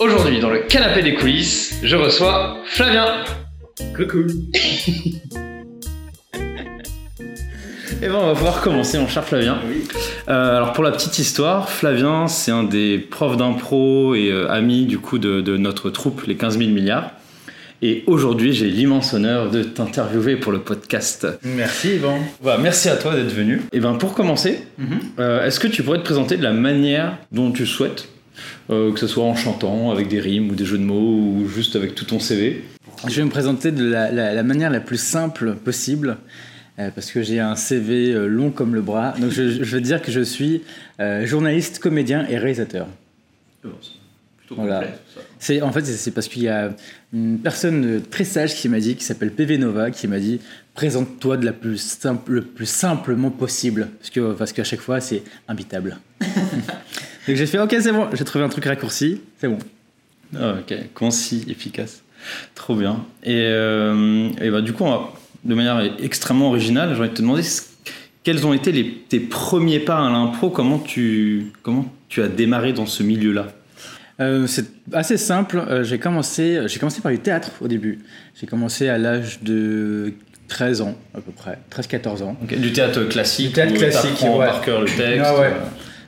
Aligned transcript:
Aujourd'hui, 0.00 0.40
dans 0.40 0.50
le 0.50 0.66
canapé 0.68 1.02
des 1.02 1.14
coulisses, 1.14 1.78
je 1.82 1.94
reçois 1.96 2.58
Flavien. 2.66 3.06
Coucou. 3.96 4.24
Et 8.02 8.08
ben 8.08 8.16
on 8.16 8.26
va 8.26 8.34
pouvoir 8.34 8.60
commencer 8.60 8.98
mon 8.98 9.06
cher 9.06 9.24
Flavien. 9.24 9.58
Euh, 10.28 10.56
alors 10.56 10.72
pour 10.72 10.82
la 10.82 10.90
petite 10.90 11.18
histoire, 11.18 11.70
Flavien 11.70 12.26
c'est 12.26 12.50
un 12.50 12.64
des 12.64 12.98
profs 12.98 13.36
d'impro 13.36 14.14
et 14.14 14.30
euh, 14.30 14.50
amis 14.50 14.86
du 14.86 14.98
coup 14.98 15.18
de, 15.18 15.40
de 15.40 15.56
notre 15.56 15.88
troupe 15.88 16.24
les 16.26 16.36
15 16.36 16.58
000 16.58 16.70
milliards. 16.70 17.12
Et 17.86 18.02
aujourd'hui 18.06 18.54
j'ai 18.54 18.68
l'immense 18.70 19.12
honneur 19.12 19.50
de 19.50 19.62
t'interviewer 19.62 20.36
pour 20.36 20.52
le 20.52 20.60
podcast. 20.60 21.26
Merci 21.44 21.96
Yvan. 21.96 22.18
Voilà, 22.40 22.58
merci 22.58 22.88
à 22.88 22.96
toi 22.96 23.14
d'être 23.14 23.32
venu. 23.34 23.60
Et 23.72 23.80
ben 23.80 23.94
pour 23.96 24.14
commencer, 24.14 24.60
euh, 25.18 25.44
est-ce 25.44 25.60
que 25.60 25.68
tu 25.68 25.82
pourrais 25.82 25.98
te 25.98 26.04
présenter 26.04 26.38
de 26.38 26.42
la 26.42 26.52
manière 26.54 27.18
dont 27.30 27.50
tu 27.52 27.66
souhaites 27.66 28.08
euh, 28.70 28.90
que 28.92 28.98
ce 28.98 29.06
soit 29.06 29.24
en 29.24 29.34
chantant, 29.36 29.90
avec 29.90 30.08
des 30.08 30.18
rimes 30.18 30.50
ou 30.50 30.54
des 30.54 30.64
jeux 30.64 30.78
de 30.78 30.82
mots, 30.82 31.18
ou 31.18 31.46
juste 31.54 31.76
avec 31.76 31.94
tout 31.94 32.06
ton 32.06 32.18
CV. 32.18 32.64
Je 33.06 33.16
vais 33.16 33.24
me 33.24 33.30
présenter 33.30 33.70
de 33.70 33.84
la, 33.84 34.10
la- 34.10 34.32
la 34.32 34.42
manière 34.42 34.70
la 34.70 34.80
plus 34.80 34.96
simple 35.00 35.54
possible. 35.54 36.16
euh, 36.78 36.88
parce 36.94 37.12
que 37.12 37.22
j'ai 37.22 37.38
un 37.38 37.54
CV 37.54 38.12
long 38.26 38.50
comme 38.50 38.74
le 38.74 38.80
bras. 38.80 39.14
Donc 39.20 39.30
je, 39.30 39.62
je 39.62 39.74
veux 39.76 39.80
dire 39.82 40.00
que 40.02 40.10
je 40.10 40.20
suis 40.22 40.62
euh, 41.00 41.26
journaliste, 41.26 41.78
comédien 41.80 42.26
et 42.30 42.38
réalisateur. 42.38 42.86
Plutôt 44.54 44.62
Voilà. 44.68 44.84
C'est 45.38 45.60
en 45.62 45.70
fait 45.72 45.84
c'est 45.84 46.10
parce 46.12 46.28
qu'il 46.28 46.42
y 46.42 46.48
a 46.48 46.74
une 47.12 47.38
personne 47.38 48.02
très 48.10 48.24
sage 48.24 48.54
qui 48.54 48.68
m'a 48.68 48.80
dit 48.80 48.96
qui 48.96 49.04
s'appelle 49.04 49.30
PV 49.30 49.58
Nova 49.58 49.90
qui 49.90 50.08
m'a 50.08 50.18
dit 50.18 50.40
présente-toi 50.74 51.36
de 51.36 51.44
la 51.44 51.52
plus 51.52 51.76
simple 51.78 52.32
le 52.32 52.42
plus 52.42 52.66
simplement 52.66 53.30
possible 53.30 53.88
parce 53.98 54.10
que 54.10 54.32
parce 54.32 54.52
qu'à 54.52 54.64
chaque 54.64 54.80
fois 54.80 55.00
c'est 55.00 55.22
imbitable. 55.48 55.98
Donc 57.26 57.36
j'ai 57.36 57.46
fait 57.46 57.58
ok 57.58 57.74
c'est 57.80 57.92
bon 57.92 58.06
j'ai 58.12 58.24
trouvé 58.24 58.44
un 58.44 58.48
truc 58.48 58.64
raccourci 58.64 59.20
c'est 59.38 59.48
bon. 59.48 59.58
Ah, 60.36 60.54
ok, 60.58 60.74
concis, 60.94 61.44
efficace. 61.48 62.02
Trop 62.56 62.74
bien. 62.74 63.04
Et, 63.22 63.36
euh, 63.42 64.28
et 64.40 64.50
bah, 64.50 64.62
du 64.62 64.72
coup, 64.72 64.82
va- 64.84 65.12
de 65.44 65.54
manière 65.54 65.80
extrêmement 66.02 66.48
originale, 66.48 66.92
j'ai 66.94 67.00
envie 67.00 67.10
de 67.10 67.14
te 67.14 67.22
demander 67.22 67.42
quels 68.24 68.44
ont 68.46 68.52
été 68.52 68.72
les, 68.72 68.90
tes 69.08 69.20
premiers 69.20 69.78
pas 69.78 69.98
à 70.04 70.10
l'impro? 70.10 70.50
Comment 70.50 70.78
tu, 70.80 71.52
comment 71.62 71.86
tu 72.08 72.20
as 72.22 72.26
démarré 72.28 72.72
dans 72.72 72.86
ce 72.86 73.04
milieu-là? 73.04 73.52
Euh, 74.20 74.46
c'est 74.46 74.66
assez 74.92 75.16
simple. 75.16 75.58
Euh, 75.58 75.82
j'ai 75.84 75.98
commencé, 75.98 76.60
j'ai 76.66 76.78
commencé 76.78 77.00
par 77.00 77.10
du 77.12 77.18
théâtre 77.18 77.50
au 77.60 77.68
début. 77.68 77.98
J'ai 78.40 78.46
commencé 78.46 78.88
à 78.88 78.96
l'âge 78.98 79.40
de 79.42 80.14
13 80.48 80.82
ans 80.82 80.94
à 81.14 81.20
peu 81.20 81.32
près, 81.32 81.58
13-14 81.74 82.22
ans. 82.22 82.36
Du 82.42 82.72
théâtre 82.72 83.04
classique 83.04 83.48
Du 83.48 83.52
théâtre 83.54 83.74
classique, 83.74 84.20
ouais. 84.22 84.46
par 84.46 84.60
cœur 84.60 84.80
le 84.82 84.86
texte 84.86 85.22
Ah 85.24 85.34
ouais. 85.38 85.46
euh, 85.46 85.60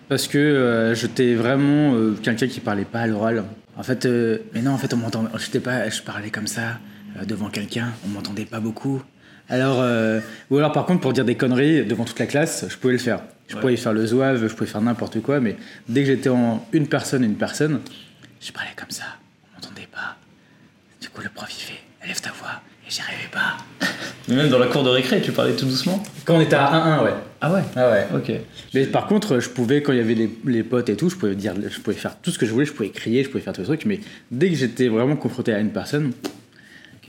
Parce 0.09 0.29
que 0.29 0.39
euh, 0.39 0.95
j'étais 0.95 1.35
vraiment 1.35 1.95
euh, 1.95 2.13
quelqu'un 2.23 2.47
qui 2.47 2.61
parlait 2.61 2.85
pas 2.85 3.01
à 3.01 3.07
l'oral. 3.07 3.43
En 3.77 3.83
fait, 3.83 4.07
euh, 4.07 4.39
mais 4.55 4.63
non, 4.63 4.71
en 4.73 4.79
fait, 4.79 4.93
on 4.95 4.99
m'entendait. 4.99 5.29
J'étais 5.39 5.61
pas, 5.61 5.89
je 5.89 6.01
parlais 6.03 6.31
comme 6.31 6.47
ça 6.47 6.79
euh, 7.21 7.25
devant 7.25 7.49
quelqu'un. 7.49 7.89
On 8.07 8.11
m'entendait 8.11 8.45
pas 8.47 8.61
beaucoup. 8.61 9.03
Alors, 9.49 9.79
euh, 9.81 10.21
ou 10.51 10.59
alors 10.59 10.73
par 10.73 10.87
contre, 10.87 11.01
pour 11.01 11.13
dire 11.13 11.25
des 11.25 11.35
conneries 11.37 11.85
devant 11.85 12.05
toute 12.05 12.19
la 12.19 12.27
classe, 12.27 12.67
je 12.69 12.77
pouvais 12.77 12.95
le 12.95 12.99
faire. 12.99 13.21
Je 13.49 13.55
Ouais. 13.55 13.61
pouvais 13.61 13.77
faire 13.77 13.93
le 13.93 14.05
zouave, 14.07 14.47
je 14.47 14.53
pouvais 14.55 14.71
faire 14.71 14.81
n'importe 14.81 15.21
quoi. 15.23 15.41
Mais 15.41 15.57
dès 15.89 16.01
que 16.03 16.07
j'étais 16.09 16.29
en 16.29 16.67
une 16.73 16.89
personne, 16.89 17.23
une 17.25 17.37
personne, 17.37 17.81
je 18.41 18.51
parlais 18.53 18.71
comme 18.77 18.91
ça. 18.91 19.05
On 19.51 19.55
m'entendait 19.55 19.89
pas. 19.93 20.17
Du 21.01 21.09
coup, 21.09 21.21
le 21.23 21.29
prof 21.29 21.49
il 21.51 21.61
fait, 21.63 21.81
élève 22.05 22.21
ta 22.21 22.31
voix. 22.33 22.61
Et 22.87 22.91
j'y 22.91 23.01
arrivais 23.01 23.29
pas. 23.33 23.57
Mais 24.29 24.37
même 24.37 24.49
dans 24.49 24.59
la 24.59 24.67
cour 24.67 24.83
de 24.83 24.89
récré, 24.91 25.21
tu 25.21 25.31
parlais 25.33 25.55
tout 25.55 25.67
doucement? 25.67 26.03
Quand 26.25 26.37
on 26.37 26.41
était 26.41 26.57
à 26.57 26.99
1-1, 27.01 27.05
ouais. 27.05 27.15
Ah 27.41 27.53
ouais? 27.53 27.63
Ah 27.77 27.91
ouais. 27.91 28.07
Ok. 28.15 28.33
Mais 28.75 28.87
par 28.87 29.07
contre, 29.07 29.39
je 29.41 29.49
pouvais, 29.49 29.83
quand 29.83 29.93
il 29.93 29.99
y 29.99 30.01
avait 30.01 30.15
les, 30.15 30.31
les 30.45 30.63
potes 30.65 30.89
et 30.89 30.97
tout, 30.97 31.09
je 31.09 31.17
pouvais, 31.17 31.35
dire, 31.37 31.55
je 31.69 31.79
pouvais 31.81 31.97
faire 31.97 32.17
tout 32.21 32.31
ce 32.33 32.39
que 32.39 32.47
je 32.47 32.53
voulais, 32.53 32.65
je 32.67 32.73
pouvais 32.73 32.91
crier, 32.91 33.23
je 33.23 33.29
pouvais 33.29 33.43
faire 33.43 33.53
tous 33.53 33.61
les 33.63 33.67
trucs, 33.67 33.85
mais 33.85 34.01
dès 34.33 34.49
que 34.51 34.57
j'étais 34.57 34.89
vraiment 34.89 35.17
confronté 35.17 35.53
à 35.53 35.59
une 35.61 35.71
personne, 35.71 36.13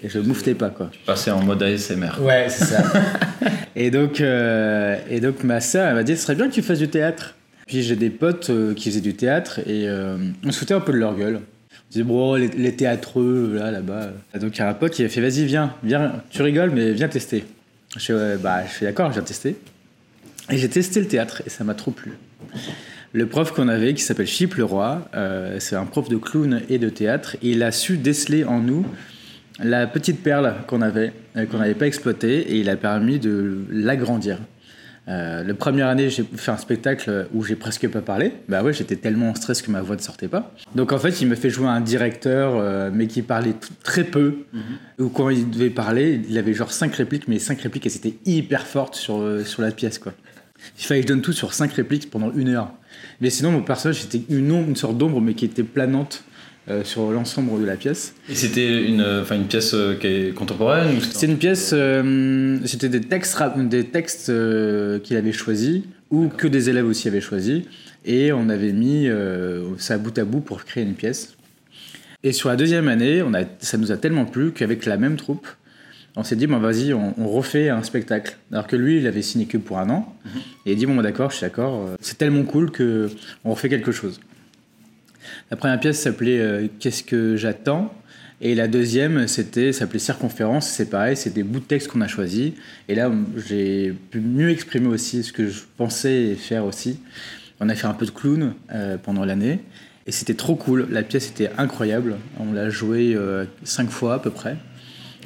je 0.03 0.19
mouftais 0.19 0.53
pas, 0.53 0.69
quoi. 0.69 0.91
Passer 1.05 1.31
en 1.31 1.43
mode 1.43 1.63
ASMR. 1.63 2.21
Ouais, 2.21 2.47
c'est 2.49 2.65
ça. 2.65 2.83
et, 3.75 3.89
donc, 3.91 4.21
euh, 4.21 4.97
et 5.09 5.19
donc, 5.19 5.43
ma 5.43 5.59
sœur, 5.61 5.87
elle 5.87 5.95
m'a 5.95 6.03
dit, 6.03 6.15
ce 6.15 6.23
serait 6.23 6.35
bien 6.35 6.47
que 6.47 6.53
tu 6.53 6.61
fasses 6.61 6.79
du 6.79 6.89
théâtre. 6.89 7.35
Puis 7.65 7.83
j'ai 7.83 7.95
des 7.95 8.09
potes 8.09 8.49
euh, 8.49 8.73
qui 8.73 8.89
faisaient 8.89 9.01
du 9.01 9.15
théâtre 9.15 9.59
et 9.59 9.89
euh, 9.89 10.17
on 10.45 10.51
se 10.51 10.59
foutait 10.59 10.73
un 10.73 10.79
peu 10.79 10.93
de 10.93 10.97
leur 10.97 11.15
gueule. 11.15 11.35
On 11.35 11.91
disait, 11.91 12.03
bon, 12.03 12.35
les, 12.35 12.47
les 12.47 12.75
théâtreux, 12.75 13.55
là, 13.57 13.71
là-bas. 13.71 14.11
Et 14.35 14.39
donc, 14.39 14.55
il 14.55 14.59
y 14.59 14.61
a 14.61 14.69
un 14.69 14.73
pote 14.73 14.93
qui 14.93 15.03
a 15.03 15.09
fait, 15.09 15.21
vas-y, 15.21 15.45
viens, 15.45 15.73
viens, 15.83 16.21
tu 16.29 16.41
rigoles, 16.41 16.71
mais 16.71 16.93
viens 16.93 17.09
tester. 17.09 17.43
Je 17.97 18.13
ouais, 18.13 18.37
bah, 18.37 18.65
je 18.67 18.73
suis 18.73 18.85
d'accord, 18.85 19.09
je 19.09 19.15
viens 19.15 19.23
tester. 19.23 19.55
Et 20.49 20.57
j'ai 20.57 20.69
testé 20.69 20.99
le 20.99 21.07
théâtre 21.07 21.41
et 21.45 21.49
ça 21.49 21.63
m'a 21.63 21.73
trop 21.73 21.91
plu. 21.91 22.13
Le 23.13 23.25
prof 23.25 23.51
qu'on 23.51 23.67
avait, 23.67 23.93
qui 23.93 24.03
s'appelle 24.03 24.27
Philippe 24.27 24.55
Leroy, 24.55 25.01
euh, 25.15 25.57
c'est 25.59 25.75
un 25.75 25.85
prof 25.85 26.09
de 26.09 26.17
clown 26.17 26.61
et 26.69 26.77
de 26.77 26.89
théâtre, 26.89 27.35
et 27.41 27.51
il 27.51 27.63
a 27.63 27.71
su 27.71 27.97
déceler 27.97 28.43
en 28.43 28.59
nous 28.59 28.85
la 29.59 29.87
petite 29.87 30.21
perle 30.21 30.55
qu'on 30.67 30.81
avait, 30.81 31.13
euh, 31.35 31.45
qu'on 31.45 31.57
n'avait 31.57 31.75
pas 31.75 31.87
exploitée, 31.87 32.39
et 32.39 32.57
il 32.57 32.69
a 32.69 32.75
permis 32.75 33.19
de 33.19 33.59
l'agrandir. 33.71 34.39
Euh, 35.09 35.41
la 35.41 35.53
première 35.53 35.87
année, 35.87 36.09
j'ai 36.09 36.25
fait 36.35 36.51
un 36.51 36.57
spectacle 36.57 37.27
où 37.33 37.41
j'ai 37.41 37.55
presque 37.55 37.87
pas 37.87 38.01
parlé. 38.01 38.33
Bah 38.49 38.61
ouais, 38.61 38.73
j'étais 38.73 38.97
tellement 38.97 39.29
en 39.29 39.35
stress 39.35 39.61
que 39.61 39.71
ma 39.71 39.81
voix 39.81 39.95
ne 39.95 40.01
sortait 40.01 40.27
pas. 40.27 40.53
Donc 40.75 40.91
en 40.91 40.99
fait, 40.99 41.21
il 41.21 41.29
me 41.29 41.35
fait 41.35 41.49
jouer 41.49 41.67
un 41.67 41.79
directeur, 41.79 42.55
euh, 42.55 42.89
mais 42.93 43.07
qui 43.07 43.21
parlait 43.21 43.55
très 43.83 44.03
peu. 44.03 44.39
Ou 44.99 45.07
quand 45.07 45.29
il 45.29 45.49
devait 45.49 45.69
parler, 45.69 46.19
il 46.29 46.37
avait 46.37 46.53
genre 46.53 46.73
cinq 46.73 46.93
répliques, 46.95 47.29
mais 47.29 47.39
cinq 47.39 47.61
répliques, 47.61 47.85
elles 47.85 47.95
étaient 47.95 48.17
hyper 48.25 48.67
fortes 48.67 48.95
sur, 48.95 49.19
euh, 49.21 49.45
sur 49.45 49.61
la 49.61 49.71
pièce, 49.71 49.97
quoi. 49.97 50.13
Il 50.77 50.83
fallait 50.83 50.99
que 51.01 51.07
je 51.07 51.13
donne 51.13 51.21
tout 51.21 51.31
sur 51.33 51.53
cinq 51.53 51.71
répliques 51.71 52.09
pendant 52.09 52.33
une 52.33 52.49
heure. 52.49 52.73
Mais 53.21 53.29
sinon, 53.29 53.51
mon 53.51 53.61
personnage, 53.61 54.01
c'était 54.01 54.21
une, 54.27 54.51
ombre- 54.51 54.67
une 54.67 54.75
sorte 54.75 54.97
d'ombre, 54.97 55.21
mais 55.21 55.35
qui 55.35 55.45
était 55.45 55.63
planante 55.63 56.25
euh, 56.69 56.83
sur 56.83 57.11
l'ensemble 57.11 57.61
de 57.61 57.65
la 57.65 57.75
pièce. 57.75 58.13
Et 58.29 58.35
c'était 58.35 58.83
une, 58.83 59.01
enfin, 59.21 59.35
une 59.35 59.47
pièce 59.47 59.73
euh, 59.73 59.95
qui 59.95 60.07
est 60.07 60.33
contemporaine 60.33 60.99
c'était- 61.01 61.27
une 61.27 61.37
pièce, 61.37 61.71
euh, 61.73 62.57
c'était 62.65 62.89
des 62.89 63.01
textes, 63.01 63.37
des 63.69 63.85
textes 63.85 64.29
euh, 64.29 64.99
qu'il 64.99 65.15
avait 65.17 65.31
choisis, 65.31 65.81
ou 66.11 66.27
que 66.27 66.47
des 66.47 66.69
élèves 66.69 66.85
aussi 66.87 67.07
avaient 67.07 67.21
choisis, 67.21 67.63
et 68.05 68.31
on 68.31 68.49
avait 68.49 68.73
mis 68.73 69.07
euh, 69.07 69.75
ça 69.77 69.97
bout 69.97 70.17
à 70.17 70.25
bout 70.25 70.39
pour 70.41 70.63
créer 70.65 70.83
une 70.83 70.93
pièce. 70.95 71.35
Et 72.23 72.31
sur 72.31 72.49
la 72.49 72.55
deuxième 72.55 72.87
année, 72.87 73.21
on 73.21 73.33
a, 73.33 73.43
ça 73.59 73.77
nous 73.77 73.91
a 73.91 73.97
tellement 73.97 74.25
plu 74.25 74.51
qu'avec 74.51 74.85
la 74.85 74.97
même 74.97 75.17
troupe, 75.17 75.47
on 76.15 76.23
s'est 76.23 76.35
dit, 76.35 76.47
bon, 76.47 76.57
vas-y, 76.57 76.93
on, 76.93 77.13
on 77.19 77.27
refait 77.27 77.69
un 77.69 77.83
spectacle. 77.83 78.37
Alors 78.51 78.65
que 78.65 78.75
lui, 78.75 78.97
il 78.97 79.05
avait 79.05 79.21
signé 79.21 79.45
que 79.45 79.57
pour 79.59 79.77
un 79.77 79.89
an, 79.91 80.15
et 80.65 80.71
il 80.71 80.75
dit, 80.77 80.87
bon, 80.87 80.95
bah, 80.95 81.03
d'accord, 81.03 81.29
je 81.29 81.35
suis 81.37 81.43
d'accord, 81.45 81.85
euh, 81.89 81.95
c'est 82.01 82.17
tellement 82.17 82.41
cool 82.43 82.71
que 82.71 83.07
on 83.45 83.51
refait 83.51 83.69
quelque 83.69 83.91
chose. 83.91 84.19
La 85.51 85.57
première 85.57 85.79
pièce 85.79 85.99
s'appelait 85.99 86.39
euh, 86.39 86.67
Qu'est-ce 86.79 87.03
que 87.03 87.35
j'attends? 87.35 87.93
Et 88.39 88.53
la 88.53 88.67
deuxième, 88.67 89.27
c'était 89.27 89.73
s'appelait 89.73 89.97
Circonférence. 89.99 90.67
C'est 90.67 90.89
pareil, 90.89 91.17
c'est 91.17 91.33
des 91.33 91.41
bouts 91.43 91.59
de 91.59 91.65
texte 91.65 91.87
qu'on 91.87 92.01
a 92.01 92.07
choisis. 92.07 92.51
Et 92.87 92.93
là, 92.95 93.11
j'ai 93.47 93.93
pu 94.11 94.19
mieux 94.19 94.51
exprimer 94.51 94.87
aussi 94.87 95.23
ce 95.23 95.33
que 95.33 95.47
je 95.49 95.61
pensais 95.77 96.35
faire 96.35 96.63
aussi. 96.65 96.99
On 97.59 97.67
a 97.69 97.73
fait 97.75 97.87
un 97.87 97.93
peu 97.95 98.05
de 98.05 98.11
clown 98.11 98.53
euh, 98.71 98.97
pendant 99.01 99.25
l'année. 99.25 99.59
Et 100.05 100.11
c'était 100.11 100.35
trop 100.35 100.55
cool. 100.55 100.87
La 100.91 101.01
pièce 101.01 101.29
était 101.29 101.49
incroyable. 101.57 102.17
On 102.39 102.53
l'a 102.53 102.69
jouée 102.69 103.13
euh, 103.15 103.45
cinq 103.63 103.89
fois 103.89 104.13
à 104.13 104.19
peu 104.19 104.29
près. 104.29 104.55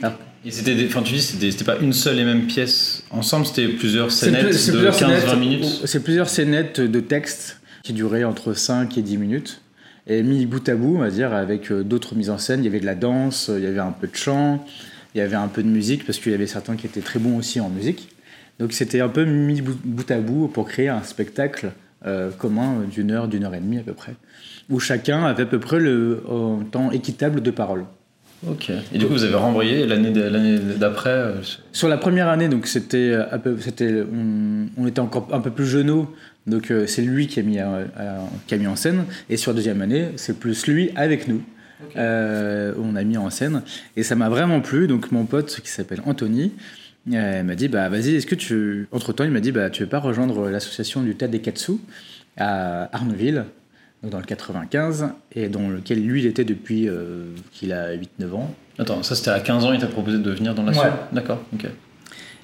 Alors, 0.02 0.18
Et 0.46 0.50
c'était, 0.52 0.74
des- 0.74 0.88
enfin 0.88 1.04
tu 1.04 1.14
dis, 1.14 1.22
c'était, 1.22 1.52
c'était 1.52 1.66
pas 1.66 1.78
une 1.80 1.94
seule 1.94 2.18
et 2.18 2.24
même 2.24 2.48
pièce 2.48 3.04
ensemble, 3.12 3.46
c'était 3.46 3.68
plusieurs 3.68 4.12
scénettes 4.12 4.46
plus- 4.50 4.68
de 4.68 4.72
plusieurs 4.72 4.96
15-20 4.96 5.20
scénettes- 5.20 5.38
minutes. 5.40 5.82
C'est 5.86 6.02
plusieurs 6.02 6.30
scénettes 6.30 6.80
de 6.80 7.00
texte 7.02 7.60
qui 7.84 7.92
duraient 7.94 8.24
entre 8.24 8.54
5 8.54 8.98
et 8.98 9.02
10 9.02 9.18
minutes. 9.18 9.61
Et 10.08 10.24
mis 10.24 10.46
bout 10.46 10.68
à 10.68 10.76
bout, 10.76 10.96
on 10.96 11.00
va 11.00 11.10
dire, 11.12 11.34
avec 11.34 11.72
euh, 11.72 11.84
d'autres 11.84 12.16
mises 12.16 12.30
en 12.30 12.38
scène. 12.38 12.62
Il 12.62 12.66
y 12.66 12.68
avait 12.68 12.80
de 12.80 12.86
la 12.86 12.96
danse, 12.96 13.52
il 13.56 13.64
y 13.64 13.68
avait 13.68 13.80
un 13.80 13.92
peu 13.92 14.08
de 14.08 14.16
chant, 14.16 14.66
il 15.14 15.20
y 15.20 15.22
avait 15.22 15.36
un 15.36 15.48
peu 15.48 15.62
de 15.62 15.68
musique, 15.68 16.06
parce 16.06 16.18
qu'il 16.18 16.32
y 16.32 16.36
avait 16.36 16.48
certains 16.48 16.76
qui 16.76 16.88
étaient 16.88 17.02
très 17.02 17.20
bons 17.20 17.38
aussi 17.38 17.60
en 17.60 17.70
musique. 17.70 18.10
Donc 18.60 18.74
c'était 18.74 19.02
un 19.02 19.10
peu 19.10 19.26
mis 19.26 19.62
bout, 19.62 20.12
à 20.12 20.18
bout 20.20 20.48
pour 20.48 20.68
créer 20.68 20.90
un 20.90 21.04
spectacle 21.04 21.72
euh, 22.06 22.32
commun 22.32 22.84
d'une 22.92 23.12
heure, 23.12 23.28
d'une 23.28 23.44
heure 23.44 23.56
et 23.56 23.60
demie 23.60 23.80
à 23.80 23.84
peu 23.84 23.94
près, 23.94 24.16
où 24.70 24.80
chacun 24.80 25.24
avait 25.24 25.44
à 25.44 25.46
peu 25.48 25.60
près 25.60 25.80
le 25.80 26.24
temps 26.72 26.92
équitable 26.92 27.42
de 27.42 27.52
parole. 27.52 27.86
Ok. 28.48 28.72
Et 28.92 28.98
du 28.98 29.06
coup, 29.06 29.14
vous 29.14 29.24
avez 29.24 29.36
renvoyé 29.36 29.86
l'année, 29.86 30.60
d'après. 30.80 31.12
euh, 31.12 31.34
Sur 31.72 31.88
la 31.88 31.98
première 31.98 32.28
année, 32.28 32.50
donc 32.50 32.66
c'était, 32.66 33.16
on, 33.46 34.66
on 34.78 34.88
était 34.88 35.00
encore 35.00 35.28
un 35.32 35.42
peu 35.42 35.52
plus 35.52 35.68
jeuneaux, 35.68 36.12
donc 36.48 36.72
euh, 36.72 36.88
c'est 36.88 37.02
lui 37.02 37.28
qui 37.28 37.40
a 37.40 37.44
mis, 37.44 37.60
euh, 37.60 37.86
euh, 38.00 38.18
qui 38.48 38.54
a 38.56 38.58
mis 38.58 38.68
en 38.68 38.76
scène. 38.76 39.06
Et 39.30 39.38
sur 39.38 39.52
la 39.52 39.56
deuxième 39.58 39.82
année, 39.82 40.10
c'est 40.16 40.40
plus 40.40 40.68
lui 40.68 40.92
avec 40.96 41.28
nous. 41.28 41.42
Euh, 41.98 42.74
on 42.80 42.96
a 42.96 43.04
mis 43.04 43.18
en 43.18 43.30
scène 43.30 43.64
et 43.98 44.04
ça 44.04 44.16
m'a 44.16 44.30
vraiment 44.30 44.62
plu. 44.62 44.88
Donc 44.88 45.12
mon 45.12 45.26
pote 45.26 45.60
qui 45.64 45.70
s'appelle 45.70 46.02
Anthony 46.06 46.52
euh, 47.12 47.42
m'a 47.44 47.56
dit 47.56 47.68
bah 47.70 47.90
vas-y, 47.90 48.16
est-ce 48.16 48.28
que 48.28 48.36
tu 48.36 48.88
entre 48.92 49.14
temps 49.14 49.24
il 49.24 49.32
m'a 49.32 49.40
dit 49.40 49.52
bah 49.52 49.70
tu 49.72 49.82
veux 49.84 49.90
pas 49.90 49.98
rejoindre 50.00 50.50
l'association 50.50 51.02
du 51.02 51.16
théâtre 51.16 51.32
des 51.32 51.42
Katsu 51.42 51.74
à 52.38 52.96
Arneville, 52.96 53.46
donc 54.04 54.12
dans 54.12 54.20
le 54.20 54.26
95 54.26 55.08
et 55.36 55.50
dans 55.50 55.70
lequel 55.70 56.06
lui 56.06 56.22
il 56.22 56.28
était 56.28 56.46
depuis 56.46 56.88
euh, 56.88 57.26
qu'il 57.52 57.74
a 57.74 57.96
8-9 57.96 58.32
ans. 58.34 58.54
Attends, 58.78 59.02
ça 59.04 59.16
c'était 59.16 59.32
à 59.32 59.40
15 59.40 59.66
ans, 59.66 59.74
il 59.74 59.80
t'a 59.80 59.88
proposé 59.88 60.20
de 60.20 60.32
venir 60.32 60.54
dans 60.54 60.62
la 60.64 60.70
Ouais. 60.72 60.76
soirée 60.78 60.92
D'accord, 61.12 61.44
ok. 61.54 61.66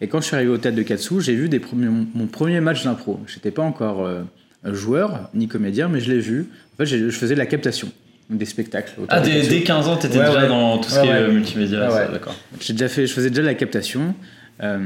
Et 0.00 0.06
quand 0.08 0.20
je 0.20 0.26
suis 0.26 0.36
arrivé 0.36 0.50
au 0.50 0.58
théâtre 0.58 0.76
de 0.76 0.82
Katsu, 0.82 1.20
j'ai 1.20 1.34
vu 1.34 1.48
des 1.48 1.58
premiers- 1.58 1.88
mon, 2.14 2.26
premier 2.28 2.60
match 2.60 2.84
d'impro. 2.84 3.18
J'étais 3.26 3.50
pas 3.50 3.62
encore 3.62 4.06
euh, 4.06 4.22
joueur 4.64 5.28
ni 5.34 5.48
comédien, 5.48 5.88
mais 5.88 5.98
je 6.00 6.10
l'ai 6.12 6.20
vu. 6.20 6.46
En 6.74 6.76
fait, 6.78 6.86
je 6.86 7.10
faisais 7.10 7.34
de 7.34 7.38
la 7.40 7.46
captation 7.46 7.90
des 8.30 8.44
spectacles. 8.44 8.92
Ah, 9.08 9.20
dès, 9.20 9.46
dès 9.48 9.62
15 9.62 9.88
ans, 9.88 9.96
t'étais 9.96 10.18
Ouais, 10.18 10.26
déjà 10.26 10.42
ouais. 10.42 10.48
dans 10.48 10.78
tout 10.78 10.90
ce 10.90 10.96
Ouais, 11.00 11.02
qui 11.06 11.08
est 11.08 11.12
euh, 11.14 11.32
multimédia, 11.32 11.88
Ah 11.90 12.08
d'accord. 12.12 12.34
J'ai 12.60 12.72
déjà 12.74 12.88
fait, 12.88 13.06
je 13.06 13.12
faisais 13.12 13.30
déjà 13.30 13.42
de 13.42 13.46
la 13.46 13.54
captation. 13.54 14.14
euh, 14.62 14.78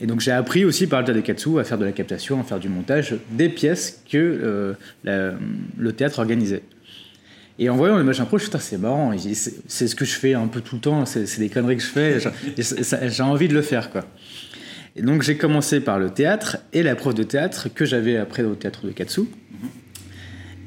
et 0.00 0.06
donc 0.06 0.20
j'ai 0.20 0.30
appris 0.32 0.64
aussi 0.64 0.86
par 0.86 1.00
le 1.00 1.06
théâtre 1.06 1.20
de 1.20 1.26
Katsu 1.26 1.58
à 1.58 1.64
faire 1.64 1.78
de 1.78 1.84
la 1.84 1.92
captation, 1.92 2.40
à 2.40 2.44
faire 2.44 2.58
du 2.60 2.68
montage 2.68 3.14
des 3.32 3.48
pièces 3.48 4.02
que 4.10 4.16
euh, 4.18 4.72
la- 5.04 5.32
le 5.76 5.92
théâtre 5.92 6.18
organisait. 6.20 6.62
Et 7.58 7.68
en 7.68 7.74
voyant 7.76 7.96
le 7.96 8.04
match 8.04 8.20
impro, 8.20 8.38
je 8.38 8.44
me 8.44 8.50
suis 8.50 8.58
dit, 8.58 8.64
c'est 8.64 8.78
marrant, 8.78 9.12
c'est 9.66 9.88
ce 9.88 9.96
que 9.96 10.04
je 10.04 10.12
fais 10.14 10.34
un 10.34 10.46
peu 10.46 10.60
tout 10.60 10.76
le 10.76 10.80
temps, 10.80 11.04
c'est 11.06 11.38
des 11.40 11.48
conneries 11.48 11.76
que 11.78 11.82
je 11.82 11.88
fais, 11.88 12.18
j'ai- 12.20 13.22
envie 13.22 13.48
de 13.48 13.54
le 13.54 13.62
faire. 13.62 13.90
quoi. 13.90 14.04
Et 14.94 15.02
donc 15.02 15.22
j'ai 15.22 15.36
commencé 15.36 15.80
par 15.80 15.98
le 15.98 16.10
théâtre, 16.10 16.58
et 16.72 16.82
la 16.84 16.94
prof 16.94 17.14
de 17.14 17.24
théâtre 17.24 17.68
que 17.74 17.84
j'avais 17.84 18.16
après 18.16 18.44
au 18.44 18.54
théâtre 18.54 18.86
de 18.86 18.92
Katsu 18.92 19.22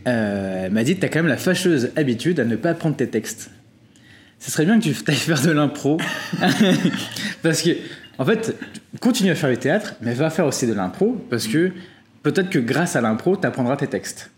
euh, 0.08 0.70
m'a 0.70 0.84
dit, 0.84 0.96
t'as 0.98 1.08
quand 1.08 1.20
même 1.20 1.28
la 1.28 1.38
fâcheuse 1.38 1.92
habitude 1.96 2.40
à 2.40 2.46
ne 2.46 2.56
pas 2.56 2.72
apprendre 2.72 2.96
tes 2.96 3.08
textes 3.08 3.52
ce 4.42 4.50
serait 4.50 4.66
bien 4.66 4.80
que 4.80 4.84
tu 4.84 4.96
ailles 5.08 5.16
faire 5.16 5.42
de 5.42 5.52
l'impro. 5.52 5.98
parce 7.44 7.62
que, 7.62 7.70
en 8.18 8.26
fait, 8.26 8.56
continue 9.00 9.32
à 9.32 9.36
faire 9.36 9.50
le 9.50 9.58
théâtre, 9.58 9.94
mais 10.02 10.14
va 10.14 10.30
faire 10.30 10.46
aussi 10.46 10.68
de 10.68 10.74
l'impro, 10.74 11.24
parce 11.30 11.48
que 11.48 11.72
peut-être 12.24 12.50
que 12.50 12.60
grâce 12.60 12.96
à 12.96 13.02
l'impro, 13.02 13.38
tu 13.38 13.48
apprendras 13.48 13.78
tes 13.78 13.88
textes. 13.88 14.32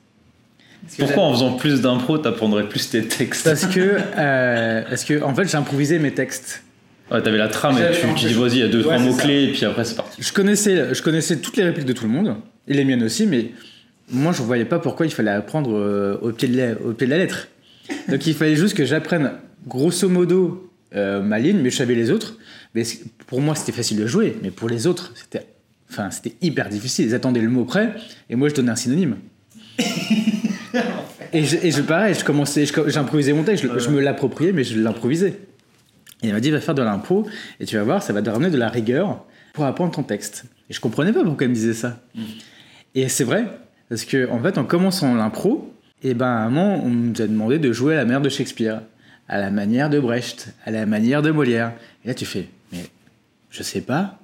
Pourquoi 1.00 1.24
en 1.24 1.34
faisant 1.34 1.54
plus 1.54 1.82
d'impro, 1.82 2.18
t'apprendrais 2.18 2.68
plus 2.68 2.90
tes 2.90 3.08
textes 3.08 3.46
Parce 3.46 3.66
que, 3.68 3.98
euh, 4.18 4.82
parce 4.88 5.06
que 5.06 5.24
en 5.24 5.34
fait, 5.34 5.48
j'improvisais 5.48 5.98
mes 5.98 6.12
textes. 6.12 6.62
Ouais, 7.10 7.22
t'avais 7.22 7.38
la 7.38 7.48
trame 7.48 7.78
et 7.78 7.92
tu, 7.94 8.06
tu 8.16 8.28
dis 8.28 8.34
vas-y, 8.34 8.52
il 8.52 8.60
y 8.60 8.64
a 8.64 8.68
deux, 8.68 8.80
Ouais, 8.80 8.96
trois 8.96 9.00
mots-clés, 9.00 9.46
et 9.46 9.52
puis 9.54 9.64
après 9.64 9.86
c'est 9.86 9.96
parti. 9.96 10.22
Je 10.22 10.34
connaissais, 10.34 10.94
je 10.94 11.02
connaissais 11.02 11.38
toutes 11.38 11.56
les 11.56 11.64
répliques 11.64 11.86
de 11.86 11.94
tout 11.94 12.04
le 12.04 12.12
monde, 12.12 12.36
et 12.68 12.74
les 12.74 12.84
miennes 12.84 13.04
aussi, 13.04 13.26
mais 13.26 13.52
moi, 14.14 14.32
je 14.32 14.42
ne 14.42 14.48
voyais 14.48 14.66
pas 14.66 14.80
pourquoi 14.80 15.06
il 15.06 15.12
fallait 15.12 15.32
apprendre 15.32 15.72
euh, 15.76 16.18
au, 16.22 16.32
pied 16.32 16.48
de 16.48 16.58
la, 16.58 16.72
au 16.74 16.94
pied 16.94 17.08
de 17.08 17.12
la 17.12 17.18
lettre. 17.18 17.48
Donc, 18.10 18.26
il 18.28 18.34
fallait 18.34 18.56
juste 18.56 18.76
que 18.78 18.86
j'apprenne 18.86 19.32
grosso 19.68 20.08
modo 20.08 20.72
euh, 20.96 21.22
ma 21.22 21.40
ligne, 21.40 21.60
mais 21.62 21.70
je 21.70 21.78
savais 21.78 21.96
les 21.96 22.12
autres. 22.12 22.38
Mais 22.76 22.84
pour 23.28 23.42
moi, 23.42 23.56
c'était 23.56 23.72
facile 23.72 23.98
de 23.98 24.08
jouer, 24.08 24.38
mais 24.42 24.52
pour 24.52 24.70
les 24.70 24.88
autres, 24.88 25.12
c'était, 25.16 25.46
enfin, 25.90 26.10
hyper 26.42 26.70
difficile. 26.70 27.06
Ils 27.08 27.16
attendaient 27.16 27.42
le 27.42 27.50
mot 27.50 27.66
près, 27.66 27.94
et 28.30 28.36
moi, 28.36 28.50
je 28.50 28.54
donnais 28.56 28.72
un 28.72 28.76
synonyme. 28.76 29.18
et, 31.34 31.44
je, 31.46 31.58
et 31.62 31.72
je, 31.72 31.82
pareil, 31.82 32.14
je 32.14 32.24
commençais, 32.24 32.66
je- 32.66 32.90
j'improvisais 32.90 33.34
mon 33.34 33.44
texte, 33.44 33.64
je, 33.64 33.80
je 33.80 33.90
me 33.90 34.00
l'appropriais, 34.00 34.52
mais 34.52 34.64
je 34.64 34.80
l'improvisais. 34.80 35.40
Et 36.22 36.28
il 36.28 36.34
m'a 36.34 36.40
dit, 36.40 36.52
va 36.52 36.62
faire 36.62 36.76
de 36.76 36.82
l'impro, 36.82 37.28
et 37.60 37.66
tu 37.66 37.76
vas 37.76 37.84
voir, 37.84 38.02
ça 38.02 38.14
va 38.14 38.22
te 38.22 38.30
ramener 38.30 38.50
de 38.50 38.58
la 38.58 38.70
rigueur 38.70 39.26
pour 39.54 39.66
apprendre 39.66 39.92
ton 39.92 40.04
texte. 40.04 40.46
Et 40.70 40.74
je 40.74 40.80
comprenais 40.80 41.12
pas 41.12 41.24
pourquoi 41.24 41.46
il 41.46 41.50
me 41.50 41.56
disait 41.56 41.74
ça. 41.74 42.02
Et 42.96 43.10
c'est 43.10 43.24
vrai, 43.24 43.46
parce 43.90 44.06
que 44.06 44.30
en 44.30 44.42
fait, 44.42 44.58
en 44.58 44.64
commençant 44.66 45.14
l'impro, 45.16 45.74
et 46.04 46.14
ben, 46.14 46.26
à 46.28 46.40
un 46.46 46.50
moment, 46.50 46.84
on 46.84 46.90
nous 46.90 47.22
a 47.22 47.28
demandé 47.28 47.60
de 47.60 47.72
jouer 47.72 47.94
à 47.94 47.98
la 47.98 48.06
manière 48.06 48.22
de 48.22 48.30
Shakespeare, 48.30 48.82
à 49.28 49.40
la 49.40 49.52
manière 49.52 49.90
de 49.90 50.00
Brecht, 50.00 50.54
à 50.66 50.72
la 50.72 50.86
manière 50.86 51.22
de 51.22 51.32
Molière. 51.32 51.74
Et 52.04 52.10
là, 52.10 52.14
tu 52.14 52.26
fais, 52.26 52.48
mais 52.72 52.86
je 53.50 53.64
sais 53.64 53.82
pas, 53.82 54.20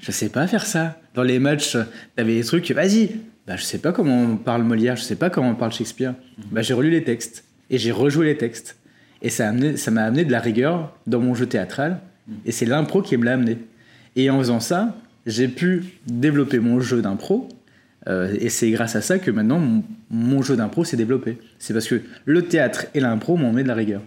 je 0.00 0.10
sais 0.10 0.28
pas 0.30 0.46
faire 0.46 0.64
ça. 0.64 0.98
Dans 1.14 1.22
les 1.22 1.38
matchs, 1.38 1.76
t'avais 2.16 2.36
des 2.36 2.44
trucs, 2.44 2.70
vas-y, 2.70 3.16
bah, 3.46 3.56
je 3.56 3.62
sais 3.62 3.78
pas 3.78 3.92
comment 3.92 4.22
on 4.22 4.36
parle 4.36 4.62
Molière, 4.62 4.96
je 4.96 5.02
sais 5.02 5.16
pas 5.16 5.28
comment 5.30 5.50
on 5.50 5.54
parle 5.54 5.72
Shakespeare. 5.72 6.14
Bah, 6.50 6.62
j'ai 6.62 6.72
relu 6.74 6.90
les 6.90 7.04
textes 7.04 7.44
et 7.68 7.76
j'ai 7.78 7.92
rejoué 7.92 8.26
les 8.26 8.36
textes. 8.38 8.76
Et 9.20 9.28
ça 9.30 9.46
a 9.48 9.52
amené- 9.52 9.76
ça 9.76 9.90
m'a 9.90 10.02
amené 10.04 10.24
de 10.24 10.32
la 10.32 10.40
rigueur 10.40 10.96
dans 11.06 11.20
mon 11.20 11.34
jeu 11.34 11.46
théâtral. 11.46 12.00
Et 12.46 12.52
c'est 12.52 12.66
l'impro 12.66 13.02
qui 13.02 13.16
me 13.16 13.24
l'a 13.24 13.34
amené. 13.34 13.58
Et 14.16 14.30
en 14.30 14.38
faisant 14.38 14.60
ça, 14.60 14.96
j'ai 15.26 15.48
pu 15.48 15.84
développer 16.06 16.58
mon 16.58 16.80
jeu 16.80 17.02
d'impro. 17.02 17.48
Euh, 18.08 18.34
et 18.40 18.48
c'est 18.48 18.70
grâce 18.70 18.96
à 18.96 19.00
ça 19.00 19.18
que 19.18 19.30
maintenant 19.30 19.58
mon, 19.58 19.82
mon 20.10 20.42
jeu 20.42 20.56
d'impro 20.56 20.84
s'est 20.84 20.96
développé. 20.96 21.38
C'est 21.58 21.72
parce 21.72 21.86
que 21.88 22.00
le 22.24 22.42
théâtre 22.42 22.86
et 22.94 23.00
l'impro 23.00 23.36
m'ont 23.36 23.52
mis 23.52 23.62
de 23.62 23.68
la 23.68 23.74
rigueur. 23.74 24.00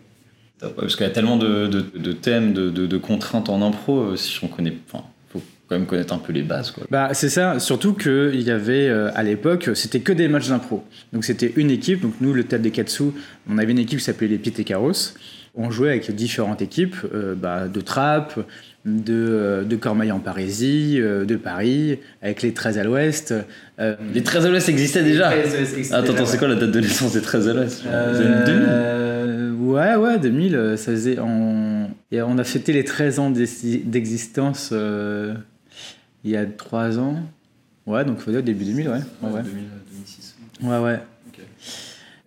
Parce 0.78 0.96
qu'il 0.96 1.06
y 1.06 1.10
a 1.10 1.12
tellement 1.14 1.38
de, 1.38 1.68
de- 1.68 1.86
de 1.98 2.12
thèmes, 2.14 2.54
de, 2.54 2.98
contraintes 2.98 3.50
en 3.50 3.62
impro, 3.62 4.00
euh, 4.00 4.16
si 4.16 4.44
on 4.44 4.48
connaît. 4.48 4.74
Enfin, 4.90 5.04
faut 5.30 5.42
quand 5.68 5.78
même 5.78 5.86
connaître 5.86 6.14
un 6.14 6.18
peu 6.18 6.32
les 6.32 6.44
bases, 6.44 6.72
quoi. 6.72 6.86
Bah, 6.90 7.10
c'est 7.14 7.30
ça, 7.30 7.60
surtout 7.60 7.94
qu'il 7.94 8.42
y 8.42 8.50
avait 8.52 8.88
euh, 8.88 9.12
à 9.16 9.24
l'époque, 9.24 9.70
c'était 9.76 10.00
que 10.00 10.14
des 10.14 10.28
matchs 10.30 10.48
d'impro. 10.50 10.84
Donc 11.12 11.26
c'était 11.26 11.52
une 11.58 11.70
équipe, 11.72 12.02
donc 12.02 12.14
nous, 12.22 12.34
le 12.34 12.44
Théâtre 12.46 12.64
des 12.64 12.72
Katsu, 12.72 13.04
on 13.50 13.58
avait 13.58 13.72
une 13.74 13.80
équipe 13.80 14.00
qui 14.00 14.06
s'appelait 14.06 14.28
les 14.30 14.38
Pites 14.38 14.60
et 14.60 14.64
Carros. 14.64 14.94
On 15.56 15.70
jouait 15.72 15.90
avec 15.90 16.10
différentes 16.16 16.62
équipes, 16.62 16.96
euh, 17.14 17.36
bah, 17.36 17.68
de 17.68 17.82
Trappes, 17.82 18.40
de, 18.86 19.14
euh, 19.14 19.64
de 19.64 19.76
Cormeil 19.76 20.12
en 20.12 20.20
Parisie, 20.20 20.98
euh, 21.00 21.26
de 21.26 21.36
Paris, 21.36 22.00
avec 22.22 22.42
les 22.42 22.54
13 22.54 22.78
à 22.78 22.84
l'ouest. 22.84 23.34
euh, 23.80 23.96
Les 24.14 24.22
13 24.24 24.46
à 24.46 24.50
l'Ouest 24.50 24.70
existaient 24.70 25.04
déjà 25.04 25.36
Les 25.36 25.42
13 25.42 25.54
à 25.54 25.58
l'Ouest 25.58 25.74
existaient 25.74 25.96
Attends, 25.96 26.06
déjà, 26.08 26.14
attends, 26.18 26.26
c'est 26.32 26.38
quoi 26.38 26.48
la 26.48 26.56
date 26.56 26.72
de 26.72 26.80
naissance 26.80 27.14
des 27.14 27.22
13 27.22 27.48
à 27.50 27.54
l'Ouest? 27.54 27.84
Les 27.84 27.90
années 27.92 28.46
2000 28.46 28.66
Euh, 28.70 29.52
Ouais, 29.58 29.96
ouais, 29.96 30.20
2000, 30.20 30.56
euh, 30.56 30.78
ça 30.78 30.92
faisait. 30.92 31.18
On, 31.20 31.90
et 32.12 32.22
on 32.22 32.38
a 32.38 32.44
fêté 32.44 32.72
les 32.72 32.84
13 32.84 33.18
ans 33.20 33.32
d'exi- 33.32 33.82
d'existence 33.84 34.70
euh, 34.72 35.34
il 36.24 36.32
y 36.32 36.38
a 36.38 36.46
3 36.46 37.00
ans. 37.00 37.16
Ouais, 37.88 38.06
donc 38.06 38.20
faut 38.20 38.32
dire 38.32 38.44
début 38.44 38.64
2000, 38.66 38.88
ouais. 38.90 38.94
ouais, 39.24 39.32
ouais. 39.32 39.42
2006. 39.42 40.36
Ouais, 40.64 40.78
ouais. 40.80 41.00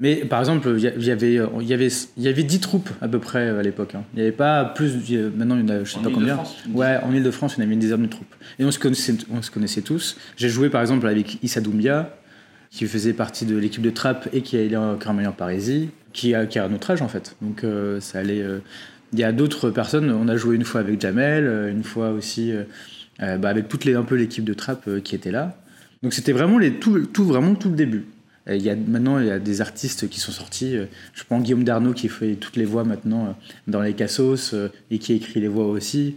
Mais 0.00 0.16
par 0.16 0.38
exemple, 0.38 0.72
il 0.76 0.82
y 0.82 0.86
a- 0.86 0.92
il 0.96 1.04
y 1.04 1.10
avait, 1.10 1.38
euh, 1.38 1.46
y 1.60 1.74
avait, 1.74 1.88
il 2.16 2.22
y 2.22 2.28
avait 2.28 2.44
10 2.44 2.60
troupes 2.60 2.88
à 3.00 3.08
peu 3.08 3.18
près 3.18 3.48
à 3.48 3.62
l'époque. 3.62 3.94
hein. 3.96 4.04
Il 4.14 4.16
n'y 4.18 4.22
avait 4.22 4.30
pas 4.36 4.64
plus. 4.64 4.92
Maintenant, 5.36 5.56
il 5.56 5.62
y 5.62 5.64
en 5.64 5.68
a, 5.80 5.84
je 5.84 5.90
sais 5.92 5.98
En 5.98 6.02
pas 6.02 6.10
combien. 6.14 6.38
Une 6.66 6.74
Ouais, 6.76 6.98
en 7.02 7.12
Ile-de-France, 7.12 7.54
il 7.56 7.60
y 7.60 7.62
en 7.62 7.64
avait 7.66 7.74
une 7.74 7.80
dizaine 7.80 8.02
de 8.02 8.06
troupes. 8.06 8.34
Et 8.60 8.64
on 8.64 8.70
se 8.70 8.78
connaissait, 8.78 9.14
on 9.32 9.42
se 9.42 9.50
connaissait 9.50 9.80
tous. 9.82 10.16
J'ai 10.36 10.48
joué 10.48 10.68
par 10.70 10.80
exemple 10.82 11.06
avec 11.08 11.42
Issa 11.42 11.60
Doumbia, 11.60 12.14
qui 12.70 12.86
faisait 12.86 13.12
partie 13.12 13.44
de 13.44 13.56
l'équipe 13.56 13.82
de 13.82 13.90
Trappes 13.90 14.28
et 14.32 14.42
qui 14.42 14.56
est 14.56 14.66
allé 14.66 14.76
en 14.76 15.32
Parisie, 15.32 15.88
qui 16.12 16.34
a, 16.34 16.46
qui 16.46 16.58
a 16.60 16.68
notre 16.68 16.90
âge 16.92 17.02
en 17.02 17.08
fait. 17.08 17.34
Donc 17.42 17.64
euh, 17.64 17.98
ça 18.00 18.20
allait. 18.20 18.42
euh, 18.42 18.58
Il 19.12 19.18
y 19.18 19.24
a 19.24 19.32
d'autres 19.32 19.70
personnes. 19.70 20.10
On 20.12 20.28
a 20.28 20.36
joué 20.36 20.54
une 20.54 20.64
fois 20.64 20.80
avec 20.82 21.00
Jamel, 21.00 21.70
une 21.72 21.82
fois 21.82 22.10
aussi 22.10 22.52
euh, 22.52 23.36
bah, 23.38 23.48
avec 23.48 23.68
les 23.84 23.94
un 23.96 24.02
peu 24.04 24.14
l'équipe 24.14 24.44
de 24.44 24.54
Trappes 24.54 24.86
euh, 24.86 25.00
qui 25.00 25.14
était 25.16 25.30
là. 25.32 25.58
Donc 26.04 26.12
c'était 26.12 26.32
vraiment 26.32 26.58
les 26.58 26.74
tout, 26.74 27.06
tout 27.06 27.24
vraiment 27.24 27.54
tout 27.56 27.70
le 27.70 27.74
début. 27.74 28.04
Il 28.56 28.62
y 28.62 28.70
a, 28.70 28.76
maintenant, 28.76 29.18
il 29.18 29.26
y 29.26 29.30
a 29.30 29.38
des 29.38 29.60
artistes 29.60 30.08
qui 30.08 30.20
sont 30.20 30.32
sortis. 30.32 30.76
euh, 30.76 30.86
Je 31.14 31.24
prends 31.24 31.40
Guillaume 31.40 31.64
Darnaud 31.64 31.92
qui 31.92 32.08
fait 32.08 32.34
toutes 32.34 32.56
les 32.56 32.64
voix 32.64 32.84
maintenant 32.84 33.26
euh, 33.26 33.30
dans 33.66 33.82
les 33.82 33.94
Cassos 33.94 34.52
euh, 34.54 34.68
et 34.90 34.98
qui 34.98 35.12
écrit 35.14 35.40
les 35.40 35.48
voix 35.48 35.66
aussi, 35.66 36.16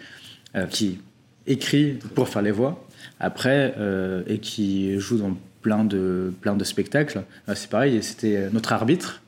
qui 0.70 1.00
écrit 1.48 1.98
pour 2.16 2.28
faire 2.30 2.42
les 2.42 2.52
voix 2.52 2.86
après 3.20 3.74
et 4.28 4.40
qui 4.40 5.00
joue 5.00 5.18
dans 5.18 5.38
plein 5.62 5.86
de, 5.86 6.34
plein 6.42 6.56
de 6.56 6.64
spectacles. 6.64 7.24
C'est 7.56 7.70
pareil, 7.70 8.02
c'était 8.04 8.50
notre 8.52 8.74
arbitre. 8.74 9.22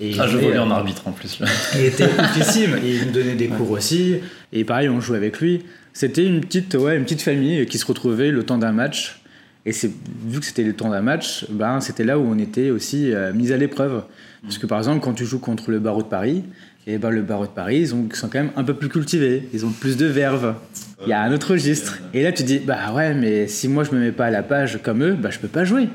Et 0.00 0.14
Ah, 0.18 0.26
je 0.26 0.36
euh, 0.38 0.60
en 0.60 0.70
arbitre 0.70 1.06
en 1.06 1.12
plus. 1.12 1.38
Là. 1.40 1.46
il 1.74 1.82
était 1.84 2.06
oufissime. 2.06 2.78
Il 2.84 3.06
nous 3.06 3.12
donnait 3.12 3.34
des 3.34 3.48
cours 3.48 3.70
aussi. 3.70 4.16
Et 4.52 4.64
pareil, 4.64 4.88
on 4.88 5.00
jouait 5.00 5.16
avec 5.16 5.40
lui. 5.40 5.62
C'était 5.92 6.24
une 6.26 6.40
petite, 6.40 6.74
ouais, 6.74 6.96
une 6.96 7.04
petite 7.04 7.22
famille 7.22 7.66
qui 7.66 7.78
se 7.78 7.86
retrouvait 7.86 8.30
le 8.30 8.44
temps 8.44 8.58
d'un 8.58 8.72
match. 8.72 9.20
Et 9.64 9.72
c'est 9.72 9.90
vu 10.26 10.40
que 10.40 10.44
c'était 10.46 10.64
le 10.64 10.72
temps 10.72 10.90
d'un 10.90 11.02
match, 11.02 11.46
ben, 11.50 11.80
c'était 11.80 12.04
là 12.04 12.18
où 12.18 12.22
on 12.22 12.38
était 12.38 12.70
aussi 12.70 13.12
euh, 13.12 13.32
mis 13.32 13.52
à 13.52 13.56
l'épreuve. 13.56 14.02
Parce 14.42 14.58
que 14.58 14.66
par 14.66 14.78
exemple, 14.78 15.00
quand 15.04 15.12
tu 15.14 15.24
joues 15.24 15.38
contre 15.38 15.70
le 15.70 15.78
barreau 15.78 16.02
de 16.02 16.08
Paris, 16.08 16.42
et 16.88 16.98
ben, 16.98 17.10
le 17.10 17.22
barreau 17.22 17.44
de 17.46 17.50
Paris, 17.52 17.78
ils, 17.78 17.94
ont- 17.94 18.08
ils 18.10 18.16
sont 18.16 18.28
quand 18.28 18.40
même 18.40 18.50
un 18.56 18.64
peu 18.64 18.74
plus 18.74 18.88
cultivés. 18.88 19.48
Ils 19.54 19.64
ont 19.64 19.70
plus 19.70 19.96
de 19.96 20.06
verve. 20.06 20.56
Il 21.04 21.08
y 21.10 21.12
a 21.12 21.22
un 21.22 21.32
autre 21.32 21.52
registre. 21.52 21.98
Et 22.12 22.22
là, 22.24 22.32
tu 22.32 22.42
dis, 22.42 22.58
bah 22.58 22.92
ouais, 22.92 23.14
mais 23.14 23.46
si 23.46 23.68
moi 23.68 23.84
je 23.84 23.92
me 23.92 24.00
mets 24.00 24.10
pas 24.12 24.26
à 24.26 24.30
la 24.30 24.42
page 24.42 24.80
comme 24.82 25.02
eux, 25.04 25.14
bah 25.14 25.30
je 25.30 25.38
peux 25.38 25.46
pas 25.48 25.64
jouer. 25.64 25.88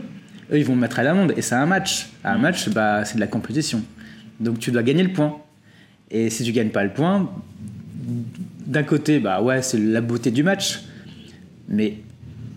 Eux, 0.51 0.57
ils 0.57 0.63
vont 0.65 0.75
me 0.75 0.81
mettre 0.81 0.99
à 0.99 1.03
l'amende. 1.03 1.33
Et 1.35 1.41
c'est 1.41 1.55
un 1.55 1.65
match. 1.65 2.07
Un 2.23 2.37
match, 2.37 2.69
bah, 2.69 3.03
c'est 3.03 3.15
de 3.15 3.19
la 3.19 3.27
compétition. 3.27 3.81
Donc 4.39 4.59
tu 4.59 4.71
dois 4.71 4.83
gagner 4.83 5.03
le 5.03 5.11
point. 5.11 5.37
Et 6.09 6.29
si 6.29 6.43
tu 6.45 6.53
gagnes 6.53 6.69
pas 6.69 6.85
le 6.85 6.91
point, 6.93 7.29
d'un 8.65 8.83
côté, 8.83 9.19
bah 9.19 9.41
ouais, 9.41 9.61
c'est 9.61 9.77
la 9.77 9.99
beauté 9.99 10.31
du 10.31 10.43
match. 10.43 10.83
Mais 11.67 11.95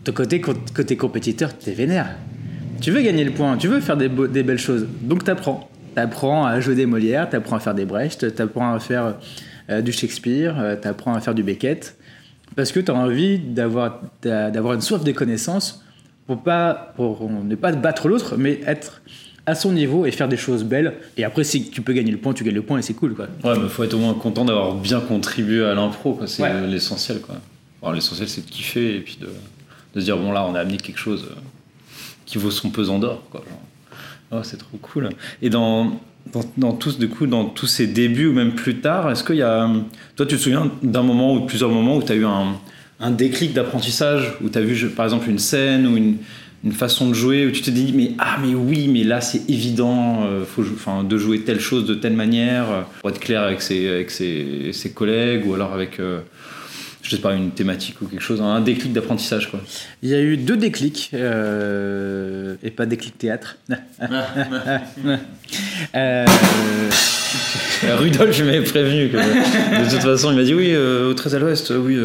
de 0.04 0.10
côté, 0.10 0.40
côté 0.40 0.96
compétiteur, 0.96 1.56
t'es 1.56 1.72
vénère. 1.72 2.16
Tu 2.80 2.90
veux 2.90 3.02
gagner 3.02 3.24
le 3.24 3.32
point, 3.32 3.56
tu 3.56 3.68
veux 3.68 3.80
faire 3.80 3.96
des, 3.96 4.08
beaux- 4.08 4.26
des 4.26 4.42
belles 4.42 4.58
choses. 4.58 4.86
Donc 5.02 5.24
t'apprends. 5.24 5.68
T'apprends 5.94 6.46
à 6.46 6.60
jouer 6.60 6.74
des 6.76 6.86
Molières, 6.86 7.28
t'apprends 7.28 7.56
à 7.56 7.60
faire 7.60 7.74
des 7.74 7.84
Brecht, 7.84 8.34
t'apprends 8.34 8.72
à 8.72 8.78
faire 8.80 9.16
euh, 9.70 9.80
du 9.82 9.92
Shakespeare, 9.92 10.54
euh, 10.58 10.76
t'apprends 10.76 11.14
à 11.14 11.20
faire 11.20 11.34
du 11.34 11.42
Beckett. 11.42 11.96
Parce 12.56 12.72
que 12.72 12.80
t'as 12.80 12.92
envie 12.94 13.38
d'avoir 13.38 14.00
d'a- 14.22 14.50
d'avoir 14.50 14.74
une 14.74 14.80
soif 14.80 15.04
de 15.04 15.12
connaissances 15.12 15.84
pour, 16.26 16.42
pas, 16.42 16.92
pour 16.96 17.28
ne 17.28 17.54
pas 17.54 17.72
battre 17.72 18.08
l'autre, 18.08 18.36
mais 18.38 18.60
être 18.66 19.02
à 19.46 19.54
son 19.54 19.72
niveau 19.72 20.06
et 20.06 20.10
faire 20.12 20.28
des 20.28 20.36
choses 20.36 20.64
belles. 20.64 20.94
Et 21.16 21.24
après, 21.24 21.44
si 21.44 21.70
tu 21.70 21.82
peux 21.82 21.92
gagner 21.92 22.12
le 22.12 22.18
point, 22.18 22.32
tu 22.32 22.44
gagnes 22.44 22.54
le 22.54 22.62
point 22.62 22.78
et 22.78 22.82
c'est 22.82 22.94
cool, 22.94 23.14
quoi. 23.14 23.26
Ouais, 23.44 23.58
mais 23.60 23.68
faut 23.68 23.82
être 23.84 23.94
au 23.94 23.98
moins 23.98 24.14
content 24.14 24.44
d'avoir 24.44 24.74
bien 24.76 25.00
contribué 25.00 25.64
à 25.64 25.74
l'impro, 25.74 26.14
quoi. 26.14 26.26
C'est 26.26 26.42
Ouais. 26.42 26.66
l'essentiel, 26.68 27.18
quoi. 27.20 27.36
L'essentiel, 27.92 28.28
c'est 28.28 28.44
de 28.46 28.50
kiffer 28.50 28.96
et 28.96 29.00
puis 29.00 29.18
de, 29.20 29.28
de 29.94 30.00
se 30.00 30.04
dire, 30.04 30.16
bon, 30.16 30.32
là, 30.32 30.44
on 30.44 30.54
a 30.54 30.60
amené 30.60 30.76
quelque 30.76 30.98
chose 30.98 31.26
euh, 31.30 31.34
qui 32.26 32.38
vaut 32.38 32.50
son 32.50 32.70
pesant 32.70 32.98
d'or. 32.98 33.22
quoi. 33.30 33.42
Oh, 34.32 34.40
c'est 34.42 34.58
trop 34.58 34.78
cool. 34.78 35.08
Et 35.42 35.50
dans, 35.50 36.00
dans, 36.56 36.72
tous, 36.72 36.98
du 36.98 37.08
coup, 37.08 37.26
dans 37.26 37.44
tous 37.46 37.66
ces 37.66 37.86
débuts 37.86 38.28
ou 38.28 38.32
même 38.32 38.54
plus 38.54 38.80
tard, 38.80 39.10
est-ce 39.10 39.24
qu'il 39.24 39.36
y 39.36 39.42
a. 39.42 39.68
Toi, 40.16 40.26
tu 40.26 40.36
te 40.36 40.40
souviens 40.40 40.70
d'un 40.82 41.02
moment 41.02 41.34
ou 41.34 41.40
de 41.40 41.46
plusieurs 41.46 41.70
moments 41.70 41.96
où 41.96 42.02
tu 42.02 42.12
as 42.12 42.14
eu 42.14 42.24
un, 42.24 42.56
un 43.00 43.10
déclic 43.10 43.52
d'apprentissage, 43.52 44.34
où 44.42 44.48
tu 44.48 44.58
as 44.58 44.62
vu, 44.62 44.88
par 44.90 45.06
exemple, 45.06 45.28
une 45.28 45.40
scène 45.40 45.86
ou 45.88 45.96
une, 45.96 46.18
une 46.62 46.72
façon 46.72 47.08
de 47.08 47.14
jouer, 47.14 47.46
où 47.46 47.50
tu 47.50 47.62
te 47.62 47.70
dis, 47.70 47.92
mais 47.92 48.12
ah, 48.18 48.38
mais 48.40 48.54
oui, 48.54 48.86
mais 48.86 49.02
là, 49.02 49.20
c'est 49.20 49.50
évident 49.50 50.22
euh, 50.24 50.44
faut, 50.44 50.62
enfin, 50.62 51.02
de 51.02 51.18
jouer 51.18 51.40
telle 51.40 51.60
chose 51.60 51.86
de 51.86 51.94
telle 51.94 52.12
manière, 52.14 52.70
euh, 52.70 52.82
pour 53.00 53.10
être 53.10 53.18
clair 53.20 53.42
avec 53.42 53.62
ses, 53.62 53.88
avec 53.88 54.10
ses, 54.10 54.92
collègues 54.94 55.46
ou 55.46 55.54
alors 55.54 55.72
avec. 55.72 55.98
euh, 55.98 56.20
je 57.02 57.16
sais 57.16 57.22
pas, 57.22 57.34
une 57.34 57.50
thématique 57.50 58.00
ou 58.02 58.06
quelque 58.06 58.22
chose, 58.22 58.40
un 58.40 58.60
déclic 58.60 58.92
d'apprentissage, 58.92 59.50
quoi. 59.50 59.60
Il 60.02 60.10
y 60.10 60.14
a 60.14 60.20
eu 60.20 60.36
deux 60.36 60.56
déclics, 60.56 61.10
euh, 61.14 62.56
et 62.62 62.70
pas 62.70 62.86
déclic 62.86 63.18
théâtre. 63.18 63.56
Euh, 65.94 66.26
Rudolf, 67.96 68.36
je 68.36 68.44
m'avais 68.44 68.62
prévenu. 68.62 69.08
Que, 69.08 69.16
de 69.16 69.90
toute 69.90 70.02
façon, 70.02 70.30
il 70.32 70.36
m'a 70.36 70.42
dit 70.42 70.52
oui, 70.52 70.72
euh, 70.72 71.10
au 71.10 71.14
13 71.14 71.34
à 71.34 71.38
l'ouest, 71.38 71.70
oui. 71.70 71.96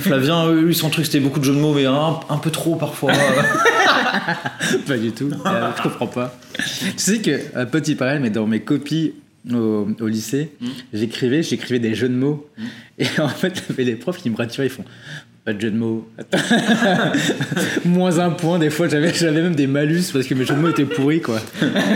Flavien, 0.00 0.52
lui, 0.52 0.74
son 0.74 0.90
truc, 0.90 1.06
c'était 1.06 1.20
beaucoup 1.20 1.38
de 1.38 1.44
jeux 1.44 1.54
de 1.54 1.58
mots, 1.58 1.72
mais 1.72 1.86
un, 1.86 2.20
un 2.28 2.36
peu 2.38 2.50
trop 2.50 2.74
parfois. 2.74 3.12
pas 4.86 4.96
du 4.98 5.12
tout, 5.12 5.30
je 5.30 5.82
comprends 5.82 6.06
pas. 6.06 6.36
Tu 6.56 6.92
sais 6.96 7.18
que, 7.20 7.64
petit 7.64 7.94
parallèle, 7.94 8.20
mais 8.20 8.30
dans 8.30 8.46
mes 8.46 8.60
copies 8.60 9.14
au, 9.52 9.88
au 10.00 10.06
lycée, 10.06 10.52
j'écrivais, 10.92 11.42
j'écrivais 11.42 11.78
des 11.78 11.94
jeux 11.94 12.08
de 12.08 12.14
mots. 12.14 12.48
Et 12.98 13.06
en 13.18 13.28
fait, 13.28 13.62
avait 13.70 13.84
les 13.84 13.96
profs 13.96 14.18
qui 14.18 14.30
me 14.30 14.36
ratturaient, 14.36 14.66
ils 14.66 14.70
font 14.70 14.84
pas 15.44 15.52
de 15.54 15.60
jeux 15.60 15.70
de 15.70 15.76
mots. 15.76 16.06
Moins 17.84 18.18
un 18.18 18.30
point, 18.30 18.58
des 18.58 18.70
fois, 18.70 18.88
j'avais, 18.88 19.12
j'avais 19.14 19.42
même 19.42 19.54
des 19.54 19.66
malus 19.66 20.10
parce 20.12 20.26
que 20.26 20.34
mes 20.34 20.44
jeux 20.44 20.54
de 20.54 20.60
mots 20.60 20.68
étaient 20.68 20.84
pourris, 20.84 21.20
quoi. 21.22 21.40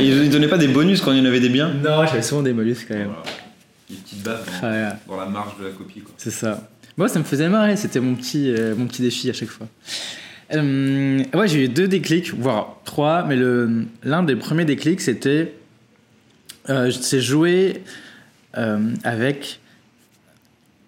Et 0.00 0.06
il 0.06 0.30
donnait 0.30 0.48
pas 0.48 0.58
des 0.58 0.68
bonus 0.68 1.00
quand 1.00 1.12
il 1.12 1.18
y 1.18 1.20
en 1.20 1.24
avait 1.26 1.40
des 1.40 1.48
biens? 1.48 1.68
Non, 1.68 2.06
j'avais 2.06 2.22
souvent 2.22 2.42
des 2.42 2.52
malus 2.52 2.76
quand 2.88 2.94
même. 2.94 3.10
Des 3.90 3.96
petites 3.96 4.22
baffes 4.22 4.60
Ah, 4.62 4.70
ouais. 4.70 4.88
dans 5.08 5.16
la 5.20 5.26
marge 5.26 5.58
de 5.60 5.64
la 5.66 5.70
copie. 5.72 6.00
Quoi. 6.00 6.14
C'est 6.16 6.30
ça. 6.30 6.68
Moi, 6.96 7.08
ça 7.08 7.18
me 7.18 7.24
faisait 7.24 7.48
marrer, 7.48 7.76
c'était 7.76 8.00
mon 8.00 8.14
petit, 8.14 8.50
euh, 8.50 8.74
mon 8.76 8.86
petit 8.86 9.02
défi 9.02 9.28
à 9.28 9.32
chaque 9.32 9.48
fois. 9.48 9.66
Euh, 10.54 11.22
ouais, 11.34 11.48
j'ai 11.48 11.64
eu 11.64 11.68
deux 11.68 11.88
déclics, 11.88 12.32
voire 12.34 12.80
trois, 12.84 13.24
mais 13.26 13.36
le, 13.36 13.84
l'un 14.04 14.22
des 14.22 14.36
premiers 14.36 14.64
déclics, 14.64 15.00
c'était. 15.00 15.54
Euh, 16.68 16.90
c'est 16.90 17.20
jouer 17.20 17.82
euh, 18.58 18.94
avec 19.02 19.60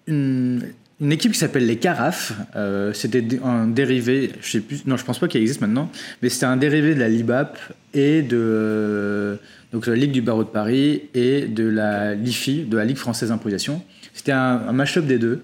une, 0.05 0.61
équipe 1.01 1.31
qui 1.31 1.39
s'appelle 1.39 1.65
les 1.65 1.77
Carafes. 1.77 2.33
Euh, 2.55 2.93
c'était 2.93 3.25
un 3.43 3.67
dérivé, 3.67 4.31
je 4.41 4.51
sais 4.51 4.59
plus, 4.59 4.85
non, 4.85 4.97
je 4.97 5.03
pense 5.03 5.17
pas 5.17 5.27
qu'il 5.27 5.41
existe 5.41 5.61
maintenant, 5.61 5.89
mais 6.21 6.29
c'était 6.29 6.45
un 6.45 6.57
dérivé 6.57 6.93
de 6.93 6.99
la 6.99 7.09
LIBAP 7.09 7.57
et 7.95 8.21
de 8.21 8.37
euh, 8.37 9.35
donc 9.73 9.87
la 9.87 9.95
Ligue 9.95 10.11
du 10.11 10.21
barreau 10.21 10.43
de 10.43 10.49
Paris 10.49 11.03
et 11.15 11.47
de 11.47 11.67
la 11.67 12.13
LIFI, 12.13 12.65
de 12.65 12.77
la 12.77 12.85
Ligue 12.85 12.97
française 12.97 13.29
d'improvisation. 13.29 13.83
C'était 14.13 14.31
un, 14.31 14.61
un 14.67 14.71
mash-up 14.73 15.05
des 15.05 15.17
deux. 15.17 15.43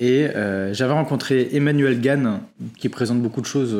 Et 0.00 0.28
j'avais 0.72 0.92
rencontré 0.92 1.48
Emmanuel 1.54 2.00
Gann, 2.00 2.40
qui 2.76 2.88
présente 2.88 3.20
beaucoup 3.20 3.40
de 3.40 3.46
choses 3.46 3.76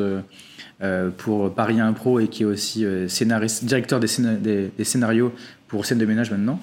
pour 1.15 1.53
Paris 1.53 1.79
Impro 1.79 2.19
et 2.19 2.27
qui 2.27 2.43
est 2.43 2.45
aussi 2.45 2.85
scénariste, 3.07 3.63
directeur 3.63 4.01
des 4.01 4.83
scénarios 4.83 5.31
pour 5.69 5.85
Scène 5.85 5.99
de 5.99 6.05
ménage 6.05 6.31
maintenant. 6.31 6.59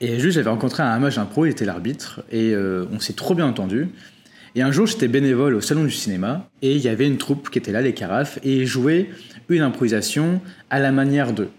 Et 0.00 0.18
juste, 0.18 0.34
j'avais 0.34 0.50
rencontré 0.50 0.82
un 0.82 0.98
match 0.98 1.16
d'impro, 1.16 1.46
il 1.46 1.50
était 1.50 1.64
l'arbitre, 1.64 2.22
et 2.30 2.52
euh, 2.52 2.84
on 2.92 2.98
s'est 2.98 3.12
trop 3.12 3.34
bien 3.34 3.46
entendu. 3.46 3.88
Et 4.54 4.62
un 4.62 4.72
jour, 4.72 4.86
j'étais 4.86 5.08
bénévole 5.08 5.54
au 5.54 5.60
Salon 5.60 5.84
du 5.84 5.90
Cinéma, 5.90 6.48
et 6.60 6.74
il 6.74 6.82
y 6.82 6.88
avait 6.88 7.06
une 7.06 7.18
troupe 7.18 7.50
qui 7.50 7.58
était 7.58 7.72
là, 7.72 7.80
les 7.80 7.94
Carafes, 7.94 8.38
et 8.42 8.56
ils 8.56 8.66
jouaient 8.66 9.08
une 9.48 9.62
improvisation 9.62 10.40
à 10.70 10.80
la 10.80 10.92
manière 10.92 11.32
d'eux. 11.32 11.50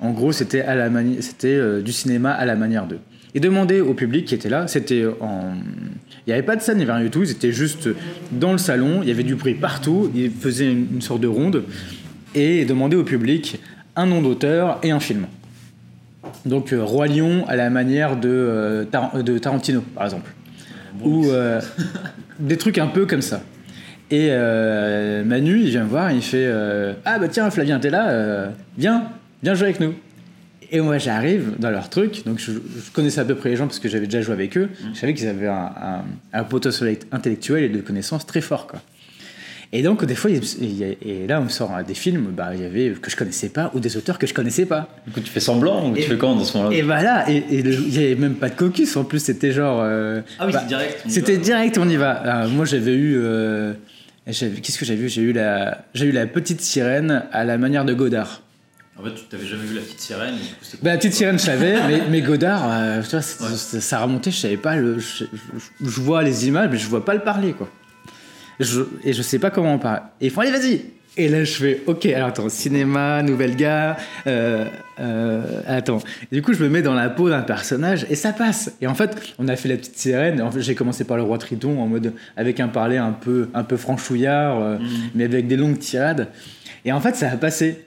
En 0.00 0.12
gros, 0.12 0.32
c'était 0.32 0.64
euh, 0.66 1.82
du 1.82 1.92
cinéma 1.92 2.32
à 2.32 2.44
la 2.44 2.56
manière 2.56 2.86
d'eux. 2.86 3.00
Et 3.34 3.40
demander 3.40 3.80
au 3.80 3.94
public 3.94 4.26
qui 4.26 4.34
était 4.34 4.50
là, 4.50 4.68
c'était 4.68 5.04
en... 5.20 5.54
Il 6.26 6.30
n'y 6.30 6.32
avait 6.34 6.42
pas 6.42 6.56
de 6.56 6.60
scène, 6.60 6.76
il 6.76 6.84
n'y 6.84 6.84
avait 6.84 6.92
rien 6.92 7.04
du 7.04 7.10
tout, 7.10 7.22
ils 7.22 7.30
étaient 7.30 7.52
juste 7.52 7.88
dans 8.30 8.52
le 8.52 8.58
salon, 8.58 9.00
il 9.02 9.08
y 9.08 9.10
avait 9.10 9.22
du 9.22 9.34
bruit 9.34 9.54
partout, 9.54 10.10
ils 10.14 10.30
faisaient 10.30 10.70
une 10.70 11.00
sorte 11.00 11.20
de 11.20 11.28
ronde, 11.28 11.64
et 12.34 12.64
demander 12.64 12.96
au 12.96 13.04
public 13.04 13.58
un 13.96 14.06
nom 14.06 14.22
d'auteur 14.22 14.78
et 14.82 14.90
un 14.90 15.00
film. 15.00 15.26
Donc 16.46 16.72
euh, 16.72 16.82
Roi 16.82 17.08
Lion 17.08 17.44
à 17.48 17.56
la 17.56 17.68
manière 17.70 18.16
de, 18.16 18.28
euh, 18.30 18.84
Tar- 18.84 19.22
de 19.22 19.38
Tarantino, 19.38 19.80
par 19.94 20.04
exemple. 20.04 20.30
Ou 21.02 21.30
euh, 21.30 21.60
des 22.38 22.56
trucs 22.56 22.78
un 22.78 22.86
peu 22.86 23.06
comme 23.06 23.22
ça. 23.22 23.42
Et 24.10 24.28
euh, 24.30 25.24
Manu, 25.24 25.60
il 25.60 25.70
vient 25.70 25.84
me 25.84 25.88
voir, 25.88 26.12
il 26.12 26.22
fait 26.22 26.44
euh, 26.46 26.92
Ah 27.04 27.18
bah 27.18 27.28
tiens, 27.28 27.50
Flavien, 27.50 27.78
t'es 27.80 27.90
là, 27.90 28.10
euh, 28.10 28.48
viens, 28.76 29.04
viens 29.42 29.54
jouer 29.54 29.68
avec 29.68 29.80
nous. 29.80 29.94
Et 30.70 30.80
moi, 30.80 30.96
j'arrive 30.98 31.52
dans 31.58 31.70
leur 31.70 31.90
truc, 31.90 32.24
donc 32.24 32.38
je, 32.38 32.52
je 32.52 32.90
connaissais 32.94 33.20
à 33.20 33.24
peu 33.26 33.34
près 33.34 33.50
les 33.50 33.56
gens 33.56 33.66
parce 33.66 33.78
que 33.78 33.88
j'avais 33.90 34.06
déjà 34.06 34.22
joué 34.22 34.32
avec 34.34 34.56
eux. 34.56 34.70
Je 34.94 34.98
savais 34.98 35.12
qu'ils 35.12 35.28
avaient 35.28 35.48
un, 35.48 35.70
un, 35.82 36.02
un 36.32 36.44
potentiel 36.44 36.96
intellectuel 37.10 37.64
et 37.64 37.68
de 37.68 37.80
connaissances 37.80 38.24
très 38.26 38.40
fort, 38.40 38.66
quoi. 38.66 38.80
Et 39.74 39.82
donc, 39.82 40.04
des 40.04 40.14
fois, 40.14 40.30
il- 40.30 40.42
il 40.60 40.76
y 40.76 40.84
a- 40.84 40.88
et 41.00 41.26
là, 41.26 41.40
on 41.40 41.44
me 41.44 41.48
sort 41.48 41.70
des 41.86 41.94
films 41.94 42.26
bah, 42.36 42.50
il 42.54 42.60
y 42.60 42.64
avait, 42.66 42.90
que 43.00 43.10
je 43.10 43.16
connaissais 43.16 43.48
pas 43.48 43.70
ou 43.74 43.80
des 43.80 43.96
auteurs 43.96 44.18
que 44.18 44.26
je 44.26 44.34
connaissais 44.34 44.66
pas. 44.66 44.88
Du 45.06 45.12
coup, 45.14 45.20
tu 45.20 45.30
fais 45.30 45.40
semblant 45.40 45.88
ou 45.90 45.96
Et- 45.96 46.02
tu 46.02 46.10
fais 46.10 46.18
quand 46.18 46.34
dans 46.36 46.44
ce 46.44 46.58
moment-là? 46.58 46.76
Et 46.76 46.82
voilà, 46.82 47.30
et, 47.30 47.42
et 47.50 47.62
le- 47.62 47.72
il 47.72 47.88
n'y 47.88 47.96
avait 47.98 48.14
même 48.14 48.34
pas 48.34 48.50
de 48.50 48.54
caucus 48.54 48.94
en 48.96 49.04
plus, 49.04 49.20
c'était 49.20 49.52
genre. 49.52 49.80
euh, 49.82 50.20
Ah 50.38 50.46
oui, 50.46 50.52
bah, 50.52 50.58
c'est 50.60 50.68
direct. 50.68 51.02
y 51.06 51.10
C'était 51.10 51.38
direct, 51.38 51.78
on 51.78 51.88
y 51.88 51.96
va. 51.96 52.10
Alors, 52.10 52.50
moi, 52.50 52.64
j'avais 52.66 52.92
eu. 52.94 53.14
euh, 53.16 53.72
Qu'est-ce 54.26 54.78
que 54.78 54.84
j'ai 54.84 54.94
vu 54.94 55.08
J'ai 55.08 55.22
eu, 55.22 55.32
la... 55.32 55.84
eu 55.96 56.12
la 56.12 56.26
petite 56.26 56.60
sirène 56.60 57.24
à 57.32 57.44
la 57.44 57.58
manière 57.58 57.84
de 57.84 57.92
Godard. 57.92 58.42
En 58.96 59.02
fait, 59.02 59.14
tu 59.14 59.22
t'avais 59.28 59.46
jamais 59.46 59.64
vu 59.64 59.74
la 59.74 59.80
petite 59.80 60.00
sirène. 60.00 60.34
du 60.34 60.40
coup, 60.40 60.76
Bah, 60.82 60.90
la 60.90 60.96
petite 60.98 61.14
sirène, 61.14 61.38
je 61.40 61.44
savais, 61.44 61.74
mais, 61.88 62.02
mais 62.10 62.20
Godard, 62.20 62.62
euh, 62.70 63.02
tu 63.02 63.08
vois, 63.16 63.18
Ouais. 63.20 63.56
c'est- 63.56 63.80
ça 63.80 63.98
remontait, 64.00 64.30
je 64.30 64.36
savais 64.36 64.58
pas. 64.58 64.76
Le... 64.76 64.98
Je, 65.00 65.24
je- 65.24 65.86
je 65.88 66.00
vois 66.00 66.22
les 66.22 66.46
images, 66.46 66.68
mais 66.70 66.76
je 66.78 66.86
vois 66.86 67.04
pas 67.04 67.14
le 67.14 67.20
parler, 67.22 67.52
quoi. 67.54 67.68
Je... 68.60 68.82
Et 69.04 69.12
je 69.12 69.22
sais 69.22 69.38
pas 69.38 69.50
comment 69.50 69.74
on 69.74 69.78
parle. 69.78 70.02
Et 70.20 70.26
ils 70.26 70.30
font, 70.30 70.40
allez, 70.42 70.50
vas-y 70.50 70.82
Et 71.16 71.28
là, 71.28 71.44
je 71.44 71.52
fais, 71.52 71.82
ok, 71.86 72.06
alors 72.06 72.28
attends, 72.28 72.48
cinéma, 72.48 73.22
nouvelle 73.22 73.56
gare, 73.56 73.96
euh, 74.26 74.64
euh, 75.00 75.42
attends. 75.66 75.98
Et 76.30 76.36
du 76.36 76.42
coup, 76.42 76.52
je 76.52 76.62
me 76.62 76.68
mets 76.68 76.82
dans 76.82 76.94
la 76.94 77.10
peau 77.10 77.28
d'un 77.28 77.42
personnage 77.42 78.06
et 78.10 78.14
ça 78.14 78.32
passe. 78.32 78.72
Et 78.80 78.86
en 78.86 78.94
fait, 78.94 79.16
on 79.38 79.48
a 79.48 79.56
fait 79.56 79.68
la 79.68 79.76
petite 79.76 79.96
sirène. 79.98 80.40
En 80.42 80.50
fait, 80.50 80.60
j'ai 80.60 80.74
commencé 80.74 81.04
par 81.04 81.16
le 81.16 81.22
roi 81.22 81.38
Triton 81.38 81.80
en 81.80 81.86
mode 81.86 82.12
avec 82.36 82.60
un 82.60 82.68
parler 82.68 82.96
un 82.98 83.12
peu, 83.12 83.48
un 83.54 83.64
peu 83.64 83.76
franchouillard, 83.76 84.60
euh, 84.60 84.78
mais 85.14 85.24
avec 85.24 85.46
des 85.48 85.56
longues 85.56 85.78
tirades. 85.78 86.28
Et 86.84 86.92
en 86.92 87.00
fait, 87.00 87.14
ça 87.16 87.30
a 87.30 87.36
passé. 87.36 87.84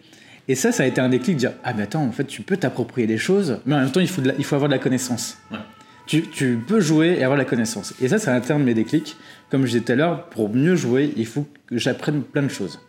Et 0.48 0.54
ça, 0.56 0.72
ça 0.72 0.84
a 0.84 0.86
été 0.86 1.02
un 1.02 1.10
déclic 1.10 1.36
de 1.36 1.40
dire 1.40 1.52
Ah, 1.64 1.74
mais 1.76 1.84
attends, 1.84 2.04
en 2.04 2.12
fait, 2.12 2.26
tu 2.26 2.42
peux 2.44 2.58
t'approprier 2.58 3.08
des 3.08 3.18
choses, 3.18 3.60
mais 3.66 3.74
en 3.76 3.80
même 3.80 3.92
temps, 3.92 4.00
il 4.00 4.08
faut, 4.08 4.22
la- 4.22 4.36
il 4.38 4.44
faut 4.46 4.56
avoir 4.56 4.70
de 4.70 4.76
la 4.76 4.80
connaissance. 4.80 5.38
Ouais. 5.52 5.58
Tu, 6.06 6.22
tu 6.22 6.60
peux 6.68 6.80
jouer 6.80 7.16
et 7.20 7.24
avoir 7.24 7.36
de 7.36 7.42
la 7.42 7.50
connaissance. 7.50 7.96
Et 8.00 8.08
ça, 8.10 8.20
c'est 8.20 8.30
un 8.30 8.40
terme 8.40 8.62
de 8.62 8.66
mes 8.66 8.76
déclics. 8.76 9.16
Comme 9.50 9.62
je 9.66 9.72
disais 9.72 9.82
tout 9.82 9.92
à 9.92 9.96
l'heure, 9.96 10.26
pour 10.30 10.54
mieux 10.54 10.76
jouer, 10.76 11.14
il 11.16 11.26
faut 11.26 11.48
que 11.68 11.78
j'apprenne 11.78 12.22
plein 12.24 12.44
de 12.44 12.50
choses. 12.50 12.80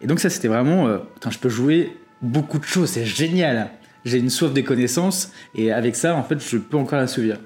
Et 0.00 0.06
donc, 0.06 0.20
ça, 0.20 0.30
c'était 0.30 0.48
vraiment 0.48 0.86
euh, 0.88 0.98
Putain, 1.14 1.30
je 1.30 1.38
peux 1.38 1.48
jouer 1.48 1.96
beaucoup 2.20 2.58
de 2.58 2.64
choses, 2.64 2.90
c'est 2.90 3.04
génial. 3.04 3.70
J'ai 4.04 4.18
une 4.18 4.30
soif 4.30 4.52
des 4.52 4.64
connaissances, 4.64 5.32
et 5.54 5.72
avec 5.72 5.94
ça, 5.96 6.14
en 6.16 6.22
fait, 6.24 6.38
je 6.40 6.56
peux 6.56 6.76
encore 6.76 6.98
la 6.98 7.06
souvenir. 7.06 7.38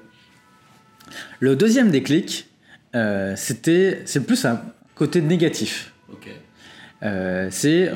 Le 1.39 1.55
deuxième 1.55 1.89
déclic, 1.91 2.47
euh, 2.95 3.33
c'était 3.35 4.01
c'est 4.05 4.25
plus 4.25 4.43
un 4.45 4.61
côté 4.95 5.21
négatif. 5.21 5.93
Euh, 7.03 7.47
c'est 7.51 7.91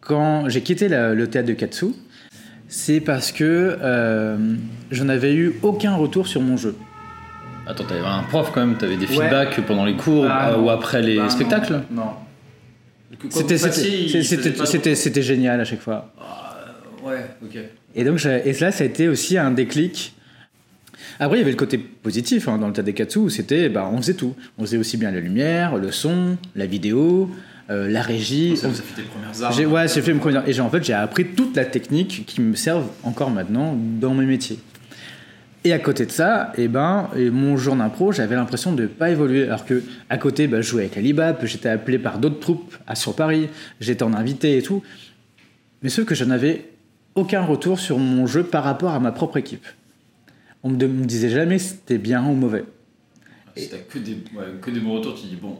quand 0.00 0.48
j'ai 0.48 0.62
quitté 0.62 0.86
la- 0.88 1.14
le 1.14 1.28
théâtre 1.28 1.48
de 1.48 1.52
Katsu, 1.54 1.86
c'est 2.68 3.00
parce 3.00 3.32
que 3.32 3.76
je 4.90 5.02
n'avais 5.04 5.34
eu 5.34 5.54
aucun 5.62 5.96
retour 5.96 6.28
sur 6.28 6.40
mon 6.40 6.56
jeu. 6.56 6.76
Attends, 7.66 7.84
t'avais 7.84 8.00
un 8.00 8.22
prof 8.22 8.50
quand 8.54 8.64
même, 8.64 8.76
t'avais 8.76 8.96
des 8.96 9.06
Ouais. 9.06 9.12
feedbacks 9.24 9.60
pendant 9.66 9.84
les 9.84 9.96
cours 9.96 10.26
Ah, 10.28 10.50
euh, 10.50 10.56
non. 10.56 10.64
ou 10.66 10.70
après 10.70 11.02
les 11.02 11.16
Bah, 11.16 11.24
non. 11.24 11.28
spectacles 11.30 11.80
Non. 11.90 12.02
Quand 13.20 13.30
C'était 14.94 15.22
génial 15.22 15.60
à 15.60 15.64
chaque 15.64 15.80
fois. 15.80 16.12
trop- 16.16 17.08
Ouais, 17.08 17.24
ok. 17.42 17.58
Et 17.94 18.04
donc 18.04 18.24
et 18.26 18.52
là, 18.52 18.72
ça 18.72 18.84
a 18.84 18.86
été 18.86 19.08
aussi 19.08 19.38
un 19.38 19.50
déclic. 19.50 20.14
Après, 21.18 21.36
il 21.38 21.40
y 21.40 21.42
avait 21.42 21.52
le 21.52 21.56
côté 21.56 21.78
positif 21.78 22.46
hein, 22.48 22.58
dans 22.58 22.66
le 22.66 22.72
théâtre 22.72 22.86
des 22.86 22.92
Katsu 22.92 23.18
où 23.20 23.28
c'était, 23.30 23.68
bah, 23.68 23.88
on 23.92 23.96
faisait 23.98 24.14
tout. 24.14 24.34
On 24.58 24.62
faisait 24.62 24.76
aussi 24.76 24.96
bien 24.96 25.10
la 25.12 25.20
lumière, 25.20 25.76
le 25.76 25.90
son, 25.92 26.36
la 26.56 26.66
vidéo, 26.66 27.30
euh, 27.70 27.88
la 27.88 28.02
régie. 28.02 28.56
Ça, 28.56 28.68
On- 28.68 28.72
fait 28.72 28.82
tes 29.02 29.08
premières 29.08 29.42
armes. 29.42 29.54
J'ai 29.56 29.66
ouais, 29.66 29.88
j'ai 29.88 30.02
fait 30.02 30.12
mes 30.12 30.18
premières- 30.20 30.46
et 30.48 30.52
j'ai 30.52 30.60
en 30.60 30.68
fait 30.68 30.84
j'ai 30.84 30.92
appris 30.92 31.26
toute 31.28 31.56
la 31.56 31.64
technique 31.64 32.24
qui 32.26 32.40
me 32.40 32.54
servent 32.54 32.88
encore 33.02 33.30
maintenant 33.30 33.74
dans 34.00 34.12
mes 34.14 34.26
métiers. 34.26 34.58
Et 35.66 35.72
à 35.72 35.80
côté 35.80 36.06
de 36.06 36.12
ça, 36.12 36.52
eh 36.56 36.68
ben, 36.68 37.10
mon 37.32 37.56
jour 37.56 37.74
d'impro, 37.74 38.12
j'avais 38.12 38.36
l'impression 38.36 38.72
de 38.72 38.82
ne 38.82 38.86
pas 38.86 39.10
évoluer. 39.10 39.46
Alors 39.46 39.64
que 39.64 39.82
à 40.08 40.16
côté, 40.16 40.46
bah, 40.46 40.60
je 40.60 40.68
jouais 40.68 40.82
avec 40.82 40.94
la 40.94 41.02
Libap, 41.02 41.44
j'étais 41.44 41.68
appelé 41.68 41.98
par 41.98 42.20
d'autres 42.20 42.38
troupes 42.38 42.76
à 42.86 42.94
sur 42.94 43.16
Paris, 43.16 43.48
j'étais 43.80 44.04
en 44.04 44.14
invité 44.14 44.58
et 44.58 44.62
tout. 44.62 44.84
Mais 45.82 45.88
sauf 45.88 46.04
que 46.04 46.14
je 46.14 46.22
n'avais 46.22 46.70
aucun 47.16 47.42
retour 47.42 47.80
sur 47.80 47.98
mon 47.98 48.28
jeu 48.28 48.44
par 48.44 48.62
rapport 48.62 48.92
à 48.92 49.00
ma 49.00 49.10
propre 49.10 49.38
équipe. 49.38 49.66
On 50.62 50.68
me, 50.68 50.86
me 50.86 51.04
disait 51.04 51.30
jamais 51.30 51.58
si 51.58 51.70
c'était 51.70 51.98
bien 51.98 52.24
ou 52.24 52.34
mauvais. 52.34 52.64
Si 53.56 53.68
t'as 53.68 53.78
que 53.78 53.98
que 53.98 54.70
des 54.70 54.80
bons 54.80 54.98
retours, 54.98 55.16
tu 55.20 55.26
dis 55.26 55.34
bon, 55.34 55.56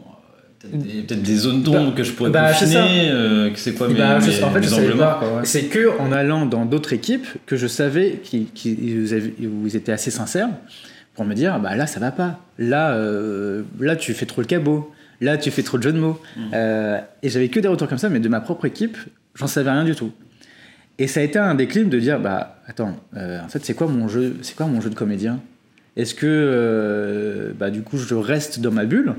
peut-être 0.59 1.21
des, 1.21 1.35
zones 1.35 1.63
d'ombre 1.63 1.91
Bah, 1.91 1.93
que 1.97 2.03
je 2.03 2.11
pourrais 2.13 2.29
bah, 2.29 2.49
peaufiner, 2.51 3.09
euh, 3.11 3.49
que 3.51 3.59
c'est 3.59 3.73
quoi 3.73 3.87
Et 3.87 3.93
mes, 3.93 3.99
bah, 3.99 4.19
mes- 4.19 4.43
en 4.43 4.51
fait, 4.51 4.59
mes 4.59 4.73
angles 4.73 4.93
morts. 4.95 5.23
C'est 5.43 5.63
que 5.65 5.99
en 5.99 6.11
allant 6.11 6.45
dans 6.45 6.65
d'autres 6.65 6.93
équipes 6.93 7.27
que 7.45 7.55
je 7.55 7.67
savais 7.67 8.19
qu'ils 8.23 8.47
qu'ils- 8.51 9.07
vous 9.47 9.75
étiez 9.75 9.93
assez 9.93 10.11
sincères 10.11 10.49
pour 11.15 11.25
me 11.25 11.33
dire 11.33 11.59
bah 11.59 11.75
là 11.75 11.87
ça 11.87 11.99
va 11.99 12.11
pas. 12.11 12.39
Là, 12.57 12.91
euh, 12.91 13.63
là 13.79 13.95
tu 13.95 14.13
fais 14.13 14.25
trop 14.25 14.41
le 14.41 14.47
cabot. 14.47 14.91
Là 15.21 15.37
tu 15.37 15.49
fais 15.51 15.63
trop 15.63 15.77
de 15.77 15.83
jeux 15.83 15.93
de 15.93 15.99
mots. 15.99 16.19
Euh, 16.53 16.99
et 17.23 17.29
j'avais 17.29 17.49
que 17.49 17.59
des 17.59 17.67
retours 17.67 17.87
comme 17.87 17.97
ça, 17.97 18.09
mais 18.09 18.19
de 18.19 18.29
ma 18.29 18.39
propre 18.39 18.65
équipe, 18.65 18.97
j'en 19.35 19.47
savais 19.47 19.71
rien 19.71 19.83
du 19.83 19.95
tout. 19.95 20.11
Et 20.99 21.07
ça 21.07 21.19
a 21.19 21.23
été 21.23 21.37
un 21.39 21.53
déclic 21.55 21.89
de 21.89 21.99
dire 21.99 22.19
bah 22.19 22.59
attends, 22.67 22.95
euh, 23.15 23.39
en 23.43 23.47
fait 23.49 23.63
c'est 23.65 23.73
quoi 23.73 23.87
mon 23.87 24.07
jeu 24.07 24.35
C'est 24.41 24.55
quoi 24.55 24.65
mon 24.67 24.81
jeu 24.81 24.89
de 24.89 24.95
comédien? 24.95 25.39
Est-ce 25.95 26.13
que 26.13 26.25
euh, 26.27 27.51
bah 27.57 27.69
du 27.71 27.81
coup 27.81 27.97
je 27.97 28.13
reste 28.15 28.59
dans 28.59 28.71
ma 28.71 28.85
bulle? 28.85 29.13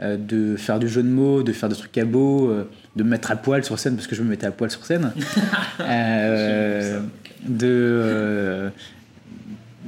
Euh, 0.00 0.16
de 0.16 0.56
faire 0.56 0.80
du 0.80 0.88
jeu 0.88 1.04
de 1.04 1.08
mots, 1.08 1.44
de 1.44 1.52
faire 1.52 1.68
des 1.68 1.76
trucs 1.76 1.92
cabots, 1.92 2.50
euh, 2.50 2.68
de 2.96 3.04
me 3.04 3.10
mettre 3.10 3.30
à 3.30 3.36
poil 3.36 3.62
sur 3.62 3.78
scène 3.78 3.94
parce 3.94 4.08
que 4.08 4.16
je 4.16 4.22
me 4.24 4.28
mettais 4.28 4.46
à 4.46 4.50
poil 4.50 4.68
sur 4.68 4.84
scène, 4.84 5.12
Euh, 5.80 7.00
de 7.46 8.70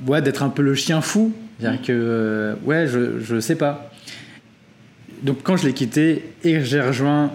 ouais 0.07 0.23
d'être 0.23 0.43
un 0.43 0.49
peu 0.49 0.63
le 0.63 0.75
chien 0.75 1.01
fou, 1.01 1.33
c'est-à-dire 1.59 1.83
que 1.83 2.57
ouais 2.65 2.87
je 2.87 3.19
je 3.21 3.41
sais 3.41 3.57
pas. 3.57 3.91
Donc 5.23 5.39
quand 5.43 5.57
je 5.57 5.67
l'ai 5.67 5.73
quitté 5.73 6.35
et 6.45 6.61
j'ai 6.61 6.81
rejoint 6.81 7.33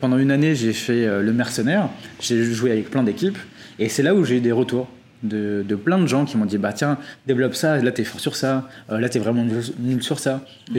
pendant 0.00 0.18
une 0.18 0.32
année 0.32 0.54
j'ai 0.54 0.72
fait 0.72 1.06
le 1.22 1.32
mercenaire, 1.32 1.88
j'ai 2.20 2.44
joué 2.44 2.72
avec 2.72 2.90
plein 2.90 3.04
d'équipes 3.04 3.38
et 3.78 3.88
c'est 3.88 4.02
là 4.02 4.14
où 4.14 4.24
j'ai 4.24 4.38
eu 4.38 4.40
des 4.40 4.52
retours. 4.52 4.88
De, 5.22 5.64
de 5.66 5.74
plein 5.76 5.98
de 5.98 6.06
gens 6.06 6.26
qui 6.26 6.36
m'ont 6.36 6.44
dit 6.44 6.58
bah 6.58 6.74
tiens 6.74 6.98
développe 7.26 7.54
ça 7.54 7.78
là 7.82 7.90
t'es 7.90 8.04
fort 8.04 8.20
sur 8.20 8.36
ça 8.36 8.68
euh, 8.90 9.00
là 9.00 9.08
t'es 9.08 9.18
vraiment 9.18 9.44
nul, 9.78 10.02
sur 10.02 10.18
ça 10.18 10.44
et 10.74 10.78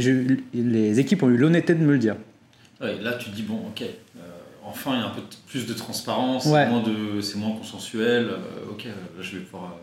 les 0.53 0.99
équipes 0.99 1.23
ont 1.23 1.29
eu 1.29 1.37
l'honnêteté 1.37 1.73
de 1.73 1.83
me 1.83 1.93
le 1.93 1.97
dire 1.97 2.15
Ouais, 2.79 2.95
là, 3.01 3.13
tu 3.13 3.31
te 3.31 3.35
dis, 3.35 3.41
bon, 3.41 3.55
ok, 3.55 3.81
euh, 3.81 4.19
enfin, 4.63 4.91
il 4.93 4.99
y 4.99 5.01
a 5.01 5.07
un 5.07 5.09
peu 5.09 5.21
plus 5.47 5.65
de 5.65 5.73
transparence, 5.73 6.45
Ouais. 6.45 6.65
c'est 6.65 6.69
moins, 6.69 6.83
de, 6.83 7.21
c'est 7.21 7.37
moins 7.39 7.55
consensuel. 7.57 8.25
euh, 8.25 8.69
ok, 8.71 8.83
là, 8.85 8.91
je 9.19 9.37
vais 9.37 9.41
pouvoir 9.43 9.75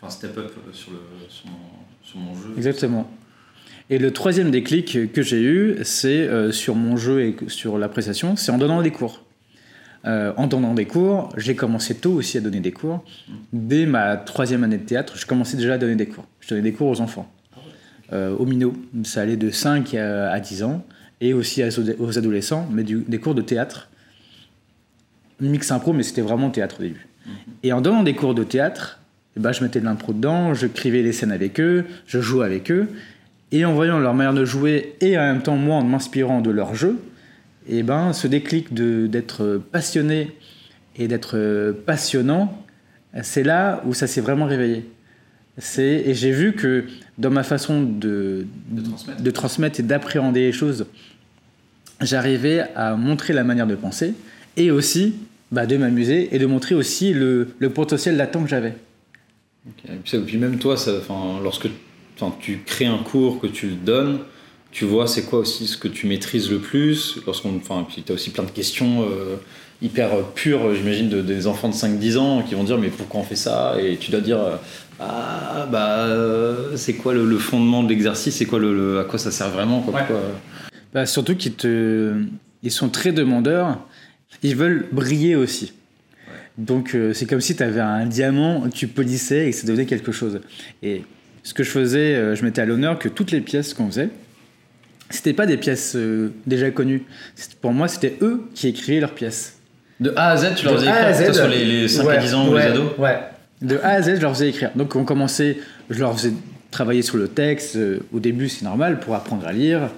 enfin, 0.00 0.08
step 0.08 0.38
up 0.38 0.52
sur, 0.72 0.92
le, 0.92 0.98
sur, 1.28 1.46
mon, 1.46 1.56
sur 2.04 2.18
mon 2.20 2.34
jeu. 2.36 2.54
Exactement. 2.56 3.10
Et 3.90 3.98
le 3.98 4.12
troisième 4.12 4.52
déclic 4.52 5.12
que 5.12 5.22
j'ai 5.22 5.42
eu, 5.42 5.78
c'est 5.82 6.52
sur 6.52 6.76
mon 6.76 6.96
jeu 6.96 7.22
et 7.22 7.36
sur 7.48 7.76
l'appréciation, 7.78 8.36
c'est 8.36 8.52
en 8.52 8.58
donnant 8.58 8.82
des 8.82 8.92
cours. 8.92 9.24
Euh, 10.06 10.32
en 10.36 10.46
donnant 10.46 10.74
des 10.74 10.86
cours, 10.86 11.30
j'ai 11.36 11.56
commencé 11.56 11.94
tôt 11.94 12.12
aussi 12.12 12.38
à 12.38 12.40
donner 12.40 12.60
des 12.60 12.72
cours. 12.72 13.04
Dès 13.52 13.86
ma 13.86 14.16
troisième 14.16 14.64
année 14.64 14.78
de 14.78 14.84
théâtre, 14.84 15.16
je 15.16 15.26
commençais 15.26 15.56
déjà 15.56 15.74
à 15.74 15.78
donner 15.78 15.96
des 15.96 16.06
cours. 16.06 16.26
Je 16.40 16.50
donnais 16.50 16.62
des 16.62 16.72
cours 16.72 16.88
aux 16.88 17.00
enfants. 17.00 17.30
Euh, 18.12 18.34
au 18.36 18.46
minot, 18.46 18.74
ça 19.04 19.22
allait 19.22 19.36
de 19.36 19.50
5 19.50 19.94
à, 19.94 20.30
à 20.30 20.40
10 20.40 20.62
ans, 20.62 20.84
et 21.20 21.32
aussi 21.32 21.62
aux 21.98 22.18
adolescents, 22.18 22.68
mais 22.70 22.84
des 22.84 23.18
cours 23.18 23.34
de 23.34 23.42
théâtre. 23.42 23.88
Mix 25.40 25.70
impro, 25.70 25.92
mais 25.92 26.02
c'était 26.02 26.22
vraiment 26.22 26.50
théâtre 26.50 26.76
au 26.78 26.82
début. 26.82 27.06
Et 27.62 27.72
en 27.72 27.80
donnant 27.80 28.02
des 28.02 28.14
cours 28.14 28.34
de 28.34 28.44
théâtre, 28.44 29.00
eh 29.36 29.40
ben, 29.40 29.52
je 29.52 29.62
mettais 29.62 29.80
de 29.80 29.84
l'impro 29.84 30.12
dedans, 30.12 30.54
je 30.54 30.66
crivais 30.66 31.02
les 31.02 31.12
scènes 31.12 31.32
avec 31.32 31.60
eux, 31.60 31.84
je 32.06 32.20
jouais 32.20 32.44
avec 32.44 32.70
eux. 32.70 32.88
Et 33.52 33.64
en 33.64 33.72
voyant 33.72 33.98
leur 33.98 34.14
manière 34.14 34.34
de 34.34 34.44
jouer 34.44 34.96
et 35.00 35.16
en 35.18 35.22
même 35.22 35.42
temps 35.42 35.56
moi 35.56 35.76
en 35.76 35.84
m'inspirant 35.84 36.40
de 36.40 36.50
leur 36.50 36.74
jeu, 36.74 36.98
et 37.68 37.82
ben 37.82 38.12
ce 38.12 38.26
déclic 38.26 38.72
de- 38.74 39.06
d'être 39.06 39.60
passionné 39.72 40.32
et 40.96 41.06
d'être 41.08 41.72
passionnant, 41.86 42.64
c'est 43.22 43.42
là 43.44 43.82
où 43.86 43.94
ça 43.94 44.06
s'est 44.06 44.20
vraiment 44.20 44.46
réveillé. 44.46 44.84
C'est- 45.58 46.02
Et 46.06 46.14
j'ai 46.14 46.30
vu 46.30 46.52
que 46.54 46.84
dans 47.18 47.30
ma 47.30 47.42
façon 47.42 47.82
de, 47.82 48.46
De 48.70 48.82
transmettre. 48.82 49.22
de 49.22 49.30
transmettre 49.30 49.80
et 49.80 49.82
d'appréhender 49.82 50.40
les 50.40 50.52
choses, 50.52 50.86
j'arrivais 52.00 52.64
à 52.76 52.94
montrer 52.96 53.32
la 53.32 53.44
manière 53.44 53.66
de 53.66 53.74
penser 53.74 54.14
et 54.56 54.70
aussi 54.70 55.14
bah, 55.50 55.66
de 55.66 55.76
m'amuser 55.76 56.28
et 56.34 56.38
de 56.38 56.46
montrer 56.46 56.74
aussi 56.74 57.12
le, 57.12 57.48
le 57.58 57.70
potentiel 57.70 58.16
latent 58.16 58.42
que 58.42 58.48
j'avais. 58.48 58.74
Et 59.88 60.18
puis, 60.18 60.36
même 60.38 60.58
toi, 60.58 60.76
ça, 60.76 60.92
enfin, 60.98 61.40
lorsque 61.42 61.68
tu 62.40 62.58
crées 62.64 62.86
un 62.86 62.98
cours, 62.98 63.40
que 63.40 63.46
tu 63.46 63.68
le 63.68 63.74
donnes, 63.76 64.18
tu 64.70 64.84
vois 64.84 65.06
c'est 65.06 65.22
quoi 65.24 65.40
aussi 65.40 65.66
ce 65.66 65.76
que 65.76 65.88
tu 65.88 66.06
maîtrises 66.06 66.50
le 66.50 66.58
plus. 66.58 67.18
Lorsqu'on, 67.26 67.56
enfin, 67.56 67.86
puis 67.88 68.02
tu 68.04 68.12
as 68.12 68.14
aussi 68.14 68.30
plein 68.30 68.44
de 68.44 68.50
questions 68.50 69.02
euh, 69.02 69.36
hyper 69.82 70.12
euh, 70.14 70.22
pures, 70.34 70.74
j'imagine, 70.74 71.08
de, 71.08 71.22
des 71.22 71.46
enfants 71.46 71.68
de 71.68 71.74
5-10 71.74 72.16
ans 72.18 72.42
qui 72.42 72.54
vont 72.54 72.64
dire 72.64 72.78
mais 72.78 72.88
pourquoi 72.88 73.20
on 73.20 73.24
fait 73.24 73.36
ça? 73.36 73.76
Et 73.80 73.96
tu 73.96 74.10
dois 74.10 74.20
dire 74.20 74.38
euh, 74.40 74.56
ah 75.00 75.66
bah 75.70 75.98
euh, 76.06 76.76
c'est 76.76 76.94
quoi 76.94 77.14
le, 77.14 77.24
le 77.24 77.38
fondement 77.38 77.82
de 77.82 77.88
l'exercice? 77.88 78.36
C'est 78.36 78.44
quoi 78.46 78.58
le, 78.58 78.74
le- 78.74 79.00
à 79.00 79.04
quoi 79.04 79.18
ça 79.18 79.30
sert 79.30 79.50
vraiment 79.50 79.80
quoi, 79.80 79.94
Ouais. 79.94 80.00
pourquoi- 80.06 80.22
Bah, 80.92 81.06
surtout 81.06 81.34
qu'ils 81.36 81.54
te... 81.54 82.14
ils 82.62 82.70
sont 82.72 82.88
très 82.88 83.12
demandeurs, 83.12 83.78
ils 84.42 84.56
veulent 84.56 84.86
briller 84.92 85.34
aussi. 85.36 85.72
Donc 86.58 86.94
euh, 86.94 87.12
c'est 87.14 87.26
comme 87.26 87.40
si 87.40 87.54
tu 87.56 87.62
avais 87.62 87.80
un 87.80 88.04
diamant 88.06 88.62
que 88.62 88.74
tu 88.74 88.88
polissais 88.88 89.46
et 89.46 89.50
que 89.50 89.56
ça 89.56 89.66
devenait 89.66 89.86
quelque 89.86 90.10
chose. 90.12 90.40
Et 90.82 91.02
ce 91.44 91.54
que 91.54 91.62
je 91.62 91.70
faisais, 91.70 92.14
euh, 92.16 92.34
je 92.34 92.44
mettais 92.44 92.60
à 92.60 92.66
l'honneur 92.66 92.98
que 92.98 93.08
toutes 93.08 93.30
les 93.30 93.40
pièces 93.40 93.74
qu'on 93.74 93.86
faisait, 93.86 94.08
c'était 95.10 95.32
pas 95.32 95.46
des 95.46 95.56
pièces 95.56 95.94
euh, 95.96 96.32
déjà 96.46 96.70
connues. 96.70 97.02
Pour 97.60 97.72
moi, 97.72 97.88
c'était 97.88 98.16
eux 98.22 98.42
qui 98.54 98.68
écrivaient 98.68 99.00
leurs 99.00 99.14
pièces. 99.14 99.54
De 100.00 100.12
A 100.16 100.30
à 100.30 100.36
Z, 100.36 100.54
tu 100.56 100.64
leur 100.64 100.74
faisais 100.76 100.86
écrire, 100.88 101.32
Z, 101.32 101.36
soit 101.36 101.48
les, 101.48 101.64
les 101.64 101.88
5 101.88 102.02
à 102.02 102.06
ouais, 102.06 102.18
10 102.20 102.34
ans 102.34 102.48
ou 102.48 102.56
les 102.56 102.62
ados 102.62 102.90
Ouais. 102.98 103.18
De 103.62 103.78
A 103.78 103.88
à 103.90 104.02
Z, 104.02 104.16
je 104.16 104.20
leur 104.22 104.32
faisais 104.34 104.48
écrire. 104.50 104.70
Donc 104.76 104.94
on 104.94 105.04
commençait, 105.04 105.58
je 105.90 105.98
leur 105.98 106.14
faisais 106.16 106.32
travailler 106.70 107.02
sur 107.02 107.16
le 107.16 107.26
texte. 107.28 107.76
Euh, 107.76 107.98
Au 108.12 108.20
début, 108.20 108.48
c'est 108.48 108.64
normal 108.64 109.00
pour 109.00 109.14
apprendre 109.16 109.46
à 109.46 109.52
lire, 109.52 109.90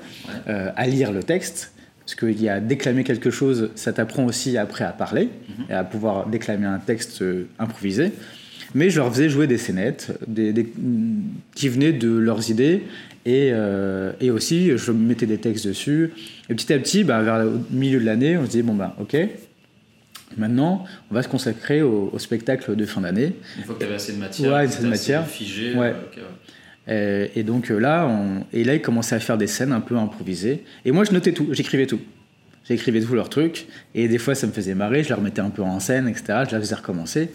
euh, 0.49 0.71
à 0.77 0.87
lire 0.87 1.13
le 1.13 1.23
texte. 1.23 1.73
Parce 2.07 2.15
qu'il 2.15 2.43
y 2.43 2.49
a 2.49 2.59
déclamer 2.61 3.05
quelque 3.05 3.31
chose, 3.31 3.71
ça 3.77 3.93
t'apprend 3.93 4.25
aussi 4.25 4.57
après 4.59 4.85
à 4.85 4.91
parler 4.93 5.29
et 5.69 5.75
à 5.75 5.85
pouvoir 5.85 6.27
déclamer 6.27 6.67
un 6.67 6.79
texte 6.79 7.23
euh, 7.23 7.47
improvisé. 7.59 8.11
Mais 8.75 8.89
je 8.91 8.99
leur 9.01 9.13
faisais 9.13 9.29
jouer 9.29 9.47
des 9.47 9.59
scénettes 9.59 10.13
des, 10.27 10.53
des- 10.53 10.73
qui 11.55 11.69
venaient 11.69 11.93
de 11.93 12.09
leurs 12.11 12.51
idées 12.51 12.85
et, 13.27 13.51
euh, 13.53 14.13
et 14.21 14.31
aussi 14.31 14.77
je 14.77 14.93
mettais 14.93 15.27
des 15.27 15.39
textes 15.39 15.67
dessus. 15.67 16.11
Et 16.49 16.55
petit 16.55 16.73
à 16.73 16.79
petit, 16.79 17.05
bah, 17.05 17.23
vers 17.23 17.39
le 17.45 17.61
milieu 17.71 18.01
de 18.01 18.05
l'année, 18.07 18.37
on 18.37 18.47
se 18.47 18.51
dit 18.51 18.63
bon 18.63 18.75
bah 18.75 18.97
ok, 19.01 19.17
maintenant 20.37 20.85
on 21.11 21.15
va 21.15 21.23
se 21.23 21.29
consacrer 21.29 21.83
au, 21.83 22.11
au 22.13 22.19
spectacle 22.19 22.75
de 22.77 22.85
fin 22.87 23.01
d'année. 23.01 23.33
Une 23.59 23.65
fois 23.65 23.75
que 23.75 23.81
tu 23.81 23.87
avais 23.87 23.95
assez 23.97 24.13
de 24.13 24.19
matière, 24.19 24.53
Ouais, 24.53 24.61
assez 24.61 24.83
de 24.83 24.89
matière. 24.89 25.27
figé, 25.27 25.75
Ouais. 25.75 25.89
euh, 25.89 25.93
ok, 26.11 26.17
ouais. 26.17 26.23
Euh, 26.89 27.27
et 27.37 27.43
donc 27.43 27.69
là, 27.69 28.07
on... 28.09 28.45
et 28.53 28.65
là, 28.65 28.75
ils 28.75 28.81
commençaient 28.83 29.15
à 29.15 29.21
faire 29.21 29.39
des 29.39 29.47
scènes 29.47 29.71
un 29.73 29.81
peu 29.81 29.97
improvisées. 29.97 30.65
Et 30.85 30.91
moi, 30.93 31.05
je 31.05 31.13
notais 31.13 31.33
tout, 31.33 31.49
j'écrivais 31.53 31.87
tout. 31.87 32.01
J'écrivais 32.69 33.01
tous 33.01 33.15
leurs 33.15 33.29
trucs. 33.29 33.67
Et 33.95 34.09
des 34.09 34.19
fois, 34.19 34.35
ça 34.35 34.47
me 34.47 34.53
faisait 34.53 34.75
marrer, 34.75 35.03
je 35.05 35.11
leur 35.11 35.21
mettais 35.21 35.41
un 35.43 35.51
peu 35.51 35.63
en 35.63 35.79
scène, 35.79 36.09
etc. 36.09 36.25
Je 36.49 36.55
la 36.55 36.61
faisais 36.61 36.75
recommencer. 36.75 37.31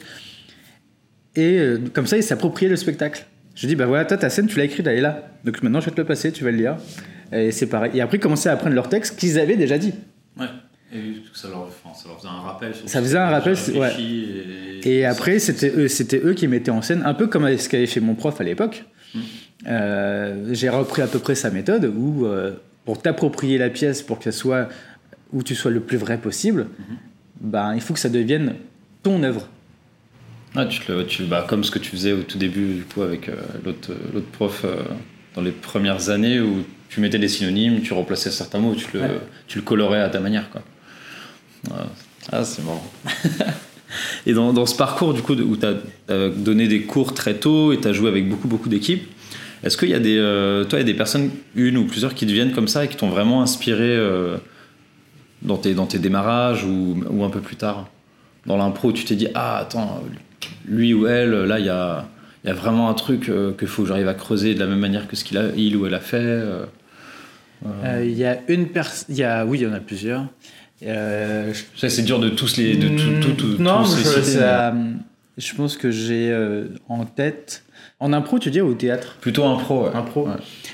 Et 1.36 1.58
euh, 1.60 1.78
comme 1.94 2.08
ça, 2.08 2.18
ils 2.18 2.24
s'appropriaient 2.24 2.70
le 2.70 2.76
spectacle. 2.76 3.26
Je 3.56 3.68
dis, 3.68 3.76
bah 3.76 3.86
voilà, 3.86 4.06
toi, 4.06 4.18
ta 4.18 4.30
scène, 4.30 4.48
tu 4.48 4.58
l'as 4.58 4.66
écrite, 4.66 4.86
elle 4.86 4.98
est 4.98 5.02
là. 5.02 5.30
Donc 5.44 5.64
maintenant, 5.64 5.80
je 5.80 5.86
vais 5.86 5.92
te 5.92 5.98
le 6.02 6.06
passer, 6.06 6.32
tu 6.32 6.44
vas 6.44 6.52
le 6.52 6.58
lire. 6.58 6.76
Et 7.32 7.52
c'est 7.52 7.68
pareil. 7.68 7.92
Et 7.96 8.02
après, 8.02 8.20
commençaient 8.20 8.50
à 8.50 8.54
apprendre 8.54 8.76
leur 8.76 8.90
texte 8.90 9.18
qu'ils 9.18 9.40
avaient 9.40 9.56
déjà 9.56 9.78
dit. 9.78 9.94
Ouais. 10.38 10.46
Et 10.94 11.16
ça 11.34 11.50
leur, 11.50 11.62
enfin, 11.62 11.94
ça 11.94 12.08
leur 12.10 12.18
faisait 12.18 12.28
un 12.28 12.42
rappel. 12.42 12.74
Ça 12.86 13.02
faisait 13.02 13.18
un 13.18 13.30
rappel, 13.30 13.56
ouais. 13.76 13.92
Et 14.84 15.06
après, 15.06 15.40
c'était 15.40 15.72
eux, 15.76 15.88
c'était 15.88 16.22
eux 16.24 16.34
qui 16.34 16.48
mettaient 16.48 16.72
en 16.72 16.82
scène, 16.82 17.02
un 17.06 17.14
peu 17.14 17.28
comme 17.28 17.58
ce 17.58 17.68
qu'avait 17.70 17.88
fait 17.88 18.00
mon 18.00 18.14
prof 18.14 18.40
à 18.40 18.44
l'époque. 18.44 18.86
Euh, 19.68 20.50
J'ai 20.52 20.70
repris 20.70 21.02
à 21.02 21.08
peu 21.08 21.20
près 21.20 21.36
sa 21.36 21.50
méthode 21.50 21.92
où, 21.98 22.26
euh, 22.26 22.52
pour 22.84 23.02
t'approprier 23.02 23.58
la 23.58 23.70
pièce, 23.70 24.04
pour 24.04 24.20
que 24.20 24.26
ça 24.26 24.32
soit 24.32 24.70
où 25.34 25.42
tu 25.44 25.56
sois 25.56 25.72
le 25.72 25.80
plus 25.80 25.98
vrai 25.98 26.18
possible, 26.18 26.68
ben, 27.42 27.74
il 27.74 27.82
faut 27.82 27.94
que 27.94 28.00
ça 28.00 28.10
devienne 28.10 28.56
ton 29.02 29.24
œuvre. 29.24 29.50
Ah, 30.56 30.66
tu 30.66 30.82
le- 30.90 31.06
tu- 31.06 31.24
bah, 31.24 31.46
comme 31.48 31.64
ce 31.64 31.72
que 31.72 31.80
tu 31.80 31.92
faisais 31.92 32.14
au 32.14 32.22
tout 32.24 32.38
début 32.38 32.76
du 32.76 32.84
coup, 32.84 33.02
avec 33.02 33.28
euh, 33.30 33.36
l'autre 33.66 33.92
l'autre 34.14 34.28
prof 34.32 34.62
euh, 34.64 34.76
dans 35.36 35.42
les 35.42 35.52
premières 35.52 36.10
années 36.10 36.40
où 36.40 36.64
tu 36.90 37.02
mettais 37.02 37.20
des 37.20 37.28
synonymes, 37.28 37.82
tu 37.82 37.94
remplaçais 37.94 38.32
certains 38.32 38.60
mots, 38.60 38.74
tu 38.76 38.88
le, 38.94 39.02
Ouais. 39.02 39.10
tu 39.48 39.58
le 39.58 39.64
colorais 39.64 40.02
à 40.02 40.10
ta 40.10 40.20
manière. 40.20 40.50
Quoi. 40.50 40.62
Ah, 42.32 42.44
c'est 42.44 42.64
marrant. 42.64 42.86
et 44.26 44.34
dans, 44.34 44.54
dans 44.54 44.66
ce 44.66 44.76
parcours 44.76 45.14
du 45.14 45.22
coup, 45.22 45.34
où 45.34 45.58
tu 45.58 45.66
as, 45.66 46.30
donné 46.30 46.68
des 46.68 46.82
cours 46.84 47.14
très 47.14 47.36
tôt 47.36 47.74
et 47.74 47.80
tu 47.80 47.88
as 47.88 47.94
joué 47.94 48.10
avec 48.10 48.28
beaucoup, 48.30 48.48
beaucoup 48.48 48.70
d'équipes, 48.70 49.04
est-ce 49.64 49.78
qu'il 49.78 49.90
y 49.90 49.94
a 49.94 50.00
des, 50.00 50.18
euh, 50.18 50.64
toi, 50.64 50.80
il 50.80 50.82
y 50.82 50.86
a 50.86 50.92
des 50.92 50.94
personnes, 50.94 51.32
une 51.56 51.78
ou 51.78 51.86
plusieurs, 51.86 52.14
qui 52.14 52.26
deviennent 52.26 52.52
comme 52.52 52.68
ça 52.68 52.86
et 52.86 52.88
qui 52.88 52.96
t'ont 52.98 53.10
vraiment 53.10 53.42
inspiré 53.42 53.84
euh, 53.84 54.38
dans, 55.42 55.58
tes, 55.58 55.74
dans 55.74 55.88
tes 55.88 55.98
démarrages 56.00 56.64
ou, 56.64 57.04
ou 57.10 57.24
un 57.24 57.30
peu 57.30 57.40
plus 57.42 57.56
tard? 57.56 57.90
Dans 58.46 58.58
l'impro, 58.58 58.92
tu 58.92 59.06
t'es 59.06 59.16
dit, 59.16 59.28
ah, 59.34 59.58
attends, 59.58 60.04
lui 60.68 60.94
ou 60.94 61.08
elle, 61.08 61.32
là, 61.46 61.60
il 61.60 61.66
y 61.66 61.70
a, 61.70 62.06
il 62.44 62.48
y 62.48 62.52
a 62.52 62.54
vraiment 62.54 62.90
un 62.90 62.94
truc 62.94 63.30
euh, 63.30 63.54
qu'il 63.58 63.68
faut 63.68 63.82
que 63.84 63.88
j'arrive 63.88 64.08
à 64.08 64.14
creuser 64.14 64.54
de 64.54 64.60
la 64.60 64.68
même 64.68 64.80
manière 64.80 65.08
que 65.08 65.16
ce 65.16 65.24
qu'il 65.24 65.38
a, 65.38 65.46
il 65.58 65.76
ou 65.78 65.86
elle 65.88 65.94
a 65.94 66.00
fait. 66.00 66.18
euh. 66.22 66.66
Euh, 67.84 68.04
Il 68.06 68.18
y 68.18 68.26
a 68.26 68.38
une 68.48 68.68
personne. 68.68 69.16
Oui, 69.48 69.60
il 69.60 69.64
y 69.64 69.68
en 69.68 69.74
a 69.74 69.80
plusieurs. 69.80 70.26
Je- 70.82 71.54
Ça, 71.76 71.90
c'est 71.90 72.04
dur 72.04 72.20
de 72.20 72.30
tous 72.30 72.58
les, 72.58 72.76
de 72.76 72.90
tout, 72.90 73.20
tout, 73.22 73.32
tout- 73.34 73.62
non, 73.62 73.84
tous 73.84 73.92
mais 73.96 74.04
les 74.04 74.04
je- 74.04 74.22
citer, 74.22 74.40
ça- 74.40 74.74
Je 75.38 75.54
pense 75.56 75.76
que 75.78 75.92
j'ai 75.92 76.34
en 76.88 77.06
tête. 77.06 77.64
En 78.00 78.14
impro, 78.14 78.40
tu 78.40 78.52
dis 78.52 78.62
ou 78.62 78.68
au 78.70 78.74
théâtre? 78.74 79.18
Plutôt 79.22 79.46
impro. 79.46 79.86
Ouais. 79.86 79.96
Impro. 79.96 80.28
Ouais. 80.28 80.34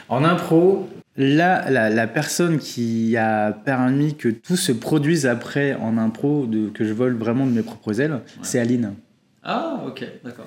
En 0.10 0.24
impro, 0.24 0.90
là, 1.18 1.70
la, 1.70 1.90
la 1.90 2.08
personne 2.08 2.58
qui 2.60 3.16
a 3.18 3.52
permis 3.52 4.16
que 4.16 4.30
tout 4.30 4.56
se 4.56 4.72
produise 4.72 5.26
après 5.28 5.76
en 5.76 5.98
impro, 5.98 6.46
de, 6.48 6.70
que 6.70 6.84
je 6.86 6.94
vole 6.94 7.16
vraiment 7.16 7.46
de 7.46 7.52
mes 7.52 7.62
propres 7.64 8.02
ailes, 8.02 8.20
c'est 8.42 8.60
Aline. 8.60 8.94
Ah, 9.44 9.84
ok, 9.88 10.06
d'accord. 10.24 10.46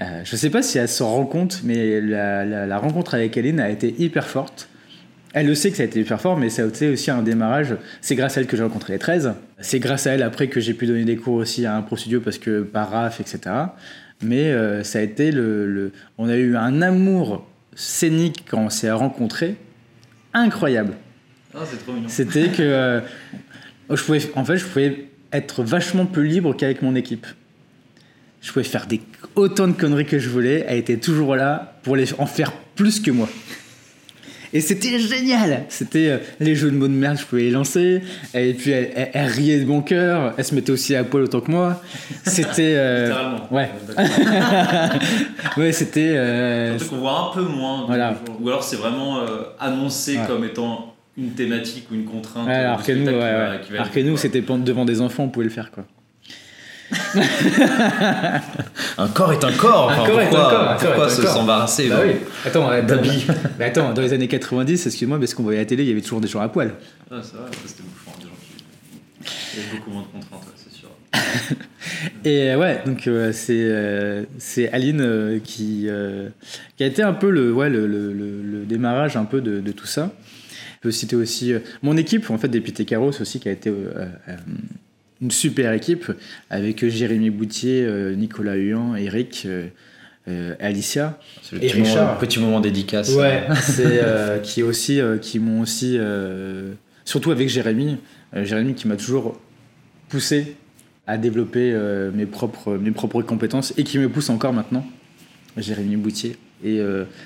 Euh, 0.00 0.20
je 0.24 0.36
sais 0.36 0.50
pas 0.50 0.62
si 0.62 0.78
elle 0.78 0.88
s'en 0.88 1.10
rend 1.10 1.24
compte, 1.26 1.62
mais 1.64 2.00
la, 2.00 2.44
la- 2.44 2.66
la 2.66 2.78
rencontre 2.78 3.14
avec 3.14 3.36
Aline 3.36 3.60
a 3.60 3.70
été 3.70 3.94
hyper 3.98 4.26
forte. 4.26 4.68
Elle 5.32 5.46
le 5.46 5.54
sait 5.54 5.70
que 5.70 5.76
ça 5.76 5.82
a 5.82 5.86
été 5.86 6.00
hyper 6.00 6.20
fort, 6.20 6.36
mais 6.38 6.48
ça 6.48 6.62
a 6.62 6.66
été 6.66 6.88
aussi 6.88 7.10
un 7.10 7.22
démarrage. 7.22 7.76
C'est 8.00 8.14
grâce 8.14 8.36
à 8.36 8.40
elle 8.40 8.46
que 8.46 8.56
j'ai 8.56 8.62
rencontré 8.62 8.92
les 8.94 8.98
13. 8.98 9.34
C'est 9.60 9.80
grâce 9.80 10.06
à 10.06 10.12
elle 10.12 10.22
après 10.22 10.48
que 10.48 10.60
j'ai 10.60 10.74
pu 10.74 10.86
donner 10.86 11.04
des 11.04 11.16
cours 11.16 11.34
aussi 11.34 11.66
à 11.66 11.76
un 11.76 11.84
studio 11.96 12.20
parce 12.20 12.38
que 12.38 12.62
par 12.62 12.90
RAF, 12.90 13.20
etc. 13.20 13.40
Mais 14.22 14.44
euh, 14.52 14.82
ça 14.82 14.98
a 14.98 15.02
été 15.02 15.30
le, 15.32 15.66
le- 15.66 15.92
On 16.16 16.28
a 16.28 16.36
eu 16.36 16.56
un 16.56 16.80
amour 16.82 17.46
scénique 17.74 18.44
quand 18.48 18.60
on 18.64 18.70
s'est 18.70 18.90
rencontrés 18.90 19.56
incroyable. 20.32 20.94
Ah, 21.54 21.60
c'est 21.64 21.78
trop 21.78 21.92
mignon. 21.92 22.08
C'était 22.08 22.48
que 22.48 22.62
euh, 22.62 23.00
je 23.90 24.02
pouvais, 24.02 24.20
en 24.36 24.44
fait, 24.44 24.56
je 24.56 24.64
pouvais 24.64 25.06
être 25.32 25.62
vachement 25.62 26.06
plus 26.06 26.26
libre 26.28 26.54
qu'avec 26.56 26.80
mon 26.82 26.94
équipe. 26.94 27.26
Je 28.46 28.52
pouvais 28.52 28.64
faire 28.64 28.86
des, 28.86 29.00
autant 29.34 29.66
de 29.66 29.72
conneries 29.72 30.06
que 30.06 30.20
je 30.20 30.28
voulais. 30.28 30.64
Elle 30.68 30.78
était 30.78 30.98
toujours 30.98 31.34
là 31.34 31.74
pour 31.82 31.96
les, 31.96 32.14
en 32.14 32.26
faire 32.26 32.52
plus 32.76 33.00
que 33.00 33.10
moi. 33.10 33.28
Et 34.52 34.60
c'était 34.60 35.00
génial. 35.00 35.64
C'était 35.68 36.08
euh, 36.10 36.18
les 36.38 36.54
jeux 36.54 36.70
de 36.70 36.76
mots 36.76 36.86
de 36.86 36.92
merde, 36.92 37.18
je 37.18 37.24
pouvais 37.26 37.42
les 37.42 37.50
lancer. 37.50 38.02
Et 38.34 38.54
puis 38.54 38.70
elle, 38.70 38.92
elle- 38.94 39.10
elle 39.14 39.26
riait 39.26 39.58
de 39.58 39.64
bon 39.64 39.82
cœur. 39.82 40.32
Elle 40.38 40.44
se 40.44 40.54
mettait 40.54 40.70
aussi 40.70 40.94
à 40.94 41.02
poil 41.02 41.24
autant 41.24 41.40
que 41.40 41.50
moi. 41.50 41.82
C'était. 42.24 42.74
euh, 42.76 43.06
Littéralement. 43.08 43.52
ouais. 43.52 43.68
Ouais, 45.56 45.72
c'était. 45.72 46.12
euh, 46.16 46.78
qu'on 46.88 46.96
voit 46.98 47.30
un 47.32 47.34
peu 47.34 47.42
moins. 47.42 47.84
Voilà. 47.86 48.14
Ou 48.40 48.48
alors 48.48 48.62
c'est 48.62 48.76
vraiment 48.76 49.18
euh, 49.22 49.42
annoncé 49.58 50.18
Ouais. 50.18 50.24
comme 50.28 50.44
étant 50.44 50.94
une 51.18 51.30
thématique 51.32 51.86
ou 51.90 51.94
une 51.94 52.04
contrainte. 52.04 52.46
ouais, 52.46 52.54
alors 52.54 52.82
que 52.84 52.92
nous, 52.92 53.06
ouais, 53.06 53.22
alors 53.74 53.90
que 53.90 54.00
nous, 54.00 54.16
c'était 54.16 54.40
devant 54.42 54.84
des 54.84 55.00
enfants, 55.00 55.24
on 55.24 55.28
pouvait 55.28 55.44
le 55.46 55.50
faire 55.50 55.70
quoi. 55.72 55.84
Un 58.98 59.08
corps 59.08 59.32
est 59.32 59.42
un 59.44 59.52
corps. 59.52 59.90
Un 59.90 59.94
enfin, 59.94 60.06
corps 60.06 60.20
est 60.20 60.26
un 60.26 60.28
pourquoi, 60.28 60.50
corps, 60.50 60.62
un 60.62 60.66
corps 60.76 60.78
pourquoi 60.78 61.04
est 61.04 61.06
un 61.06 61.10
se 61.10 61.22
corps. 61.22 61.32
s'embarrasser 61.32 61.88
Bah 61.88 61.96
bon. 61.96 62.02
oui. 63.02 63.26
Attends, 63.60 63.92
dans 63.92 64.02
les 64.02 64.12
années 64.12 64.28
90, 64.28 64.86
excuse-moi, 64.86 65.18
mais 65.18 65.26
ce 65.26 65.34
qu'on 65.34 65.42
voyait 65.42 65.58
à 65.58 65.62
la 65.62 65.66
télé, 65.66 65.82
il 65.84 65.88
y 65.88 65.92
avait 65.92 66.00
toujours 66.00 66.20
des 66.20 66.28
gens 66.28 66.40
à 66.40 66.48
poil. 66.48 66.74
Ah, 67.10 67.16
c'est 67.22 67.36
vrai, 67.36 67.46
ça, 67.52 67.58
c'était 67.66 67.82
bouffant. 67.82 68.12
Des 68.18 68.24
gens 68.26 68.30
qui. 68.40 68.64
Il 69.56 69.62
y 69.62 69.66
avait 69.66 69.76
beaucoup 69.78 69.90
moins 69.90 70.02
de 70.02 70.06
contraintes, 70.08 70.42
ouais, 70.44 70.52
c'est 70.56 70.72
sûr. 70.72 70.88
Et 72.24 72.50
euh, 72.50 72.58
ouais, 72.58 72.82
donc 72.84 73.06
euh, 73.06 73.32
c'est 73.32 73.54
euh, 73.58 74.24
c'est 74.38 74.68
Aline 74.70 75.00
euh, 75.00 75.38
qui, 75.42 75.86
euh, 75.88 76.28
qui 76.76 76.84
a 76.84 76.86
été 76.86 77.02
un 77.02 77.12
peu 77.14 77.30
le, 77.30 77.52
ouais, 77.52 77.70
le, 77.70 77.86
le, 77.86 78.12
le- 78.12 78.42
le 78.42 78.64
démarrage 78.66 79.16
un 79.16 79.24
peu 79.24 79.40
de, 79.40 79.60
de 79.60 79.72
tout 79.72 79.86
ça. 79.86 80.10
Je 80.76 80.80
peux 80.82 80.90
citer 80.90 81.16
aussi 81.16 81.52
euh, 81.52 81.60
mon 81.82 81.96
équipe, 81.96 82.30
en 82.30 82.38
fait, 82.38 82.48
des 82.48 82.60
Pité 82.60 82.84
Carros 82.84 83.12
aussi, 83.20 83.40
qui 83.40 83.48
a 83.48 83.52
été 83.52 83.70
euh, 83.70 84.06
euh, 84.28 84.36
une 85.22 85.30
super 85.30 85.72
équipe 85.72 86.12
avec 86.50 86.86
Jérémy 86.86 87.30
Boutier, 87.30 87.82
euh, 87.84 88.14
Nicolas 88.14 88.56
Huan, 88.56 88.96
Eric, 88.96 89.44
euh, 89.46 89.68
euh, 90.28 90.54
Alicia. 90.58 91.20
C'est 91.42 91.56
le 91.56 91.62
Et 91.62 91.68
petit 91.68 91.76
moment, 91.78 91.88
Richard. 91.88 92.18
petit 92.18 92.40
moment 92.40 92.60
dédicace. 92.60 93.14
Ouais, 93.14 93.44
c'est 93.62 94.02
euh, 94.02 94.38
qui 94.42 94.62
aussi 94.64 95.00
euh, 95.00 95.18
qui 95.18 95.38
m'ont 95.38 95.60
aussi 95.60 95.98
surtout 97.04 97.30
avec 97.30 97.48
Jérémy, 97.48 97.98
Jérémy 98.34 98.74
qui 98.74 98.88
m'a 98.88 98.96
toujours 98.96 99.40
poussé 100.08 100.56
à 101.06 101.16
développer 101.16 101.72
mes 102.12 102.26
propres 102.26 102.76
mes 102.76 102.90
propres 102.90 103.22
compétences 103.22 103.72
et 103.76 103.84
qui 103.84 103.98
me 103.98 104.08
pousse 104.08 104.28
encore 104.28 104.52
maintenant. 104.52 104.84
Jérémy 105.56 105.96
Boutier 105.96 106.36
et 106.64 106.80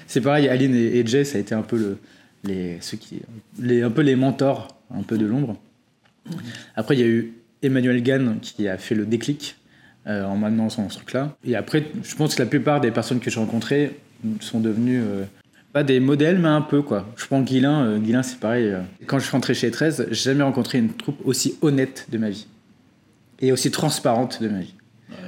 c'est 0.07 0.21
pareil 0.21 0.49
Aline 0.49 0.75
et, 0.75 0.99
et 0.99 1.07
Jay 1.07 1.25
ça 1.25 1.39
a 1.39 1.41
été 1.41 1.55
un 1.55 1.63
peu 1.63 1.79
le 1.79 1.99
les 2.45 2.77
ceux 2.81 2.99
qui 2.99 3.23
les 3.59 3.83
un 3.83 3.91
peu 3.91 4.03
les 4.03 4.17
mentors 4.17 4.77
un 4.95 5.03
peu 5.03 5.17
de 5.17 5.25
l'ombre. 5.25 5.57
Après 6.77 6.95
il 6.95 7.01
y 7.01 7.05
a 7.05 7.07
eu 7.07 7.33
Emmanuel 7.63 8.03
Gann 8.03 8.39
qui 8.41 8.69
a 8.69 8.77
fait 8.79 8.95
le 8.95 9.07
déclic 9.07 9.57
euh, 10.07 10.25
en 10.25 10.37
maintenant 10.37 10.69
son 10.71 10.89
ce 10.89 10.97
truc-là. 10.97 11.37
Et 11.45 11.57
après, 11.57 11.85
je 12.03 12.15
pense 12.15 12.35
que 12.35 12.43
la 12.43 12.49
plupart 12.49 12.81
des 12.81 12.91
personnes 12.91 13.21
que 13.21 13.31
j'ai 13.31 13.39
rencontrées 13.41 13.97
sont 14.41 14.61
devenues 14.61 15.01
euh, 15.03 15.25
pas 15.73 15.83
des 15.85 16.01
modèles, 16.01 16.39
mais 16.39 16.49
un 16.49 16.63
peu 16.63 16.83
quoi. 16.83 17.07
Je 17.17 17.27
prends 17.27 17.41
Guilin, 17.43 17.85
euh, 17.85 17.99
Guilin 17.99 18.23
c'est 18.23 18.39
pareil. 18.41 18.67
euh, 18.69 18.81
Quand 19.07 19.19
je 19.19 19.25
suis 19.25 19.33
rentré 19.33 19.55
chez 19.55 19.71
13, 19.71 20.09
j'ai 20.11 20.31
jamais 20.31 20.43
rencontré 20.43 20.79
une 20.79 20.93
troupe 20.93 21.19
aussi 21.25 21.57
honnête 21.63 22.07
de 22.11 22.19
ma 22.19 22.31
vie 22.31 22.47
et 23.41 23.53
aussi 23.53 23.71
transparente 23.71 24.43
de 24.43 24.49
ma 24.49 24.61
vie. 24.61 24.75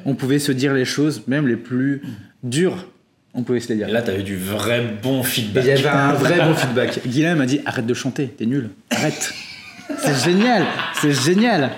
On 0.05 0.15
pouvait 0.15 0.39
se 0.39 0.53
dire 0.53 0.75
les 0.75 0.85
choses, 0.85 1.23
même 1.29 1.47
les 1.47 1.57
plus 1.57 2.03
dures, 2.43 2.87
on 3.35 3.43
pouvait 3.43 3.61
se 3.61 3.69
les 3.69 3.77
dire. 3.77 3.89
Et 3.89 3.93
là, 3.93 4.03
t'avais 4.03 4.23
du 4.23 4.37
vrai 4.37 4.85
bon 5.03 5.23
feedback. 5.23 5.65
il 5.65 5.69
y 5.69 5.73
avait 5.73 5.89
un 5.89 6.13
vrai 6.15 6.39
bon 6.45 6.55
feedback. 6.55 7.01
Guilin 7.07 7.35
m'a 7.37 7.47
dit 7.47 7.61
arrête 7.65 7.87
de 7.87 7.95
chanter, 7.95 8.29
t'es 8.29 8.47
nul, 8.47 8.71
arrête. 8.91 9.33
c'est 9.99 10.25
génial, 10.25 10.65
c'est 11.01 11.13
génial. 11.13 11.71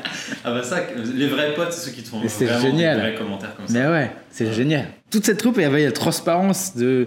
Ah 0.44 0.52
bah 0.52 0.62
ça, 0.62 0.80
les 1.16 1.26
vrais 1.26 1.54
potes, 1.54 1.72
c'est 1.72 1.86
ceux 1.88 1.92
qui 1.92 2.02
te 2.02 2.08
font 2.08 2.20
c'est 2.26 2.44
vraiment 2.44 2.60
génial. 2.66 2.96
des 2.96 3.02
vrais 3.02 3.14
commentaires 3.14 3.54
comme 3.56 3.66
ça. 3.66 3.72
Mais 3.72 3.86
ouais, 3.88 4.10
c'est 4.30 4.52
génial. 4.52 4.86
Toute 5.10 5.24
cette 5.24 5.38
troupe, 5.38 5.54
il 5.56 5.62
y 5.62 5.64
avait 5.66 5.84
la 5.84 5.92
transparence 5.92 6.76
de. 6.76 7.06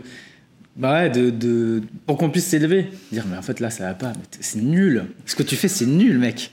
Bah 0.76 0.94
ouais, 0.94 1.10
de, 1.10 1.30
de- 1.32 1.82
pour 2.06 2.18
qu'on 2.18 2.30
puisse 2.30 2.46
s'élever. 2.46 2.88
Dire, 3.12 3.26
mais 3.30 3.38
en 3.38 3.42
fait 3.42 3.60
là, 3.60 3.70
ça 3.70 3.86
va 3.86 3.94
pas, 3.94 4.14
c'est 4.40 4.62
nul. 4.62 5.06
Ce 5.26 5.36
que 5.36 5.44
tu 5.44 5.56
fais, 5.56 5.68
c'est 5.68 5.86
nul, 5.88 6.18
mec. 6.20 6.52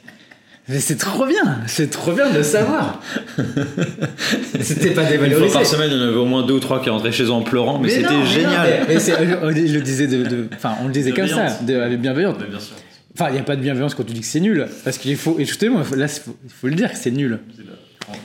Mais 0.66 0.78
c'est 0.80 0.96
trop 0.96 1.26
bien, 1.26 1.58
c'est 1.66 1.90
trop 1.90 2.12
bien 2.12 2.30
de 2.30 2.38
le 2.38 2.42
savoir. 2.42 3.02
C'était 4.60 4.90
pas 4.92 5.02
Une 5.02 5.08
fois 5.08 5.26
dévalorisé. 5.26 5.52
par 5.52 5.66
semaine, 5.66 5.90
il 5.92 5.98
y 5.98 6.00
en 6.00 6.06
avait 6.08 6.16
au 6.16 6.24
moins 6.24 6.44
deux 6.46 6.54
ou 6.54 6.60
trois 6.60 6.82
qui 6.82 6.88
rentraient 6.88 7.12
chez 7.12 7.24
eux 7.24 7.30
en 7.32 7.42
pleurant, 7.42 7.78
mais, 7.78 7.88
Mais 7.88 7.94
c'était 7.94 8.24
génial. 8.26 8.50
non, 8.52 8.84
mais- 8.88 8.94
mais 8.96 9.36
on 9.42 9.46
le 9.48 9.80
disait 9.82 10.06
de, 10.06 10.24
de- 10.24 10.48
on 10.82 10.86
le 10.86 10.92
disait 10.92 11.12
comme 11.12 11.28
ça, 11.28 11.58
de, 11.62 11.74
avec 11.76 12.00
bienveillante. 12.00 12.38
Mais 12.40 12.46
bien 12.48 12.60
sûr, 12.60 12.76
Enfin, 13.14 13.28
il 13.30 13.34
n'y 13.34 13.38
a 13.38 13.44
pas 13.44 13.54
de 13.56 13.60
bienveillance 13.60 13.94
quand 13.94 14.02
tu 14.04 14.12
dis 14.12 14.20
que 14.20 14.26
c'est 14.26 14.40
nul, 14.40 14.66
parce 14.82 14.98
qu'il 14.98 15.16
faut, 15.16 15.38
et 15.38 15.44
justement, 15.44 15.80
là, 15.96 16.06
il 16.06 16.50
faut, 16.50 16.66
le 16.66 16.74
dire 16.74 16.90
que 16.90 16.96
c'est 16.98 17.12
nul. 17.12 17.38
c'est 17.56 17.62
la, 17.62 17.70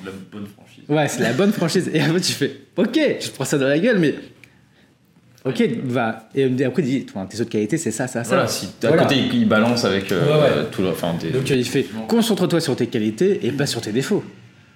la 0.05 0.11
bonne 0.31 0.47
franchise. 0.47 0.83
Ouais, 0.89 1.07
c'est 1.07 1.21
la 1.21 1.33
bonne 1.33 1.51
franchise. 1.53 1.91
Et 1.93 2.01
après, 2.01 2.19
tu 2.21 2.31
fais, 2.33 2.55
ok, 2.75 2.99
je 3.21 3.27
te 3.27 3.35
prends 3.35 3.45
ça 3.45 3.57
dans 3.59 3.67
la 3.67 3.77
gueule, 3.77 3.99
mais. 3.99 4.15
Ok, 5.45 5.63
va. 5.85 6.27
Et 6.35 6.43
après, 6.65 6.81
il 6.81 6.85
dit, 6.85 7.05
Toi, 7.05 7.25
tes 7.29 7.39
autres 7.39 7.49
qualités, 7.51 7.77
c'est 7.77 7.91
ça, 7.91 8.07
ça, 8.07 8.23
ça. 8.23 8.29
Voilà, 8.35 8.47
si 8.49 8.65
à 8.83 8.87
Voilà. 8.87 9.03
côté 9.03 9.15
il 9.31 9.47
balance 9.47 9.85
avec 9.85 10.11
euh, 10.11 10.25
Ouais, 10.25 10.57
ouais. 10.61 10.65
tout 10.71 10.81
le, 10.81 10.89
enfin, 10.89 11.13
des, 11.21 11.29
Donc, 11.29 11.49
il 11.49 11.63
fait, 11.65 11.85
concentre-toi 12.07 12.59
sur 12.59 12.75
tes 12.75 12.87
qualités 12.87 13.45
et 13.45 13.51
pas 13.51 13.65
sur 13.65 13.79
tes 13.81 13.91
défauts. 13.91 14.23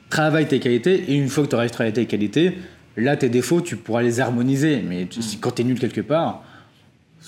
Travaille 0.09 0.47
tes 0.47 0.59
qualités, 0.59 1.05
et 1.09 1.15
une 1.15 1.27
fois 1.27 1.43
que 1.43 1.49
tu 1.49 1.55
auras 1.55 1.67
travaillé 1.69 1.91
tes 1.93 2.05
qualités, 2.05 2.53
là, 2.97 3.17
tes 3.17 3.29
défauts, 3.29 3.61
tu 3.61 3.75
pourras 3.77 4.03
les 4.03 4.19
harmoniser. 4.19 4.81
Mais 4.87 5.07
tu- 5.07 5.19
quand 5.41 5.51
t'es 5.51 5.63
nul 5.63 5.79
quelque 5.79 6.01
part. 6.01 6.43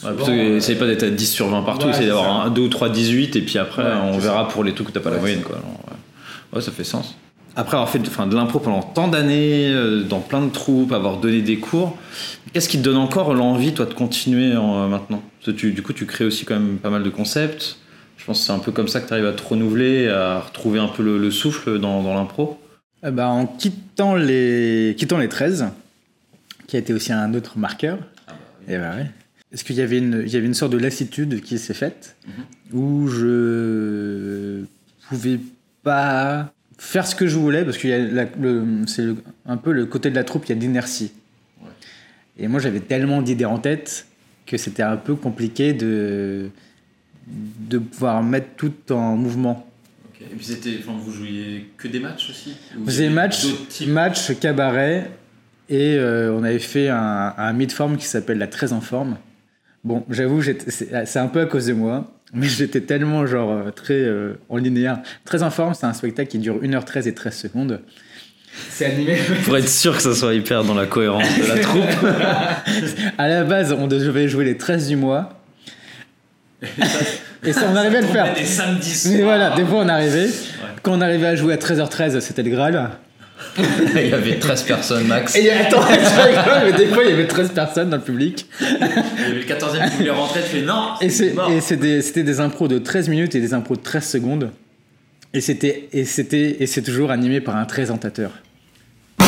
Ouais, 0.03 0.12
que- 0.25 0.58
essaye 0.58 0.75
pas 0.75 0.86
d'être 0.88 1.03
à 1.03 1.10
10 1.10 1.25
sur 1.31 1.47
20 1.47 1.62
partout, 1.63 1.86
Ouais, 1.86 1.91
essaye 1.91 2.03
c'est 2.03 2.08
d'avoir 2.10 2.25
ça. 2.43 2.47
un 2.47 2.49
2 2.49 2.62
ou 2.63 2.67
3 2.69 2.89
18 2.89 3.36
et 3.36 3.41
puis 3.41 3.58
après 3.58 3.84
Ouais, 3.84 3.91
on 4.03 4.17
verra 4.17 4.47
pour 4.47 4.63
les 4.63 4.73
trucs 4.73 4.89
où 4.89 4.91
t'as 4.91 4.99
pas 4.99 5.10
la 5.12 5.17
moyenne 5.19 5.41
quoi. 5.41 5.55
Alors, 5.58 5.69
ouais. 5.88 6.55
Ouais, 6.58 6.62
ça 6.62 6.71
fait 6.71 6.84
sens. 6.84 7.15
Après 7.58 7.77
avoir 7.77 7.89
fait 7.89 7.99
de, 7.99 8.08
enfin, 8.08 8.27
de 8.27 8.36
l'impro 8.36 8.60
pendant 8.60 8.81
tant 8.81 9.08
d'années, 9.08 9.69
euh, 9.69 10.03
dans 10.03 10.19
plein 10.19 10.41
de 10.41 10.49
troupes, 10.51 10.91
avoir 10.91 11.17
donné 11.17 11.41
des 11.41 11.58
cours, 11.58 11.97
qu'est-ce 12.51 12.67
qui 12.67 12.77
te 12.77 12.84
donne 12.84 12.97
encore 12.97 13.34
l'envie 13.34 13.73
toi 13.73 13.86
de 13.86 13.93
continuer 13.93 14.58
en, 14.58 14.84
euh, 14.84 14.88
maintenant? 14.88 15.21
Parce 15.39 15.53
que 15.55 15.62
tu, 15.62 15.71
Du 15.71 15.81
coup 15.81 15.93
tu 15.93 16.05
crées 16.05 16.25
aussi 16.25 16.43
quand 16.43 16.55
même 16.55 16.77
pas 16.77 16.89
mal 16.89 17.01
de 17.03 17.10
concepts. 17.10 17.77
Je 18.17 18.25
pense 18.25 18.39
que 18.39 18.45
c'est 18.45 18.51
un 18.51 18.60
peu 18.60 18.71
comme 18.73 18.88
ça 18.89 18.99
que 18.99 19.08
tu 19.08 19.13
arrives 19.13 19.25
à 19.27 19.31
te 19.34 19.41
renouveler, 19.47 20.10
à 20.10 20.39
retrouver 20.41 20.79
un 20.79 20.88
peu 20.88 21.03
le, 21.03 21.17
le 21.17 21.31
souffle 21.31 21.79
dans, 21.79 22.03
dans 22.03 22.13
l'impro? 22.13 22.60
Eh 23.08 23.12
ben, 23.12 23.27
en 23.27 23.45
quittant 23.45 24.15
les, 24.15 24.95
quittant 24.97 25.17
les 25.19 25.29
13, 25.29 25.67
qui 26.67 26.75
a 26.75 26.79
été 26.79 26.91
aussi 26.93 27.13
un 27.13 27.34
autre 27.36 27.58
marqueur, 27.58 27.99
et 28.67 28.77
ben 28.77 28.95
ouais. 28.97 29.05
Parce 29.55 29.63
qu'il 29.63 29.77
y 29.77 29.81
avait 29.81 29.99
une, 29.99 30.21
il 30.25 30.33
y 30.33 30.35
avait 30.35 30.47
une 30.47 30.53
sorte 30.53 30.73
de 30.73 30.77
lassitude 30.77 31.39
qui 31.39 31.57
s'est 31.59 31.73
faite, 31.73 32.17
où 32.73 33.07
je 33.07 34.65
pouvais 35.07 35.39
pas 35.81 36.51
faire 36.77 37.07
ce 37.07 37.15
que 37.15 37.25
je 37.25 37.37
voulais, 37.37 37.63
parce 37.63 37.77
que 37.77 37.87
c'est 38.85 39.05
un 39.45 39.55
peu 39.55 39.71
le 39.71 39.85
côté 39.85 40.09
de 40.09 40.15
la 40.15 40.25
troupe, 40.25 40.43
il 40.45 40.49
y 40.49 40.51
a 40.51 40.55
de 40.55 40.59
l'inertie. 40.59 41.13
Et 42.37 42.49
moi, 42.49 42.59
j'avais 42.59 42.81
tellement 42.81 43.21
d'idées 43.21 43.45
en 43.45 43.57
tête 43.57 44.07
que 44.45 44.57
c'était 44.57 44.83
un 44.83 44.97
peu 44.97 45.15
compliqué 45.15 45.71
de, 45.71 46.49
de 47.25 47.77
pouvoir 47.77 48.23
mettre 48.23 48.57
tout 48.57 48.91
en 48.91 49.15
mouvement. 49.15 49.65
Et 50.19 50.35
puis 50.35 50.47
c'était, 50.47 50.79
enfin, 50.79 50.97
vous 50.99 51.13
jouiez 51.13 51.69
que 51.77 51.87
des 51.87 52.01
matchs 52.01 52.29
aussi 52.29 52.57
On 52.77 52.85
faisait 52.85 53.07
match, 53.07 53.45
match, 53.87 54.37
cabaret, 54.37 55.11
et 55.69 55.95
euh, 55.95 56.33
on 56.33 56.43
avait 56.43 56.59
fait 56.59 56.89
un, 56.89 57.33
un 57.37 57.53
mid-form 57.53 57.95
qui 57.95 58.05
s'appelle 58.05 58.39
la 58.39 58.47
13 58.47 58.73
en 58.73 58.81
forme. 58.81 59.15
Bon, 59.86 60.04
j'avoue, 60.10 60.41
j'étais- 60.41 60.71
c'est 61.06 61.19
un 61.19 61.28
peu 61.28 61.41
à 61.41 61.45
cause 61.45 61.67
de 61.67 61.74
moi, 61.74 62.12
mais 62.34 62.48
j'étais 62.48 62.82
tellement 62.82 63.28
genre 63.28 63.52
euh, 63.52 63.69
très 63.69 63.93
euh, 63.93 64.34
en 64.50 64.58
linéaire. 64.58 64.98
13 65.26 65.43
en 65.43 65.52
forme, 65.52 65.76
c'est 65.76 65.86
un 65.86 65.93
spectacle 65.93 66.28
qui 66.32 66.39
dure 66.39 66.60
1h13 66.62 67.08
et 67.08 67.13
13 67.13 67.38
secondes. 67.38 67.80
C'est 68.71 68.86
animé. 68.86 69.15
Pour 69.45 69.56
être 69.58 69.69
sûr 69.69 69.95
que 69.95 70.02
ça 70.02 70.15
soit 70.15 70.34
hyper 70.34 70.63
dans 70.63 70.74
la 70.74 70.88
cohérence 70.88 71.28
de 71.38 71.45
la 71.45 71.60
troupe. 71.60 71.84
à 73.17 73.28
la 73.28 73.43
base, 73.43 73.74
on 73.74 73.86
devait 73.86 74.28
jouer 74.28 74.45
les 74.45 74.58
13 74.58 74.88
du 74.88 74.95
mois. 74.95 75.39
Et 77.43 77.54
ça, 77.54 77.67
on 77.71 77.76
arrivait 77.76 77.98
à 77.98 78.02
le 78.02 78.08
faire. 78.08 78.34
Des 78.34 78.43
samedis 78.43 79.10
Mais 79.12 79.21
voilà, 79.21 79.56
des 79.56 79.65
fois 79.65 79.84
on 79.84 79.89
arrivait. 79.89 80.30
Quand 80.82 80.93
on 80.98 81.02
arrivait 81.02 81.28
à 81.28 81.36
jouer 81.36 81.54
à 81.54 81.58
13h13, 81.58 82.19
c'était 82.21 82.41
le 82.41 82.50
Graal. 82.50 82.89
il 83.95 84.07
y 84.09 84.13
avait 84.13 84.37
13 84.39 84.63
personnes 84.63 85.07
max. 85.07 85.35
Et 85.35 85.49
attends, 85.51 85.81
mais 86.65 86.73
des 86.73 86.87
fois 86.87 87.03
il 87.03 87.09
y 87.09 87.13
avait 87.13 87.27
13 87.27 87.51
personnes 87.51 87.89
dans 87.89 87.97
le 87.97 88.03
public. 88.03 88.45
Il 88.59 88.65
y 88.67 88.83
avait 89.25 89.35
le 89.35 89.43
14e 89.43 89.89
qui 89.91 89.97
voulait 89.97 90.09
rentrer, 90.11 90.41
tu 90.41 90.57
fais 90.57 90.61
non 90.61 90.89
Et 91.01 91.09
c'est 91.09 91.33
mort. 91.33 91.47
c'est- 91.49 91.55
et 91.57 91.61
c'était 91.61 92.01
c'était 92.01 92.23
des 92.23 92.39
impros 92.39 92.67
de 92.67 92.79
13 92.79 93.07
minutes 93.09 93.35
et 93.35 93.39
des 93.41 93.53
impros 93.53 93.75
de 93.77 93.81
13 93.81 94.07
secondes. 94.07 94.51
Et 95.33 95.41
c'était 95.41 95.87
et 95.93 96.05
c'était 96.05 96.57
et 96.59 96.67
c'est 96.67 96.81
toujours 96.81 97.11
animé 97.11 97.39
par 97.41 97.55
un 97.55 97.65
présentateur. 97.65 98.31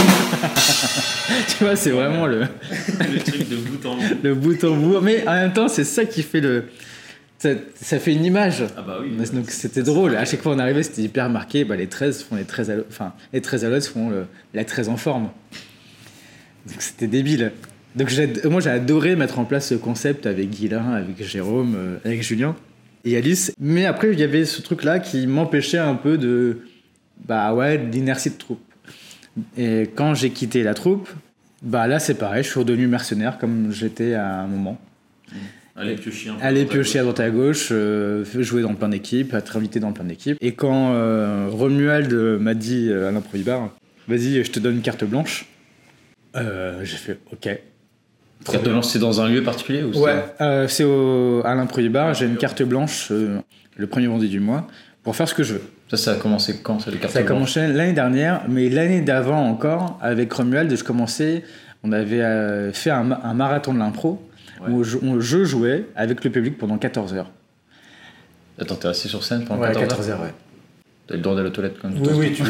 tu 1.58 1.64
vois, 1.64 1.76
c'est 1.76 1.90
vraiment 1.92 2.26
le, 2.28 2.42
le 2.42 3.20
truc 3.20 3.50
de 3.50 3.56
bout 3.56 3.86
en 3.88 3.96
bout. 3.96 4.04
le 4.24 4.36
bout 4.36 4.64
en 4.64 4.76
bout. 4.76 5.00
Mais 5.02 5.28
en 5.28 5.34
même 5.34 5.54
temps, 5.54 5.68
c'est 5.68 5.84
ça 5.84 6.06
qui 6.06 6.24
fait 6.24 6.42
le. 6.42 6.66
Ça, 7.40 7.50
ça 7.76 8.00
fait 8.00 8.14
une 8.14 8.26
image. 8.26 8.64
Ah 8.76 8.82
bah 8.82 8.98
oui. 9.02 9.12
Donc 9.32 9.52
c'était 9.52 9.84
drôle. 9.84 10.16
À 10.16 10.26
chaque 10.26 10.42
fois 10.42 10.54
on 10.56 10.60
arrivait, 10.60 10.82
c'était 10.84 11.04
hyper 11.04 11.30
marqué. 11.30 11.66
Bah, 11.66 11.76
les 11.76 11.88
13 11.88 12.24
font 12.24 12.36
les 12.36 12.46
13 12.46 12.72
à. 12.72 12.74
Enfin, 12.90 13.14
les 13.32 13.42
13 13.42 13.66
à 13.66 13.82
font 13.82 14.10
le- 14.10 14.26
la 14.54 14.66
13 14.66 14.90
en 14.90 14.98
forme. 14.98 15.30
Donc 16.68 16.82
c'était 16.82 17.08
débile. 17.08 17.52
Donc 17.96 18.12
moi 18.46 18.60
j'ai 18.62 18.70
adoré 18.70 19.16
mettre 19.16 19.40
en 19.40 19.46
place 19.46 19.68
ce 19.70 19.76
concept 19.76 20.26
avec 20.26 20.50
Guilain, 20.50 20.92
avec 20.94 21.24
Jérôme, 21.24 21.76
euh, 21.78 21.98
avec 22.06 22.22
Julien 22.24 22.56
et 23.06 23.16
Alice. 23.18 23.52
Mais 23.60 23.86
après 23.86 24.12
il 24.14 24.20
y 24.20 24.24
avait 24.24 24.46
ce 24.46 24.62
truc 24.62 24.84
là 24.84 25.00
qui 25.00 25.28
m'empêchait 25.28 25.78
un 25.78 25.96
peu 25.96 26.18
de. 26.18 26.62
Bah 27.28 27.54
ouais, 27.54 27.78
d'inertie 27.78 28.30
de 28.32 28.36
troupe. 28.36 28.62
Et 29.58 29.90
quand 29.96 30.14
j'ai 30.16 30.32
quitté 30.32 30.64
la 30.64 30.74
troupe, 30.74 31.10
bah 31.62 31.86
là 31.88 32.00
c'est 32.00 32.16
pareil, 32.16 32.44
je 32.44 32.50
suis 32.50 32.60
redevenu 32.60 32.88
mercenaire 32.88 33.38
comme 33.38 33.72
j'étais 33.72 34.14
à 34.16 34.40
un 34.42 34.48
moment. 34.48 34.80
Allez 35.78 35.96
piocher. 35.96 36.32
Aller 36.42 36.66
piocher 36.66 37.00
à 37.00 37.04
droite 37.04 37.20
et 37.20 37.24
à 37.24 37.30
gauche, 37.30 37.70
euh, 37.72 38.26
jouer 38.40 38.64
dans 38.64 38.74
plein 38.74 38.90
d'équipes, 38.90 39.34
être 39.34 39.58
invité 39.58 39.80
dans 39.80 39.92
plein 39.92 40.06
d'équipes. 40.06 40.38
Et 40.42 40.54
quand 40.54 40.94
euh, 40.94 41.48
Romuald 41.52 42.12
m'a 42.14 42.56
dit 42.56 42.90
euh, 42.90 43.10
à 43.10 43.12
l'improvibar, 43.12 43.70
vas-y, 44.08 44.44
je 44.44 44.52
te 44.52 44.60
donne 44.60 44.78
une 44.78 44.82
carte 44.82 45.04
blanche, 45.04 45.46
euh, 46.36 46.80
j'ai 46.84 46.98
fait 46.98 47.20
OK. 47.32 47.50
Carte 48.46 48.64
blanche, 48.64 48.86
c'est 48.86 49.00
dans 49.00 49.22
un 49.22 49.30
lieu 49.30 49.44
particulier 49.44 49.84
ou 49.84 49.98
Ouais, 50.00 50.24
euh, 50.42 50.68
c'est 50.68 50.84
au, 50.84 51.42
à 51.44 51.56
l'improvibar, 51.56 52.14
j'ai 52.14 52.26
une 52.26 52.38
carte 52.38 52.62
blanche 52.64 53.10
euh, 53.12 53.40
le 53.76 53.88
premier 53.88 54.08
vendredi 54.08 54.30
du 54.30 54.40
mois 54.40 54.68
pour 55.04 55.16
faire 55.16 55.28
ce 55.28 55.34
que 55.34 55.44
je 55.44 55.54
veux. 55.56 55.62
Ça, 55.90 55.98
ça 55.98 56.12
a 56.14 56.16
commencé 56.16 56.60
quand 56.62 56.80
ça, 56.80 56.92
les 56.92 56.98
cartes 56.98 57.14
Ça 57.14 57.20
a 57.20 57.24
commencé 57.24 57.68
l'année 57.68 57.94
dernière, 57.94 58.44
mais 58.48 58.70
l'année 58.70 59.02
d'avant 59.02 59.48
encore, 59.48 59.98
avec 60.02 60.32
Romuald, 60.34 60.76
je 60.76 60.84
commençais, 60.84 61.44
on 61.84 61.92
avait 61.92 62.22
euh, 62.22 62.72
fait 62.74 62.90
un 62.90 63.04
marathon 63.04 63.74
de 63.74 63.80
l'impro 63.80 64.27
Ouais. 64.62 64.72
où 64.72 64.84
je, 65.22 65.44
jouais 65.44 65.86
avec 65.96 66.24
le 66.24 66.32
public 66.32 66.58
pendant 66.58 66.78
14 66.78 67.14
heures. 67.14 67.32
Attends, 68.60 68.76
t'es 68.76 68.88
resté 68.88 69.08
sur 69.08 69.24
scène 69.24 69.46
pendant 69.46 69.62
Ouais, 69.62 69.68
14 69.68 69.88
14 69.88 70.10
heures 70.10 70.16
heures, 70.16 70.26
ouais. 70.26 70.34
T'as 71.08 71.16
le 71.16 71.22
droit 71.22 71.36
d'aller 71.36 71.48
aux 71.48 71.52
toilettes 71.52 71.78
quand 71.82 71.90
même. 71.90 72.02
Oui, 72.02 72.14
oui, 72.16 72.34
tu... 72.34 72.44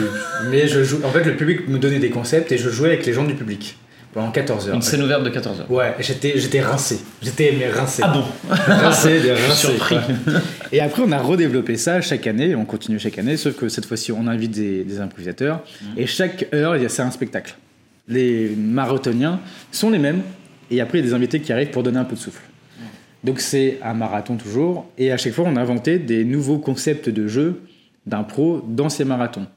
mais 0.49 0.67
je 0.67 0.83
joue. 0.83 0.99
En 1.03 1.09
fait, 1.09 1.23
le 1.23 1.35
public 1.35 1.67
me 1.67 1.77
donnait 1.77 1.99
des 1.99 2.09
concepts 2.09 2.51
et 2.51 2.57
je 2.57 2.69
jouais 2.69 2.89
avec 2.89 3.05
les 3.05 3.13
gens 3.13 3.23
du 3.23 3.35
public 3.35 3.77
pendant 4.13 4.31
14 4.31 4.69
heures. 4.69 4.75
Une 4.75 4.81
scène 4.81 5.03
ouverte 5.03 5.23
de 5.23 5.29
14 5.29 5.61
heures. 5.61 5.71
Ouais, 5.71 5.93
j'étais, 5.99 6.39
j'étais 6.39 6.61
rincé. 6.61 6.99
J'étais 7.21 7.53
mais 7.57 7.69
rincé. 7.69 8.01
Ah 8.03 8.07
bon 8.07 8.23
rincé, 8.49 9.19
de 9.19 9.29
rincé. 9.47 9.67
surpris. 9.67 9.97
Et 10.71 10.79
après, 10.79 11.03
on 11.05 11.11
a 11.11 11.19
redéveloppé 11.19 11.77
ça 11.77 12.01
chaque 12.01 12.25
année. 12.25 12.55
On 12.55 12.65
continue 12.65 12.97
chaque 12.97 13.19
année, 13.19 13.37
sauf 13.37 13.55
que 13.55 13.69
cette 13.69 13.85
fois-ci, 13.85 14.11
on 14.11 14.25
invite 14.25 14.51
des, 14.51 14.83
des 14.83 14.99
improvisateurs 14.99 15.61
et 15.95 16.07
chaque 16.07 16.47
heure, 16.53 16.75
il 16.75 16.81
y 16.81 16.85
a 16.85 16.89
c'est 16.89 17.03
un 17.03 17.11
spectacle. 17.11 17.55
Les 18.07 18.55
marathoniens 18.57 19.39
sont 19.71 19.91
les 19.91 19.99
mêmes 19.99 20.21
et 20.71 20.81
après, 20.81 20.99
il 20.99 21.01
y 21.01 21.03
a 21.05 21.09
des 21.09 21.13
invités 21.13 21.39
qui 21.39 21.51
arrivent 21.53 21.71
pour 21.71 21.83
donner 21.83 21.97
un 21.99 22.05
peu 22.05 22.15
de 22.15 22.19
souffle. 22.21 22.41
Donc 23.23 23.39
c'est 23.39 23.79
un 23.81 23.93
marathon 23.93 24.37
toujours, 24.37 24.89
et 24.97 25.11
à 25.11 25.17
chaque 25.17 25.33
fois 25.33 25.45
on 25.47 25.55
a 25.55 25.61
inventé 25.61 25.97
des 25.97 26.23
nouveaux 26.23 26.59
concepts 26.59 27.09
de 27.09 27.27
jeu, 27.27 27.61
d'impro 28.05 28.63
dans 28.67 28.89
ces 28.89 29.05
marathons. 29.05 29.47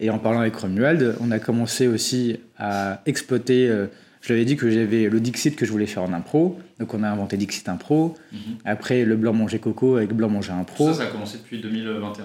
Et 0.00 0.10
en 0.10 0.18
parlant 0.18 0.40
avec 0.40 0.54
Romuald, 0.56 1.16
on 1.20 1.30
a 1.30 1.38
commencé 1.38 1.86
aussi 1.86 2.38
à 2.58 3.00
exploiter. 3.06 3.68
euh, 3.68 3.86
je 4.20 4.28
lui 4.28 4.34
avais 4.34 4.44
dit 4.44 4.56
que 4.56 4.68
j'avais 4.68 5.08
le 5.08 5.20
Dixit 5.20 5.54
que 5.54 5.64
je 5.64 5.70
voulais 5.70 5.86
faire 5.86 6.02
en 6.02 6.12
impro, 6.12 6.58
donc 6.80 6.92
on 6.92 7.02
a 7.04 7.08
inventé 7.08 7.36
Dixit 7.36 7.68
Impro. 7.68 8.16
Après 8.64 9.04
le 9.04 9.16
blanc 9.16 9.32
manger 9.32 9.60
coco 9.60 9.96
avec 9.96 10.12
blanc 10.12 10.28
manger 10.28 10.52
impro. 10.52 10.88
Ça, 10.88 10.94
ça 10.94 11.02
a 11.04 11.06
commencé 11.06 11.38
depuis 11.38 11.60
2021. 11.60 12.24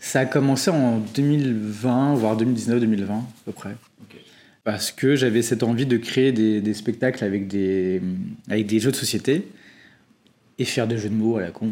Ça 0.00 0.20
a 0.20 0.26
commencé 0.26 0.70
en 0.70 0.98
2020, 1.14 2.14
voire 2.16 2.36
2019-2020 2.36 3.10
à 3.10 3.22
peu 3.44 3.52
près. 3.52 3.76
Ok. 4.02 4.16
Parce 4.66 4.90
que 4.90 5.14
j'avais 5.14 5.42
cette 5.42 5.62
envie 5.62 5.86
de 5.86 5.96
créer 5.96 6.32
des, 6.32 6.60
des 6.60 6.74
spectacles 6.74 7.22
avec 7.22 7.46
des, 7.46 8.02
avec 8.50 8.66
des 8.66 8.80
jeux 8.80 8.90
de 8.90 8.96
société 8.96 9.46
et 10.58 10.64
faire 10.64 10.88
des 10.88 10.98
jeux 10.98 11.08
de 11.08 11.14
mots 11.14 11.36
à 11.36 11.40
la 11.42 11.50
con. 11.52 11.70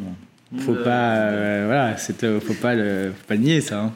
Faut 0.59 0.75
Ouais. 0.75 0.85
pas, 0.85 1.17
euh, 1.17 1.63
voilà, 1.67 1.97
euh, 2.23 2.41
faut 2.41 2.55
pas 2.55 2.77
le, 2.77 3.11
faut 3.17 3.27
pas 3.27 3.35
le 3.35 3.41
nier 3.41 3.61
ça. 3.61 3.81
hein. 3.83 3.93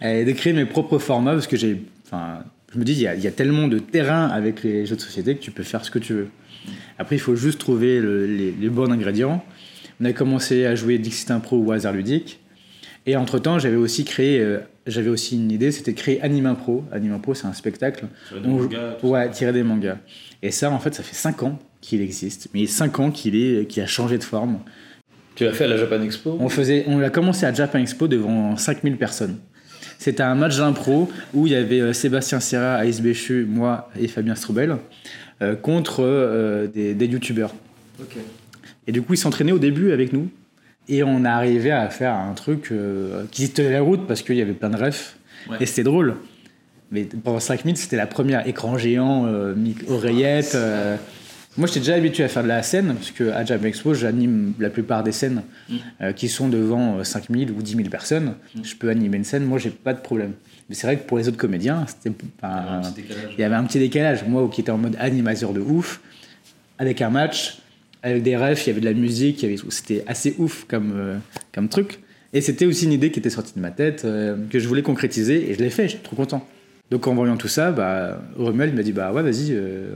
et 0.08 0.24
de 0.24 0.30
créer 0.30 0.52
mes 0.52 0.64
propres 0.64 0.98
formats 1.00 1.32
parce 1.32 1.48
que 1.48 1.56
j'ai, 1.56 1.82
enfin, 2.06 2.44
je 2.72 2.78
me 2.78 2.84
dis 2.84 2.92
il 2.92 3.00
y, 3.00 3.08
a, 3.08 3.16
il 3.16 3.20
y 3.20 3.26
a 3.26 3.32
tellement 3.32 3.66
de 3.66 3.80
terrain 3.80 4.28
avec 4.28 4.62
les 4.62 4.86
jeux 4.86 4.94
de 4.94 5.00
société 5.00 5.34
que 5.34 5.40
tu 5.42 5.50
peux 5.50 5.64
faire 5.64 5.84
ce 5.84 5.90
que 5.90 5.98
tu 5.98 6.12
veux. 6.12 6.28
Après 7.00 7.16
il 7.16 7.20
faut 7.20 7.34
juste 7.34 7.58
trouver 7.58 7.98
le- 7.98 8.26
les, 8.26 8.52
les 8.52 8.68
bons 8.68 8.92
ingrédients. 8.92 9.44
On 10.00 10.04
a 10.04 10.12
commencé 10.12 10.64
à 10.66 10.76
jouer 10.76 10.98
Dixit 10.98 11.32
Impro 11.32 11.58
ou 11.58 11.72
hasard 11.72 11.94
ludique. 11.94 12.38
Et 13.06 13.16
entre 13.16 13.38
temps 13.38 13.58
j'avais 13.58 13.76
aussi 13.76 14.04
créé, 14.04 14.40
euh, 14.40 14.58
j'avais 14.86 15.08
aussi 15.08 15.36
une 15.36 15.50
idée, 15.50 15.70
c'était 15.72 15.92
de 15.92 15.96
créer 15.98 16.20
Anime 16.22 16.46
Impro. 16.46 16.84
Anime 16.92 17.12
Impro 17.14 17.34
c'est 17.34 17.46
un 17.46 17.52
spectacle 17.52 18.04
on- 18.44 18.58
Ouais, 19.02 19.30
tiré 19.30 19.52
des 19.52 19.62
mangas. 19.62 19.98
Et 20.42 20.50
ça, 20.50 20.70
en 20.70 20.78
fait, 20.78 20.94
ça 20.94 21.02
fait 21.02 21.14
5 21.14 21.42
ans 21.42 21.58
qu'il 21.82 22.00
existe. 22.00 22.48
Mais 22.54 22.66
5 22.66 22.98
ans 23.00 23.10
qu'il 23.10 23.36
est, 23.36 23.66
qu'il 23.66 23.82
a 23.82 23.86
changé 23.86 24.16
de 24.18 24.24
forme. 24.24 24.60
Tu 25.34 25.44
l'as 25.44 25.52
fait 25.52 25.64
à 25.64 25.68
la 25.68 25.76
Japan 25.76 26.00
Expo 26.02 26.36
On, 26.40 26.48
faisait, 26.48 26.84
on 26.88 27.00
a 27.02 27.10
commencé 27.10 27.44
à 27.46 27.52
Japan 27.52 27.78
Expo 27.78 28.08
devant 28.08 28.56
5000 28.56 28.96
personnes. 28.96 29.36
C'était 29.98 30.22
un 30.22 30.34
match 30.34 30.56
d'impro 30.56 31.10
où 31.34 31.46
il 31.46 31.52
y 31.52 31.56
avait 31.56 31.80
euh, 31.80 31.92
Sébastien 31.92 32.40
Serra, 32.40 32.74
Aïs 32.76 33.00
Béchu, 33.02 33.44
moi 33.46 33.90
et 33.98 34.08
Fabien 34.08 34.34
Stroubel 34.34 34.76
euh, 35.42 35.56
contre 35.56 36.00
euh, 36.02 36.66
des, 36.66 36.94
des 36.94 37.06
youtubeurs. 37.06 37.54
Et 38.86 38.92
du 38.92 39.02
coup, 39.02 39.12
ils 39.14 39.18
s'entraînaient 39.18 39.52
au 39.52 39.58
début 39.58 39.92
avec 39.92 40.12
nous. 40.14 40.30
Et 40.88 41.02
on 41.04 41.24
a 41.24 41.30
arrivé 41.30 41.70
à 41.70 41.88
faire 41.88 42.14
un 42.14 42.32
truc 42.34 42.68
euh, 42.72 43.24
qui 43.30 43.48
tenait 43.50 43.70
la 43.72 43.82
route 43.82 44.06
parce 44.08 44.22
qu'il 44.22 44.36
y 44.36 44.42
avait 44.42 44.52
plein 44.54 44.70
de 44.70 44.76
refs. 44.76 45.16
Ouais. 45.48 45.56
Et 45.60 45.66
c'était 45.66 45.84
drôle. 45.84 46.16
Mais 46.90 47.04
pendant 47.22 47.38
5 47.38 47.64
minutes, 47.64 47.78
c'était 47.78 47.96
la 47.96 48.06
première 48.08 48.46
écran 48.48 48.76
géant, 48.76 49.26
euh, 49.26 49.54
oreillette. 49.88 50.52
euh. 50.56 50.96
Moi, 51.56 51.66
j'étais 51.66 51.80
déjà 51.80 51.94
habitué 51.94 52.22
à 52.24 52.28
faire 52.28 52.42
de 52.44 52.48
la 52.48 52.62
scène, 52.62 52.94
parce 52.94 53.10
qu'à 53.10 53.44
Jam 53.44 53.64
Expo, 53.66 53.92
j'anime 53.94 54.54
la 54.60 54.70
plupart 54.70 55.02
des 55.02 55.12
scènes 55.12 55.42
Mm. 55.68 55.74
euh, 56.02 56.12
qui 56.12 56.28
sont 56.28 56.48
devant 56.48 56.98
euh, 56.98 57.04
5000 57.04 57.50
ou 57.52 57.62
10 57.62 57.76
000 57.76 57.88
personnes. 57.88 58.34
Je 58.62 58.74
peux 58.76 58.88
animer 58.88 59.16
une 59.18 59.24
scène, 59.24 59.44
moi, 59.44 59.58
j'ai 59.58 59.70
pas 59.70 59.92
de 59.92 60.00
problème. 60.00 60.32
Mais 60.68 60.74
c'est 60.74 60.86
vrai 60.86 60.96
que 60.96 61.06
pour 61.06 61.18
les 61.18 61.26
autres 61.28 61.36
comédiens, 61.36 61.84
c'était 61.88 62.10
décalage. 62.10 62.84
il 63.36 63.40
y 63.40 63.44
avait 63.44 63.54
un 63.56 63.64
petit 63.64 63.78
décalage. 63.80 64.24
Moi, 64.26 64.48
qui 64.52 64.60
était 64.60 64.70
en 64.70 64.78
mode 64.78 64.96
animateur 65.00 65.52
de 65.52 65.60
ouf, 65.60 66.00
avec 66.78 67.02
un 67.02 67.10
match, 67.10 67.58
avec 68.02 68.22
des 68.22 68.36
refs, 68.36 68.66
il 68.66 68.70
y 68.70 68.72
avait 68.72 68.80
de 68.80 68.86
la 68.86 68.94
musique. 68.94 69.46
C'était 69.68 70.04
assez 70.06 70.34
ouf 70.38 70.64
comme, 70.68 70.92
euh, 70.94 71.18
comme 71.52 71.68
truc. 71.68 72.00
Et 72.32 72.40
c'était 72.40 72.66
aussi 72.66 72.84
une 72.84 72.92
idée 72.92 73.10
qui 73.10 73.18
était 73.18 73.30
sortie 73.30 73.54
de 73.54 73.60
ma 73.60 73.70
tête, 73.70 74.04
euh, 74.04 74.36
que 74.50 74.58
je 74.58 74.68
voulais 74.68 74.82
concrétiser, 74.82 75.50
et 75.50 75.54
je 75.54 75.58
l'ai 75.58 75.70
fait, 75.70 75.88
j'étais 75.88 76.02
trop 76.04 76.16
content. 76.16 76.46
Donc 76.90 77.06
en 77.06 77.14
voyant 77.14 77.36
tout 77.36 77.48
ça, 77.48 77.72
bah, 77.72 78.22
Romuald 78.36 78.74
m'a 78.74 78.82
dit 78.82 78.92
bah 78.92 79.12
ouais 79.12 79.22
vas-y, 79.22 79.48
euh, 79.50 79.94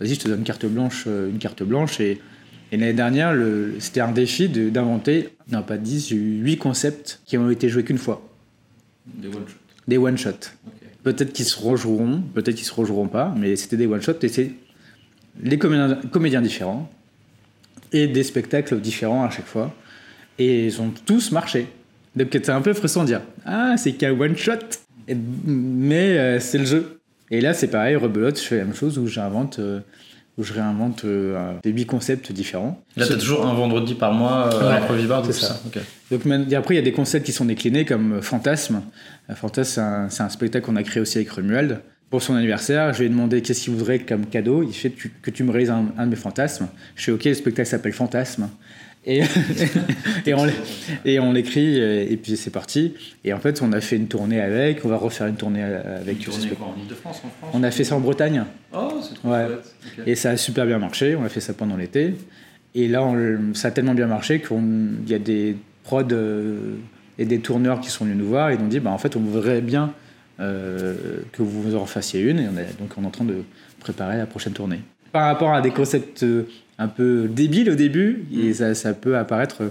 vas-y 0.00 0.14
je 0.14 0.20
te 0.20 0.28
donne 0.28 0.40
une 0.40 0.44
carte 0.44 0.66
blanche, 0.66 1.06
une 1.06 1.38
carte 1.38 1.62
blanche 1.62 2.00
et, 2.00 2.20
et 2.72 2.76
l'année 2.76 2.92
dernière 2.92 3.36
c'était 3.78 4.00
un 4.00 4.10
défi 4.10 4.48
d'inventer 4.48 5.28
non 5.52 5.62
pas 5.62 5.76
10, 5.76 6.08
8 6.10 6.56
concepts 6.56 7.20
qui 7.24 7.38
ont 7.38 7.50
été 7.50 7.68
joués 7.68 7.84
qu'une 7.84 7.98
fois, 7.98 8.28
Des 9.06 9.28
one 9.28 9.46
shot. 9.46 9.54
des 9.86 9.96
one 9.98 10.18
shot. 10.18 10.30
Peut-être 11.04 11.32
qu'ils 11.32 11.44
se 11.44 11.60
rejoueront, 11.60 12.22
peut-être 12.34 12.56
qu'ils 12.56 12.66
se 12.66 12.74
rejoueront 12.74 13.08
pas, 13.08 13.32
mais 13.38 13.54
c'était 13.54 13.76
des 13.76 13.86
one 13.86 14.02
shots 14.02 14.12
et 14.22 14.28
c'est 14.28 14.50
les 15.40 15.58
comédiens, 15.58 16.00
comédiens 16.10 16.40
différents 16.40 16.90
et 17.94 18.06
des 18.08 18.22
spectacles 18.24 18.78
différents 18.80 19.24
à 19.24 19.30
chaque 19.30 19.46
fois 19.46 19.72
et 20.38 20.66
ils 20.66 20.80
ont 20.82 20.92
tous 21.06 21.30
marché. 21.32 21.66
Donc 22.16 22.28
c'était 22.32 22.50
un 22.52 22.60
peu 22.60 22.74
frustrant 22.74 23.02
de 23.02 23.08
dire 23.08 23.22
ah 23.46 23.76
c'est 23.78 23.92
qu'un 23.92 24.12
one 24.12 24.36
shot, 24.36 24.52
Et- 25.08 25.16
mais 25.46 26.18
euh, 26.18 26.40
c'est 26.40 26.58
le 26.58 26.64
jeu. 26.66 27.00
Et 27.30 27.40
là 27.40 27.54
c'est 27.54 27.68
pareil, 27.68 27.96
rebelote, 27.96 28.38
je 28.38 28.44
fais 28.44 28.58
la 28.58 28.64
même 28.64 28.74
chose 28.74 28.98
où 28.98 29.06
j'invente, 29.06 29.58
euh, 29.58 29.80
où 30.36 30.42
je 30.42 30.52
réinvente 30.52 31.04
euh, 31.04 31.52
des 31.62 31.70
huit 31.70 31.86
concepts 31.86 32.32
différents. 32.32 32.82
Là, 32.96 33.06
t'as 33.06 33.14
toujours 33.16 33.46
un 33.46 33.54
vendredi 33.54 33.94
par 33.94 34.12
mois 34.12 34.50
euh, 34.52 34.58
Ouais, 34.60 34.66
à 34.66 34.80
l'improvibar, 34.80 35.24
c'est 35.24 35.32
tout 35.32 35.38
ça. 35.38 35.54
ça. 35.54 35.80
Donc 36.10 36.22
et 36.50 36.56
après, 36.56 36.74
il 36.74 36.78
y 36.78 36.80
a 36.80 36.84
des 36.84 36.92
concepts 36.92 37.24
qui 37.24 37.32
sont 37.32 37.44
déclinés 37.44 37.84
comme 37.84 38.14
euh, 38.14 38.22
Fantasme. 38.22 38.82
Fantasme, 39.34 39.70
c'est 39.74 39.80
un, 39.80 40.08
c'est 40.10 40.22
un 40.24 40.28
spectacle 40.28 40.66
qu'on 40.66 40.76
a 40.76 40.82
créé 40.82 41.00
aussi 41.00 41.18
avec 41.18 41.30
Romuald. 41.30 41.80
Pour 42.10 42.22
son 42.22 42.34
anniversaire, 42.36 42.92
je 42.92 43.00
lui 43.00 43.06
ai 43.06 43.08
demandé 43.08 43.42
qu'est-ce 43.42 43.64
qu'il 43.64 43.72
voudrait 43.74 43.98
comme 44.00 44.26
cadeau? 44.26 44.62
Il 44.62 44.72
fait 44.72 44.90
tu- 44.90 45.10
que 45.22 45.30
tu 45.30 45.42
me 45.42 45.50
réalises 45.50 45.70
un, 45.70 45.86
un 45.98 46.04
de 46.06 46.10
mes 46.10 46.16
fantasmes. 46.16 46.68
Je 46.94 47.04
fais 47.04 47.12
OK, 47.12 47.24
le 47.24 47.34
spectacle 47.34 47.68
s'appelle 47.68 47.92
Fantasme. 47.92 48.48
Et, 49.06 49.20
et 50.26 50.32
on, 50.34 50.46
et 51.04 51.18
on 51.20 51.32
l'écrit, 51.32 51.76
et 52.10 52.16
puis 52.16 52.36
c'est 52.36 52.50
parti. 52.50 52.94
Et 53.24 53.32
en 53.32 53.38
fait, 53.40 53.60
on 53.62 53.72
a 53.72 53.80
fait 53.80 53.96
une 53.96 54.06
tournée 54.06 54.40
avec, 54.40 54.84
on 54.84 54.88
va 54.88 54.96
refaire 54.96 55.26
une 55.26 55.34
tournée 55.36 55.60
euh, 55.62 56.00
avec. 56.00 56.18
Une 56.26 56.32
tournée 56.32 56.48
quoi, 56.50 56.68
en 56.68 56.80
Ile-de-France, 56.80 57.22
en 57.24 57.28
France? 57.28 57.50
On 57.52 57.62
a 57.64 57.70
fait 57.70 57.84
ça 57.84 57.96
en 57.96 58.00
Ok. 58.00 58.46
Oh, 58.72 58.92
c'est 59.02 59.14
trop 59.14 59.30
Ouais. 59.30 59.46
Et 60.06 60.14
ça 60.14 60.30
a 60.30 60.36
super 60.36 60.64
bien 60.66 60.78
marché, 60.78 61.16
on 61.16 61.24
a 61.24 61.28
fait 61.28 61.40
ça 61.40 61.52
pendant 61.52 61.76
l'été. 61.76 62.14
Et 62.76 62.86
là, 62.88 63.02
on- 63.04 63.54
ça 63.54 63.68
a 63.68 63.70
tellement 63.72 63.94
bien 63.94 64.06
marché 64.06 64.40
qu'il 64.40 64.56
y 65.08 65.14
a 65.14 65.18
des 65.18 65.56
prods 65.82 66.02
euh, 66.12 66.76
et 67.18 67.24
des 67.26 67.40
tourneurs 67.40 67.80
qui 67.80 67.90
sont 67.90 68.04
venus 68.04 68.16
nous 68.18 68.26
voir 68.28 68.50
et 68.50 68.54
ils 68.54 68.58
nous 68.58 68.64
ont 68.66 68.68
dit 68.68 68.80
bah, 68.80 68.90
en 68.90 68.98
fait, 68.98 69.16
on 69.16 69.20
voudrait 69.20 69.60
bien 69.60 69.92
que 70.38 71.42
vous 71.42 71.76
en 71.76 71.86
fassiez 71.86 72.20
une. 72.20 72.38
Et 72.38 72.48
on 72.52 72.56
est, 72.58 72.78
donc 72.78 72.92
on 72.96 73.02
est 73.02 73.06
en 73.06 73.10
train 73.10 73.24
de 73.24 73.36
préparer 73.80 74.16
la 74.16 74.26
prochaine 74.26 74.52
tournée. 74.52 74.80
Par 75.12 75.26
rapport 75.26 75.52
à 75.54 75.60
des 75.60 75.70
concepts 75.70 76.24
euh, 76.24 76.48
un 76.78 76.88
peu 76.88 77.28
débiles 77.28 77.70
au 77.70 77.76
début, 77.76 78.24
et 78.36 78.52
ça, 78.52 78.74
ça 78.74 78.94
peut 78.94 79.16
apparaître 79.16 79.62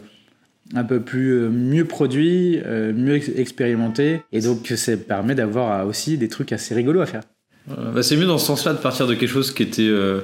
un 0.74 0.84
peu 0.86 1.02
plus 1.02 1.32
euh, 1.34 1.50
mieux 1.50 1.86
produit, 1.86 2.62
euh, 2.66 2.94
mieux 2.94 3.16
ex- 3.16 3.32
expérimenté. 3.36 4.22
Et 4.32 4.40
donc 4.40 4.68
ça 4.68 4.96
permet 4.96 5.36
d'avoir 5.36 5.82
euh, 5.82 5.90
aussi 5.90 6.18
des 6.18 6.30
trucs 6.30 6.54
assez 6.54 6.74
rigolos 6.74 7.02
à 7.02 7.06
faire. 7.06 7.24
Euh, 7.70 7.92
bah, 7.92 8.04
c'est 8.04 8.16
mieux 8.16 8.26
dans 8.26 8.38
ce 8.38 8.46
sens-là 8.46 8.74
de 8.74 8.78
partir 8.78 9.06
de 9.08 9.16
quelque 9.16 9.30
chose 9.30 9.54
qui 9.54 9.64
était 9.64 9.82
euh, 9.84 10.22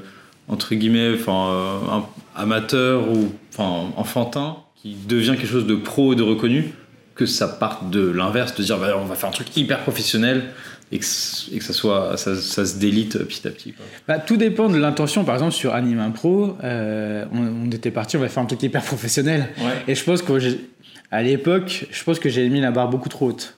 entre 0.48 0.74
guillemets 0.74 1.16
euh, 1.28 2.00
amateur 2.36 3.12
ou 3.12 3.30
enfantin 3.58 4.58
qui 4.82 4.96
devient 5.08 5.36
quelque 5.38 5.52
chose 5.52 5.68
de 5.68 5.76
pro 5.76 6.14
et 6.14 6.16
de 6.16 6.24
reconnu 6.24 6.72
que 7.20 7.26
ça 7.26 7.48
parte 7.50 7.90
de 7.90 8.10
l'inverse 8.10 8.56
de 8.56 8.64
dire 8.64 8.78
bah, 8.78 8.96
on 8.98 9.04
va 9.06 9.16
faire 9.16 9.28
un 9.30 9.34
truc 9.34 9.56
hyper 9.58 9.80
professionnel 9.80 10.44
et 10.92 11.00
que, 11.00 11.06
c- 11.06 11.52
et 11.54 11.60
que 11.60 11.64
ça 11.66 11.74
soit 11.74 12.16
ça, 12.18 12.34
ça 12.36 12.66
se 12.66 12.78
délite 12.78 13.18
petit 13.26 13.46
à 13.48 13.52
petit 13.52 13.74
quoi. 13.74 13.86
Bah, 14.08 14.20
tout 14.20 14.38
dépend 14.38 14.70
de 14.70 14.78
l'intention. 14.78 15.26
Par 15.26 15.36
exemple, 15.36 15.52
sur 15.52 15.74
Anime 15.76 16.00
Impro, 16.00 16.56
euh, 16.64 17.26
on, 17.34 17.68
on 17.68 17.72
était 17.72 17.92
parti, 17.92 18.16
on 18.18 18.22
va 18.22 18.30
faire 18.30 18.42
un 18.42 18.46
truc 18.46 18.64
hyper 18.64 18.82
professionnel. 18.82 19.50
Et 19.88 19.96
je 19.96 20.04
pense 20.04 20.22
qu'à 20.22 21.22
l'époque, 21.22 21.86
je 21.92 22.04
pense 22.04 22.20
que 22.20 22.30
j'ai 22.30 22.48
mis 22.50 22.62
la 22.62 22.72
barre 22.72 22.88
beaucoup 22.90 23.10
trop 23.10 23.28
haute. 23.30 23.58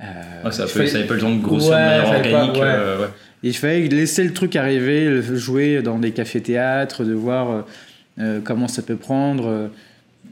Euh, 0.00 0.04
Ouais, 0.44 0.52
ça, 0.52 0.64
il 0.64 0.66
peut, 0.66 0.78
fallait- 0.78 0.86
ça 0.88 0.98
avait 0.98 1.06
pas 1.06 1.14
le 1.14 1.20
temps 1.20 1.34
de 1.34 1.40
grossir 1.42 1.70
Ouais, 1.70 1.76
de 1.76 1.82
manière 2.02 2.08
fallait 2.08 2.30
pas- 2.30 2.38
organique 2.44 2.62
euh. 2.62 3.06
Il 3.42 3.56
fallait 3.56 3.88
laisser 3.88 4.22
le 4.24 4.32
truc 4.32 4.54
arriver, 4.54 5.06
le- 5.06 5.36
jouer 5.36 5.80
dans 5.82 5.98
des 5.98 6.12
cafés-théâtres, 6.12 7.04
de 7.04 7.12
voir 7.14 7.64
comment 8.44 8.68
ça 8.68 8.82
peut 8.82 8.96
prendre 8.96 9.70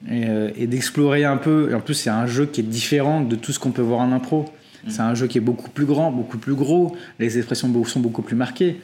et, 0.08 0.24
euh, 0.28 0.50
et 0.56 0.66
d'explorer 0.66 1.24
un 1.24 1.36
peu. 1.36 1.70
Et 1.70 1.74
en 1.74 1.80
plus, 1.80 1.94
c'est 1.94 2.10
un 2.10 2.26
jeu 2.26 2.46
qui 2.46 2.60
est 2.60 2.64
différent 2.64 3.20
de 3.20 3.36
tout 3.36 3.52
ce 3.52 3.58
qu'on 3.58 3.70
peut 3.72 3.82
voir 3.82 4.00
en 4.00 4.12
impro. 4.12 4.46
C'est 4.88 5.02
un 5.02 5.14
jeu 5.14 5.26
qui 5.26 5.36
est 5.36 5.42
beaucoup 5.42 5.68
plus 5.68 5.84
grand, 5.84 6.10
beaucoup 6.10 6.38
plus 6.38 6.54
gros. 6.54 6.96
Les 7.18 7.36
expressions 7.36 7.70
sont 7.84 8.00
beaucoup 8.00 8.22
plus 8.22 8.34
marquées. 8.36 8.80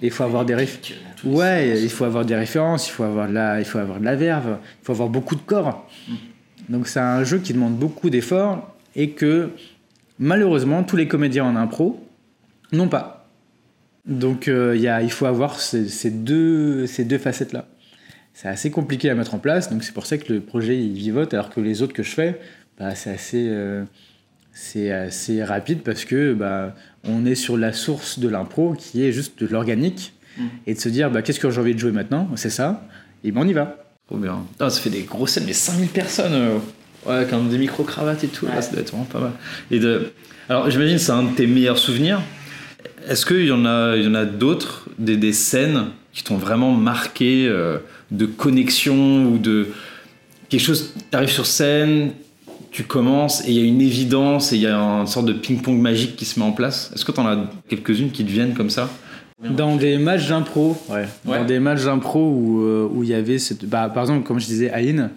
Il 0.00 0.12
faut 0.12 0.22
avoir 0.22 0.44
des 0.44 0.54
réf- 0.54 0.78
Ouais, 1.24 1.82
il 1.82 1.90
faut 1.90 2.04
avoir 2.04 2.24
des 2.24 2.36
références, 2.36 2.88
il 2.88 2.92
faut 2.92 3.02
avoir 3.02 3.26
de 3.28 3.32
la, 3.34 3.58
il 3.58 3.64
faut 3.64 3.78
avoir 3.78 3.98
de 3.98 4.04
la 4.04 4.14
verve, 4.14 4.58
il 4.80 4.84
faut 4.84 4.92
avoir 4.92 5.08
beaucoup 5.08 5.34
de 5.34 5.40
corps. 5.40 5.90
Donc 6.68 6.86
c'est 6.86 7.00
un 7.00 7.24
jeu 7.24 7.38
qui 7.38 7.52
demande 7.52 7.74
beaucoup 7.76 8.10
d'efforts 8.10 8.74
et 8.94 9.10
que 9.10 9.50
malheureusement 10.20 10.84
tous 10.84 10.96
les 10.96 11.08
comédiens 11.08 11.44
en 11.44 11.56
impro 11.56 12.00
n'ont 12.72 12.88
pas. 12.88 13.28
Donc 14.06 14.46
euh, 14.46 14.74
il 14.76 14.82
y 14.82 14.88
a, 14.88 15.02
il 15.02 15.10
faut 15.10 15.26
avoir 15.26 15.58
ces, 15.60 15.88
ces 15.88 16.10
deux, 16.10 16.86
ces 16.86 17.04
deux 17.04 17.18
facettes-là. 17.18 17.66
C'est 18.40 18.48
assez 18.48 18.70
compliqué 18.70 19.10
à 19.10 19.14
mettre 19.14 19.34
en 19.34 19.38
place, 19.38 19.68
donc 19.70 19.84
c'est 19.84 19.92
pour 19.92 20.06
ça 20.06 20.16
que 20.16 20.32
le 20.32 20.40
projet 20.40 20.74
il 20.78 20.94
vivote, 20.94 21.34
alors 21.34 21.50
que 21.50 21.60
les 21.60 21.82
autres 21.82 21.92
que 21.92 22.02
je 22.02 22.12
fais, 22.12 22.40
bah, 22.78 22.94
c'est 22.94 23.10
assez, 23.10 23.48
euh, 23.50 23.84
c'est 24.54 24.90
assez 24.90 25.44
rapide 25.44 25.80
parce 25.82 26.06
que 26.06 26.32
bah, 26.32 26.74
on 27.04 27.26
est 27.26 27.34
sur 27.34 27.58
la 27.58 27.74
source 27.74 28.18
de 28.18 28.30
l'impro 28.30 28.72
qui 28.72 29.04
est 29.04 29.12
juste 29.12 29.38
de 29.42 29.46
l'organique 29.46 30.14
et 30.66 30.72
de 30.72 30.80
se 30.80 30.88
dire 30.88 31.10
bah, 31.10 31.20
qu'est-ce 31.20 31.38
que 31.38 31.50
j'ai 31.50 31.60
envie 31.60 31.74
de 31.74 31.78
jouer 31.78 31.92
maintenant, 31.92 32.30
c'est 32.36 32.48
ça, 32.48 32.88
et 33.24 33.30
ben 33.30 33.42
on 33.42 33.46
y 33.46 33.52
va. 33.52 33.76
Trop 34.06 34.16
bien. 34.16 34.38
Ah, 34.58 34.70
ça 34.70 34.80
fait 34.80 34.88
des 34.88 35.02
grosses 35.02 35.32
scènes, 35.32 35.44
mais 35.44 35.52
5000 35.52 35.88
personnes. 35.90 36.32
euh, 36.32 36.54
ouais, 37.04 37.26
quand 37.28 37.36
même 37.36 37.50
des 37.50 37.58
micro-cravates 37.58 38.24
et 38.24 38.28
tout. 38.28 38.46
là, 38.46 38.62
ça 38.62 38.72
doit 38.72 38.80
être 38.80 38.92
vraiment 38.92 39.04
pas 39.04 39.20
mal. 39.20 39.32
Et 39.70 39.80
de... 39.80 40.14
Alors, 40.48 40.70
j'imagine 40.70 40.96
que 40.96 41.02
c'est 41.02 41.12
un 41.12 41.24
de 41.24 41.36
tes 41.36 41.46
meilleurs 41.46 41.76
souvenirs. 41.76 42.22
Est-ce 43.06 43.26
qu'il 43.26 43.44
y 43.44 43.52
en 43.52 43.66
a, 43.66 43.96
il 43.98 44.04
y 44.04 44.08
en 44.08 44.14
a 44.14 44.24
d'autres, 44.24 44.88
des, 44.98 45.18
des 45.18 45.34
scènes 45.34 45.88
qui 46.14 46.24
t'ont 46.24 46.38
vraiment 46.38 46.72
marqué 46.72 47.46
euh, 47.46 47.78
de 48.10 48.26
connexion 48.26 49.26
ou 49.26 49.38
de 49.38 49.68
quelque 50.48 50.60
chose 50.62 50.92
Tu 51.10 51.16
arrives 51.16 51.28
sur 51.30 51.46
scène, 51.46 52.12
tu 52.70 52.84
commences 52.84 53.46
et 53.46 53.50
il 53.52 53.54
y 53.58 53.60
a 53.60 53.64
une 53.64 53.80
évidence 53.80 54.52
et 54.52 54.56
il 54.56 54.62
y 54.62 54.66
a 54.66 54.76
une 54.76 55.06
sorte 55.06 55.26
de 55.26 55.32
ping-pong 55.32 55.78
magique 55.80 56.16
qui 56.16 56.24
se 56.24 56.38
met 56.38 56.44
en 56.46 56.52
place. 56.52 56.90
Est-ce 56.94 57.04
que 57.04 57.12
tu 57.12 57.20
en 57.20 57.26
as 57.26 57.50
quelques-unes 57.68 58.10
qui 58.10 58.24
te 58.24 58.30
viennent 58.30 58.54
comme 58.54 58.70
ça? 58.70 58.88
Dans 59.42 59.76
des 59.76 59.96
matchs 59.96 60.28
d'impro, 60.28 60.76
ouais. 60.90 61.06
Ouais. 61.24 61.38
Dans 61.38 61.44
des 61.46 61.58
matchs 61.60 61.84
d'impro 61.84 62.20
où 62.30 62.60
euh, 62.62 62.86
où 62.92 63.02
il 63.02 63.08
y 63.08 63.14
avait 63.14 63.38
cette, 63.38 63.64
bah, 63.64 63.88
par 63.92 64.02
exemple 64.02 64.26
comme 64.26 64.38
je 64.38 64.44
disais 64.46 64.70
Aline 64.70 65.10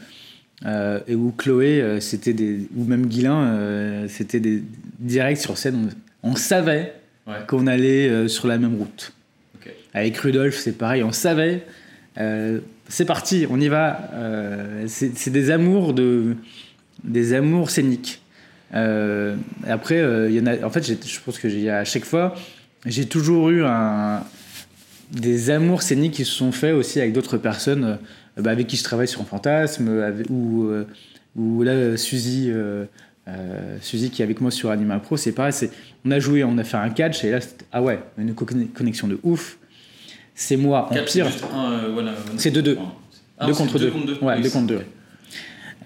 euh, 0.65 0.99
et 1.10 1.15
où 1.15 1.34
Chloé 1.38 1.82
euh, 1.82 1.99
c'était 1.99 2.32
des 2.32 2.67
ou 2.77 2.86
même 2.86 3.08
Guilin 3.08 3.43
euh, 3.43 4.06
c'était 4.08 4.39
des 4.39 4.63
directs 4.99 5.39
sur 5.39 5.58
scène 5.58 5.89
on, 6.23 6.32
on 6.32 6.36
savait 6.36 6.93
Ouais. 7.25 7.36
qu'on 7.47 7.67
allait 7.67 8.10
euh, 8.10 8.27
sur 8.27 8.47
la 8.49 8.58
même 8.58 8.75
route. 8.75 9.13
Avec 9.93 10.17
Rudolf 10.17 10.58
c'est 10.58 10.77
pareil 10.77 11.03
on 11.03 11.12
savait 11.13 11.65
euh, 12.17 12.60
c'est 12.93 13.06
parti 13.06 13.45
on 13.49 13.60
y 13.60 13.67
va 13.67 14.10
euh, 14.13 14.86
c'est 14.88 15.29
des 15.32 15.49
amours 15.49 15.93
de 15.93 16.36
des 17.03 17.34
amours 17.34 17.69
scéniques. 17.69 18.21
Euh, 18.75 19.36
après, 19.67 19.99
euh, 19.99 20.29
il 20.29 20.36
y 20.36 20.39
en 20.39 20.45
a. 20.47 20.63
En 20.65 20.69
fait, 20.69 20.84
je 20.84 21.19
pense 21.23 21.38
que 21.38 21.69
à 21.69 21.84
chaque 21.84 22.06
fois, 22.06 22.34
j'ai 22.86 23.06
toujours 23.06 23.49
eu 23.49 23.63
des 25.12 25.49
amours 25.49 25.82
scéniques 25.82 26.13
qui 26.13 26.25
se 26.25 26.32
sont 26.32 26.51
faits 26.51 26.73
aussi 26.73 26.99
avec 26.99 27.13
d'autres 27.13 27.38
personnes 27.38 27.97
euh, 28.38 28.41
bah, 28.41 28.51
avec 28.51 28.67
qui 28.67 28.77
je 28.77 28.84
travaille 28.84 29.08
sur 29.08 29.21
un 29.21 29.25
fantasme, 29.25 29.89
ou, 30.29 30.63
euh, 30.63 30.86
là, 31.63 31.71
euh, 31.71 31.97
Suzy, 31.97 32.49
euh, 32.49 32.86
euh, 33.27 33.77
Suzy 33.82 34.10
qui 34.10 34.21
est 34.21 34.25
avec 34.25 34.41
moi 34.41 34.49
sur 34.49 34.71
Anima 34.71 34.99
Pro, 34.99 35.17
c'est 35.17 35.34
pareil, 35.34 35.53
on 36.06 36.12
a 36.12 36.19
joué, 36.19 36.43
on 36.43 36.58
a 36.58 36.63
fait 36.63 36.77
un 36.77 36.89
catch, 36.89 37.23
et 37.23 37.32
là, 37.32 37.39
ah 37.71 37.82
ouais, 37.82 37.99
une 38.17 38.34
co- 38.34 38.47
connexion 38.73 39.08
de 39.08 39.19
ouf. 39.23 39.58
C'est 40.36 40.58
moi 40.58 40.88
en 40.91 41.04
pire. 41.04 41.28
C'est 42.38 42.52
deux, 42.52 42.62
deux. 42.62 42.78
Ah, 43.38 43.46
deux 43.48 43.54
c'est 43.54 43.58
contre 43.63 43.80
deux. 43.80 43.89
Ouais, 44.22 44.36
Oui, 44.38 44.41
deux 44.41 44.50
contre 44.50 44.67
c'est- 44.69 44.76
deux. 44.76 44.82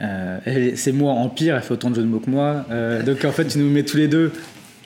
Euh, 0.02 0.40
elle- 0.46 0.78
c'est 0.78 0.92
moi 0.92 1.14
en 1.14 1.28
pire, 1.30 1.56
elle 1.56 1.62
fait 1.64 1.74
autant 1.74 1.90
de 1.90 1.96
jeux 1.96 2.02
de 2.04 2.08
mots 2.08 2.20
que 2.20 2.30
moi. 2.30 2.66
Euh, 2.70 3.02
donc 3.04 3.26
en 3.26 3.32
fait, 3.32 3.46
tu 3.48 3.58
nous 3.58 3.70
mets 3.70 3.84
tous 3.84 3.98
les 3.98 4.08
deux. 4.08 4.32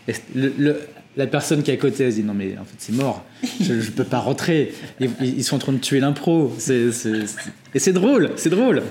Et 0.07 0.13
le- 0.35 0.53
le- 0.57 0.79
la 1.17 1.27
personne 1.27 1.61
qui 1.63 1.71
est 1.71 1.73
à 1.73 1.77
côté, 1.77 2.05
elle 2.05 2.11
se 2.11 2.17
dit 2.17 2.23
non 2.23 2.33
mais 2.33 2.55
en 2.59 2.63
fait 2.63 2.75
c'est 2.77 2.93
mort. 2.95 3.25
Je, 3.59 3.81
je 3.81 3.91
peux 3.91 4.05
pas 4.05 4.19
rentrer. 4.19 4.73
Ils, 5.01 5.09
ils 5.21 5.43
sont 5.43 5.57
en 5.57 5.59
train 5.59 5.73
de 5.73 5.79
tuer 5.79 5.99
l'impro. 5.99 6.53
C'est, 6.57 6.91
c'est- 6.93 7.27
c'est- 7.27 7.51
Et 7.75 7.79
c'est 7.79 7.91
drôle, 7.93 8.31
c'est 8.37 8.49
drôle. 8.49 8.81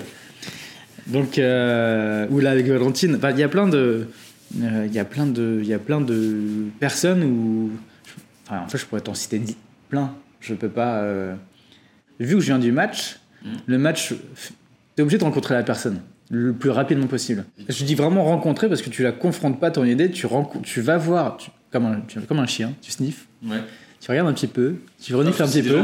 Donc 1.07 1.39
euh, 1.39 2.27
ou 2.29 2.39
là 2.39 2.51
avec 2.51 2.67
Valentine, 2.67 3.15
Enfin, 3.15 3.31
il 3.31 3.39
y 3.39 3.43
a 3.43 3.49
plein 3.49 3.67
de, 3.67 4.07
euh, 4.61 4.85
il 4.87 4.93
y 4.93 4.99
a 4.99 5.05
plein 5.05 5.25
de, 5.25 5.59
il 5.63 5.67
y 5.67 5.73
a 5.73 5.79
plein 5.79 5.99
de 6.01 6.37
personnes 6.79 7.23
où, 7.23 7.71
enfin 8.47 8.61
en 8.65 8.69
fait 8.69 8.77
je 8.77 8.85
pourrais 8.85 9.01
t'en 9.01 9.15
citer 9.15 9.41
plein. 9.89 10.13
Je 10.41 10.53
peux 10.53 10.69
pas. 10.69 10.97
euh, 11.03 11.35
Vu 12.19 12.35
que 12.35 12.41
je 12.41 12.45
viens 12.47 12.59
du 12.59 12.71
match, 12.71 13.17
le 13.65 13.77
match, 13.79 14.13
t'es 14.95 15.01
obligé 15.01 15.17
de 15.17 15.23
rencontrer 15.23 15.55
la 15.55 15.63
personne 15.63 16.01
le 16.29 16.53
plus 16.53 16.69
rapidement 16.69 17.07
possible. 17.07 17.45
Je 17.67 17.83
dis 17.83 17.95
vraiment 17.95 18.23
rencontrer 18.23 18.69
parce 18.69 18.81
que 18.81 18.89
tu 18.89 19.01
la 19.03 19.11
confrontes 19.11 19.59
pas 19.59 19.71
ton 19.71 19.83
idée, 19.85 20.11
tu, 20.11 20.27
renco- 20.27 20.61
tu 20.61 20.81
vas 20.81 20.97
voir, 20.97 21.37
tu- 21.37 21.49
comme, 21.71 21.85
un, 21.85 22.01
tu- 22.07 22.19
comme 22.21 22.39
un 22.39 22.45
chien, 22.45 22.73
tu 22.81 22.91
sniffes, 22.91 23.27
Ouais. 23.43 23.57
tu 23.99 24.11
regardes 24.11 24.27
un 24.29 24.33
petit 24.33 24.47
peu, 24.47 24.75
tu 25.01 25.15
renifles 25.15 25.41
un 25.41 25.47
petit 25.47 25.63
peu. 25.63 25.81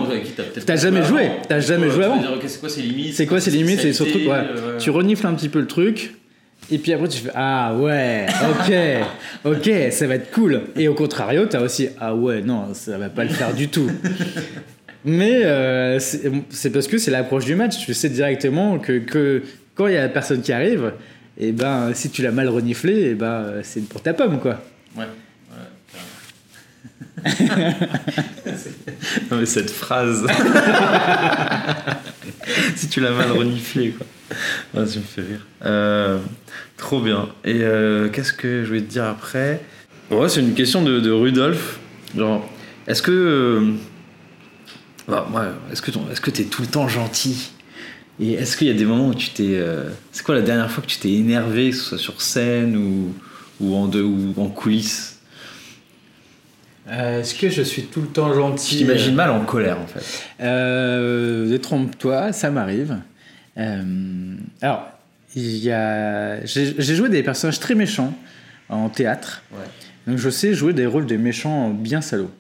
t'as 0.66 0.76
jamais 0.76 1.04
joué 1.04 1.32
t'as 1.50 1.60
jamais 1.60 1.90
joué 1.90 2.04
avant. 2.06 2.22
c'est 2.46 2.60
quoi 2.60 2.70
ses 2.70 2.82
limites 2.84 3.14
C'est 3.16 3.26
quoi 3.26 3.40
ces 3.42 3.52
limites, 3.52 3.80
c'est 3.82 3.94
ce 3.94 4.04
truc, 4.04 4.28
ouais. 4.28 4.32
euh, 4.32 4.78
Tu 4.78 4.90
renifles 4.92 5.26
un 5.28 5.34
petit 5.34 5.50
peu 5.50 5.60
le 5.60 5.68
truc, 5.68 6.16
et 6.70 6.78
puis 6.78 6.94
après 6.94 7.08
tu 7.08 7.20
fais 7.20 7.32
Ah 7.34 7.74
ouais, 7.76 8.28
ok, 8.50 8.74
ok, 9.46 9.72
ça 9.92 10.08
va 10.08 10.16
être 10.16 10.32
cool. 10.32 10.64
Et 10.76 10.88
au 10.88 10.94
contrario, 10.94 11.46
t'as 11.46 11.62
aussi 11.62 11.90
Ah 12.00 12.16
ouais, 12.16 12.42
non, 12.42 12.74
ça 12.74 12.98
va 12.98 13.10
pas 13.10 13.24
le 13.24 13.30
faire 13.30 13.54
du 13.54 13.70
tout. 13.70 13.90
Mais 15.06 15.46
euh, 15.46 16.00
c'est 16.00 16.70
parce 16.70 16.88
que 16.88 16.98
c'est 16.98 17.12
l'approche 17.12 17.46
du 17.46 17.56
match. 17.56 17.86
Tu 17.86 17.94
sais 17.94 18.10
directement 18.10 18.78
que, 18.80 19.00
que 19.00 19.44
quand 19.74 19.88
il 19.88 19.94
y 19.94 19.98
a 19.98 20.02
la 20.02 20.10
personne 20.10 20.42
qui 20.42 20.52
arrive, 20.52 20.92
et 21.38 21.54
ben 21.54 21.94
si 21.94 22.10
tu 22.10 22.24
l'as 22.24 22.32
mal 22.32 22.50
reniflé, 22.50 23.12
et 23.12 23.16
ben 23.16 23.62
c'est 23.64 23.88
pour 23.88 24.02
ta 24.02 24.14
pomme 24.14 24.40
quoi. 24.40 24.60
Ouais. 24.98 25.06
ouais, 27.24 27.24
non 29.32 29.38
mais 29.38 29.46
cette 29.46 29.70
phrase. 29.70 30.28
si 32.76 32.90
tu 32.90 33.00
l'as 33.00 33.12
mal 33.12 33.32
reniflé 33.32 33.92
quoi. 33.92 34.06
Ah, 34.76 34.86
ça 34.86 35.00
me 35.00 35.04
fait 35.06 35.22
rire. 35.22 35.46
Euh, 35.66 36.20
trop 36.78 37.02
bien. 37.02 37.30
Et 37.46 37.62
euh, 37.64 38.10
qu'est-ce 38.10 38.34
que 38.34 38.64
je 38.66 38.72
vais 38.74 38.82
te 38.82 38.90
dire 38.90 39.06
après? 39.06 39.62
Ouais, 40.12 40.28
c'est 40.30 40.42
une 40.42 40.54
question 40.54 40.84
de, 40.84 41.00
de 41.00 41.12
Rudolf. 41.12 41.80
Genre, 42.16 42.48
est-ce 42.88 43.02
que. 43.02 43.12
euh, 43.12 43.72
bah, 45.08 45.28
ouais, 45.34 45.46
est-ce 45.72 45.82
que 45.82 45.92
ton- 45.92 46.10
est-ce 46.12 46.22
que 46.22 46.32
t'es 46.32 46.44
tout 46.44 46.62
le 46.62 46.68
temps 46.68 46.88
gentil? 46.88 47.52
Et 48.20 48.34
est-ce 48.34 48.58
qu'il 48.58 48.68
y 48.68 48.72
a 48.72 48.74
des 48.74 48.86
moments 48.86 49.08
où 49.10 49.16
tu 49.16 49.30
t'es. 49.30 49.52
euh, 49.58 49.90
c'est 50.12 50.24
quoi 50.26 50.36
la 50.36 50.42
dernière 50.42 50.70
fois 50.72 50.82
que 50.84 50.88
tu 50.90 50.98
t'es 50.98 51.12
énervé, 51.14 51.70
que 51.70 51.76
ce 51.76 51.84
soit 51.84 51.98
sur 51.98 52.22
scène 52.22 52.76
ou, 52.76 53.14
ou, 53.62 53.76
en, 53.76 53.88
de, 53.88 54.02
ou 54.02 54.34
en 54.38 54.48
coulisses? 54.50 55.20
Euh, 56.90 57.20
Est-ce 57.20 57.36
que 57.36 57.50
je 57.50 57.62
suis 57.62 57.84
tout 57.84 58.02
le 58.02 58.08
temps 58.08 58.34
gentil? 58.34 58.74
Je 58.74 58.78
t'imagine 58.80 59.14
mal 59.16 59.30
en 59.30 59.44
colère 59.44 59.78
en 59.80 59.88
fait. 59.88 60.04
Euh, 60.42 61.48
Détrompe-toi, 61.50 62.32
ça 62.32 62.50
m'arrive. 62.50 62.98
Euh, 63.58 64.36
alors, 64.62 64.92
a... 65.36 66.46
j'ai 66.46 66.96
joué 66.96 67.10
des 67.10 67.24
personnages 67.24 67.60
très 67.60 67.76
méchants 67.76 68.14
en 68.70 68.90
théâtre. 68.90 69.44
Ouais. 69.52 69.66
Donc 70.08 70.18
je 70.18 70.30
sais 70.30 70.54
jouer 70.54 70.74
des 70.74 70.86
rôles 70.86 71.06
de 71.06 71.18
méchants 71.18 71.70
bien 71.72 72.02
salauds. 72.02 72.32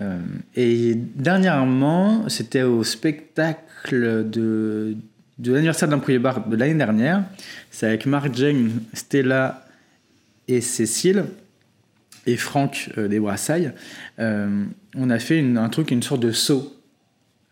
Euh, 0.00 0.20
et 0.54 0.94
dernièrement, 0.94 2.28
c'était 2.28 2.62
au 2.62 2.84
spectacle 2.84 4.28
de, 4.30 4.96
de 5.38 5.52
l'anniversaire 5.52 5.88
d'un 5.88 5.98
premier 5.98 6.18
bar 6.18 6.46
de 6.48 6.56
l'année 6.56 6.74
dernière. 6.74 7.24
C'est 7.70 7.86
avec 7.86 8.06
Marc 8.06 8.34
Jane, 8.34 8.70
Stella 8.94 9.66
et 10.48 10.60
Cécile. 10.60 11.24
et 12.26 12.36
Franck 12.36 12.90
des 12.96 13.18
Brassailles, 13.18 13.72
on 14.18 15.10
a 15.10 15.18
fait 15.18 15.38
une- 15.38 15.56
un 15.58 15.68
truc, 15.70 15.90
une 15.90 16.02
sorte 16.02 16.20
de 16.20 16.32
saut. 16.32 16.76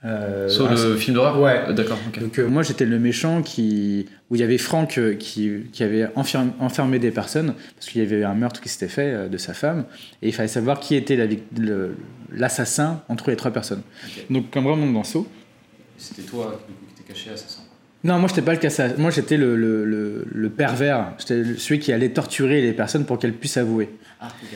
Euh, 0.04 0.48
Sur 0.48 0.70
le 0.70 0.94
film 0.96 1.14
d'horreur? 1.16 1.40
Ouais. 1.40 1.74
D'accord. 1.74 1.98
Donc 2.20 2.38
euh, 2.38 2.46
moi 2.48 2.62
j'étais 2.62 2.84
le 2.84 3.00
méchant 3.00 3.42
qui 3.42 4.06
où 4.30 4.36
il 4.36 4.40
y 4.40 4.44
avait 4.44 4.56
Franck 4.58 4.96
euh, 4.96 5.14
qui, 5.14 5.50
qui 5.72 5.82
avait 5.82 6.06
enfermé, 6.14 6.52
enfermé 6.60 7.00
des 7.00 7.10
personnes 7.10 7.54
parce 7.74 7.88
qu'il 7.88 8.00
y 8.02 8.04
avait 8.06 8.20
eu 8.20 8.24
un 8.24 8.34
meurtre 8.34 8.60
qui 8.60 8.68
s'était 8.68 8.86
fait 8.86 9.12
euh, 9.12 9.28
de 9.28 9.36
sa 9.38 9.54
femme 9.54 9.86
et 10.22 10.28
il 10.28 10.32
fallait 10.32 10.46
savoir 10.48 10.78
qui 10.78 10.94
était 10.94 11.16
la 11.16 11.26
l'assassin 12.32 13.02
entre 13.08 13.30
les 13.30 13.36
trois 13.36 13.50
personnes. 13.50 13.82
Ok. 14.04 14.24
Donc 14.30 14.50
comme 14.50 14.64
vraiment 14.64 14.86
dans 14.86 15.02
Saut. 15.04 15.26
C'était 15.96 16.22
toi 16.22 16.60
du 16.68 16.74
coup, 16.74 16.80
qui 16.94 17.02
t'es 17.02 17.12
caché 17.12 17.30
assassin. 17.30 17.62
Non, 18.04 18.20
moi 18.20 18.28
j'étais 18.28 18.42
pas 18.42 18.52
le 18.52 18.58
cassa. 18.60 18.90
Moi 18.98 19.10
j'étais 19.10 19.36
le, 19.36 19.56
le, 19.56 19.84
le, 19.84 20.24
le 20.32 20.50
pervers. 20.50 21.12
J'étais 21.18 21.42
celui 21.56 21.80
qui 21.80 21.92
allait 21.92 22.10
torturer 22.10 22.62
les 22.62 22.72
personnes 22.72 23.04
pour 23.04 23.18
qu'elles 23.18 23.32
puissent 23.32 23.56
avouer. 23.56 23.88
Ah, 24.20 24.28
ok. 24.28 24.48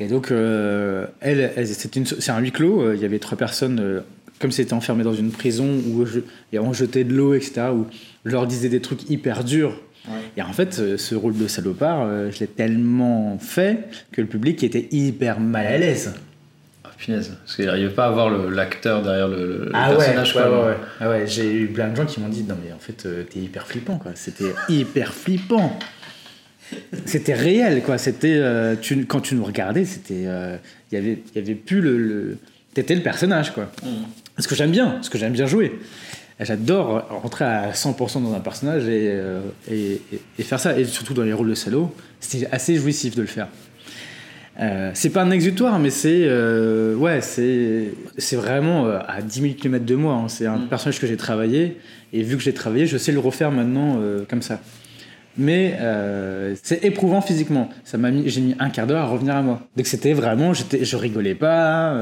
Et 0.00 0.06
donc, 0.06 0.30
euh, 0.30 1.06
elle, 1.20 1.52
elle- 1.56 1.66
c'est 1.66 2.30
un 2.30 2.38
huis 2.40 2.52
clos. 2.52 2.92
Il 2.94 3.00
y 3.00 3.04
avait 3.04 3.18
trois 3.18 3.36
personnes, 3.36 4.02
comme 4.40 4.52
c'était 4.52 4.72
enfermé 4.74 5.04
dans 5.04 5.14
une 5.14 5.30
prison 5.30 5.66
où 5.90 6.04
je, 6.06 6.20
et 6.52 6.58
on 6.58 6.72
jetait 6.72 7.04
de 7.04 7.14
l'eau, 7.14 7.34
etc. 7.34 7.62
Où 7.72 7.86
je 8.24 8.30
leur 8.30 8.46
disais 8.46 8.68
des 8.68 8.80
trucs 8.80 9.08
hyper 9.10 9.44
durs. 9.44 9.80
Ouais. 10.08 10.14
Et 10.36 10.42
en 10.42 10.52
fait, 10.52 10.78
euh, 10.78 10.96
ce 10.96 11.14
rôle 11.14 11.36
de 11.36 11.46
salopard, 11.48 12.02
euh, 12.02 12.30
je 12.32 12.40
l'ai 12.40 12.46
tellement 12.46 13.38
fait 13.38 13.88
que 14.12 14.20
le 14.20 14.26
public 14.26 14.62
était 14.64 14.88
hyper 14.90 15.38
mal 15.40 15.66
à 15.66 15.76
l'aise. 15.76 16.14
Ah, 16.84 16.90
punaise. 16.96 17.36
Parce 17.44 17.56
qu'il 17.56 17.66
n'arrivait 17.66 17.90
pas 17.90 18.06
à 18.06 18.10
voir 18.10 18.30
l'acteur 18.30 19.02
derrière 19.02 19.28
le, 19.28 19.36
le- 19.64 19.70
Ah 19.74 19.90
ouais, 19.90 19.96
personnage. 20.14 20.34
ouais. 20.36 20.74
Ah 21.00 21.10
ouais, 21.10 21.26
j'ai 21.26 21.52
eu 21.52 21.66
plein 21.66 21.88
de 21.90 21.96
gens 21.96 22.06
qui 22.06 22.20
m'ont 22.20 22.28
dit 22.28 22.44
non 22.44 22.54
mais 22.64 22.72
en 22.72 22.78
fait 22.78 23.04
euh, 23.06 23.24
t'es 23.28 23.40
hyper 23.40 23.66
flippant 23.66 23.98
quoi. 23.98 24.12
C'était 24.14 24.54
hyper 24.70 25.12
flippant. 25.12 25.78
C'était 27.06 27.34
réel 27.34 27.82
quoi. 27.82 27.98
C'était 27.98 28.36
euh, 28.36 28.76
tu- 28.80 29.04
quand 29.06 29.20
tu 29.20 29.34
nous 29.34 29.44
regardais 29.44 29.84
c'était 29.84 30.24
euh, 30.26 30.56
il 30.90 30.94
y 30.94 30.98
avait 30.98 31.18
y 31.34 31.38
avait 31.38 31.54
plus 31.54 31.80
le, 31.80 31.96
le... 31.98 32.36
t'étais 32.74 32.94
le 32.94 33.02
personnage 33.02 33.52
quoi. 33.52 33.70
Mhm. 33.84 33.90
Ce 34.38 34.46
que 34.48 34.54
j'aime 34.54 34.70
bien, 34.70 34.98
ce 35.02 35.10
que 35.10 35.18
j'aime 35.18 35.32
bien 35.32 35.46
jouer. 35.46 35.78
J'adore 36.40 37.08
rentrer 37.22 37.44
à 37.44 37.72
100% 37.72 38.22
dans 38.22 38.32
un 38.32 38.38
personnage 38.40 38.84
et, 38.86 39.08
euh, 39.10 39.40
et, 39.68 40.00
faire 40.44 40.60
ça. 40.60 40.78
Et 40.78 40.84
surtout 40.84 41.12
dans 41.12 41.24
les 41.24 41.32
rôles 41.32 41.48
de 41.50 41.54
salaud, 41.54 41.92
c'était 42.20 42.46
assez 42.52 42.76
jouissif 42.76 43.16
de 43.16 43.22
le 43.22 43.26
faire. 43.26 43.48
Euh, 44.60 44.90
c'est 44.94 45.10
pas 45.10 45.22
un 45.22 45.30
exutoire, 45.30 45.78
mais 45.78 45.90
c'est 45.90 46.22
euh, 46.24 46.94
ouais, 46.96 47.20
c'est 47.20 47.92
c'est 48.16 48.34
vraiment 48.36 48.86
euh, 48.86 48.98
à 49.06 49.22
10 49.22 49.40
000 49.40 49.54
km 49.54 49.84
de 49.84 49.94
moi. 49.94 50.14
hein. 50.14 50.28
C'est 50.28 50.46
un 50.46 50.58
Mm. 50.58 50.68
personnage 50.68 51.00
que 51.00 51.06
j'ai 51.06 51.16
travaillé 51.16 51.76
et 52.12 52.22
vu 52.22 52.36
que 52.36 52.42
j'ai 52.42 52.52
travaillé, 52.54 52.86
je 52.86 52.98
sais 52.98 53.12
le 53.12 53.20
refaire 53.20 53.50
maintenant 53.52 54.00
comme 54.28 54.42
ça. 54.42 54.60
Mais 55.36 55.76
c'est 56.62 56.84
éprouvant 56.84 57.20
physiquement. 57.20 57.68
Ça 57.84 57.98
m'a 57.98 58.10
mis, 58.10 58.28
j'ai 58.28 58.40
mis 58.40 58.54
un 58.58 58.70
quart 58.70 58.86
d'heure 58.88 59.02
à 59.04 59.06
revenir 59.06 59.36
à 59.36 59.42
moi. 59.42 59.60
Donc 59.76 59.86
c'était 59.86 60.12
vraiment, 60.12 60.54
j'étais, 60.54 60.84
je 60.84 60.96
rigolais 60.96 61.34
pas. 61.36 61.94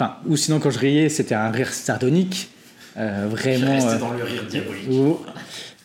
Enfin, 0.00 0.16
ou 0.26 0.36
sinon 0.36 0.60
quand 0.60 0.70
je 0.70 0.78
riais, 0.78 1.08
c'était 1.10 1.34
un 1.34 1.50
rire 1.50 1.68
sardonique. 1.72 2.48
euh, 2.96 3.26
vraiment. 3.28 3.86
euh, 3.86 3.98
dans 3.98 4.12
le 4.12 4.24
rire 4.24 4.44
diabolique. 4.48 4.88
ou- 4.90 5.18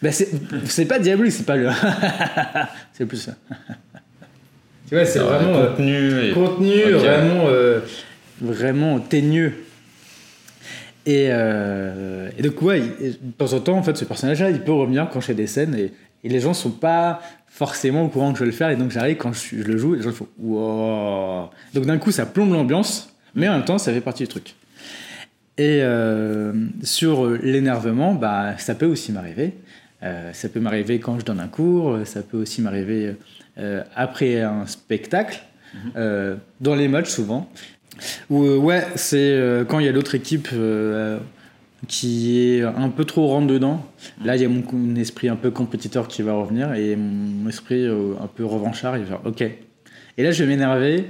Ben, 0.01 0.11
c'est 0.11 0.29
c'est 0.65 0.85
pas 0.85 0.99
diabolique, 0.99 1.33
c'est 1.33 1.45
pas 1.45 1.55
le. 1.57 1.69
c'est 2.93 3.05
plus 3.05 3.17
ça. 3.17 3.33
tu 4.87 4.95
vois, 4.95 5.05
c'est 5.05 5.19
vraiment. 5.19 5.55
euh, 5.57 5.69
contenu. 5.71 6.29
Et... 6.29 6.31
contenu 6.33 6.81
vraiment 6.93 7.45
euh, 7.47 7.79
vraiment 8.41 8.99
teigneux 8.99 9.53
et, 11.05 11.27
euh, 11.29 12.29
et 12.37 12.41
donc 12.41 12.61
ouais 12.61 12.79
de 12.81 13.31
temps 13.37 13.53
en 13.53 13.59
temps 13.59 13.77
en 13.77 13.83
fait 13.83 13.95
ce 13.95 14.05
personnage 14.05 14.41
là 14.41 14.49
il 14.49 14.61
peut 14.61 14.71
revenir 14.71 15.07
quand 15.11 15.21
je 15.21 15.27
fais 15.27 15.33
des 15.35 15.45
scènes 15.47 15.75
et, 15.75 15.93
et 16.23 16.29
les 16.29 16.39
gens 16.39 16.53
sont 16.55 16.71
pas 16.71 17.21
forcément 17.47 18.03
au 18.05 18.07
courant 18.09 18.31
que 18.33 18.39
je 18.39 18.43
vais 18.43 18.49
le 18.49 18.55
faire 18.55 18.69
et 18.71 18.75
donc 18.75 18.89
j'arrive 18.91 19.17
quand 19.17 19.31
je, 19.31 19.57
je 19.59 19.63
le 19.63 19.77
joue 19.77 19.93
et 19.93 19.97
les 19.97 20.03
gens 20.03 20.11
font 20.11 20.27
wow 20.39 21.49
donc 21.75 21.85
d'un 21.85 21.97
coup 21.99 22.11
ça 22.11 22.25
plombe 22.25 22.51
l'ambiance 22.53 23.14
mais 23.35 23.47
en 23.49 23.53
même 23.53 23.65
temps 23.65 23.77
ça 23.77 23.93
fait 23.93 24.01
partie 24.01 24.23
du 24.23 24.29
truc 24.29 24.55
et 25.57 25.79
euh, 25.81 26.53
sur 26.83 27.29
l'énervement 27.29 28.13
bah 28.13 28.57
ça 28.57 28.75
peut 28.75 28.87
aussi 28.87 29.11
m'arriver 29.11 29.53
Euh, 30.03 30.33
ça 30.33 30.49
peut 30.49 30.59
m'arriver 30.59 30.99
quand 30.99 31.19
je 31.19 31.25
donne 31.25 31.39
un 31.39 31.47
cours 31.47 31.99
ça 32.05 32.21
peut 32.21 32.37
aussi 32.37 32.61
m'arriver 32.61 33.15
euh, 33.57 33.81
après 33.95 34.41
un 34.41 34.67
spectacle 34.67 35.41
euh, 35.95 36.35
dans 36.61 36.75
les 36.75 36.87
matchs 36.87 37.09
souvent. 37.09 37.49
Ou 38.29 38.43
euh, 38.43 38.57
ouais, 38.57 38.85
c'est 38.95 39.17
euh, 39.17 39.63
quand 39.63 39.79
il 39.79 39.85
y 39.85 39.89
a 39.89 39.91
l'autre 39.91 40.15
équipe 40.15 40.49
euh, 40.53 41.19
qui 41.87 42.39
est 42.39 42.63
un 42.63 42.89
peu 42.89 43.05
trop 43.05 43.27
rentre 43.27 43.47
dedans. 43.47 43.85
Là, 44.23 44.35
il 44.35 44.41
y 44.41 44.45
a 44.45 44.49
mon, 44.49 44.95
esprit 44.95 45.29
un 45.29 45.35
peu 45.35 45.51
compétiteur 45.51 46.07
qui 46.07 46.21
va 46.21 46.33
revenir 46.33 46.73
et 46.73 46.95
mon 46.95 47.47
esprit 47.47 47.85
euh, 47.85 48.13
un 48.21 48.27
peu 48.27 48.45
revanchard. 48.45 48.97
Il 48.97 49.03
va 49.03 49.17
faire 49.17 49.25
OK. 49.25 49.41
Et 50.17 50.23
là, 50.23 50.31
je 50.31 50.43
vais 50.43 50.49
m'énerver, 50.49 51.05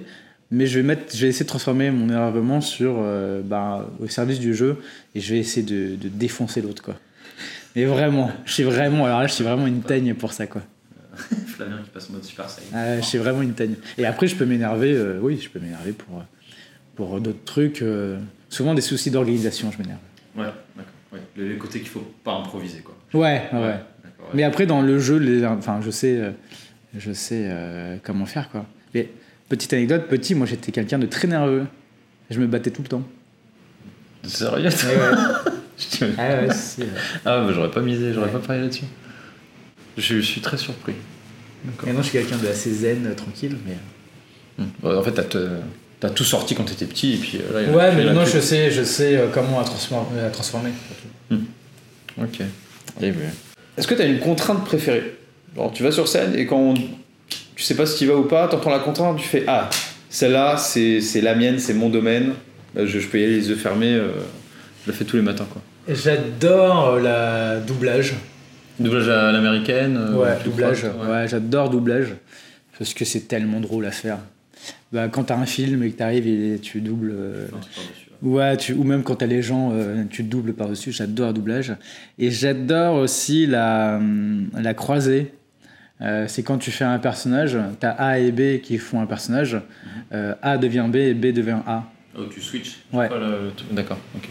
mais 0.51 0.67
je 0.67 0.79
vais 0.79 0.83
mettre, 0.85 1.15
je 1.15 1.21
vais 1.21 1.27
essayer 1.29 1.43
de 1.43 1.49
transformer 1.49 1.91
mon 1.91 2.05
énervement 2.07 2.61
sur 2.61 2.95
euh, 2.97 3.41
bah, 3.43 3.89
au 3.99 4.07
service 4.07 4.39
du 4.39 4.53
jeu 4.53 4.77
et 5.15 5.19
je 5.19 5.33
vais 5.33 5.39
essayer 5.39 5.65
de, 5.65 5.95
de 5.95 6.07
défoncer 6.07 6.61
l'autre 6.61 6.83
quoi. 6.83 6.95
Mais 7.75 7.85
vraiment, 7.85 8.31
je 8.45 8.53
suis 8.53 8.63
vraiment, 8.63 9.05
alors 9.05 9.21
là, 9.21 9.27
je 9.27 9.33
suis 9.33 9.43
vraiment 9.43 9.67
une 9.67 9.81
teigne 9.81 10.13
pour 10.13 10.33
ça 10.33 10.47
quoi. 10.47 10.61
Flavien 11.47 11.79
qui 11.83 11.89
passe 11.89 12.09
en 12.09 12.13
mode 12.13 12.23
Super 12.23 12.49
Saiyan. 12.49 12.67
Ah, 12.73 12.97
je 12.97 13.05
suis 13.05 13.17
vraiment 13.17 13.41
une 13.41 13.53
teigne. 13.53 13.75
Et 13.97 14.05
après, 14.05 14.27
je 14.27 14.35
peux 14.35 14.45
m'énerver, 14.45 14.93
euh, 14.93 15.19
oui, 15.21 15.39
je 15.41 15.49
peux 15.49 15.59
m'énerver 15.59 15.93
pour, 15.93 16.19
euh, 16.19 16.23
pour 16.95 17.19
d'autres 17.21 17.43
trucs. 17.45 17.83
souvent 18.49 18.73
des 18.73 18.81
soucis 18.81 19.11
d'organisation, 19.11 19.71
je 19.71 19.77
m'énerve. 19.77 19.99
Ouais, 20.37 20.45
d'accord. 20.75 20.91
Ouais. 21.13 21.19
Le, 21.37 21.49
le 21.49 21.55
côté 21.55 21.79
qu'il 21.79 21.87
faut 21.87 22.05
pas 22.23 22.33
improviser, 22.33 22.79
quoi. 22.79 22.95
Ouais, 23.13 23.43
ouais. 23.53 23.79
Mais 24.33 24.43
après, 24.43 24.65
dans 24.65 24.81
le 24.81 24.99
jeu, 24.99 25.17
les, 25.17 25.45
enfin, 25.45 25.79
je 25.83 25.91
sais, 25.91 26.19
je 26.97 27.11
sais 27.13 27.49
comment 28.03 28.25
faire, 28.25 28.49
quoi. 28.49 28.65
Mais 28.93 29.09
petite 29.49 29.73
anecdote, 29.73 30.07
petit, 30.07 30.35
moi, 30.35 30.45
j'étais 30.47 30.71
quelqu'un 30.71 30.99
de 30.99 31.05
très 31.05 31.27
nerveux. 31.27 31.65
Je 32.29 32.39
me 32.39 32.47
battais 32.47 32.71
tout 32.71 32.81
le 32.81 32.87
temps. 32.87 33.03
Sérieux 34.23 34.69
Je 35.77 36.05
dis- 36.05 36.13
Ah 36.17 36.29
ouais, 36.41 36.53
si, 36.53 36.81
euh. 36.83 36.85
Ah, 37.25 37.41
bah, 37.41 37.51
j'aurais 37.53 37.69
pas 37.71 37.81
misé, 37.81 38.13
j'aurais 38.13 38.27
Ouais. 38.27 38.31
pas 38.31 38.39
parié 38.39 38.61
là-dessus. 38.61 38.85
Je, 39.97 40.15
je 40.15 40.21
suis 40.21 40.41
très 40.41 40.57
surpris. 40.57 40.93
Maintenant, 41.83 42.01
je 42.01 42.09
suis 42.09 42.17
quelqu'un 42.19 42.37
de 42.37 42.47
assez 42.47 42.71
zen, 42.73 43.05
euh, 43.07 43.13
tranquille. 43.13 43.57
Mais... 43.67 44.63
Hmm. 44.63 44.69
Ouais, 44.87 44.95
en 44.95 45.03
fait, 45.03 45.11
t'as 45.11 45.23
te- 45.23 45.49
t'as 45.99 46.09
tout 46.09 46.23
sorti 46.23 46.55
quand 46.55 46.63
t'étais 46.63 46.85
petit, 46.85 47.13
et 47.15 47.17
puis 47.17 47.39
euh, 47.39 47.53
là, 47.53 47.61
il 47.61 47.67
y 47.67 47.71
a- 47.73 47.75
Ouais, 47.75 47.93
mais 47.95 48.05
maintenant, 48.05 48.25
je 48.25 48.39
sais, 48.39 48.71
je 48.71 48.83
sais 48.83 49.17
euh, 49.17 49.27
comment 49.33 49.59
la 49.59 49.65
transformer. 49.65 50.21
la 50.21 50.29
transformer. 50.29 50.71
Ok. 52.17 52.39
Eh 53.01 53.11
ben. 53.11 53.29
Est-ce 53.77 53.87
que 53.87 53.93
tu 53.95 54.01
as 54.01 54.05
une 54.05 54.19
contrainte 54.19 54.63
préférée? 54.63 55.17
Genre, 55.55 55.73
tu 55.73 55.83
vas 55.83 55.91
sur 55.91 56.07
scène 56.07 56.33
et 56.35 56.45
quand 56.45 56.57
on- 56.57 56.73
tu 57.55 57.63
sais 57.63 57.75
pas 57.75 57.85
si 57.85 57.97
tu 57.99 58.05
vas 58.05 58.15
ou 58.15 58.23
pas, 58.23 58.47
t'entends 58.47 58.69
la 58.71 58.79
contrainte, 58.79 59.17
tu 59.17 59.27
fais 59.27 59.43
Ah, 59.47 59.69
celle-là, 60.09 60.57
c'est 60.57 61.01
c'est 61.01 61.21
la 61.21 61.35
mienne, 61.35 61.59
c'est 61.59 61.73
mon 61.73 61.89
domaine, 61.89 62.33
Euh, 62.77 62.85
je, 62.85 62.99
je 62.99 63.07
peux 63.07 63.19
y 63.19 63.23
aller 63.23 63.35
les 63.37 63.49
yeux 63.49 63.55
fermés, 63.55 63.93
euh, 63.93 64.09
je 64.85 64.91
le 64.91 64.93
fais 64.97 65.05
tous 65.05 65.15
les 65.15 65.21
matins. 65.21 65.47
quoi. 65.51 65.61
J'adore 65.87 66.89
euh, 66.95 66.99
la 67.01 67.59
doublage. 67.59 68.13
Doublage 68.79 69.07
à 69.07 69.31
l'américaine 69.31 69.95
euh, 69.97 70.13
Ouais, 70.15 70.37
doublage. 70.43 70.81
crois, 70.89 71.07
Ouais, 71.09 71.27
j'adore 71.27 71.69
doublage. 71.69 72.15
Parce 72.77 72.93
que 72.93 73.05
c'est 73.05 73.27
tellement 73.29 73.61
drôle 73.61 73.85
à 73.85 73.91
faire. 73.91 74.17
Bah, 74.91 75.07
quand 75.07 75.23
t'as 75.25 75.37
un 75.37 75.45
film 75.45 75.83
et 75.83 75.91
que 75.91 75.97
t'arrives 75.97 76.27
et 76.27 76.59
tu 76.59 76.81
doubles. 76.81 77.13
euh, 77.15 77.47
ouais. 78.21 78.57
Tu, 78.57 78.73
ou 78.73 78.83
même 78.83 79.03
quand 79.03 79.15
t'as 79.15 79.25
les 79.27 79.41
gens, 79.41 79.71
euh, 79.73 80.03
tu 80.09 80.23
doubles 80.23 80.53
par-dessus. 80.53 80.91
J'adore 80.91 81.27
le 81.27 81.33
doublage. 81.33 81.73
Et 82.19 82.31
j'adore 82.31 82.95
aussi 82.95 83.45
la, 83.47 83.95
hum, 83.97 84.49
la 84.59 84.73
croisée. 84.73 85.31
Euh, 86.01 86.25
c'est 86.27 86.43
quand 86.43 86.57
tu 86.57 86.71
fais 86.71 86.83
un 86.83 86.99
personnage, 86.99 87.57
t'as 87.79 87.91
A 87.91 88.19
et 88.19 88.31
B 88.31 88.59
qui 88.61 88.77
font 88.77 88.99
un 89.01 89.05
personnage. 89.05 89.57
euh, 90.13 90.33
a 90.41 90.57
devient 90.57 90.85
B 90.89 90.95
et 90.97 91.13
B 91.13 91.27
devient 91.27 91.59
A. 91.65 91.83
Oh, 92.17 92.23
tu 92.29 92.41
switches 92.41 92.79
Ouais. 92.93 93.09
Le- 93.09 93.51
D'accord, 93.73 93.97
ok. 94.15 94.29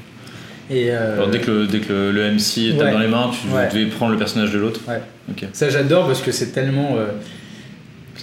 Et 0.70 0.90
euh, 0.90 1.14
Alors, 1.14 1.28
dès 1.30 1.40
que 1.40 1.50
le, 1.50 1.66
dès 1.66 1.80
que 1.80 1.92
le, 1.92 2.12
le 2.12 2.30
MC 2.32 2.76
tape 2.76 2.86
ouais. 2.86 2.92
dans 2.92 2.98
les 2.98 3.08
mains, 3.08 3.30
tu 3.32 3.48
Ouais. 3.54 3.68
devais 3.68 3.86
prendre 3.86 4.12
le 4.12 4.18
personnage 4.18 4.50
de 4.52 4.58
l'autre. 4.58 4.80
Ouais. 4.88 5.00
Ça, 5.52 5.68
j'adore 5.70 6.06
parce 6.06 6.22
que 6.22 6.32
c'est 6.32 6.52
tellement. 6.52 6.96
euh, 6.96 7.08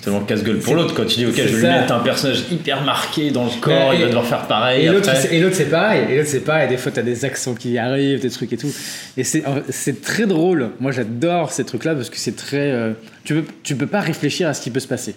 tellement 0.01 0.21
casse-gueule 0.21 0.59
pour 0.59 0.75
l'autre 0.75 0.93
quand 0.95 1.05
tu 1.05 1.17
dis 1.17 1.25
Ok, 1.25 1.35
je 1.35 1.41
vais 1.43 1.51
lui 1.51 1.61
mettre 1.67 1.93
un 1.93 1.99
personnage 1.99 2.43
hyper 2.51 2.83
marqué 2.83 3.31
dans 3.31 3.45
le 3.45 3.51
corps, 3.61 3.93
il 3.93 3.99
va 4.01 4.05
et- 4.05 4.09
devoir 4.09 4.25
faire 4.25 4.47
pareil. 4.47 4.85
Et 4.85 4.89
l'autre, 4.89 5.05
c'est- 5.15 5.27
et 5.35 5.65
pareil. 5.65 6.05
Et 6.11 6.17
l'autre, 6.17 6.29
c'est 6.29 6.39
pareil. 6.43 6.69
Des 6.69 6.77
fois, 6.77 6.91
t'as 6.91 7.01
des 7.01 7.23
accents 7.25 7.53
qui 7.55 7.77
arrivent, 7.77 8.19
des 8.19 8.29
trucs 8.29 8.51
et 8.53 8.57
tout. 8.57 8.71
Et 9.17 9.23
c'est, 9.23 9.43
c'est 9.69 10.01
très 10.01 10.25
drôle. 10.25 10.71
Moi, 10.79 10.91
j'adore 10.91 11.51
ces 11.51 11.63
trucs-là 11.63 11.95
parce 11.95 12.09
que 12.09 12.17
c'est 12.17 12.35
très. 12.35 12.71
euh, 12.71 12.93
tu, 13.23 13.35
peux, 13.35 13.43
tu 13.63 13.75
peux 13.75 13.87
pas 13.87 13.99
réfléchir 14.01 14.47
à 14.47 14.53
ce 14.53 14.61
qui 14.61 14.71
peut 14.71 14.79
se 14.79 14.87
passer. 14.87 15.15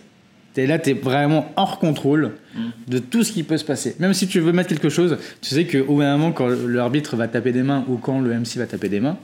T'es 0.53 0.67
là, 0.69 0.79
t'es 0.79 0.93
vraiment 0.93 1.51
hors 1.57 1.79
contrôle 1.81 2.31
Mm. 2.55 2.61
de 2.87 2.99
tout 2.99 3.25
ce 3.25 3.33
qui 3.33 3.43
peut 3.43 3.57
se 3.57 3.65
passer. 3.65 3.97
Même 3.99 4.15
si 4.15 4.29
tu 4.29 4.39
veux 4.39 4.53
mettre 4.53 4.69
quelque 4.69 4.89
chose, 4.89 5.17
tu 5.43 5.53
sais 5.53 5.65
qu'au 5.67 5.95
bout 5.95 6.01
d'un 6.01 6.17
moment, 6.17 6.31
quand 6.31 6.49
l'arbitre 6.69 7.17
va 7.17 7.27
taper 7.27 7.51
des 7.51 7.63
mains 7.65 7.85
ou 7.89 7.97
quand 7.97 8.21
le 8.21 8.31
MC 8.33 8.59
va 8.59 8.67
taper 8.67 8.89
des 8.89 9.01
mains, 9.01 9.17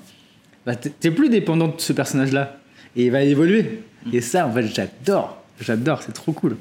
bah, 0.66 0.74
t'es, 0.74 0.90
t'es 0.90 1.10
plus 1.12 1.28
dépendant 1.28 1.68
de 1.68 1.74
ce 1.78 1.92
personnage-là. 1.92 2.56
Et 2.96 3.04
il 3.04 3.12
va 3.12 3.22
évoluer. 3.22 3.82
Et 4.12 4.20
ça, 4.20 4.46
en 4.46 4.52
fait, 4.52 4.66
j'adore. 4.74 5.39
J'adore, 5.60 6.02
c'est 6.02 6.12
trop 6.12 6.32
cool. 6.32 6.56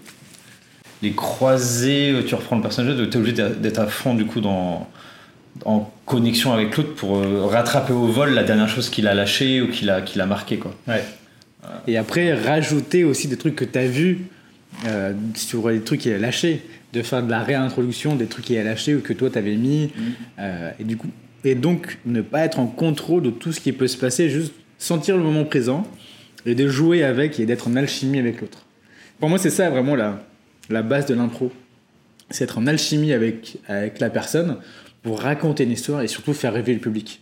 les 1.02 1.14
croisés, 1.14 2.12
euh, 2.12 2.24
tu 2.24 2.36
reprends 2.36 2.58
le 2.58 2.62
personnage, 2.62 2.96
tu 2.96 3.04
es 3.04 3.18
obligé 3.18 3.34
d'être 3.34 3.80
à 3.80 3.88
fond 3.88 4.14
du 4.16 4.26
coup 4.26 4.42
dans, 4.42 4.88
en 5.66 5.92
connexion 6.06 6.54
avec 6.54 6.76
l'autre 6.78 6.96
pour 6.96 7.18
euh, 7.18 7.46
rattraper 7.46 7.94
au 7.94 8.08
vol 8.08 8.34
la 8.34 8.44
dernière 8.44 8.70
chose 8.70 8.90
qu'il 8.90 9.08
a 9.08 9.14
lâché 9.14 9.62
ou 9.62 9.70
qu'il 9.70 9.90
a, 9.90 10.02
qu'il 10.02 10.22
a 10.22 10.26
marqué. 10.26 10.58
Quoi. 10.58 10.76
Ouais. 10.88 11.04
Et 11.88 11.98
après, 11.98 12.34
rajouter 12.34 13.04
aussi 13.04 13.28
des 13.28 13.38
trucs 13.38 13.56
que 13.56 13.66
tu 13.66 13.78
as 13.78 13.88
vus 13.88 14.26
euh, 14.86 15.14
sur 15.36 15.70
les 15.70 15.82
trucs 15.82 16.02
qu'il 16.02 16.14
a 16.14 16.18
lâchés, 16.18 16.64
de 16.94 17.02
faire 17.02 17.24
de 17.24 17.30
la 17.30 17.44
réintroduction 17.44 18.16
des 18.16 18.26
trucs 18.26 18.46
qu'il 18.46 18.58
a 18.58 18.64
lâchés 18.64 18.96
ou 18.96 19.02
que 19.02 19.14
toi 19.14 19.30
t'avais 19.30 19.56
mis. 19.56 19.92
Euh, 20.40 20.72
et, 20.80 20.84
du 20.84 20.98
coup, 20.98 21.10
et 21.44 21.56
donc, 21.56 22.00
ne 22.06 22.22
pas 22.22 22.46
être 22.46 22.60
en 22.60 22.68
contrôle 22.68 23.24
de 23.24 23.30
tout 23.30 23.52
ce 23.52 23.60
qui 23.60 23.72
peut 23.72 23.88
se 23.88 23.98
passer, 23.98 24.30
juste 24.30 24.54
sentir 24.78 25.18
le 25.18 25.24
moment 25.24 25.44
présent 25.44 25.86
et 26.46 26.56
de 26.56 26.68
jouer 26.68 27.04
avec 27.04 27.40
et 27.40 27.46
d'être 27.46 27.68
en 27.68 27.76
alchimie 27.76 28.20
avec 28.20 28.42
l'autre. 28.42 28.66
Pour 29.20 29.28
moi, 29.28 29.38
c'est 29.38 29.50
ça 29.50 29.70
vraiment 29.70 29.96
la, 29.96 30.82
base 30.82 31.06
de 31.06 31.14
l'impro. 31.14 31.52
C'est 32.30 32.46
être 32.46 32.58
en 32.58 32.68
alchimie 32.68 33.12
avec, 33.12 33.58
la 33.68 34.10
personne 34.10 34.58
pour 35.04 35.20
raconter 35.20 35.64
une 35.64 35.72
histoire 35.72 36.02
et 36.02 36.08
surtout 36.08 36.34
faire 36.34 36.54
rêver 36.54 36.74
le 36.74 36.80
public. 36.80 37.22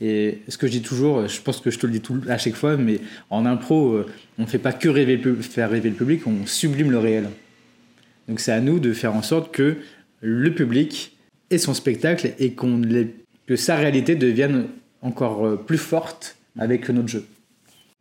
Et 0.00 0.42
ce 0.48 0.58
que 0.58 0.66
je 0.66 0.72
dis 0.72 0.82
toujours, 0.82 1.28
je 1.28 1.40
pense 1.40 1.60
que 1.60 1.70
je 1.70 1.78
te 1.78 1.86
le 1.86 1.92
dis 1.92 2.02
à 2.28 2.38
chaque 2.38 2.54
fois, 2.54 2.76
mais 2.76 3.00
en 3.30 3.46
impro, 3.46 3.92
euh, 3.92 4.06
on 4.38 4.42
ne 4.42 4.46
fait 4.48 4.58
pas 4.58 4.72
que 4.72 4.88
rêver, 4.88 5.20
faire 5.40 5.70
rêver 5.70 5.90
le 5.90 5.94
public, 5.94 6.26
on 6.26 6.44
sublime 6.44 6.90
le 6.90 6.98
réel. 6.98 7.28
Donc 8.28 8.40
c'est 8.40 8.50
à 8.50 8.60
nous 8.60 8.80
de 8.80 8.92
faire 8.92 9.14
en 9.14 9.22
sorte 9.22 9.54
que 9.54 9.76
le 10.20 10.54
public 10.54 11.16
ait 11.50 11.58
son 11.58 11.74
spectacle 11.74 12.32
et 12.40 12.54
que 12.54 13.56
sa 13.56 13.76
réalité 13.76 14.16
devienne 14.16 14.66
encore 15.02 15.46
euh, 15.46 15.56
plus 15.56 15.78
forte 15.78 16.36
avec 16.58 16.88
notre 16.88 17.08
jeu. 17.08 17.24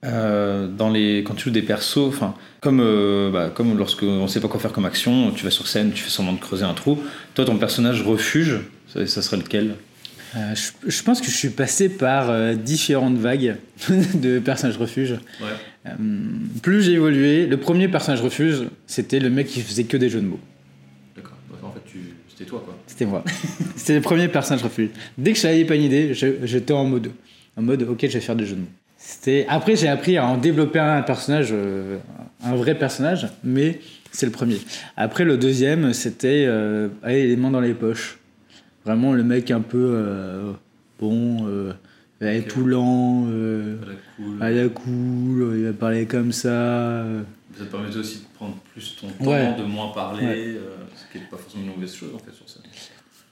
Euh, 0.03 0.67
dans 0.67 0.89
les, 0.89 1.23
quand 1.23 1.35
tu 1.35 1.45
joues 1.45 1.51
des 1.51 1.61
persos, 1.61 1.97
enfin, 1.97 2.33
comme, 2.59 2.79
euh, 2.81 3.29
bah, 3.31 3.51
comme 3.53 3.77
lorsque 3.77 4.03
on 4.03 4.27
sait 4.27 4.39
pas 4.39 4.47
quoi 4.47 4.59
faire 4.59 4.73
comme 4.73 4.85
action, 4.85 5.31
tu 5.31 5.43
vas 5.43 5.51
sur 5.51 5.67
scène, 5.67 5.91
tu 5.91 6.03
fais 6.03 6.09
semblant 6.09 6.33
de 6.33 6.39
creuser 6.39 6.63
un 6.63 6.73
trou. 6.73 6.99
Toi, 7.35 7.45
ton 7.45 7.57
personnage 7.57 8.01
refuge, 8.01 8.61
ça, 8.87 9.05
ça 9.05 9.21
serait 9.21 9.37
lequel? 9.37 9.75
Euh, 10.35 10.55
je, 10.55 10.89
je 10.89 11.03
pense 11.03 11.19
que 11.19 11.27
je 11.27 11.35
suis 11.35 11.49
passé 11.49 11.89
par 11.89 12.29
euh, 12.29 12.53
différentes 12.53 13.17
vagues 13.17 13.57
de 14.13 14.39
personnages 14.39 14.77
refuge. 14.77 15.15
Euh, 15.85 15.89
plus 16.61 16.83
j'ai 16.83 16.93
évolué, 16.93 17.47
le 17.47 17.57
premier 17.57 17.87
personnage 17.89 18.21
refuge, 18.21 18.63
c'était 18.87 19.19
le 19.19 19.29
mec 19.29 19.47
qui 19.47 19.61
faisait 19.61 19.83
que 19.83 19.97
des 19.97 20.09
jeux 20.09 20.21
de 20.21 20.27
mots. 20.27 20.39
D'accord. 21.15 21.37
En 21.63 21.71
fait, 21.71 21.81
c'était 22.29 22.45
toi, 22.45 22.61
quoi. 22.63 22.77
C'était 22.87 23.05
moi. 23.05 23.23
C'était 23.75 23.95
le 23.95 24.01
premier 24.01 24.27
personnage 24.27 24.63
refuge. 24.63 24.89
Dès 25.17 25.33
que 25.33 25.39
je 25.39 25.47
n'avais 25.47 25.65
pas 25.65 25.75
une 25.75 25.83
idée, 25.83 26.13
j'étais 26.13 26.73
en 26.73 26.85
mode, 26.85 27.11
en 27.57 27.61
mode, 27.61 27.83
ok, 27.83 27.99
je 28.01 28.07
vais 28.07 28.19
faire 28.19 28.35
des 28.35 28.45
jeux 28.45 28.55
de 28.55 28.61
mots. 28.61 28.67
C'était. 29.11 29.45
Après, 29.49 29.75
j'ai 29.75 29.89
appris 29.89 30.17
à 30.17 30.25
en 30.25 30.37
développer 30.37 30.79
un 30.79 31.01
personnage, 31.01 31.49
euh, 31.51 31.97
un 32.43 32.55
vrai 32.55 32.75
personnage, 32.75 33.27
mais 33.43 33.79
c'est 34.13 34.25
le 34.25 34.31
premier. 34.31 34.57
Après, 34.95 35.25
le 35.25 35.37
deuxième, 35.37 35.91
c'était, 35.91 36.45
euh, 36.47 36.87
allez, 37.03 37.27
les 37.27 37.35
mains 37.35 37.51
dans 37.51 37.59
les 37.59 37.73
poches. 37.73 38.19
Vraiment 38.85 39.11
le 39.13 39.23
mec 39.23 39.51
un 39.51 39.59
peu 39.61 39.77
euh, 39.93 40.53
bon, 40.99 41.45
euh, 41.47 41.73
ouais, 42.21 42.41
tout 42.43 42.65
lent, 42.65 43.25
euh, 43.29 43.75
à 44.39 44.49
la 44.49 44.69
cool, 44.69 45.55
il 45.57 45.65
va 45.65 45.73
parler 45.73 46.05
comme 46.05 46.31
ça. 46.31 47.03
Ça 47.57 47.65
te 47.65 47.69
permettait 47.69 47.97
aussi 47.97 48.19
de 48.19 48.23
prendre 48.33 48.55
plus 48.73 48.95
ton 48.99 49.07
temps, 49.09 49.29
Ouais. 49.29 49.53
de 49.59 49.63
moins 49.63 49.89
parler, 49.89 50.25
Ouais. 50.25 50.55
ce 50.95 51.11
qui 51.11 51.19
n'est 51.21 51.29
pas 51.29 51.37
forcément 51.37 51.65
une 51.65 51.73
mauvaise 51.75 51.93
chose 51.93 52.09
en 52.15 52.17
fait 52.19 52.33
sur 52.33 52.49
scène. 52.49 52.63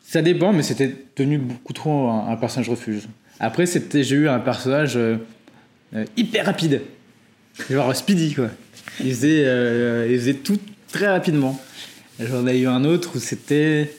Ça 0.03 0.21
dépend, 0.21 0.51
mais 0.53 0.61
c'était 0.61 0.93
tenu 1.15 1.37
beaucoup 1.37 1.73
trop 1.73 2.09
un, 2.09 2.27
un 2.27 2.35
personnage 2.35 2.69
refuge. 2.69 3.03
Après, 3.39 3.65
c'était, 3.65 4.03
j'ai 4.03 4.17
eu 4.17 4.27
un 4.27 4.39
personnage 4.39 4.99
euh, 5.95 6.05
hyper 6.17 6.45
rapide. 6.45 6.81
Genre 7.69 7.95
Speedy, 7.95 8.33
quoi. 8.35 8.49
Il 9.03 9.09
faisait, 9.13 9.43
euh, 9.45 10.07
il 10.09 10.17
faisait 10.19 10.33
tout 10.35 10.59
très 10.91 11.07
rapidement. 11.07 11.59
J'en 12.19 12.45
ai 12.47 12.59
eu 12.59 12.67
un 12.67 12.83
autre 12.85 13.11
où 13.15 13.19
c'était. 13.19 13.91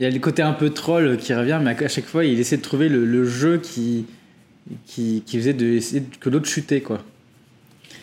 Il 0.00 0.04
y 0.04 0.06
a 0.06 0.10
le 0.10 0.18
côté 0.18 0.42
un 0.42 0.52
peu 0.52 0.70
troll 0.70 1.16
qui 1.16 1.32
revient, 1.34 1.60
mais 1.62 1.80
à 1.84 1.88
chaque 1.88 2.06
fois, 2.06 2.24
il 2.24 2.38
essaie 2.40 2.56
de 2.56 2.62
trouver 2.62 2.88
le, 2.88 3.04
le 3.04 3.24
jeu 3.24 3.58
qui, 3.62 4.06
qui, 4.86 5.22
qui 5.24 5.38
faisait 5.38 5.52
de, 5.52 5.66
essayer 5.66 6.00
de- 6.00 6.16
que 6.18 6.28
l'autre 6.28 6.48
chutait, 6.48 6.80
quoi. 6.80 7.04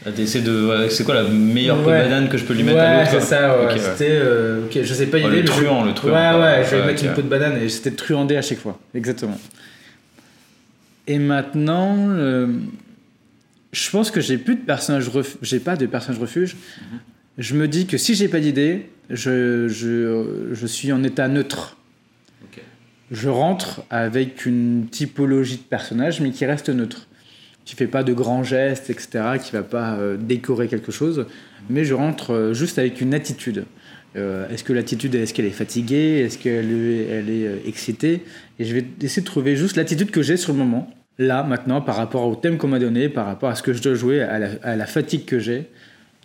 Ah, 0.05 0.11
t'essaies 0.11 0.39
de, 0.41 0.65
ouais, 0.67 0.89
c'est 0.89 1.03
quoi 1.03 1.15
la 1.15 1.23
meilleure 1.23 1.77
peau 1.83 1.89
de 1.89 1.95
Ouais. 1.95 2.03
banane 2.03 2.29
que 2.29 2.37
je 2.37 2.45
peux 2.45 2.53
lui 2.53 2.63
mettre 2.63 2.77
ouais, 2.77 2.83
à 2.85 2.99
l'autre 3.03 3.11
c'est 3.19 3.27
ça, 3.27 3.61
ouais. 3.65 3.77
C'était. 3.77 4.11
euh, 4.11 4.63
ok, 4.65 4.79
je 4.81 4.93
sais 4.93 5.07
pas 5.07 5.17
Ouais, 5.17 5.27
idée, 5.27 5.41
le 5.41 5.47
je- 5.47 5.51
truand, 5.51 5.83
le 5.83 5.93
truand, 5.93 6.13
Ouais, 6.13 6.29
quoi. 6.31 6.39
ouais, 6.41 6.63
je 6.63 6.75
vais 6.77 6.85
mettre 6.85 7.03
une 7.03 7.13
peau 7.13 7.21
de 7.21 7.27
banane 7.27 7.61
et 7.61 7.67
c'était 7.67 7.91
truandé 7.91 8.37
à 8.37 8.41
chaque 8.41 8.59
fois. 8.59 8.79
Exactement. 8.95 9.37
Et 11.07 11.17
maintenant, 11.19 11.97
euh, 12.11 12.47
je 13.71 13.89
pense 13.89 14.11
que 14.11 14.21
j'ai 14.21 14.37
plus 14.37 14.55
de 14.55 14.61
personnage. 14.61 15.09
J'ai 15.41 15.59
pas 15.59 15.75
de 15.75 15.85
personnage 15.85 16.19
refuge. 16.19 16.55
Mhm. 16.55 16.99
Je 17.37 17.55
me 17.55 17.67
dis 17.67 17.85
que 17.85 17.97
si 17.97 18.15
j'ai 18.15 18.27
pas 18.27 18.39
d'idée, 18.39 18.89
je, 19.09 19.67
je, 19.67 20.49
je 20.51 20.67
suis 20.67 20.91
en 20.91 21.03
état 21.03 21.27
neutre. 21.27 21.77
Je 23.11 23.29
rentre 23.29 23.81
avec 23.89 24.45
une 24.45 24.87
typologie 24.91 25.57
de 25.57 25.63
personnage, 25.63 26.21
mais 26.21 26.29
qui 26.29 26.45
reste 26.45 26.69
neutre. 26.69 27.07
Qui 27.65 27.75
fait 27.75 27.87
pas 27.87 28.03
de 28.03 28.13
grands 28.13 28.43
gestes, 28.43 28.89
etc., 28.89 29.37
qui 29.43 29.51
va 29.51 29.63
pas 29.63 29.95
euh, 29.95 30.15
décorer 30.15 30.67
quelque 30.67 30.91
chose, 30.91 31.25
mais 31.69 31.85
je 31.85 31.93
rentre 31.93 32.33
euh, 32.33 32.53
juste 32.53 32.77
avec 32.77 33.01
une 33.01 33.13
attitude. 33.15 33.65
Euh, 34.15 34.47
est-ce 34.49 34.63
que 34.63 34.73
l'attitude, 34.73 35.15
est-ce 35.15 35.33
qu'elle 35.33 35.45
est 35.45 35.51
fatiguée? 35.51 36.19
Est-ce 36.19 36.37
qu'elle 36.37 36.71
est, 36.71 37.05
elle 37.05 37.29
est 37.29 37.67
excitée? 37.67 38.23
Et 38.59 38.65
je 38.65 38.75
vais 38.75 38.85
essayer 39.01 39.21
de 39.21 39.27
trouver 39.27 39.55
juste 39.55 39.75
l'attitude 39.75 40.11
que 40.11 40.21
j'ai 40.21 40.37
sur 40.37 40.53
le 40.53 40.59
moment, 40.59 40.91
là, 41.19 41.43
maintenant, 41.43 41.81
par 41.81 41.97
rapport 41.97 42.25
au 42.25 42.35
thème 42.35 42.57
qu'on 42.57 42.69
m'a 42.69 42.79
donné, 42.79 43.09
par 43.09 43.27
rapport 43.27 43.49
à 43.49 43.55
ce 43.55 43.61
que 43.61 43.73
je 43.73 43.81
dois 43.83 43.93
jouer, 43.93 44.21
à 44.23 44.75
la, 44.75 44.85
fatigue 44.87 45.25
que 45.25 45.37
j'ai. 45.37 45.67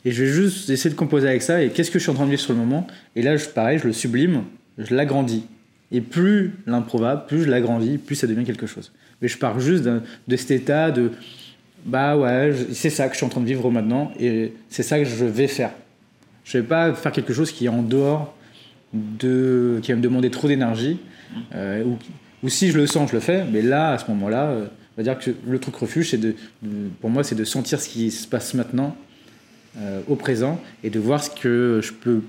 Et 0.07 0.13
je 0.13 0.25
vais 0.25 0.31
juste 0.31 0.71
essayer 0.71 0.91
de 0.91 0.95
composer 0.99 1.29
avec 1.29 1.43
ça, 1.43 1.63
et 1.63 1.71
qu'est-ce 1.71 1.91
que 1.91 1.99
je 1.99 2.05
suis 2.05 2.11
en 2.11 2.15
train 2.15 2.25
de 2.25 2.31
vivre 2.31 2.43
sur 2.43 2.53
le 2.53 2.59
moment? 2.59 2.87
Et 3.17 3.23
là, 3.23 3.37
je, 3.37 3.47
pareil, 3.47 3.79
je 3.79 3.87
le 3.87 3.93
sublime, 3.93 4.45
je 4.79 4.95
l'agrandis. 4.95 5.45
Et 5.93 6.01
plus 6.01 6.53
l'improbable, 6.67 7.25
plus 7.27 7.43
je 7.43 7.51
l'agrandis, 7.51 7.99
plus 7.99 8.15
ça 8.15 8.27
devient 8.27 8.45
quelque 8.45 8.67
chose. 8.67 8.93
Mais 9.21 9.29
je 9.29 9.37
pars 9.37 9.61
juste 9.61 9.85
de 9.85 10.37
cet 10.37 10.51
état 10.51 10.91
de 10.91 11.11
bah 11.85 12.17
ouais, 12.17 12.53
c'est 12.73 12.91
ça 12.91 13.09
que 13.09 13.13
je 13.13 13.19
suis 13.19 13.27
en 13.27 13.29
train 13.29 13.43
de 13.43 13.47
vivre 13.47 13.71
maintenant 13.71 14.11
et 14.19 14.55
c'est 14.71 14.83
ça 14.83 14.99
que 14.99 15.05
je 15.05 15.25
vais 15.25 15.47
faire. 15.47 15.71
Je 16.45 16.59
vais 16.59 16.65
pas 16.65 16.95
faire 16.95 17.13
quelque 17.13 17.35
chose 17.35 17.53
qui 17.53 17.67
est 17.67 17.69
en 17.69 17.83
dehors 17.83 18.35
de. 18.93 19.81
qui 19.83 19.93
va 19.93 19.97
me 19.99 20.03
demander 20.03 20.31
trop 20.31 20.49
d'énergie. 20.49 20.99
euh, 21.55 21.85
ou, 21.85 21.99
ou 22.43 22.49
si 22.49 22.71
je 22.71 22.79
le 22.79 22.87
sens, 22.87 23.11
je 23.11 23.15
le 23.15 23.21
fais, 23.21 23.45
mais 23.51 23.63
là, 23.63 23.93
à 23.93 23.99
ce 23.99 24.11
moment-là, 24.11 24.45
euh, 24.51 24.67
on 24.97 25.03
va 25.03 25.03
dire 25.03 25.19
que 25.19 25.33
le 25.47 25.59
truc 25.59 25.77
refuge, 25.77 26.11
c'est 26.11 26.19
de, 26.19 26.35
de- 26.63 26.89
pour 27.01 27.11
moi, 27.11 27.25
c'est 27.25 27.35
de 27.35 27.45
sentir 27.45 27.81
ce 27.81 27.89
qui 27.89 28.11
se 28.11 28.27
passe 28.27 28.55
maintenant, 28.55 28.97
euh, 29.79 30.01
au 30.09 30.15
présent, 30.17 30.61
et 30.83 30.91
de 30.91 30.99
voir 31.01 31.23
ce 31.23 31.31
que 31.31 31.81
je 31.83 31.93
peux. 31.93 32.21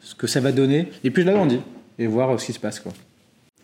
ce 0.00 0.14
que 0.14 0.26
ça 0.26 0.40
va 0.40 0.52
donner, 0.52 0.88
et 1.04 1.10
puis 1.10 1.22
je 1.22 1.26
l'agrandis, 1.26 1.60
et 1.98 2.06
voir 2.06 2.30
euh, 2.30 2.38
ce 2.38 2.46
qui 2.46 2.52
se 2.52 2.58
passe, 2.60 2.80
quoi. 2.80 2.92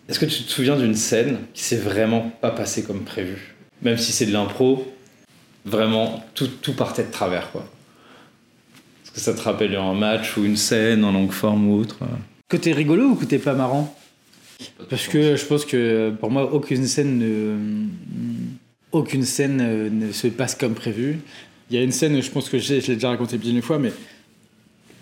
Est-ce 0.08 0.18
que 0.18 0.26
tu 0.26 0.42
te 0.42 0.50
souviens 0.50 0.76
d'une 0.76 0.94
scène 0.96 1.38
qui 1.54 1.62
s'est 1.62 1.78
vraiment 1.78 2.30
pas 2.42 2.50
passée 2.50 2.82
comme 2.82 3.04
prévu? 3.04 3.54
Même 3.80 3.96
si 3.96 4.12
c'est 4.12 4.26
de 4.26 4.32
l'impro, 4.32 4.92
vraiment 5.64 6.22
tout, 6.34 6.48
tout 6.48 6.74
partait 6.74 7.04
de 7.04 7.10
travers 7.10 7.50
quoi. 7.52 7.66
Est-ce 9.02 9.12
que 9.12 9.20
ça 9.20 9.32
te 9.32 9.40
rappelle 9.40 9.74
un 9.76 9.94
match 9.94 10.36
ou 10.36 10.44
une 10.44 10.58
scène 10.58 11.04
en 11.04 11.12
longue 11.12 11.30
forme 11.32 11.68
ou 11.70 11.78
autre? 11.78 11.98
Côté 12.50 12.72
rigolo 12.74 13.04
ou 13.10 13.14
côté 13.14 13.38
pas 13.38 13.54
marrant? 13.54 13.96
Parce 14.90 15.08
que 15.08 15.36
je 15.36 15.44
pense 15.44 15.64
que 15.64 16.10
pour 16.20 16.30
moi, 16.30 16.52
aucune 16.52 16.86
scène 16.86 17.18
ne, 17.18 17.56
aucune 18.94 19.24
scène 19.24 19.60
euh, 19.60 19.90
ne 19.90 20.12
se 20.12 20.28
passe 20.28 20.54
comme 20.54 20.74
prévu. 20.74 21.18
Il 21.70 21.76
y 21.76 21.78
a 21.78 21.82
une 21.82 21.92
scène, 21.92 22.20
je 22.20 22.30
pense 22.30 22.48
que 22.48 22.58
je 22.58 22.74
l'ai 22.74 22.80
déjà 22.80 23.08
raconté 23.08 23.36
plus 23.38 23.50
d'une 23.50 23.62
fois, 23.62 23.78
mais 23.78 23.92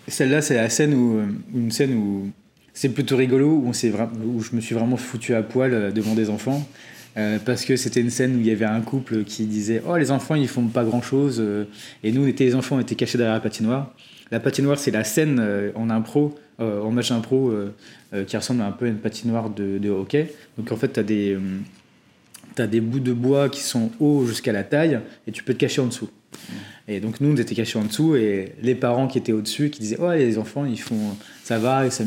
celle-là, 0.07 0.41
c'est 0.41 0.55
la 0.55 0.69
scène 0.69 0.93
où, 0.93 1.17
euh, 1.17 1.25
une 1.53 1.71
scène 1.71 1.93
où 1.93 2.31
c'est 2.73 2.89
plutôt 2.89 3.15
rigolo, 3.15 3.63
où, 3.63 3.71
je 3.73 4.55
me 4.55 4.61
suis 4.61 4.73
vraiment 4.73 4.97
foutu 4.97 5.35
à 5.35 5.43
poil 5.43 5.73
euh, 5.73 5.91
devant 5.91 6.15
des 6.15 6.29
enfants. 6.29 6.67
Parce 7.45 7.63
que 7.63 7.75
c'était 7.75 8.01
une 8.01 8.09
scène 8.09 8.37
où 8.37 8.39
il 8.39 8.47
y 8.47 8.49
avait 8.49 8.65
un 8.65 8.81
couple 8.81 9.23
qui 9.23 9.45
disait 9.45 9.83
Oh, 9.87 9.95
les 9.97 10.09
enfants, 10.09 10.33
ils 10.33 10.47
font 10.47 10.65
pas 10.65 10.83
grand 10.83 11.03
chose. 11.03 11.43
et 12.03 12.11
nous, 12.11 12.23
on 12.23 12.25
les 12.25 12.55
enfants, 12.55 12.77
on 12.77 12.79
était 12.79 12.95
cachés 12.95 13.19
derrière 13.19 13.35
la 13.35 13.39
patinoire. 13.39 13.93
La 14.33 14.39
patinoire, 14.39 14.79
c'est 14.79 14.89
la 14.89 15.03
scène 15.03 15.37
euh, 15.39 15.71
en 15.75 15.91
impro, 15.91 16.33
euh, 16.59 16.81
en 16.81 16.89
match 16.89 17.11
impro, 17.11 17.51
euh, 17.51 18.23
qui 18.25 18.35
ressemble 18.35 18.63
un 18.63 18.71
peu 18.71 18.85
à 18.85 18.87
une 18.87 18.97
patinoire 18.97 19.51
de, 19.51 19.89
hockey. 19.91 20.33
Donc 20.57 20.71
en 20.71 20.75
fait, 20.75 20.93
tu 20.93 20.99
as 20.99 21.03
des. 21.03 21.37
T'as 22.55 22.65
des 22.67 22.81
bouts 22.81 22.99
de 22.99 23.13
bois 23.13 23.49
qui 23.49 23.61
sont 23.61 23.91
hauts 23.99 24.25
jusqu'à 24.25 24.51
la 24.51 24.63
taille 24.63 24.99
et 25.25 25.31
tu 25.31 25.43
peux 25.43 25.53
te 25.53 25.59
cacher 25.59 25.81
en 25.81 25.87
dessous. 25.87 26.09
Et 26.87 26.99
donc 26.99 27.19
nous, 27.19 27.31
on 27.31 27.35
était 27.35 27.55
cachés 27.55 27.79
en 27.79 27.83
dessous 27.83 28.15
et 28.15 28.53
les 28.61 28.75
parents 28.75 29.07
qui 29.07 29.17
étaient 29.17 29.31
au-dessus 29.31 29.71
qui 29.71 29.79
disaient 29.79 29.99
ouais 29.99 30.19
les 30.19 30.37
enfants 30.37 30.63
ils 30.65 30.79
font 30.79 31.15
ça 31.43 31.57
va 31.57 31.89
ça, 31.89 32.03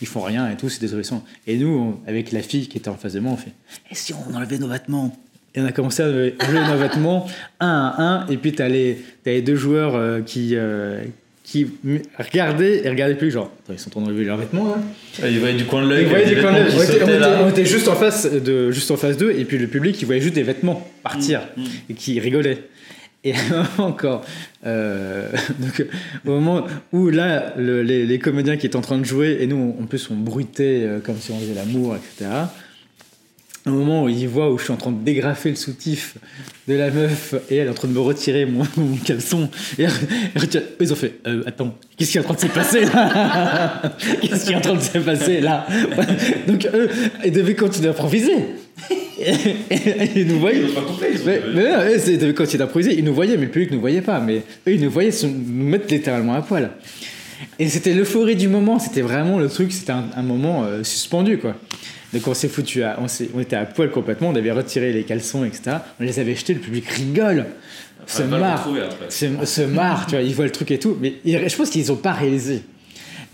ils 0.00 0.06
font 0.06 0.22
rien 0.22 0.50
et 0.50 0.56
tout 0.56 0.70
c'est 0.70 0.82
adolescents. 0.84 1.22
Et 1.46 1.58
nous 1.58 2.00
avec 2.06 2.32
la 2.32 2.40
fille 2.40 2.66
qui 2.66 2.78
était 2.78 2.88
en 2.88 2.94
face 2.94 3.12
de 3.12 3.20
moi 3.20 3.32
on 3.32 3.36
fait 3.36 3.52
et 3.90 3.94
si 3.94 4.14
on 4.14 4.34
enlevait 4.34 4.58
nos 4.58 4.68
vêtements? 4.68 5.14
Et 5.54 5.60
on 5.60 5.66
a 5.66 5.72
commencé 5.72 6.02
à 6.02 6.06
enlever 6.06 6.34
nos 6.66 6.78
vêtements 6.78 7.26
un 7.60 7.92
à 7.94 8.02
un 8.02 8.26
et 8.28 8.38
puis 8.38 8.52
t'as 8.52 8.68
les 8.68 9.04
t'as 9.22 9.32
les 9.32 9.42
deux 9.42 9.56
joueurs 9.56 10.24
qui 10.24 10.56
qui 11.50 11.66
regardaient 12.18 12.84
et 12.84 12.90
regardaient 12.90 13.14
plus 13.14 13.30
genre 13.30 13.50
ils 13.70 13.78
sont 13.78 13.88
en 13.88 13.90
train 13.92 14.00
d'enlever 14.02 14.24
leurs 14.24 14.36
vêtements 14.36 14.66
là 14.68 15.28
Il 15.30 15.38
voyait 15.40 15.56
du 15.56 15.64
coin 15.64 15.82
de 15.82 15.88
l'œil. 15.88 16.02
ils 16.02 16.08
voyaient 16.08 16.26
il 16.26 16.32
y 16.32 16.34
des 16.34 16.40
avait 16.40 16.48
coins 16.48 16.52
vêtements 16.62 16.76
d'œil. 16.78 16.86
qui 16.86 17.02
on, 17.02 17.06
était, 17.08 17.26
on 17.44 17.48
était- 17.48 17.64
juste 17.64 17.88
en 17.88 17.94
face 17.96 18.30
de 18.30 18.70
juste 18.70 18.90
en 18.90 18.96
face 18.98 19.16
d'eux 19.16 19.34
et 19.38 19.44
puis 19.46 19.56
le 19.56 19.66
public 19.66 19.96
il 20.00 20.04
voyait 20.04 20.20
juste 20.20 20.34
des 20.34 20.42
vêtements 20.42 20.86
partir 21.02 21.40
Mm, 21.56 21.64
et 21.90 21.94
qui 21.94 22.20
rigolait 22.20 22.58
et 23.24 23.32
encore 23.78 24.24
euh, 24.66 25.28
donc 25.58 25.86
au 26.26 26.30
moment 26.32 26.66
où 26.92 27.08
là 27.08 27.54
le- 27.56 27.82
les, 27.82 28.04
les 28.04 28.18
comédiens 28.18 28.56
qui 28.58 28.66
étaient 28.66 28.76
en 28.76 28.80
train 28.82 28.98
de 28.98 29.04
jouer 29.04 29.38
et 29.40 29.46
nous 29.46 29.74
en 29.80 29.86
plus 29.86 30.08
on 30.10 30.16
bruitait 30.16 30.82
euh, 30.84 30.98
comme 31.00 31.16
si 31.18 31.30
on 31.32 31.38
faisait 31.38 31.54
l'amour 31.54 31.96
etc 31.96 32.30
au 33.70 33.74
moment 33.78 34.04
où 34.04 34.08
il 34.08 34.26
voit 34.28 34.50
où 34.52 34.58
je 34.58 34.64
suis 34.64 34.72
en 34.72 34.76
train 34.76 34.90
de 34.92 35.02
dégrafer 35.02 35.50
le 35.50 35.56
soutif 35.56 36.14
de 36.66 36.74
la 36.74 36.90
meuf 36.90 37.34
et 37.50 37.56
elle 37.56 37.66
est 37.66 37.70
en 37.70 37.74
train 37.74 37.88
de 37.88 37.92
me 37.94 38.00
retirer 38.00 38.44
mon, 38.46 38.64
mon 38.76 38.96
caleçon. 38.96 39.48
Et 39.78 39.86
ils 40.80 40.92
ont 40.92 40.96
fait 40.96 41.14
euh, 41.26 41.42
attends 41.46 41.74
qu'est-ce 41.96 42.12
qui 42.12 42.18
est 42.18 42.20
en 42.20 42.24
train 42.24 42.34
de 42.34 42.40
se 42.40 42.46
passer 42.46 42.84
là? 42.84 43.82
Qu'est-ce 44.22 44.44
qui 44.46 44.52
est 44.52 44.56
en 44.56 44.60
train 44.60 44.74
de 44.74 44.80
se 44.80 44.98
passer 44.98 45.40
là? 45.40 45.66
Donc 46.46 46.66
eux 46.74 46.88
ils 47.24 47.32
devaient 47.32 47.54
continuer 47.54 47.88
à 47.88 47.90
improviser. 47.92 48.34
Ils 50.14 50.26
nous 50.28 50.38
voyaient. 50.40 50.62
Mais, 51.26 51.40
mais 51.54 51.72
non, 51.72 51.78
ils 52.06 52.18
devaient 52.18 52.34
continuer 52.34 52.58
d'improviser 52.58 52.96
ils 52.98 53.04
nous 53.04 53.14
voyaient 53.14 53.36
mais 53.36 53.46
le 53.46 53.50
public 53.50 53.70
nous 53.72 53.80
voyait 53.80 54.00
pas. 54.02 54.20
Mais 54.20 54.36
eux 54.66 54.72
ils 54.74 54.80
nous 54.80 54.90
voyaient 54.90 55.10
se- 55.10 55.26
nous 55.26 55.64
mettre 55.64 55.86
littéralement 55.92 56.34
à 56.34 56.42
poil 56.42 56.70
et 57.58 57.68
c'était 57.68 57.94
l'euphorie 57.94 58.36
du 58.36 58.48
moment 58.48 58.78
c'était 58.78 59.02
vraiment 59.02 59.38
le 59.38 59.48
truc 59.48 59.72
c'était 59.72 59.92
un, 59.92 60.04
un 60.16 60.22
moment 60.22 60.64
euh, 60.64 60.82
suspendu 60.84 61.38
quoi 61.38 61.54
donc 62.12 62.26
on 62.26 62.34
s'est 62.34 62.48
foutu, 62.48 62.82
à, 62.82 62.98
on, 63.34 63.40
était 63.40 63.56
à 63.56 63.66
poil 63.66 63.90
complètement, 63.90 64.30
on 64.30 64.34
avait 64.34 64.50
retiré 64.50 64.92
les 64.92 65.02
caleçons, 65.02 65.44
etc. 65.44 65.76
On 66.00 66.04
les 66.04 66.18
avait 66.18 66.34
jetés, 66.34 66.54
le 66.54 66.60
public 66.60 66.88
rigole, 66.88 67.44
se 68.06 68.22
marre, 68.22 68.66
se, 69.10 69.26
se 69.44 69.60
marre, 69.62 70.06
tu 70.06 70.12
vois, 70.12 70.22
ils 70.22 70.34
voient 70.34 70.46
le 70.46 70.50
truc 70.50 70.70
et 70.70 70.78
tout. 70.78 70.96
Mais 71.02 71.16
je 71.26 71.54
pense 71.56 71.68
qu'ils 71.68 71.92
ont 71.92 71.96
pas 71.96 72.12
réalisé. 72.12 72.62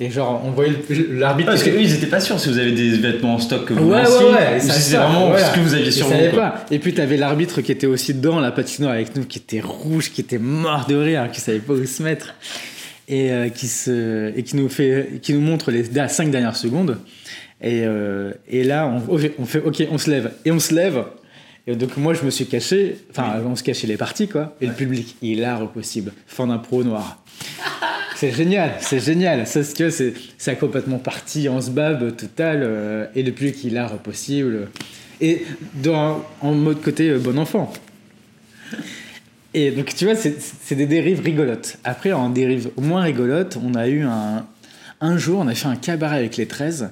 Et 0.01 0.11
genre, 0.11 0.43
on 0.45 0.51
voyait 0.51 0.73
l'arbitre. 1.13 1.51
Parce 1.51 1.63
qu'eux, 1.63 1.81
ils 1.81 1.95
étaient 1.95 2.09
pas 2.09 2.19
sûrs 2.19 2.41
si 2.41 2.49
vous 2.49 2.59
avez 2.59 2.73
des 2.73 2.97
vêtements 2.97 3.35
en 3.35 3.39
stock 3.39 3.65
que 3.65 3.75
vous 3.75 3.89
Ouais, 3.89 3.99
ouais, 3.99 4.03
lanciez, 4.03 4.27
ouais, 4.27 4.57
ou 4.57 4.67
ça, 4.67 4.73
si 4.73 4.83
c'est 4.83 4.97
vraiment 4.97 5.29
voilà. 5.29 5.47
ce 5.47 5.55
que 5.55 5.61
vous 5.61 5.75
aviez 5.75 5.87
Ils 5.87 5.93
sur 5.93 6.09
savaient 6.09 6.31
vous. 6.31 6.37
pas. 6.37 6.65
Et 6.73 6.81
puis 6.81 6.95
t'avais 6.95 7.17
l'arbitre 7.17 7.61
qui 7.61 7.71
était 7.71 7.87
aussi 7.87 8.13
dans 8.13 8.41
la 8.41 8.51
patinoire 8.51 8.95
avec 8.95 9.15
nous, 9.15 9.25
qui 9.25 9.39
était 9.39 9.61
rouge, 9.61 10.11
qui 10.11 10.21
était 10.21 10.39
mort 10.39 10.87
de 10.89 10.97
rire, 10.97 11.29
qui 11.33 11.41
savait 11.41 11.61
pas 11.61 11.75
où 11.75 11.87
se 11.87 12.03
mettre, 12.03 12.35
et 13.09 13.31
euh, 13.31 13.49
qui 13.49 13.69
se 13.69 14.37
et 14.37 14.43
qui 14.43 14.57
nous 14.57 14.69
fait, 14.69 15.21
qui 15.23 15.33
nous 15.35 15.41
montre 15.41 15.71
les 15.71 15.85
5 16.09 16.31
dernières 16.31 16.57
secondes. 16.57 16.99
Et, 17.61 17.83
euh, 17.85 18.33
et 18.49 18.65
là, 18.65 18.87
on, 18.87 19.03
on 19.39 19.47
fait 19.47 19.61
OK, 19.61 19.83
on 19.91 19.99
se 19.99 20.11
lève 20.11 20.33
et 20.45 20.51
on 20.53 20.59
se 20.61 20.75
lève. 20.75 21.05
Et 21.67 21.77
donc 21.77 21.97
moi, 21.97 22.13
je 22.13 22.23
me 22.25 22.31
suis 22.31 22.47
caché. 22.47 22.97
Enfin, 23.11 23.41
on 23.47 23.57
se 23.57 23.63
cachait 23.63 23.87
les 23.87 23.97
parties, 23.97 24.29
quoi. 24.29 24.55
Et 24.61 24.67
le 24.67 24.75
public, 24.75 25.17
il 25.23 25.45
au 25.45 25.67
possible. 25.67 26.13
Fin 26.27 26.47
d'impro 26.47 26.85
noir. 26.85 27.23
C'est 28.17 28.31
génial, 28.31 28.71
c'est 28.79 29.01
génial. 29.01 29.45
Ça, 29.45 29.61
tu 29.65 29.83
vois, 29.83 29.91
c'est, 29.91 30.15
ça 30.39 30.53
a 30.53 30.55
complètement 30.55 30.99
parti 30.99 31.49
en 31.49 31.61
sbab 31.61 32.17
total. 32.17 32.61
euh, 32.63 33.07
et 33.17 33.25
le 33.25 33.33
public, 33.33 33.65
il 33.65 33.77
au 33.77 33.99
possible. 33.99 34.69
Et 35.21 35.45
dans, 35.75 36.25
en 36.41 36.55
mode 36.55 36.81
côté 36.81 37.13
bon 37.19 37.37
enfant. 37.39 37.73
Et 39.55 39.71
donc, 39.71 39.95
tu 39.95 40.05
vois, 40.05 40.15
c'est, 40.17 40.75
des 40.75 40.87
dérives 40.87 41.21
rigolotes. 41.21 41.79
Après, 41.85 42.13
en 42.13 42.29
dérive 42.29 42.71
moins 42.77 43.03
rigolote, 43.03 43.57
on 43.63 43.75
a 43.75 43.89
eu 43.89 44.03
un. 44.03 44.47
Un 45.01 45.19
jour, 45.19 45.41
on 45.41 45.49
a 45.49 45.55
fait 45.55 45.67
un 45.69 45.77
cabaret 45.77 46.17
avec 46.17 46.37
les 46.37 46.47
13. 46.47 46.91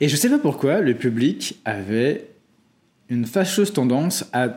Et 0.00 0.08
je 0.08 0.16
sais 0.16 0.28
pas 0.28 0.38
pourquoi, 0.38 0.80
le 0.80 0.94
public 0.94 1.56
avait 1.64 2.26
une 3.08 3.26
fâcheuse 3.26 3.72
tendance 3.72 4.24
à 4.32 4.48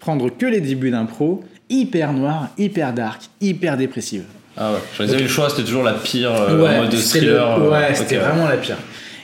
prendre 0.00 0.28
que 0.36 0.46
les 0.46 0.60
débuts 0.60 0.90
d'impro 0.90 1.44
hyper 1.68 2.12
noirs, 2.12 2.48
hyper 2.58 2.92
dark, 2.92 3.22
hyper 3.40 3.76
dépressives. 3.76 4.24
Ah 4.56 4.72
ouais, 4.72 4.78
j'en 4.96 5.04
avais 5.04 5.22
le 5.22 5.28
choix, 5.28 5.48
c'était 5.50 5.62
toujours 5.64 5.84
la 5.84 5.94
pire 5.94 6.32
euh, 6.34 6.78
en 6.78 6.82
mode 6.82 6.94
thriller. 6.94 7.58
le- 7.58 7.64
euh, 7.66 7.70
ouais, 7.70 7.94
c'était 7.94 8.16
vraiment 8.16 8.48
la 8.48 8.56
pire. 8.56 8.78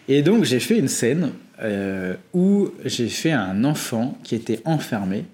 Et 0.06 0.22
donc 0.22 0.44
j'ai 0.44 0.60
fait 0.60 0.78
une 0.78 0.86
scène 0.88 1.30
euh, 1.62 2.14
où 2.32 2.68
j'ai 2.84 3.08
fait 3.08 3.32
un 3.32 3.64
enfant 3.64 4.18
qui 4.22 4.34
était 4.36 4.60
enfermé 4.66 5.24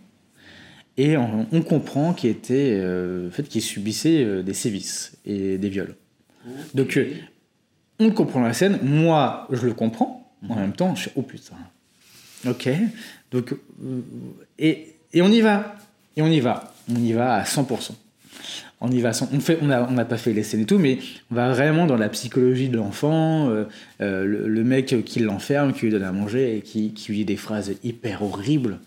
et 1.00 1.16
on, 1.16 1.46
on 1.50 1.62
comprend 1.62 2.12
qu'il 2.12 2.28
était, 2.28 2.76
euh, 2.78 3.28
en 3.28 3.30
fait, 3.30 3.44
qu'il 3.44 3.62
subissait 3.62 4.22
euh, 4.22 4.42
des 4.42 4.52
sévices 4.52 5.16
et 5.24 5.56
des 5.56 5.68
viols. 5.70 5.94
Donc 6.74 6.96
euh, 6.98 7.10
on 7.98 8.10
comprend 8.10 8.40
la 8.40 8.52
scène, 8.52 8.78
moi 8.82 9.46
je 9.50 9.66
le 9.66 9.72
comprends, 9.72 10.30
en 10.48 10.56
même 10.56 10.72
temps 10.72 10.94
je 10.94 11.04
fais 11.04 11.12
oh 11.16 11.22
putain. 11.22 11.56
Ok, 12.48 12.68
donc 13.30 13.54
et, 14.58 14.94
et 15.12 15.22
on 15.22 15.28
y 15.28 15.40
va, 15.40 15.76
et 16.16 16.22
on 16.22 16.26
y 16.26 16.40
va, 16.40 16.74
on 16.90 16.96
y 16.96 17.12
va 17.12 17.34
à 17.34 17.44
100%. 17.44 17.92
On 18.82 18.90
y 18.90 19.00
va, 19.00 19.10
on 19.32 19.40
fait, 19.40 19.58
on 19.60 19.70
a, 19.70 19.82
on 19.82 19.92
n'a 19.92 20.06
pas 20.06 20.16
fait 20.16 20.32
les 20.32 20.42
scènes 20.42 20.60
et 20.60 20.66
tout, 20.66 20.78
mais 20.78 20.98
on 21.30 21.34
va 21.34 21.50
vraiment 21.50 21.84
dans 21.84 21.98
la 21.98 22.08
psychologie 22.08 22.70
de 22.70 22.78
l'enfant, 22.78 23.50
euh, 23.50 23.64
euh, 24.00 24.24
le, 24.24 24.48
le 24.48 24.64
mec 24.64 25.04
qui 25.04 25.20
l'enferme, 25.20 25.74
qui 25.74 25.82
lui 25.82 25.92
donne 25.92 26.02
à 26.02 26.12
manger 26.12 26.56
et 26.56 26.60
qui, 26.62 26.94
qui 26.94 27.12
lui 27.12 27.18
dit 27.18 27.24
des 27.26 27.36
phrases 27.36 27.72
hyper 27.84 28.22
horribles. 28.22 28.78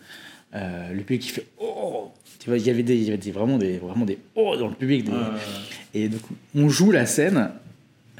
Euh, 0.55 0.89
le 0.93 0.99
public 1.01 1.21
qui 1.23 1.29
fait 1.29 1.45
oh, 1.59 2.11
tu 2.39 2.49
vois, 2.49 2.57
il 2.59 2.65
y 2.65 2.69
avait 2.69 2.83
des, 2.83 2.95
il 2.95 3.03
y 3.03 3.07
avait 3.07 3.17
des- 3.17 3.31
vraiment 3.31 3.57
des, 3.57 3.77
vraiment 3.77 4.05
des 4.05 4.17
oh 4.35 4.55
dans 4.57 4.67
le 4.67 4.75
public. 4.75 5.05
des- 5.05 5.11
Et 5.99 6.09
donc 6.09 6.21
on 6.55 6.69
joue 6.69 6.91
la 6.91 7.05
scène. 7.05 7.49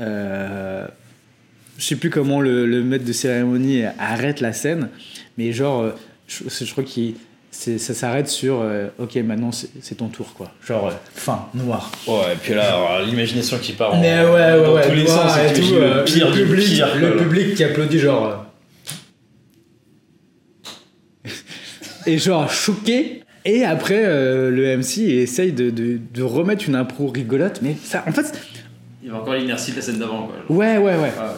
Euh, 0.02 0.88
je 1.78 1.86
sais 1.86 1.96
plus 1.96 2.10
comment 2.10 2.42
le, 2.42 2.66
le 2.66 2.84
maître 2.84 3.06
de 3.06 3.14
cérémonie 3.14 3.84
arrête 4.00 4.42
la 4.42 4.54
scène, 4.54 4.90
mais 5.38 5.52
genre, 5.52 5.92
je, 6.28 6.44
je 6.50 6.72
crois 6.72 6.84
qu'il 6.84 7.16
ça 7.52 7.94
s'arrête 7.94 8.28
sur 8.30 8.62
euh, 8.62 8.88
ok 8.98 9.16
maintenant 9.18 9.52
c'est 9.52 9.94
ton 9.96 10.08
tour 10.08 10.34
quoi 10.34 10.52
genre 10.66 10.88
euh, 10.88 10.92
fin 11.14 11.50
noir 11.54 11.92
Ouais, 12.08 12.34
et 12.34 12.38
puis 12.42 12.56
là, 12.56 13.04
l'imagination 13.06 13.60
qui 13.60 13.74
part 13.74 13.94
en- 13.94 14.02
mais 14.02 14.24
ouais 14.26 14.32
ouais 14.32 14.64
dans 14.64 14.82
tous 14.90 14.96
les 14.96 15.04
noir 15.04 15.30
sens, 15.30 15.52
et 15.52 15.54
tout, 15.54 15.76
le 15.76 16.04
pire 16.04 16.30
le 16.32 16.36
du 16.36 16.44
public, 16.46 16.66
pire. 16.66 16.96
le 16.98 17.18
public 17.18 17.54
qui 17.54 17.64
applaudit 17.64 18.00
genre 18.00 18.26
euh. 18.26 18.36
Et 22.06 22.18
genre 22.18 22.49
choqué 22.51 23.22
et 23.45 23.64
après 23.64 24.04
euh, 24.06 24.49
le 24.49 24.78
MC 24.78 24.99
essaye 24.99 25.51
de, 25.51 25.70
de, 25.70 25.99
de 26.14 26.22
remettre 26.22 26.68
une 26.68 26.76
impro 26.76 27.08
rigolote 27.08 27.60
mais 27.62 27.76
ça 27.84 28.04
en 28.08 28.12
fait 28.12 28.34
Il 29.01 29.08
y 29.08 29.10
avait 29.12 29.20
encore 29.20 29.34
l'inertie 29.36 29.72
de 29.72 29.76
la 29.78 29.82
scène 29.82 29.99
d'avant. 29.99 30.28
Quoi. 30.47 30.56
ouais 30.58 30.78
ouais 30.78 30.95
ouais 30.97 31.12
Ah 31.20 31.34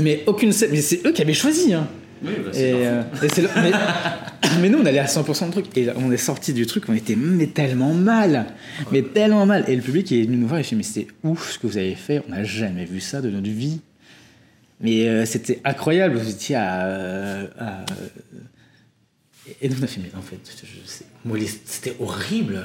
mais 0.00 0.22
aucune 0.26 0.52
scène 0.52 0.70
mais 0.72 0.80
c'est 0.80 1.04
eux 1.06 1.12
qui 1.12 1.22
avaient 1.22 1.34
choisi 1.34 1.74
hein. 1.74 1.86
Oui, 2.22 2.32
bah, 2.44 2.50
Et, 2.50 2.54
c'est 2.54 2.72
euh, 2.86 3.02
et 3.22 3.28
c'est 3.30 3.40
le- 3.42 3.48
mais, 3.56 3.70
mais 4.60 4.68
nous, 4.68 4.76
on 4.78 4.84
allait 4.84 4.98
à 4.98 5.06
100% 5.06 5.46
de 5.46 5.52
truc. 5.52 5.74
Et 5.74 5.88
on 5.96 6.12
est 6.12 6.18
sorti 6.18 6.52
du 6.52 6.66
truc, 6.66 6.84
on 6.90 6.92
était 6.92 7.16
mais 7.16 7.46
tellement 7.46 7.94
mal. 7.94 8.44
Mais 8.92 9.00
tellement 9.00 9.46
mal. 9.46 9.64
Et 9.68 9.74
le 9.74 9.80
public 9.80 10.12
est 10.12 10.24
venu 10.24 10.36
nous 10.36 10.46
voir 10.46 10.60
et 10.60 10.62
fait 10.62 10.76
Mais 10.76 10.82
c'était 10.82 11.06
ouf 11.24 11.52
ce 11.52 11.58
que 11.58 11.66
vous 11.66 11.78
avez 11.78 11.94
fait. 11.94 12.20
On 12.28 12.32
n'a 12.32 12.44
jamais 12.44 12.84
vu 12.84 13.00
ça 13.00 13.22
de 13.22 13.30
notre 13.30 13.48
vie. 13.48 13.80
Mais 14.82 15.08
euh, 15.08 15.24
c'était 15.24 15.60
incroyable. 15.64 16.16
Vous 16.18 16.28
étiez 16.28 16.56
à. 16.56 17.40
à- 17.58 17.84
et 19.60 19.68
nous, 19.68 19.76
on 19.80 19.82
a 19.82 19.86
fait 19.86 20.00
Mais 20.02 20.10
en 20.16 20.22
fait, 20.22 20.38
je, 20.44 20.66
je 20.66 20.88
sais- 20.88 21.04
moi, 21.24 21.36
les- 21.38 21.46
c'était 21.64 21.96
horrible. 22.00 22.62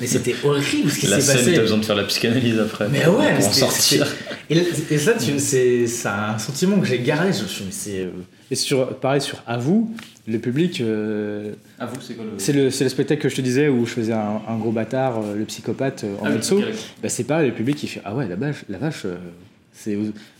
Mais 0.00 0.06
c'était 0.06 0.34
horrible 0.44 0.90
ce 0.90 0.98
qui 1.00 1.06
La 1.06 1.20
s'est 1.20 1.26
scène, 1.32 1.36
passé. 1.38 1.54
t'as 1.54 1.60
besoin 1.60 1.78
de 1.78 1.84
faire 1.84 1.96
la 1.96 2.04
psychanalyse 2.04 2.58
après. 2.58 2.88
Mais 2.88 3.06
ouais, 3.06 3.34
pour 3.36 3.46
en 3.48 3.52
sortir. 3.52 4.06
Et, 4.50 4.56
et 4.90 4.98
ça, 4.98 5.14
c'est 5.18 5.86
un 6.06 6.38
sentiment 6.38 6.78
que 6.80 6.86
j'ai 6.86 7.00
gardé. 7.00 7.32
Je 7.32 7.44
dit, 7.44 7.62
mais 7.66 7.72
c'est. 7.72 8.00
euh, 8.00 8.10
Et 8.50 8.54
sur, 8.54 8.98
pareil 8.98 9.20
sur 9.20 9.42
À 9.46 9.58
vous, 9.58 9.94
le 10.26 10.38
public. 10.38 10.80
euh, 10.80 11.52
Ah, 11.78 11.86
vous, 11.86 12.00
c'est 12.00 12.14
quoi 12.14 12.24
le. 12.24 12.30
c'est 12.38 12.52
le, 12.52 12.70
c'est 12.70 12.84
le 12.84 12.90
spectacle 12.90 13.20
que 13.22 13.28
je 13.28 13.36
te 13.36 13.40
disais 13.42 13.68
où 13.68 13.84
je 13.84 13.92
faisais 13.92 14.12
un, 14.12 14.40
un 14.48 14.56
gros 14.56 14.72
bâtard, 14.72 15.20
euh, 15.22 15.34
le 15.36 15.44
psychopathe 15.44 16.04
euh, 16.04 16.16
en 16.20 16.26
Ah 16.26 16.30
mezzo. 16.30 16.60
Bah, 17.02 17.08
c'est 17.08 17.24
pareil, 17.24 17.48
le 17.50 17.54
public 17.54 17.82
il 17.82 17.88
fait 17.88 18.00
Ah 18.04 18.14
ouais, 18.14 18.26
la 18.28 18.36
vache, 18.36 18.64
la 18.68 18.78
vache 18.78 19.02
euh, 19.04 19.16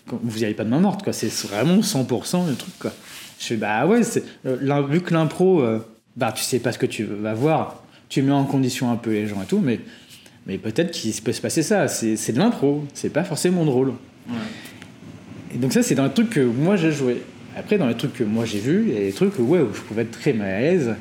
vous 0.08 0.38
n'y 0.38 0.44
avez 0.44 0.54
pas 0.54 0.64
de 0.64 0.70
main 0.70 0.78
morte, 0.80 1.02
quoi. 1.02 1.12
C'est 1.12 1.30
vraiment 1.46 1.80
100% 1.80 2.48
le 2.48 2.54
truc, 2.54 2.72
quoi. 2.78 2.92
Je 3.38 3.44
fais 3.46 3.56
Bah 3.56 3.86
ouais, 3.86 4.00
euh, 4.46 4.82
vu 4.88 5.00
que 5.00 5.12
l'impro, 5.12 5.60
euh, 5.60 5.78
bah 6.16 6.32
tu 6.34 6.42
sais 6.42 6.58
pas 6.58 6.72
ce 6.72 6.78
que 6.78 6.86
tu 6.86 7.04
vas 7.04 7.34
voir, 7.34 7.82
tu 8.08 8.22
mets 8.22 8.32
en 8.32 8.44
condition 8.44 8.90
un 8.90 8.96
peu 8.96 9.12
les 9.12 9.26
gens 9.26 9.42
et 9.42 9.46
tout, 9.46 9.60
mais, 9.60 9.80
mais 10.46 10.58
peut-être 10.58 10.90
qu'il 10.90 11.12
peut 11.22 11.32
se 11.32 11.40
passer 11.40 11.62
ça. 11.62 11.88
C'est, 11.88 12.32
de 12.32 12.38
l'impro, 12.38 12.84
c'est 12.94 13.10
pas 13.10 13.24
forcément 13.24 13.64
drôle. 13.64 13.92
Et 15.54 15.58
donc 15.58 15.72
ça, 15.72 15.82
c'est 15.82 15.94
dans 15.94 16.04
les 16.04 16.12
trucs 16.12 16.30
que 16.30 16.40
moi 16.40 16.76
j'ai 16.76 16.92
joué. 16.92 17.22
Après, 17.56 17.78
dans 17.78 17.86
les 17.86 17.94
trucs 17.94 18.14
que 18.14 18.24
moi 18.24 18.44
j'ai 18.44 18.58
vus, 18.58 18.84
il 18.88 18.94
y 18.94 18.96
a 18.96 19.00
des 19.00 19.12
trucs 19.12 19.38
ouais, 19.38 19.60
où 19.60 19.72
je 19.72 19.80
pouvais 19.80 20.02
être 20.02 20.10
très 20.10 20.32
mal 20.32 20.48
à 20.48 20.60
l'aise. 20.60 20.94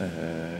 euh, 0.00 0.56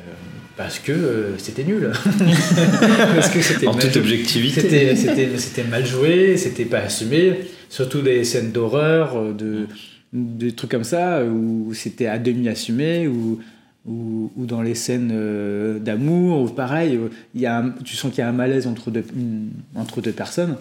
parce 0.60 0.78
que 0.78 0.92
euh, 0.92 1.38
c'était 1.38 1.64
nul. 1.64 1.90
parce 3.14 3.30
que 3.30 3.40
c'était 3.40 3.66
En 3.66 3.72
toute 3.72 3.96
objectivité. 3.96 4.94
C'était, 4.94 5.64
mal 5.64 5.86
joué, 5.86 6.36
c'était 6.36 6.66
pas 6.66 6.80
assumé. 6.80 7.40
Surtout 7.70 8.02
des 8.02 8.24
scènes 8.24 8.52
d'horreur, 8.52 9.16
euh, 9.16 9.32
de, 9.32 9.66
des 10.12 10.52
trucs 10.52 10.70
comme 10.70 10.84
ça, 10.84 11.22
où 11.24 11.72
c'était 11.74 12.06
à 12.06 12.18
demi 12.18 12.48
assumé, 12.48 13.06
ou, 13.08 13.40
ou, 13.86 14.30
ou 14.36 14.46
dans 14.46 14.62
les 14.62 14.74
scènes 14.74 15.10
euh, 15.12 15.78
d'amour, 15.78 16.42
ou 16.42 16.46
pareil, 16.48 16.96
euh, 16.96 17.08
il 17.34 17.40
y 17.40 17.46
a 17.46 17.58
un- 17.58 17.70
tu 17.84 17.96
sens 17.96 18.10
qu'il 18.10 18.20
y 18.20 18.24
a 18.24 18.28
un 18.28 18.32
malaise 18.32 18.66
entre 18.66 18.90
deux, 18.90 19.04
une- 19.16 19.50
entre 19.76 20.00
deux 20.00 20.12
personnes. 20.12 20.56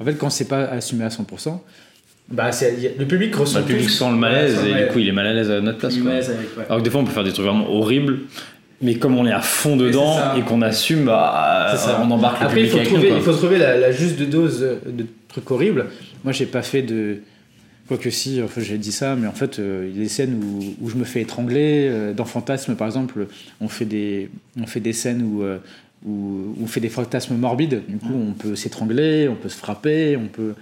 En 0.00 0.04
fait, 0.04 0.14
quand 0.14 0.30
c'est 0.30 0.48
pas 0.48 0.64
assumé 0.64 1.04
à 1.04 1.10
100%, 1.10 1.62
bah, 2.30 2.50
il 2.60 2.86
a- 2.86 2.90
le 2.98 3.06
public 3.06 3.34
ressent 3.34 3.54
Bah, 3.60 3.64
le 3.66 3.74
public 3.74 3.88
sent 3.88 4.10
le 4.10 4.16
malaise 4.16 4.58
Ouais, 4.58 4.68
et 4.70 4.72
ouais. 4.74 4.86
du 4.86 4.92
coup 4.92 4.98
il 4.98 5.08
est 5.08 5.12
mal 5.12 5.26
à 5.26 5.32
l'aise 5.32 5.50
à 5.50 5.60
notre 5.60 5.78
place. 5.78 5.94
Il 5.94 6.02
quoi. 6.02 6.10
malaise 6.10 6.28
avec, 6.30 6.56
ouais. 6.58 6.64
Alors 6.66 6.78
que 6.78 6.84
des 6.84 6.90
fois 6.90 7.00
on 7.00 7.04
peut 7.04 7.10
faire 7.12 7.24
des 7.24 7.32
trucs 7.32 7.46
vraiment 7.46 7.70
horribles, 7.72 8.18
mais 8.82 8.96
comme 8.96 9.16
on 9.16 9.26
est 9.26 9.32
à 9.32 9.40
fond 9.40 9.76
dedans 9.76 10.16
et 10.36 10.42
qu'on 10.42 10.60
assume, 10.60 11.04
bah, 11.06 11.72
ça. 11.76 12.00
on 12.04 12.10
embarque 12.10 12.42
Après, 12.42 12.56
le 12.60 12.66
il 12.66 12.70
public 12.70 12.70
faut, 12.72 12.78
avec 12.78 12.88
trouver, 12.92 13.10
nous. 13.12 13.16
il 13.16 13.22
faut 13.22 13.32
trouver 13.32 13.58
la, 13.58 13.78
la 13.78 13.92
juste 13.92 14.20
dose 14.22 14.60
de 14.86 15.06
trucs 15.28 15.50
horribles. 15.50 15.86
Moi, 16.24 16.32
j'ai 16.34 16.46
pas 16.46 16.62
fait 16.62 16.82
de. 16.82 17.18
Quoique 17.88 18.10
si, 18.10 18.42
enfin, 18.42 18.60
j'ai 18.60 18.76
dit 18.76 18.92
ça, 18.92 19.16
mais 19.16 19.26
en 19.26 19.32
fait, 19.32 19.58
euh, 19.58 19.88
il 19.90 19.96
y 19.96 20.00
a 20.00 20.02
des 20.02 20.10
scènes 20.10 20.34
où, 20.44 20.84
où 20.84 20.90
je 20.90 20.96
me 20.96 21.04
fais 21.04 21.22
étrangler. 21.22 21.88
euh, 21.88 22.12
dans 22.12 22.26
Fantasme, 22.26 22.76
par 22.76 22.86
exemple, 22.86 23.28
on 23.62 23.68
fait 23.68 23.86
des, 23.86 24.28
on 24.60 24.66
fait 24.66 24.80
des 24.80 24.92
scènes 24.92 25.22
où, 25.22 25.42
euh, 25.42 25.58
où 26.04 26.54
on 26.62 26.66
fait 26.66 26.80
des 26.80 26.90
fantasmes 26.90 27.36
morbides. 27.36 27.82
Du 27.88 27.96
coup, 27.96 28.12
on 28.12 28.32
peut 28.32 28.56
s'étrangler, 28.56 29.26
on 29.28 29.36
peut 29.36 29.48
se 29.48 29.56
frapper, 29.56 30.18
on 30.18 30.28
peut. 30.28 30.54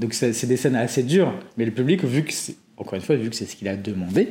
Donc, 0.00 0.12
c'est 0.12 0.46
des 0.46 0.56
scènes 0.56 0.74
assez 0.74 1.04
dures. 1.04 1.32
Mais 1.56 1.64
le 1.64 1.70
public, 1.70 2.04
vu 2.04 2.24
que 2.24 2.32
c'est, 2.32 2.56
encore 2.76 2.94
une 2.94 3.00
fois, 3.00 3.14
vu 3.16 3.30
que 3.30 3.36
c'est 3.36 3.46
ce 3.46 3.54
qu'il 3.54 3.68
a 3.68 3.76
demandé, 3.76 4.28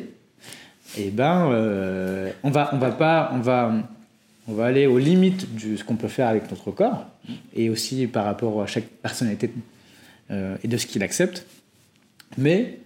et 0.98 1.10
ben, 1.10 1.50
euh, 1.52 2.32
on 2.44 2.52
va, 2.52 2.70
on 2.74 2.78
va 2.78 2.92
pas, 2.92 3.32
on 3.34 3.40
va, 3.40 3.74
on 4.48 4.54
va 4.54 4.66
aller 4.66 4.88
aux 4.88 5.00
limites 5.00 5.48
de 5.56 5.78
ce 5.78 5.84
qu'on 5.84 5.96
peut 5.96 6.08
faire 6.10 6.28
avec 6.28 6.50
notre 6.52 6.72
corps, 6.72 7.08
et 7.56 7.70
aussi 7.70 8.08
par 8.08 8.26
rapport 8.26 8.62
à 8.62 8.68
chaque 8.68 8.88
personnalité 8.88 9.50
euh, 10.32 10.58
et 10.64 10.68
de 10.68 10.78
ce 10.78 10.86
qu'il 10.86 11.02
accepte. 11.02 11.46
Mais 12.38 12.80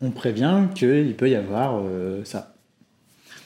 on 0.00 0.10
prévient 0.10 0.62
qu'il 0.74 1.14
peut 1.16 1.28
y 1.28 1.34
avoir 1.34 1.80
euh, 1.84 2.22
ça. 2.24 2.54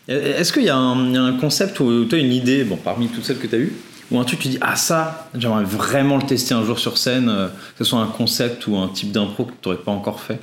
Est-ce 0.07 0.53
qu'il 0.53 0.64
y, 0.64 0.68
a 0.68 0.76
un 0.76 1.38
concept 1.38 1.80
ou 1.80 2.05
tu 2.05 2.14
as 2.14 2.18
une 2.18 2.32
idée, 2.32 2.64
bon, 2.64 2.76
parmi 2.76 3.09
toutes 3.09 3.24
celles 3.24 3.38
que 3.38 3.47
tu 3.47 3.55
as 3.55 3.59
eues, 3.59 3.72
ou 4.11 4.18
un 4.18 4.24
truc 4.24 4.38
tu 4.38 4.49
dis 4.49 4.59
ah 4.61 4.76
ça 4.76 5.28
j'aimerais 5.34 5.64
vraiment 5.64 6.16
le 6.16 6.24
tester 6.24 6.55
un 6.55 6.64
jour 6.64 6.78
sur 6.78 6.99
scène 6.99 7.28
euh, 7.28 7.49
que 7.49 7.84
ce 7.84 7.90
soit 7.90 8.01
un 8.01 8.07
concept 8.07 8.66
ou 8.66 8.76
un 8.76 8.88
type 8.88 9.12
d'impro 9.12 9.45
que 9.45 9.53
tu 9.61 9.68
n'aurais 9.68 9.82
pas 9.82 9.92
encore 9.92 10.20
fait? 10.20 10.40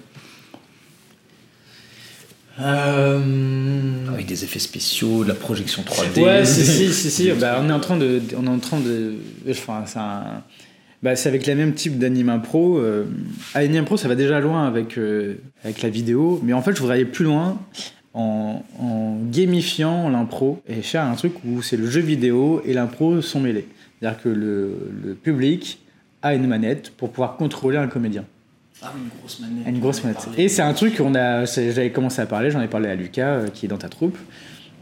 Euh... 2.60 4.08
avec 4.14 4.26
des 4.26 4.44
effets 4.44 4.60
spéciaux 4.60 5.24
de 5.24 5.30
la 5.30 5.36
projection 5.36 5.84
3D 5.84 6.22
ouais 6.22 6.46
si 6.46 6.66
si 6.66 6.94
si, 6.94 7.10
si. 7.10 7.32
Bah, 7.40 7.60
on 7.64 7.70
est 7.70 7.74
en 7.74 7.80
train 7.80 7.98
de 7.98 8.22
on 8.38 8.46
est 8.46 8.50
en 8.50 8.60
train 8.60 8.80
de 8.80 9.16
enfin 9.50 9.84
c'est 9.86 10.00
un... 10.00 10.44
bah, 11.04 11.16
c'est 11.16 11.30
avec 11.30 11.48
le 11.48 11.56
même 11.56 11.74
type 11.74 11.98
d'anime 11.98 12.30
impro 12.30 12.78
euh... 12.78 13.06
anime 13.54 13.82
impro 13.82 13.98
ça 13.98 14.08
va 14.08 14.16
déjà 14.16 14.40
loin 14.40 14.68
avec 14.68 14.98
euh, 14.98 15.36
avec 15.64 15.82
la 15.82 15.90
vidéo 15.90 16.40
mais 16.44 16.54
en 16.54 16.62
fait 16.62 16.76
je 16.76 16.80
voudrais 16.80 16.96
aller 16.96 17.06
plus 17.06 17.26
loin 17.26 17.60
en, 18.14 18.64
en 18.80 19.18
gamifiant 19.32 20.10
l'impro 20.10 20.62
et 20.68 20.82
faire 20.82 21.04
un 21.04 21.16
truc 21.16 21.34
où 21.46 21.62
c'est 21.62 21.78
le 21.78 21.88
jeu 21.88 22.02
vidéo 22.02 22.62
et 22.66 22.74
l'impro 22.74 23.22
sont 23.22 23.40
mêlés. 23.40 23.68
C'est-à-dire 24.00 24.22
que 24.22 24.30
le, 24.30 24.92
le, 25.04 25.14
public 25.14 25.80
a 26.22 26.34
une 26.34 26.48
manette 26.48 26.92
pour 26.92 27.12
pouvoir 27.12 27.38
contrôler 27.38 27.78
un 27.78 27.88
comédien. 27.88 28.26
Ah, 28.82 28.94
une 28.98 29.10
grosse 29.20 29.40
manette. 29.40 29.68
Une 29.68 29.80
grosse 29.80 30.04
manette. 30.04 30.28
Et 30.38 30.50
c'est 30.50 30.64
un 30.64 30.74
truc 30.74 30.98
qu'on 30.98 31.14
a, 31.16 31.46
j'avais 31.46 31.92
commencé 31.92 32.22
à 32.22 32.26
parler, 32.26 32.52
j'en 32.52 32.62
ai 32.62 32.68
parlé 32.68 32.90
à 32.90 32.96
Lucas 32.96 33.36
euh, 33.36 33.48
qui 33.48 33.66
est 33.66 33.70
dans 33.70 33.78
ta 33.78 33.90
troupe. 33.90 34.18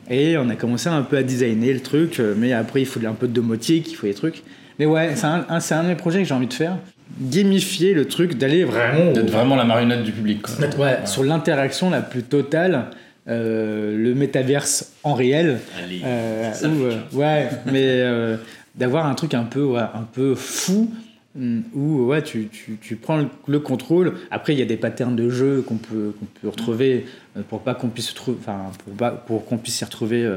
Et 0.09 0.38
on 0.38 0.49
a 0.49 0.55
commencé 0.55 0.89
un 0.89 1.03
peu 1.03 1.17
à 1.17 1.24
designer 1.24 1.74
le 1.74 1.82
truc, 1.82 2.20
euh, 2.20 2.34
mais 2.36 2.53
après 2.53 2.82
il 2.82 2.86
faut 2.86 3.05
un 3.05 3.13
peu 3.13 3.28
de 3.28 3.34
domotique, 3.34 3.91
il 3.91 3.95
faut 3.95 4.07
des 4.07 4.13
trucs. 4.13 4.43
Mais 4.80 4.86
ouais, 4.86 5.11
c'est 5.15 5.25
un, 5.25 5.45
un, 5.49 5.59
un 5.59 5.84
de 5.84 5.88
mes 5.89 5.95
projets 5.95 6.19
que 6.19 6.25
j'ai 6.25 6.34
envie 6.34 6.47
de 6.47 6.53
faire. 6.53 6.77
Gamifier 7.19 7.93
le 7.93 8.05
truc, 8.05 8.38
d'aller 8.38 8.63
vraiment. 8.63 9.11
D'être 9.11 9.30
vraiment 9.30 9.57
la 9.57 9.65
marionnette 9.65 10.03
du 10.03 10.13
public. 10.13 10.41
Quoi. 10.41 10.55
Ouais, 10.65 10.75
ouais, 10.77 10.97
sur 11.05 11.23
l'interaction 11.23 11.89
la 11.89 12.01
plus 12.01 12.23
totale 12.23 12.86
euh, 13.27 13.95
le 13.95 14.15
métaverse 14.15 14.93
en 15.03 15.13
réel. 15.13 15.59
Allez, 15.84 16.01
euh, 16.03 16.51
où, 16.63 16.84
euh, 16.84 16.97
ouais, 17.13 17.49
mais 17.65 17.84
euh, 17.84 18.38
d'avoir 18.75 19.05
un 19.05 19.13
truc 19.13 19.34
un 19.34 19.43
peu, 19.43 19.63
ouais, 19.63 19.82
un 19.82 20.07
peu 20.11 20.34
fou 20.34 20.89
mm, 21.36 21.59
où 21.75 22.05
ouais, 22.07 22.23
tu, 22.23 22.47
tu, 22.47 22.80
tu 22.82 22.95
prends 22.95 23.17
le, 23.17 23.27
le, 23.47 23.59
contrôle. 23.59 24.13
Après, 24.32 24.53
il 24.53 24.59
y 24.59 24.63
a 24.63 24.65
des 24.65 24.77
patterns 24.77 25.15
de 25.15 25.30
jeu 25.30 25.61
qu'on 25.61 25.75
peut, 25.75 26.15
qu'on 26.17 26.25
peut 26.41 26.49
retrouver 26.49 27.05
pour 27.49 27.61
pas 27.61 27.75
qu'on 27.75 27.89
puisse, 27.89 28.15
enfin, 28.30 28.71
pour, 28.84 28.93
pas, 28.93 29.11
pour 29.11 29.45
qu'on 29.45 29.57
puisse 29.57 29.75
s'y 29.75 29.86
retrouver 29.86 30.27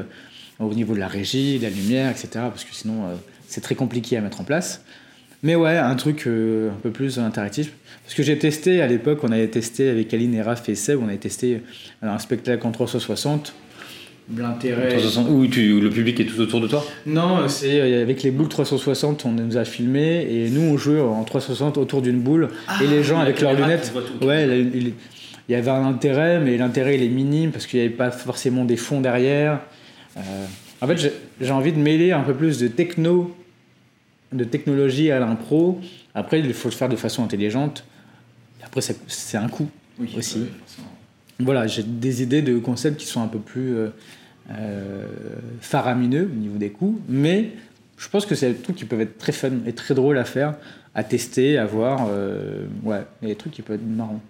au 0.59 0.73
niveau 0.73 0.93
de 0.93 0.99
la 0.99 1.07
régie, 1.07 1.57
de 1.57 1.63
la 1.63 1.69
lumière, 1.69 2.11
etc. 2.11 2.27
Parce 2.33 2.63
que 2.63 2.75
sinon, 2.75 3.05
c'est 3.53 3.61
très 3.61 3.75
compliqué 3.75 4.17
à 4.17 4.21
mettre 4.21 4.41
en 4.41 4.43
place. 4.43 4.83
Mais 5.43 5.55
ouais, 5.55 5.77
un 5.77 5.95
truc 5.95 6.23
euh, 6.25 6.71
un 6.71 6.79
peu 6.81 6.89
plus 6.89 7.19
interactif. 7.19 7.73
Parce 8.03 8.15
que 8.15 8.23
j'ai 8.23 8.39
testé 8.39 8.81
à 8.81 8.87
l'époque, 8.87 9.19
on 9.23 9.31
avait 9.31 9.47
testé 9.47 9.89
avec 9.89 10.11
Aline 10.13 10.33
et 10.33 10.41
Raph 10.41 10.67
et 10.69 10.75
Seb, 10.75 10.99
on 11.03 11.07
avait 11.07 11.17
testé 11.17 11.61
un 12.01 12.17
spectacle 12.17 12.65
en 12.65 12.71
360. 12.71 13.53
L'intérêt. 14.35 14.97
Où, 15.29 15.45
tu, 15.47 15.81
le 15.81 15.89
public 15.89 16.19
est 16.19 16.25
tout 16.25 16.39
autour 16.39 16.61
de 16.61 16.67
toi? 16.67 16.83
Non, 17.05 17.47
c'est 17.47 17.79
euh, 17.79 18.01
avec 18.01 18.23
les 18.23 18.31
boules 18.31 18.47
360, 18.47 19.25
on 19.25 19.33
nous 19.33 19.57
a 19.57 19.65
filmé 19.65 20.25
et 20.31 20.49
nous 20.49 20.61
on 20.61 20.77
joue 20.77 20.97
en 20.99 21.23
360 21.23 21.77
autour 21.77 22.01
d'une 22.01 22.21
boule 22.21 22.49
ah, 22.67 22.79
et 22.83 22.87
les 22.87 23.03
gens 23.03 23.19
avec 23.19 23.39
leurs 23.39 23.53
lunettes. 23.53 23.93
Ouais, 24.21 24.47
il, 24.47 24.87
il, 24.87 24.93
y 25.49 25.55
avait 25.55 25.69
un 25.69 25.85
intérêt, 25.85 26.39
mais 26.39 26.57
l'intérêt 26.57 26.95
il 26.95 27.03
est 27.03 27.09
minime 27.09 27.51
parce 27.51 27.67
qu'il 27.67 27.79
n'y 27.79 27.85
avait 27.85 27.95
pas 27.95 28.09
forcément 28.09 28.65
des 28.65 28.77
fonds 28.77 29.01
derrière. 29.01 29.59
Euh, 30.17 30.21
en 30.81 30.87
fait, 30.87 31.13
j'ai 31.39 31.51
envie 31.51 31.71
de 31.71 31.79
mêler 31.79 32.11
un 32.11 32.23
peu 32.23 32.33
plus 32.33 32.59
de 32.59 32.67
techno 32.67 33.33
de 34.33 34.43
technologie 34.43 35.11
à 35.11 35.19
l'impro. 35.19 35.79
Après, 36.15 36.39
il 36.39 36.53
faut 36.53 36.69
le 36.69 36.73
faire 36.73 36.89
de 36.89 36.95
façon 36.95 37.23
intelligente. 37.23 37.85
Après, 38.63 38.81
c'est 38.81 39.37
un 39.37 39.47
coût 39.47 39.69
oui, 39.99 40.13
aussi. 40.17 40.39
Oui, 40.39 40.83
voilà, 41.39 41.67
j'ai 41.67 41.83
des 41.83 42.21
idées 42.23 42.41
de 42.41 42.57
concepts 42.59 42.99
qui 42.99 43.05
sont 43.05 43.21
un 43.21 43.27
peu 43.27 43.39
plus 43.39 43.75
euh, 43.75 43.89
euh, 44.51 45.05
faramineux 45.61 46.29
au 46.31 46.35
niveau 46.35 46.57
des 46.57 46.69
coûts, 46.69 46.99
mais 47.09 47.51
je 47.97 48.09
pense 48.09 48.25
que 48.25 48.35
c'est 48.35 48.49
des 48.49 48.59
trucs 48.59 48.75
qui 48.75 48.85
peuvent 48.85 49.01
être 49.01 49.17
très 49.17 49.31
fun 49.31 49.51
et 49.65 49.73
très 49.73 49.93
drôles 49.93 50.17
à 50.17 50.25
faire, 50.25 50.55
à 50.95 51.03
tester, 51.03 51.57
à 51.57 51.65
voir. 51.65 52.07
Euh, 52.09 52.65
ouais, 52.83 53.03
il 53.21 53.27
y 53.27 53.31
a 53.31 53.33
des 53.33 53.37
trucs 53.37 53.53
qui 53.53 53.61
peuvent 53.61 53.75
être 53.75 53.87
marrants. 53.87 54.21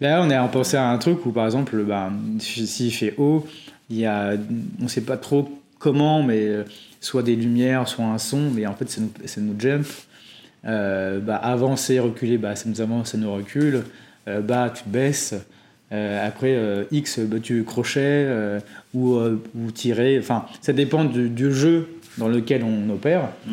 Là, 0.00 0.22
on 0.22 0.30
a 0.30 0.48
pensé 0.48 0.76
à 0.76 0.90
un 0.90 0.98
truc 0.98 1.24
où, 1.26 1.30
par 1.30 1.46
exemple, 1.46 1.82
bah, 1.84 2.10
s'il 2.40 2.92
fait 2.92 3.14
haut, 3.18 3.46
il 3.88 3.98
y 3.98 4.06
a, 4.06 4.34
on 4.80 4.84
ne 4.84 4.88
sait 4.88 5.02
pas 5.02 5.16
trop 5.16 5.48
comment, 5.78 6.22
mais 6.22 6.48
soit 7.02 7.22
des 7.22 7.36
lumières, 7.36 7.88
soit 7.88 8.06
un 8.06 8.18
son, 8.18 8.50
mais 8.50 8.66
en 8.66 8.74
fait, 8.74 8.88
c'est 8.88 9.40
nos, 9.40 9.52
nos 9.52 9.60
jump. 9.60 9.86
Euh, 10.64 11.18
bah, 11.18 11.36
avancer, 11.36 11.98
reculer, 11.98 12.38
bah, 12.38 12.54
ça 12.56 12.68
nous 12.68 12.80
avance, 12.80 13.10
ça 13.10 13.18
nous 13.18 13.32
recule. 13.32 13.82
Euh, 14.28 14.40
bas, 14.40 14.70
tu 14.70 14.84
te 14.84 14.88
baisses. 14.88 15.34
Euh, 15.92 16.26
après, 16.26 16.54
euh, 16.54 16.84
X, 16.90 17.18
bah, 17.18 17.38
tu 17.42 17.64
crochet 17.64 18.00
euh, 18.00 18.60
ou, 18.94 19.16
ou 19.16 19.70
tirer. 19.72 20.18
Enfin, 20.18 20.46
ça 20.60 20.72
dépend 20.72 21.04
du, 21.04 21.28
du, 21.28 21.52
jeu 21.52 21.88
dans 22.16 22.28
lequel 22.28 22.62
on 22.62 22.88
opère. 22.90 23.28
Mm. 23.46 23.52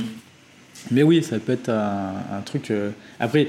Mais 0.91 1.03
oui, 1.03 1.23
ça 1.23 1.39
peut 1.39 1.53
être 1.53 1.69
un, 1.69 2.13
un 2.31 2.41
truc. 2.41 2.71
Après, 3.19 3.47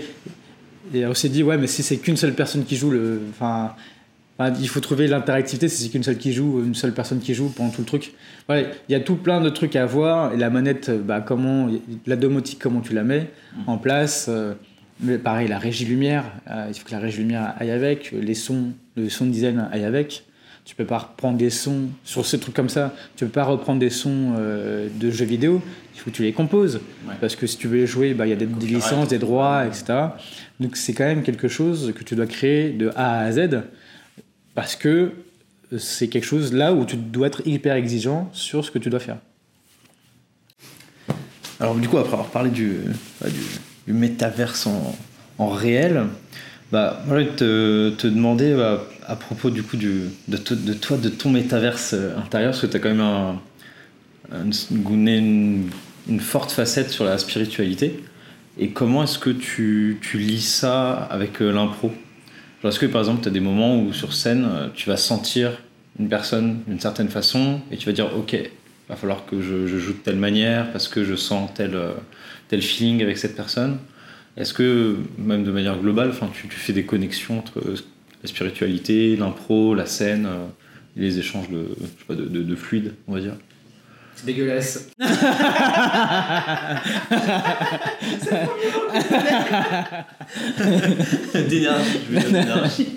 et 0.92 1.06
on 1.06 1.14
s'est 1.14 1.28
dit, 1.28 1.42
ouais, 1.42 1.58
mais 1.58 1.68
si 1.68 1.82
c'est 1.82 1.98
qu'une 1.98 2.16
seule 2.16 2.34
personne 2.34 2.64
qui 2.64 2.76
joue, 2.76 2.90
le, 2.90 3.20
enfin, 3.30 3.74
il 4.48 4.68
faut 4.68 4.80
trouver 4.80 5.06
l'interactivité, 5.06 5.68
c'est 5.68 5.88
qu'une 5.88 6.02
seule 6.02 6.16
qui 6.16 6.32
joue, 6.32 6.62
une 6.64 6.74
seule 6.74 6.92
personne 6.92 7.20
qui 7.20 7.34
joue 7.34 7.50
pendant 7.50 7.70
tout 7.70 7.82
le 7.82 7.86
truc. 7.86 8.14
Il 8.48 8.66
y 8.88 8.94
a 8.94 9.00
tout 9.00 9.16
plein 9.16 9.40
de 9.40 9.48
trucs 9.50 9.76
à 9.76 9.86
voir. 9.86 10.32
Et 10.32 10.36
la 10.36 10.50
manette, 10.50 10.90
bah, 10.90 11.20
comment, 11.20 11.68
la 12.06 12.16
domotique, 12.16 12.58
comment 12.60 12.80
tu 12.80 12.94
la 12.94 13.04
mets 13.04 13.30
en 13.66 13.78
place. 13.78 14.26
Euh, 14.28 14.54
mais 15.00 15.18
pareil, 15.18 15.48
la 15.48 15.58
régie 15.58 15.84
lumière, 15.84 16.24
euh, 16.50 16.66
il 16.68 16.74
faut 16.74 16.86
que 16.86 16.92
la 16.92 16.98
régie 16.98 17.18
lumière 17.18 17.54
aille 17.58 17.70
avec, 17.70 18.12
les 18.12 18.34
sons, 18.34 18.72
le 18.96 19.08
son 19.08 19.26
design 19.26 19.68
aille 19.72 19.84
avec. 19.84 20.24
Tu 20.64 20.74
peux 20.74 20.84
pas 20.84 20.98
reprendre 20.98 21.38
des 21.38 21.50
sons 21.50 21.88
sur 22.04 22.26
ces 22.26 22.38
trucs 22.38 22.54
comme 22.54 22.68
ça. 22.68 22.94
Tu 23.16 23.24
peux 23.24 23.30
pas 23.30 23.44
reprendre 23.44 23.80
des 23.80 23.90
sons 23.90 24.34
euh, 24.38 24.88
de 24.94 25.10
jeux 25.10 25.24
vidéo. 25.24 25.62
Il 25.94 26.00
faut 26.00 26.10
que 26.10 26.16
tu 26.16 26.22
les 26.22 26.32
composes. 26.32 26.80
Ouais. 27.06 27.14
Parce 27.20 27.34
que 27.34 27.46
si 27.46 27.56
tu 27.56 27.66
veux 27.66 27.78
les 27.78 27.86
jouer, 27.86 28.14
bah, 28.14 28.26
il 28.26 28.30
y 28.30 28.32
a 28.32 28.36
des, 28.36 28.46
des 28.46 28.66
licences, 28.66 29.08
des 29.08 29.18
droits, 29.18 29.66
etc. 29.66 29.84
Donc 30.60 30.76
c'est 30.76 30.92
quand 30.92 31.06
même 31.06 31.22
quelque 31.22 31.48
chose 31.48 31.92
que 31.96 32.04
tu 32.04 32.14
dois 32.14 32.26
créer 32.26 32.70
de 32.70 32.90
A 32.94 33.20
à 33.20 33.32
Z 33.32 33.62
parce 34.60 34.76
que 34.76 35.12
c'est 35.78 36.08
quelque 36.08 36.26
chose 36.26 36.52
là 36.52 36.74
où 36.74 36.84
tu 36.84 36.98
dois 36.98 37.28
être 37.28 37.40
hyper 37.46 37.76
exigeant 37.76 38.28
sur 38.34 38.62
ce 38.62 38.70
que 38.70 38.78
tu 38.78 38.90
dois 38.90 39.00
faire. 39.00 39.16
Alors 41.58 41.76
du 41.76 41.88
coup, 41.88 41.96
après 41.96 42.12
avoir 42.12 42.28
parlé 42.28 42.50
du, 42.50 42.80
du 43.86 43.94
métaverse 43.94 44.68
en, 45.38 45.48
réel, 45.48 46.04
bah, 46.70 47.02
je 47.08 47.92
te, 47.94 48.06
demander 48.06 48.54
bah, 48.54 48.86
à 49.06 49.16
propos 49.16 49.48
du 49.48 49.62
coup 49.62 49.78
de, 49.78 50.10
toi, 50.74 50.98
de 50.98 51.08
ton 51.08 51.30
métaverse 51.30 51.94
intérieur, 51.94 52.50
parce 52.50 52.60
que 52.60 52.66
tu 52.66 52.76
as 52.76 52.80
quand 52.80 52.90
même 52.90 53.00
un, 53.00 53.40
un, 54.30 54.50
une, 54.70 55.70
une, 56.06 56.20
forte 56.20 56.52
facette 56.52 56.90
sur 56.90 57.06
la 57.06 57.16
spiritualité. 57.16 58.04
Et 58.58 58.72
comment 58.72 59.04
est-ce 59.04 59.18
que 59.18 59.30
tu, 59.30 60.00
tu 60.02 60.18
lis 60.18 60.46
ça 60.46 60.92
avec 60.92 61.40
euh, 61.40 61.50
l'impro? 61.50 61.92
Est-ce 62.64 62.78
que 62.78 62.86
par 62.86 63.00
exemple 63.00 63.22
tu 63.22 63.28
as 63.28 63.32
des 63.32 63.40
moments 63.40 63.80
où 63.80 63.92
sur 63.92 64.12
scène 64.12 64.46
tu 64.74 64.88
vas 64.88 64.96
sentir 64.96 65.52
une 65.98 66.08
personne 66.08 66.60
d'une 66.66 66.80
certaine 66.80 67.08
façon 67.08 67.60
et 67.70 67.76
tu 67.76 67.86
vas 67.86 67.92
dire 67.92 68.10
ok 68.16 68.36
va 68.88 68.96
falloir 68.96 69.24
que 69.24 69.40
je, 69.40 69.66
joue 69.78 69.92
de 69.92 69.98
telle 69.98 70.16
manière 70.16 70.70
parce 70.72 70.88
que 70.88 71.04
je 71.04 71.14
sens 71.14 71.50
tel, 71.54 71.78
tel 72.48 72.60
feeling 72.60 73.02
avec 73.02 73.18
cette 73.18 73.36
personne. 73.36 73.78
Est-ce 74.36 74.52
que 74.52 74.96
même 75.16 75.44
de 75.44 75.52
manière 75.52 75.78
globale 75.78 76.12
tu, 76.32 76.48
fais 76.48 76.72
des 76.72 76.84
connexions 76.84 77.38
entre 77.38 77.60
la 77.60 78.28
spiritualité 78.28 79.16
l'impro 79.16 79.74
la 79.74 79.86
scène 79.86 80.28
et 80.96 81.00
les 81.00 81.18
échanges 81.18 81.48
de, 81.50 81.68
de, 82.08 82.24
de, 82.24 82.42
de 82.42 82.54
fluide 82.56 82.94
on 83.06 83.14
va 83.14 83.20
dire? 83.20 83.36
Dégueulasse. 84.24 84.88
d'énergie, 91.48 92.00
je 92.08 92.18
veux 92.18 92.32
d'énergie. 92.32 92.88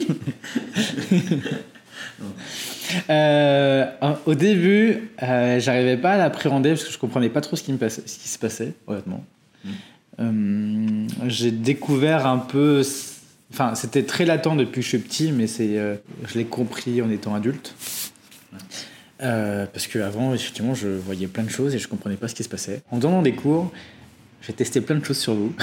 Euh, 3.10 3.86
au 4.26 4.36
début, 4.36 5.10
euh, 5.24 5.60
j'arrivais 5.60 5.98
pas 5.98 6.12
à 6.14 6.18
l'appréhender 6.18 6.70
parce 6.70 6.84
que 6.84 6.92
je 6.92 6.98
comprenais 6.98 7.30
pas 7.30 7.42
trop 7.42 7.56
ce 7.56 7.64
qui, 7.64 7.72
me 7.72 7.78
passait, 7.78 8.04
ce 8.06 8.20
qui 8.20 8.28
se 8.28 8.38
passait, 8.38 8.74
honnêtement. 8.88 9.26
Mm. 9.64 9.70
Euh, 10.20 11.08
j'ai 11.28 11.52
découvert 11.52 12.28
un 12.28 12.38
peu. 12.38 12.84
Enfin, 13.52 13.76
c'était 13.76 14.04
très 14.04 14.26
latent 14.26 14.56
depuis 14.56 14.76
que 14.76 14.82
je 14.82 14.88
suis 14.90 15.00
petit, 15.00 15.32
mais 15.32 15.48
c'est, 15.48 15.78
euh, 15.78 15.96
je 16.28 16.38
l'ai 16.38 16.46
compris 16.46 17.02
en 17.02 17.10
étant 17.10 17.36
adulte. 17.36 17.76
Euh, 19.24 19.66
parce 19.72 19.88
qu'avant, 19.88 20.34
effectivement, 20.34 20.74
je 20.74 20.88
voyais 20.90 21.28
plein 21.28 21.44
de 21.44 21.50
choses 21.50 21.74
et 21.76 21.80
je 21.80 21.88
comprenais 21.88 22.16
pas 22.18 22.28
ce 22.28 22.36
qui 22.36 22.44
se 22.44 22.50
passait. 22.50 22.82
En 22.92 22.98
donnant 22.98 23.22
des 23.22 23.34
cours, 23.34 23.72
J'ai 24.46 24.52
testé 24.52 24.82
plein 24.82 24.98
de 24.98 25.06
choses 25.06 25.20
sur 25.20 25.34
vous. 25.36 25.54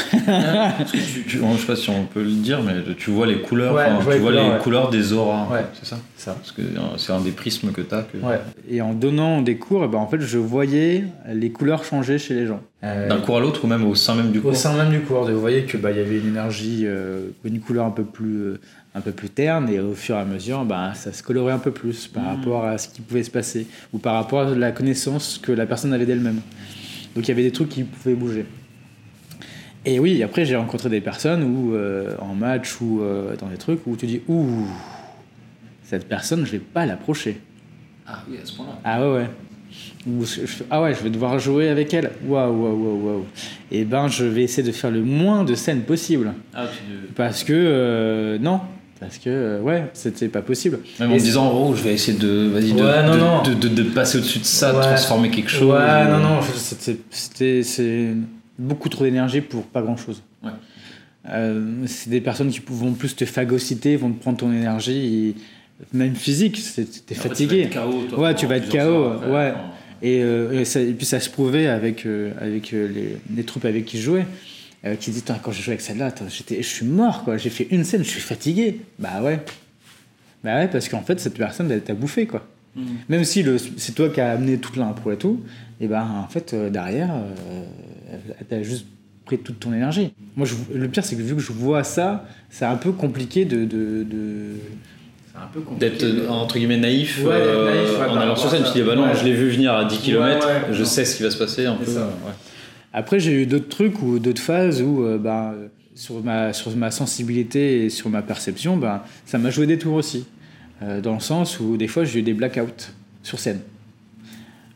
tu, 0.90 1.24
tu- 1.28 1.36
bon, 1.38 1.52
je 1.54 1.60
sais 1.60 1.66
pas 1.66 1.76
si 1.76 1.90
on 1.90 2.04
peut 2.06 2.22
le 2.22 2.30
dire, 2.30 2.62
mais 2.62 2.72
tu 2.96 3.10
vois 3.10 3.26
les 3.26 3.42
couleurs, 3.42 3.74
Ouais, 3.74 3.90
vois 4.00 4.04
tu 4.04 4.10
les 4.12 4.18
vois 4.18 4.30
couleurs, 4.30 4.44
les 4.46 4.50
ouais. 4.54 4.58
couleurs 4.62 4.88
des 4.88 5.12
auras. 5.12 5.46
Ouais. 5.52 5.64
C'est 5.74 5.84
ça? 5.84 5.98
Ça. 6.16 6.32
Parce 6.32 6.52
que 6.52 6.62
euh, 6.62 6.96
c'est 6.96 7.12
un 7.12 7.20
des 7.20 7.32
prismes 7.32 7.72
que 7.72 7.82
tu 7.82 7.94
as. 7.94 8.04
Que... 8.04 8.16
Ouais. 8.16 8.40
Et 8.70 8.80
en 8.80 8.94
donnant 8.94 9.42
des 9.42 9.56
cours, 9.56 9.82
eh 9.84 9.88
ben, 9.88 9.98
en 9.98 10.06
fait, 10.06 10.22
je 10.22 10.38
voyais 10.38 11.04
les 11.30 11.50
couleurs 11.50 11.84
changer 11.84 12.16
chez 12.18 12.32
les 12.32 12.46
gens. 12.46 12.62
Euh, 12.82 13.06
D'un 13.06 13.20
cours 13.20 13.36
à 13.36 13.40
l'autre 13.40 13.64
ou 13.64 13.68
même 13.68 13.84
au 13.86 13.94
sein 13.94 14.14
même 14.14 14.30
du 14.32 14.40
cours? 14.40 14.52
Au 14.52 14.54
sein 14.54 14.72
même 14.74 14.88
du 14.90 15.00
cours, 15.00 15.24
vous 15.30 15.38
voyez 15.38 15.64
que 15.64 15.76
bah, 15.76 15.90
il 15.90 15.98
y 15.98 16.00
avait 16.00 16.18
une 16.18 16.28
énergie, 16.28 16.84
euh, 16.86 17.26
une 17.44 17.60
couleur 17.60 17.84
un 17.84 17.90
peu 17.90 18.04
plus, 18.04 18.38
euh, 18.40 18.60
un 18.94 19.00
peu 19.00 19.12
plus 19.12 19.28
terne, 19.30 19.68
et 19.68 19.78
au 19.78 19.94
fur 19.94 20.16
et 20.16 20.18
à 20.18 20.24
mesure, 20.24 20.64
bah, 20.64 20.92
ça 20.94 21.12
se 21.12 21.22
colorait 21.22 21.52
un 21.52 21.58
peu 21.58 21.70
plus 21.70 22.08
par 22.08 22.24
rapport 22.24 22.64
à 22.64 22.76
ce 22.76 22.88
qui 22.88 23.00
pouvait 23.00 23.22
se 23.22 23.30
passer, 23.30 23.66
ou 23.92 23.98
par 23.98 24.14
rapport 24.14 24.40
à 24.48 24.54
la 24.54 24.72
connaissance 24.72 25.38
que 25.42 25.52
la 25.52 25.66
personne 25.66 25.92
avait 25.92 26.06
d'elle-même. 26.06 26.40
Donc 27.14 27.24
il 27.24 27.28
y 27.28 27.30
avait 27.32 27.42
des 27.44 27.52
trucs 27.52 27.68
qui 27.68 27.84
pouvaient 27.84 28.14
bouger. 28.16 28.46
Et 29.84 29.98
oui, 29.98 30.22
après 30.22 30.44
j'ai 30.44 30.56
rencontré 30.56 30.88
des 30.90 31.00
personnes 31.00 31.42
où, 31.42 31.74
euh, 31.74 32.14
en 32.20 32.34
match 32.34 32.80
ou 32.80 33.00
euh, 33.00 33.34
dans 33.36 33.46
des 33.46 33.56
trucs 33.56 33.86
où 33.86 33.96
tu 33.96 34.06
dis 34.06 34.20
ouh, 34.28 34.66
cette 35.84 36.06
personne, 36.08 36.44
je 36.44 36.52
vais 36.52 36.58
pas 36.58 36.84
l'approcher. 36.84 37.40
Ah 38.06 38.22
oui, 38.28 38.36
à 38.42 38.44
ce 38.46 38.54
point-là. 38.56 38.78
Ah 38.84 39.00
ouais, 39.00 39.14
ouais. 39.18 39.30
Ou 40.06 40.24
je- 40.24 40.46
je- 40.46 40.64
ah 40.70 40.82
ouais, 40.82 40.94
je 40.94 41.02
vais 41.02 41.10
devoir 41.10 41.38
jouer 41.38 41.68
avec 41.68 41.94
elle. 41.94 42.10
Waouh, 42.26 42.52
waouh, 42.52 42.74
waouh, 42.76 43.06
waouh. 43.06 43.24
Et 43.70 43.84
ben, 43.84 44.08
je 44.08 44.24
vais 44.24 44.42
essayer 44.42 44.66
de 44.66 44.72
faire 44.72 44.90
le 44.90 45.02
moins 45.02 45.44
de 45.44 45.54
scènes 45.54 45.82
possible. 45.82 46.32
Ah, 46.52 46.66
tu- 46.66 47.12
Parce 47.14 47.44
que, 47.44 47.52
euh, 47.54 48.38
non. 48.38 48.60
Parce 49.00 49.16
que, 49.16 49.30
euh, 49.30 49.60
ouais, 49.62 49.84
c'était 49.94 50.28
pas 50.28 50.42
possible. 50.42 50.78
Même 51.00 51.10
en 51.10 51.14
me 51.14 51.18
disant, 51.18 51.50
oh, 51.54 51.74
je 51.74 51.82
vais 51.82 51.94
essayer 51.94 52.18
de, 52.18 52.48
vas-y, 52.52 52.72
de, 52.74 52.82
Ouais, 52.82 53.02
non, 53.02 53.14
de, 53.14 53.18
non. 53.18 53.42
de- 53.42 53.54
de- 53.54 53.68
de 53.68 53.82
passer 53.84 54.18
au-dessus 54.18 54.40
de 54.40 54.44
ça, 54.44 54.72
de 54.72 54.76
Ouais. 54.76 54.82
transformer 54.82 55.30
quelque 55.30 55.50
chose. 55.50 55.72
Ouais, 55.72 56.04
non, 56.04 56.18
non, 56.18 56.40
c'était 57.10 58.14
beaucoup 58.58 58.88
trop 58.90 59.04
d'énergie 59.04 59.40
pour 59.40 59.62
pas 59.64 59.80
grand 59.82 59.96
chose. 59.96 60.22
Ouais. 60.44 60.50
c'est 61.86 62.10
des 62.10 62.20
personnes 62.20 62.50
qui 62.50 62.60
vont 62.66 62.92
plus 62.92 63.14
te 63.14 63.24
phagocyter, 63.24 63.96
vont 63.96 64.10
te 64.10 64.20
prendre 64.20 64.38
ton 64.38 64.52
énergie, 64.52 65.28
et 65.28 65.34
même 65.96 66.14
physique, 66.14 66.60
t'es 67.06 67.14
fatigué. 67.14 67.68
Ouais, 68.16 68.34
tu 68.34 68.46
vas 68.46 68.56
être 68.56 68.68
KO, 68.70 69.30
ouais. 69.32 69.54
Et, 70.02 70.22
euh, 70.22 70.60
et 70.60 70.64
ça- 70.64 70.80
et 70.80 70.92
puis 70.92 71.04
ça 71.06 71.20
se 71.20 71.28
prouvait 71.28 71.66
avec, 71.66 72.06
euh, 72.06 72.32
avec 72.40 72.72
euh, 72.72 72.88
les, 72.88 73.16
les 73.36 73.44
troupes 73.44 73.66
avec 73.66 73.84
qui 73.84 73.98
je 73.98 74.02
jouais, 74.02 74.26
euh, 74.84 74.94
qui 74.96 75.10
disaient 75.10 75.24
Attends, 75.30 75.40
quand 75.42 75.52
j'ai 75.52 75.62
joué 75.62 75.72
avec 75.72 75.80
celle-là, 75.80 76.12
je 76.48 76.62
suis 76.62 76.86
mort, 76.86 77.24
quoi. 77.24 77.36
J'ai 77.36 77.50
fait 77.50 77.68
une 77.70 77.84
scène, 77.84 78.02
je 78.04 78.08
suis 78.10 78.20
fatigué. 78.20 78.80
Bah 78.98 79.20
ouais. 79.22 79.40
Bah 80.42 80.56
ouais, 80.56 80.68
parce 80.68 80.88
qu'en 80.88 81.02
fait, 81.02 81.20
cette 81.20 81.36
personne, 81.36 81.70
elle 81.70 81.82
t'a 81.82 81.94
bouffé, 81.94 82.26
quoi. 82.26 82.46
Même 83.08 83.24
si 83.24 83.42
le- 83.42 83.58
c'est 83.58 83.92
toi 83.96 84.08
qui 84.10 84.20
as 84.20 84.30
amené 84.30 84.56
toute 84.58 84.76
l'impro 84.76 85.10
et 85.12 85.16
tout, 85.16 85.42
et 85.80 85.88
ben 85.88 86.02
en 86.02 86.28
fait, 86.28 86.54
euh, 86.54 86.70
derrière, 86.70 87.10
euh, 87.12 87.64
elle 88.38 88.46
t'a 88.46 88.62
juste 88.62 88.86
pris 89.26 89.38
toute 89.38 89.58
ton 89.60 89.72
énergie. 89.74 90.12
Moi, 90.36 90.46
je- 90.46 90.54
le 90.78 90.88
pire, 90.88 91.04
c'est 91.04 91.16
que 91.16 91.20
vu 91.22 91.34
que 91.34 91.40
je 91.42 91.52
vois 91.52 91.82
ça, 91.84 92.24
c'est 92.48 92.64
un 92.64 92.76
peu 92.76 92.92
compliqué 92.92 93.44
de. 93.44 93.66
D'être 95.78 96.02
euh, 96.04 96.28
entre 96.28 96.58
guillemets 96.58 96.76
naïf, 96.76 97.18
Ouais, 97.24 97.30
euh, 97.32 97.74
naïf, 97.74 97.98
ouais, 97.98 98.06
en 98.06 98.16
allant 98.18 98.36
sur 98.36 98.50
scène. 98.50 98.62
Tu 98.66 98.72
dis, 98.78 98.82
bah 98.82 98.94
non, 98.94 99.04
Ouais. 99.08 99.16
je 99.18 99.24
l'ai 99.24 99.32
vu 99.32 99.48
venir 99.50 99.72
à 99.72 99.84
10 99.86 99.98
km, 99.98 100.46
Ouais, 100.46 100.52
ouais, 100.52 100.60
je 100.72 100.80
non. 100.80 100.84
sais 100.84 101.04
ce 101.04 101.16
qui 101.16 101.22
va 101.22 101.30
se 101.30 101.38
passer 101.38 101.64
un 101.66 101.76
peu. 101.76 101.86
ça. 101.90 102.10
Après, 102.92 103.20
j'ai 103.20 103.32
eu 103.42 103.46
d'autres 103.46 103.68
trucs 103.68 104.02
ou 104.02 104.18
d'autres 104.18 104.42
phases 104.42 104.82
où, 104.82 105.04
euh, 105.04 105.18
ben, 105.18 105.54
sur, 105.94 106.22
ma, 106.22 106.52
sur 106.52 106.74
ma 106.76 106.90
sensibilité 106.90 107.84
et 107.84 107.90
sur 107.90 108.08
ma 108.10 108.22
perception, 108.22 108.76
ben, 108.76 109.02
ça 109.26 109.38
m'a 109.38 109.50
joué 109.50 109.66
des 109.66 109.78
tours 109.78 109.94
aussi. 109.94 110.26
Euh, 110.82 111.00
dans 111.00 111.14
le 111.14 111.20
sens 111.20 111.60
où 111.60 111.76
des 111.76 111.86
fois, 111.88 112.04
j'ai 112.04 112.20
eu 112.20 112.22
des 112.22 112.32
blackouts 112.34 112.90
sur 113.22 113.38
scène. 113.38 113.60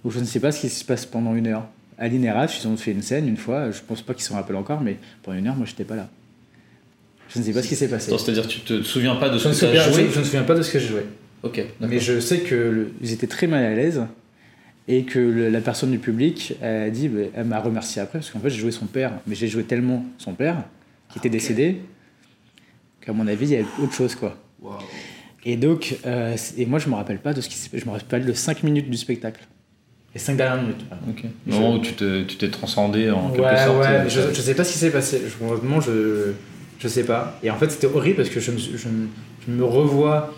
Où 0.04 0.10
je 0.10 0.20
ne 0.20 0.24
sais 0.24 0.38
pas 0.40 0.52
ce 0.52 0.60
qui 0.60 0.68
se 0.68 0.84
passe 0.84 1.06
pendant 1.06 1.34
une 1.34 1.46
heure. 1.46 1.66
À 1.98 2.08
l'INRH, 2.08 2.60
ils 2.62 2.68
ont 2.68 2.76
fait 2.76 2.90
une 2.92 3.02
scène 3.02 3.26
une 3.28 3.36
fois, 3.36 3.70
je 3.70 3.80
pense 3.86 4.02
pas 4.02 4.14
qu'ils 4.14 4.24
s'en 4.24 4.34
rappellent 4.34 4.56
encore, 4.56 4.80
mais 4.80 4.96
pendant 5.22 5.38
une 5.38 5.46
heure, 5.46 5.56
moi, 5.56 5.66
j'étais 5.66 5.84
pas 5.84 5.96
là. 5.96 6.08
Je 7.30 7.38
ne 7.38 7.44
sais 7.44 7.52
pas 7.52 7.62
ce 7.62 7.68
qui 7.68 7.76
s'est 7.76 7.88
passé. 7.88 8.12
C'est-à-dire, 8.16 8.46
tu 8.46 8.60
te 8.60 8.82
souviens 8.82 9.16
pas 9.16 9.28
de 9.30 9.38
ce 9.38 9.44
Je 9.44 9.48
ne, 9.48 9.54
que 9.54 9.58
tu 9.60 9.66
as 9.78 9.90
joué 9.92 10.04
je- 10.06 10.10
je 10.10 10.14
ne 10.16 10.20
me 10.20 10.24
souviens 10.24 10.42
pas 10.42 10.54
de 10.54 10.62
ce 10.62 10.70
que 10.72 10.78
j'ai 10.78 10.88
joué. 10.88 11.06
Ok. 11.42 11.64
Mais 11.80 11.98
je 12.00 12.20
sais 12.20 12.40
que 12.40 12.54
le- 12.54 12.92
étaient 13.10 13.26
très 13.26 13.46
mal 13.46 13.64
à 13.64 13.74
l'aise 13.74 14.02
et 14.88 15.04
que 15.04 15.18
le- 15.18 15.48
la 15.48 15.60
personne 15.60 15.90
du 15.90 15.98
public 15.98 16.54
a 16.62 16.90
dit, 16.90 17.08
bah, 17.08 17.22
elle 17.34 17.44
m'a 17.46 17.60
remercié 17.60 18.02
après 18.02 18.18
parce 18.18 18.30
qu'en 18.30 18.40
fait 18.40 18.50
j'ai 18.50 18.58
joué 18.60 18.70
son 18.70 18.86
père, 18.86 19.12
mais 19.26 19.34
j'ai 19.34 19.48
joué 19.48 19.64
tellement 19.64 20.04
son 20.18 20.34
père 20.34 20.56
qui 21.10 21.18
était 21.18 21.30
décédé 21.30 21.80
qu'à 23.00 23.12
mon 23.12 23.26
avis 23.26 23.46
il 23.46 23.52
y 23.52 23.56
avait 23.56 23.66
autre 23.82 23.92
chose 23.94 24.14
quoi. 24.14 24.38
Et 25.44 25.56
donc 25.56 25.96
euh, 26.06 26.36
et 26.56 26.66
moi 26.66 26.78
je 26.78 26.88
me 26.88 26.94
rappelle 26.94 27.18
pas 27.18 27.32
de 27.34 27.40
ce 27.40 27.48
qui 27.48 27.56
s'est- 27.56 27.70
je 27.78 27.84
me 27.86 27.90
rappelle 27.90 28.24
de 28.24 28.32
5 28.32 28.62
minutes 28.62 28.88
du 28.90 28.96
spectacle. 28.96 29.46
Les 30.14 30.20
5 30.20 30.36
dernières 30.36 30.62
minutes. 30.62 30.88
pardon. 30.88 31.04
Ok. 31.10 31.24
Le 31.46 31.52
moment 31.52 31.74
où 31.74 31.78
tu 31.80 31.92
te- 31.94 32.22
tu 32.22 32.36
t'es 32.36 32.48
transcendé 32.48 33.10
en 33.10 33.30
quelque 33.30 33.42
Ouais, 33.44 33.64
sorte. 33.64 33.78
ouais, 33.80 33.86
euh, 33.88 34.08
je, 34.08 34.20
je 34.32 34.40
sais 34.40 34.54
pas 34.54 34.62
ce 34.64 34.72
qui 34.72 34.78
s'est 34.78 34.90
passé. 34.92 35.20
Je, 35.26 35.44
honnêtement, 35.44 35.80
je, 35.80 36.32
je 36.78 36.88
sais 36.88 37.02
pas. 37.04 37.38
Et 37.42 37.50
en 37.50 37.56
fait, 37.56 37.68
c'était 37.70 37.88
horrible 37.88 38.16
parce 38.18 38.28
que 38.30 38.38
je 38.38 38.52
me, 38.52 38.58
suis- 38.58 38.78
je, 38.78 38.88
me- 38.88 39.08
je 39.46 39.52
me 39.52 39.64
revois 39.64 40.32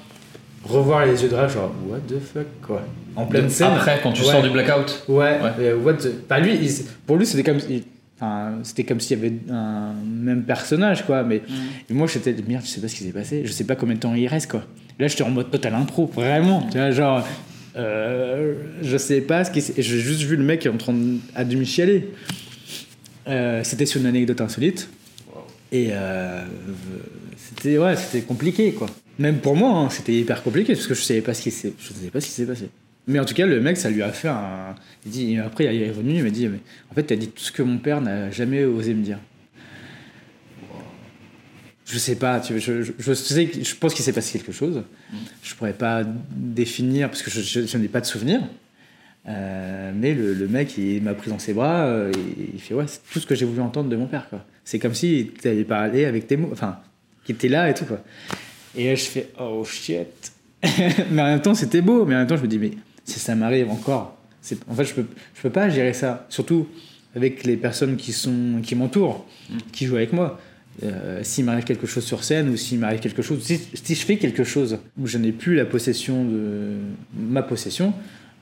revoir 0.67 1.07
les 1.07 1.23
yeux 1.23 1.29
de 1.29 1.35
rage, 1.35 1.53
genre, 1.55 1.73
what 1.89 1.99
the 2.09 2.19
fuck, 2.21 2.47
quoi. 2.63 2.83
En 3.17 3.27
pleine 3.27 3.49
scène. 3.49 3.69
Après, 3.69 3.99
quand 4.03 4.13
tu 4.13 4.23
Ouais. 4.23 4.31
sors 4.31 4.43
du 4.43 4.51
blackout. 4.51 5.05
Ouais, 5.09 5.39
Ouais. 5.41 5.51
mais 5.59 5.73
what 5.73 5.95
the- 5.95 6.13
Bah, 6.29 6.39
lui, 6.41 6.55
il- 6.55 6.85
pour 7.07 7.17
lui, 7.17 7.27
c'était 7.27 7.43
comme. 7.43 7.61
il- 7.69 7.83
Enfin, 8.19 8.53
c'était 8.63 8.85
comme 8.85 8.99
s'il 8.99 9.19
y 9.19 9.21
avait 9.21 9.35
un 9.51 9.93
même 10.03 10.45
personnage, 10.45 11.05
quoi. 11.05 11.23
Mais 11.23 11.43
et 11.91 11.93
moi, 11.93 12.07
j'étais 12.07 12.35
merde, 12.49 12.63
je 12.65 12.71
sais 12.71 12.81
pas 12.81 12.89
ce 12.89 12.95
qui 12.97 13.05
s'est 13.05 13.13
passé. 13.13 13.43
Je 13.45 13.53
sais 13.53 13.65
pas 13.65 13.77
combien 13.77 13.95
de 13.95 14.01
temps 14.01 14.15
il 14.15 14.27
reste, 14.27 14.51
quoi. 14.51 14.63
Là, 14.99 15.07
j'étais 15.07 15.23
en 15.23 15.29
mode 15.29 15.51
total 15.51 15.75
impro, 15.75 16.07
vraiment. 16.07 16.63
Tu 16.73 16.79
vois, 16.79 16.91
genre, 16.93 17.27
euh, 17.77 18.55
je 18.83 18.97
sais 18.97 19.21
pas 19.21 19.45
ce 19.45 19.51
qui. 19.51 19.61
s'est- 19.61 19.75
J'ai 19.77 19.99
juste 19.99 20.23
vu 20.23 20.37
le 20.37 20.45
mec 20.45 20.67
en 20.73 20.79
train 20.79 20.95
de, 20.95 21.17
à 21.35 21.45
demi 21.45 21.67
chialer. 21.67 22.09
Euh, 23.29 23.61
c'était 23.65 23.85
sur 23.85 24.01
une 24.01 24.07
anecdote 24.07 24.41
insolite. 24.41 24.89
Et 25.73 25.89
euh, 25.93 26.43
c'était 27.37 27.77
ouais, 27.77 27.97
c'était 27.97 28.23
compliqué, 28.25 28.73
quoi. 28.73 28.87
Même 29.19 29.39
pour 29.39 29.57
moi, 29.57 29.71
hein, 29.71 29.91
c'était 29.91 30.13
hyper 30.13 30.43
compliqué 30.43 30.75
parce 30.75 30.87
que 30.87 30.95
je 30.95 31.03
savais 31.03 31.23
pas 31.23 31.35
ce 31.35 31.43
qui 31.43 31.51
s'est, 31.51 31.73
savais 31.79 32.11
pas 32.11 32.21
ce 32.21 32.27
qui 32.27 32.33
s'est 32.33 32.47
passé. 32.47 32.69
Mais 33.07 33.21
en 33.21 33.25
tout 33.25 33.35
cas, 33.35 33.47
le 33.47 33.61
mec, 33.61 33.77
ça 33.77 33.89
lui 33.89 34.03
a 34.03 34.11
fait 34.11 34.29
un. 34.29 34.75
Il 35.05 35.13
dit, 35.13 35.39
après, 35.39 35.75
il 35.75 35.83
est 35.83 35.91
revenu, 35.91 36.17
il 36.17 36.25
m'a 36.25 36.31
dit, 36.31 36.49
mais 36.49 36.59
en 36.91 36.95
fait, 36.95 37.05
t'as 37.05 37.17
dit 37.17 37.29
tout 37.29 37.43
ce 37.43 37.53
que 37.53 37.63
mon 37.63 37.79
père 37.79 38.01
n'a 38.01 38.31
jamais 38.31 38.65
osé 38.65 38.95
me 38.95 39.03
dire. 39.03 39.19
Je 41.85 41.99
sais 41.99 42.17
pas, 42.17 42.43
je, 42.43 43.75
pense 43.75 43.95
qu'il 43.95 44.05
s'est 44.05 44.13
passé 44.13 44.39
quelque 44.39 44.53
chose. 44.53 44.83
Je 45.45 45.55
pourrais 45.55 45.73
pas 45.73 46.03
définir 46.35 47.09
parce 47.09 47.23
que 47.23 47.31
je, 47.31 47.77
n'ai 47.79 47.87
pas 47.87 48.01
de 48.01 48.07
souvenir. 48.07 48.41
Euh, 49.29 49.93
mais 49.95 50.13
le, 50.13 50.49
mec, 50.49 50.77
il 50.77 51.01
m'a 51.03 51.15
pris 51.15 51.31
dans 51.31 51.39
ses 51.39 51.53
bras, 51.53 51.87
euh, 51.87 52.13
et 52.13 52.51
il 52.55 52.61
fait 52.61 52.75
ouais, 52.75 52.87
c'est 52.89 53.01
tout 53.13 53.21
ce 53.21 53.27
que 53.27 53.37
j'ai 53.37 53.45
voulu 53.45 53.61
entendre 53.61 53.89
de 53.89 53.97
mon 53.97 54.07
père. 54.07 54.29
C'est 54.65 54.81
comme 54.81 54.95
si 54.95 55.31
tu 55.41 55.47
avais 55.47 55.65
parlé 55.65 56.07
avec 56.07 56.27
tes 56.27 56.37
mots, 56.37 56.51
enfin, 56.53 56.81
qui 57.25 57.33
était 57.33 57.49
là 57.49 57.71
et 57.71 57.75
tout, 57.75 57.85
quoi. 57.85 58.03
Et 58.77 58.89
là, 58.89 58.95
je 58.95 59.05
fais 59.05 59.29
oh 59.41 59.65
shit. 59.65 60.33
mais 61.11 61.23
en 61.23 61.27
même 61.27 61.41
temps, 61.43 61.55
c'était 61.55 61.81
beau, 61.83 62.05
mais 62.05 62.15
en 62.15 62.19
même 62.19 62.27
temps, 62.27 62.37
je 62.37 62.43
me 62.43 62.49
dis, 62.49 62.59
mais 62.59 62.73
si 63.05 63.19
ça 63.19 63.35
m'arrive 63.35 63.71
encore, 63.71 64.17
c'est, 64.43 64.59
en 64.69 64.75
fait, 64.75 64.85
je 64.85 64.95
peux, 64.95 65.07
je 65.35 65.43
peux 65.43 65.51
pas 65.51 65.69
gérer 65.69 65.93
ça, 65.93 66.27
surtout 66.29 66.67
avec 67.15 67.45
les 67.45 67.57
personnes 67.57 67.97
qui, 67.97 68.13
sont, 68.13 68.61
qui 68.63 68.75
m'entourent, 68.75 69.25
qui 69.73 69.87
jouent 69.87 69.97
avec 69.97 70.13
moi. 70.13 70.39
Euh, 70.85 71.21
s'il 71.23 71.47
m'arrive 71.47 71.65
quelque 71.65 71.87
chose 71.87 72.05
sur 72.05 72.23
scène 72.23 72.51
ou 72.51 72.57
s'il 72.59 72.79
m'arrive 72.79 73.01
quelque 73.01 73.23
chose, 73.23 73.43
si, 73.43 73.59
si 73.73 73.95
je 73.95 74.05
fais 74.05 74.19
quelque 74.19 74.45
chose 74.45 74.77
où 75.01 75.07
je 75.07 75.17
n'ai 75.17 75.33
plus 75.33 75.55
la 75.55 75.65
possession 75.65 76.23
de 76.25 76.73
ma 77.19 77.43
possession, 77.43 77.95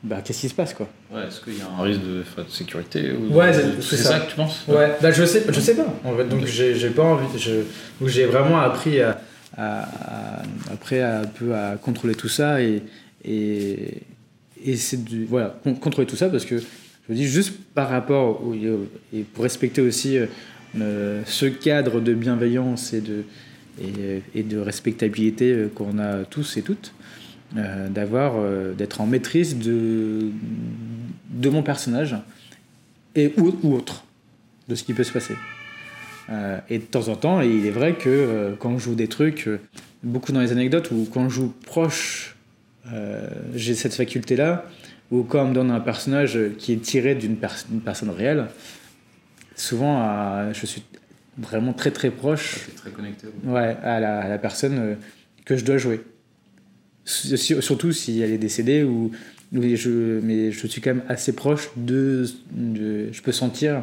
bah 0.03 0.21
qu'est-ce 0.23 0.41
qui 0.41 0.49
se 0.49 0.55
passe 0.55 0.75
quoi? 0.75 0.89
Ouais, 1.13 1.29
est-ce 1.29 1.41
qu'il 1.41 1.57
y 1.57 1.61
a 1.63 1.69
un 1.79 1.81
risque 1.83 2.01
de, 2.03 2.25
sécurité 2.51 3.13
ou 3.13 3.33
Ouais, 3.33 3.49
de- 3.57 3.81
c'est- 3.81 3.83
c'est 3.83 3.97
c'est 3.97 4.03
ça. 4.03 4.09
ça. 4.15 4.19
que 4.21 4.31
tu 4.31 4.35
penses? 4.37 4.65
Ouais, 4.67 4.97
bah 5.01 5.13
je 5.13 5.25
sais, 5.25 5.45
je 5.49 5.61
sais 5.61 5.77
pas. 5.77 5.87
En 6.05 6.17
fait, 6.17 6.25
donc 6.25 6.45
j'ai 6.45 6.75
j'ai 6.75 6.91
pas 6.91 7.05
envie. 7.05 7.39
Je, 7.39 7.53
donc 8.01 8.09
j'ai 8.09 8.27
vraiment 8.27 8.59
appris 8.59 9.01
à, 9.01 9.21
après 9.57 11.03
un 11.03 11.25
peu 11.25 11.55
à 11.55 11.77
contrôler 11.77 12.15
tout 12.15 12.29
ça 12.29 12.61
et 12.63 12.83
et, 13.25 14.03
c'est 14.77 15.03
du 15.05 15.25
voilà 15.25 15.59
con- 15.63 15.75
contrôler 15.75 16.07
tout 16.07 16.17
ça 16.17 16.29
parce 16.29 16.45
que 16.45 16.59
je 16.59 16.65
me 17.13 17.15
dis 17.15 17.27
juste 17.27 17.53
par 17.75 17.89
rapport 17.89 18.43
et 19.13 19.23
pour 19.23 19.45
respecter 19.45 19.81
aussi 19.83 20.19
euh, 20.19 20.27
euh, 20.79 21.23
ce 21.27 21.47
cadre 21.47 22.01
de 22.01 22.15
bienveillance 22.15 22.93
et 22.93 23.01
de 23.01 23.25
et, 24.35 24.43
de 24.43 24.59
respectabilité 24.59 25.53
euh, 25.53 25.69
qu'on 25.75 25.99
a 25.99 26.25
tous 26.25 26.57
et 26.57 26.63
toutes. 26.63 26.93
d'avoir 27.91 28.35
d'être 28.77 29.01
en 29.01 29.07
maîtrise 29.07 29.57
de 29.59 30.31
de 31.31 31.49
mon 31.49 31.63
personnage 31.63 32.17
et 33.15 33.33
ou 33.39 33.75
autre 33.75 34.05
de 34.69 34.75
ce 34.75 34.83
qui 34.83 34.93
peut 34.95 35.05
se 35.05 35.13
passer. 35.13 35.35
Euh, 36.31 36.59
et 36.71 36.79
de 36.79 36.85
temps 36.85 37.09
en 37.09 37.17
temps, 37.17 37.43
et 37.43 37.49
il 37.49 37.67
est 37.67 37.71
vrai 37.71 37.95
que 37.95 38.09
euh, 38.09 38.55
quand 38.59 38.79
je 38.79 38.85
joue 38.85 38.95
des 38.95 39.09
trucs, 39.09 39.47
euh, 39.47 39.61
beaucoup 40.03 40.33
dans 40.33 40.41
les 40.41 40.53
anecdotes, 40.53 40.91
ou 40.91 41.07
quand 41.13 41.29
je 41.29 41.35
joue 41.35 41.53
proche, 41.67 42.37
j'ai 43.55 43.75
cette 43.75 43.95
faculté-là, 43.95 44.67
ou 45.11 45.23
quand 45.23 45.45
on 45.45 45.49
me 45.49 45.55
donne 45.55 45.71
un 45.71 45.81
personnage 45.81 46.39
qui 46.59 46.73
est 46.73 46.83
tiré 46.83 47.15
d'une 47.15 47.37
pers- 47.37 47.65
d'une 47.71 47.81
personne 47.81 48.11
réelle, 48.11 48.47
souvent 49.57 50.53
je 50.53 50.67
suis 50.67 50.83
vraiment 51.39 51.73
très 51.73 51.91
très 51.91 52.11
proche 52.11 52.69
très 52.77 52.91
connecté. 52.91 53.27
ouais, 53.45 53.77
à, 53.83 54.01
la, 54.01 54.21
à 54.21 54.29
la 54.29 54.39
personne 54.39 54.97
que 55.45 55.57
je 55.57 55.65
dois 55.65 55.79
jouer. 55.79 56.03
S- 57.07 57.61
Surtout 57.61 57.93
si 57.93 58.21
elle 58.21 58.33
est 58.33 58.39
décédée 58.39 58.83
ou, 58.83 59.11
ou 59.55 59.63
je, 59.77 60.21
mais 60.23 60.53
je 60.53 60.67
suis 60.67 60.81
quand 60.81 60.95
même 60.95 61.05
assez 61.09 61.33
proche 61.35 61.71
de, 61.77 62.27
de- 62.53 63.09
Je 63.13 63.23
peux 63.23 63.33
sentir 63.33 63.83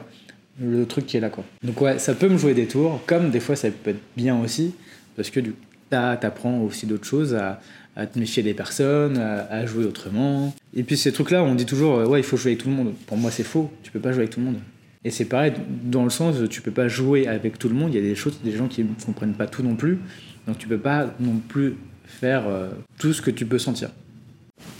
le 0.59 0.85
truc 0.85 1.05
qui 1.05 1.17
est 1.17 1.19
là 1.19 1.29
quoi. 1.29 1.43
Donc 1.63 1.79
ouais, 1.81 1.99
ça 1.99 2.13
peut 2.13 2.29
me 2.29 2.37
jouer 2.37 2.53
des 2.53 2.67
tours, 2.67 3.01
comme 3.05 3.29
des 3.29 3.39
fois 3.39 3.55
ça 3.55 3.69
peut 3.69 3.91
être 3.91 4.01
bien 4.15 4.39
aussi, 4.39 4.73
parce 5.15 5.29
que 5.29 5.39
du 5.39 5.53
t'apprends 5.91 6.61
aussi 6.61 6.85
d'autres 6.85 7.05
choses, 7.05 7.35
à, 7.35 7.59
te 8.05 8.17
méfier 8.17 8.41
des 8.43 8.53
personnes, 8.53 9.17
à, 9.17 9.65
jouer 9.65 9.85
autrement. 9.85 10.55
Et 10.73 10.83
puis 10.83 10.97
ces 10.97 11.11
trucs-là, 11.11 11.43
on 11.43 11.55
dit 11.55 11.65
toujours, 11.65 11.97
ouais, 12.09 12.21
il 12.21 12.23
faut 12.23 12.37
jouer 12.37 12.51
avec 12.51 12.63
tout 12.63 12.69
le 12.69 12.75
monde. 12.75 12.93
Pour 13.07 13.17
moi, 13.17 13.29
c'est 13.31 13.43
faux. 13.43 13.69
Tu 13.83 13.91
peux 13.91 13.99
pas 13.99 14.11
jouer 14.11 14.21
avec 14.21 14.31
tout 14.31 14.39
le 14.39 14.45
monde. 14.45 14.59
Et 15.03 15.09
c'est 15.09 15.25
pareil, 15.25 15.53
dans 15.83 16.03
le 16.03 16.09
sens, 16.09 16.35
tu 16.49 16.61
peux 16.61 16.71
pas 16.71 16.87
jouer 16.87 17.27
avec 17.27 17.57
tout 17.57 17.67
le 17.67 17.75
monde. 17.75 17.93
Il 17.93 17.95
y 17.95 18.03
a 18.03 18.07
des 18.07 18.15
choses, 18.15 18.39
des 18.43 18.51
gens 18.51 18.67
qui 18.67 18.83
ne 18.83 19.05
comprennent 19.05 19.33
pas 19.33 19.47
tout 19.47 19.63
non 19.63 19.75
plus. 19.75 19.99
Donc 20.47 20.57
tu 20.57 20.67
peux 20.67 20.77
pas 20.77 21.13
non 21.19 21.41
plus 21.47 21.75
faire 22.05 22.43
euh, 22.47 22.69
tout 22.99 23.13
ce 23.13 23.21
que 23.21 23.31
tu 23.31 23.45
peux 23.45 23.59
sentir. 23.59 23.89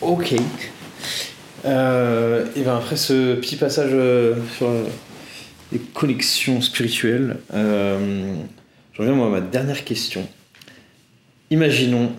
Ok. 0.01 0.36
Euh, 1.65 2.45
et 2.55 2.61
bien 2.61 2.76
après 2.76 2.95
ce 2.95 3.36
petit 3.36 3.55
passage 3.55 3.91
euh, 3.93 4.36
sur 4.57 4.69
les 5.72 5.80
connexions 5.80 6.61
spirituelles, 6.61 7.38
euh, 7.53 8.36
j'en 8.93 9.03
viens 9.03 9.13
moi 9.13 9.28
à 9.28 9.30
ma 9.30 9.41
dernière 9.41 9.84
question. 9.84 10.28
Imaginons 11.49 12.11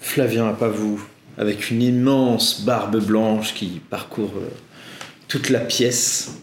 Flavien 0.00 0.48
à 0.48 0.52
pas 0.52 0.68
vous, 0.68 1.02
avec 1.38 1.70
une 1.70 1.82
immense 1.82 2.62
barbe 2.62 3.02
blanche 3.02 3.54
qui 3.54 3.80
parcourt 3.88 4.34
toute 5.28 5.48
la 5.48 5.60
pièce. 5.60 6.38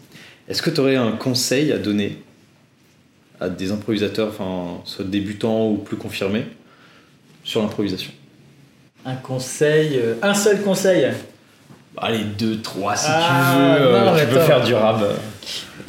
Est-ce 0.48 0.62
que 0.62 0.70
tu 0.70 0.80
aurais 0.80 0.96
un 0.96 1.12
conseil 1.12 1.72
à 1.72 1.78
donner 1.78 2.22
à 3.38 3.48
des 3.48 3.70
improvisateurs, 3.70 4.28
enfin, 4.28 4.80
soit 4.84 5.04
débutants 5.04 5.68
ou 5.68 5.76
plus 5.76 5.96
confirmés, 5.96 6.44
sur 7.44 7.62
l'improvisation? 7.62 8.12
Un 9.04 9.16
conseil, 9.16 9.96
euh, 9.96 10.14
un 10.22 10.34
seul 10.34 10.60
conseil? 10.62 11.06
Allez, 11.96 12.24
deux, 12.38 12.60
trois 12.60 12.96
si 12.96 13.06
ah, 13.08 13.54
tu 13.54 13.82
veux. 13.82 13.86
Euh, 13.86 14.20
tu 14.20 14.34
peux 14.34 14.40
faire 14.40 14.64
du 14.64 14.74
rab. 14.74 15.04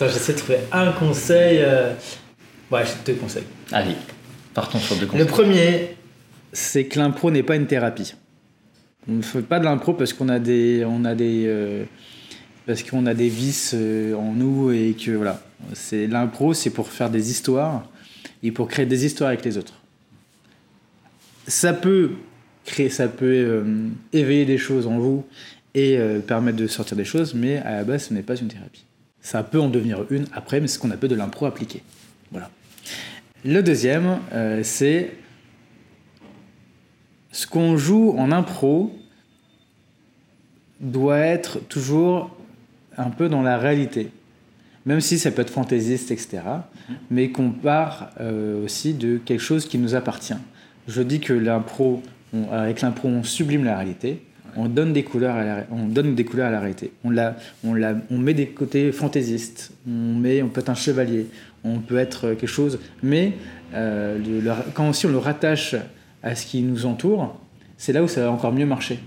Attends, 0.01 0.13
j'essaie 0.13 0.33
de 0.33 0.37
trouver 0.39 0.57
un 0.71 0.91
conseil. 0.93 1.59
Euh... 1.61 1.93
Ouais, 2.71 2.81
j'ai 2.83 3.13
deux 3.13 3.19
conseils. 3.19 3.43
Allez, 3.71 3.93
partons 4.51 4.79
sur 4.79 4.95
deux 4.95 5.05
conseils. 5.05 5.19
Le 5.19 5.27
premier, 5.27 5.95
c'est 6.51 6.85
que 6.85 6.97
l'impro 6.97 7.29
n'est 7.29 7.43
pas 7.43 7.55
une 7.55 7.67
thérapie. 7.67 8.15
On 9.07 9.13
ne 9.13 9.21
fait 9.21 9.43
pas 9.43 9.59
de 9.59 9.65
l'impro 9.65 9.93
parce 9.93 10.13
qu'on 10.13 10.29
a 10.29 10.39
des, 10.39 10.83
on 10.87 11.05
a 11.05 11.13
des, 11.13 11.43
euh, 11.45 11.83
parce 12.65 12.81
qu'on 12.81 13.05
a 13.05 13.13
des 13.13 13.29
vices 13.29 13.75
euh, 13.75 14.15
en 14.15 14.31
nous 14.31 14.71
et 14.71 14.95
que 14.95 15.11
voilà. 15.11 15.39
C'est 15.73 16.07
l'impro, 16.07 16.55
c'est 16.55 16.71
pour 16.71 16.87
faire 16.87 17.11
des 17.11 17.29
histoires 17.29 17.87
et 18.41 18.51
pour 18.51 18.69
créer 18.69 18.87
des 18.87 19.05
histoires 19.05 19.27
avec 19.27 19.45
les 19.45 19.55
autres. 19.59 19.81
Ça 21.45 21.73
peut 21.73 22.13
créer, 22.65 22.89
ça 22.89 23.07
peut 23.07 23.25
euh, 23.27 23.87
éveiller 24.13 24.45
des 24.45 24.57
choses 24.57 24.87
en 24.87 24.97
vous 24.97 25.25
et 25.75 25.97
permettre 26.27 26.57
de 26.57 26.67
sortir 26.67 26.97
des 26.97 27.05
choses, 27.05 27.33
mais 27.33 27.59
à 27.59 27.77
la 27.77 27.83
base, 27.85 28.07
ce 28.07 28.13
n'est 28.13 28.23
pas 28.23 28.35
une 28.35 28.49
thérapie. 28.49 28.83
Ça 29.21 29.43
peut 29.43 29.59
en 29.59 29.69
devenir 29.69 30.05
une 30.09 30.25
après, 30.33 30.59
mais 30.59 30.67
c'est 30.67 30.75
ce 30.75 30.79
qu'on 30.79 30.91
appelle 30.91 31.09
de 31.09 31.15
l'impro 31.15 31.45
appliqué. 31.45 31.83
Voilà. 32.31 32.49
Le 33.45 33.61
deuxième, 33.61 34.19
c'est 34.63 35.11
ce 37.31 37.47
qu'on 37.47 37.77
joue 37.77 38.13
en 38.17 38.31
impro 38.31 38.93
doit 40.79 41.19
être 41.19 41.59
toujours 41.67 42.35
un 42.97 43.09
peu 43.09 43.29
dans 43.29 43.41
la 43.41 43.57
réalité. 43.57 44.11
Même 44.85 44.99
si 44.99 45.19
ça 45.19 45.31
peut 45.31 45.43
être 45.43 45.51
fantaisiste, 45.51 46.11
etc. 46.11 46.41
Mais 47.11 47.29
qu'on 47.29 47.51
part 47.51 48.09
euh, 48.19 48.65
aussi 48.65 48.93
de 48.93 49.17
quelque 49.17 49.41
chose 49.41 49.67
qui 49.67 49.77
nous 49.77 49.93
appartient. 49.93 50.33
Je 50.87 51.01
dis 51.03 51.19
que 51.19 51.33
l'impro, 51.33 52.01
avec 52.51 52.81
l'impro, 52.81 53.07
on 53.07 53.23
sublime 53.23 53.63
la 53.63 53.77
réalité. 53.77 54.23
On 54.55 54.67
donne 54.67 54.93
des 54.93 55.03
couleurs 55.03 55.35
à 55.35 55.43
la, 55.43 55.65
on 55.71 55.87
donne 55.87 56.15
des 56.15 56.25
couleurs 56.25 56.47
à 56.47 56.51
la 56.51 56.59
réalité. 56.59 56.91
On, 57.03 57.09
la, 57.09 57.37
on, 57.63 57.73
la, 57.73 57.95
on 58.09 58.17
met 58.17 58.33
des 58.33 58.47
côtés 58.47 58.91
fantaisistes. 58.91 59.71
On, 59.87 60.15
met, 60.15 60.41
on 60.41 60.49
peut 60.49 60.61
être 60.61 60.69
un 60.69 60.75
chevalier. 60.75 61.27
On 61.63 61.79
peut 61.79 61.97
être 61.97 62.33
quelque 62.33 62.47
chose. 62.47 62.79
Mais 63.03 63.33
euh, 63.73 64.19
quand 64.73 64.89
aussi 64.89 65.05
on 65.05 65.09
le 65.09 65.17
rattache 65.17 65.75
à 66.23 66.35
ce 66.35 66.45
qui 66.45 66.61
nous 66.61 66.85
entoure, 66.85 67.39
c'est 67.77 67.93
là 67.93 68.03
où 68.03 68.07
ça 68.07 68.21
va 68.21 68.31
encore 68.31 68.51
mieux 68.51 68.65
marcher. 68.65 68.99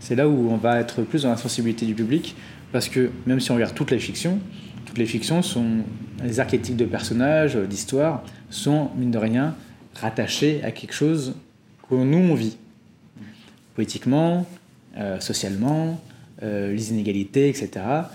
C'est 0.00 0.14
là 0.14 0.28
où 0.28 0.50
on 0.50 0.56
va 0.56 0.80
être 0.80 1.02
plus 1.02 1.22
dans 1.22 1.30
la 1.30 1.36
sensibilité 1.36 1.84
du 1.84 1.94
public, 1.94 2.34
parce 2.72 2.88
que 2.88 3.10
même 3.26 3.40
si 3.40 3.50
on 3.50 3.54
regarde 3.54 3.74
toutes 3.74 3.90
les 3.90 3.98
fictions, 3.98 4.38
toutes 4.86 4.98
les 4.98 5.06
fictions 5.06 5.42
sont 5.42 5.78
les 6.22 6.40
archétypes 6.40 6.76
de 6.76 6.84
personnages, 6.84 7.56
d'histoire, 7.56 8.24
sont 8.48 8.90
mine 8.96 9.10
de 9.10 9.18
rien 9.18 9.54
rattachés 9.94 10.60
à 10.64 10.70
quelque 10.70 10.94
chose 10.94 11.34
que 11.88 11.94
nous 11.94 12.18
on 12.18 12.34
vit, 12.34 12.56
politiquement, 13.74 14.46
euh, 14.96 15.20
socialement, 15.20 16.00
euh, 16.42 16.72
les 16.72 16.90
inégalités, 16.90 17.48
etc. 17.48 17.70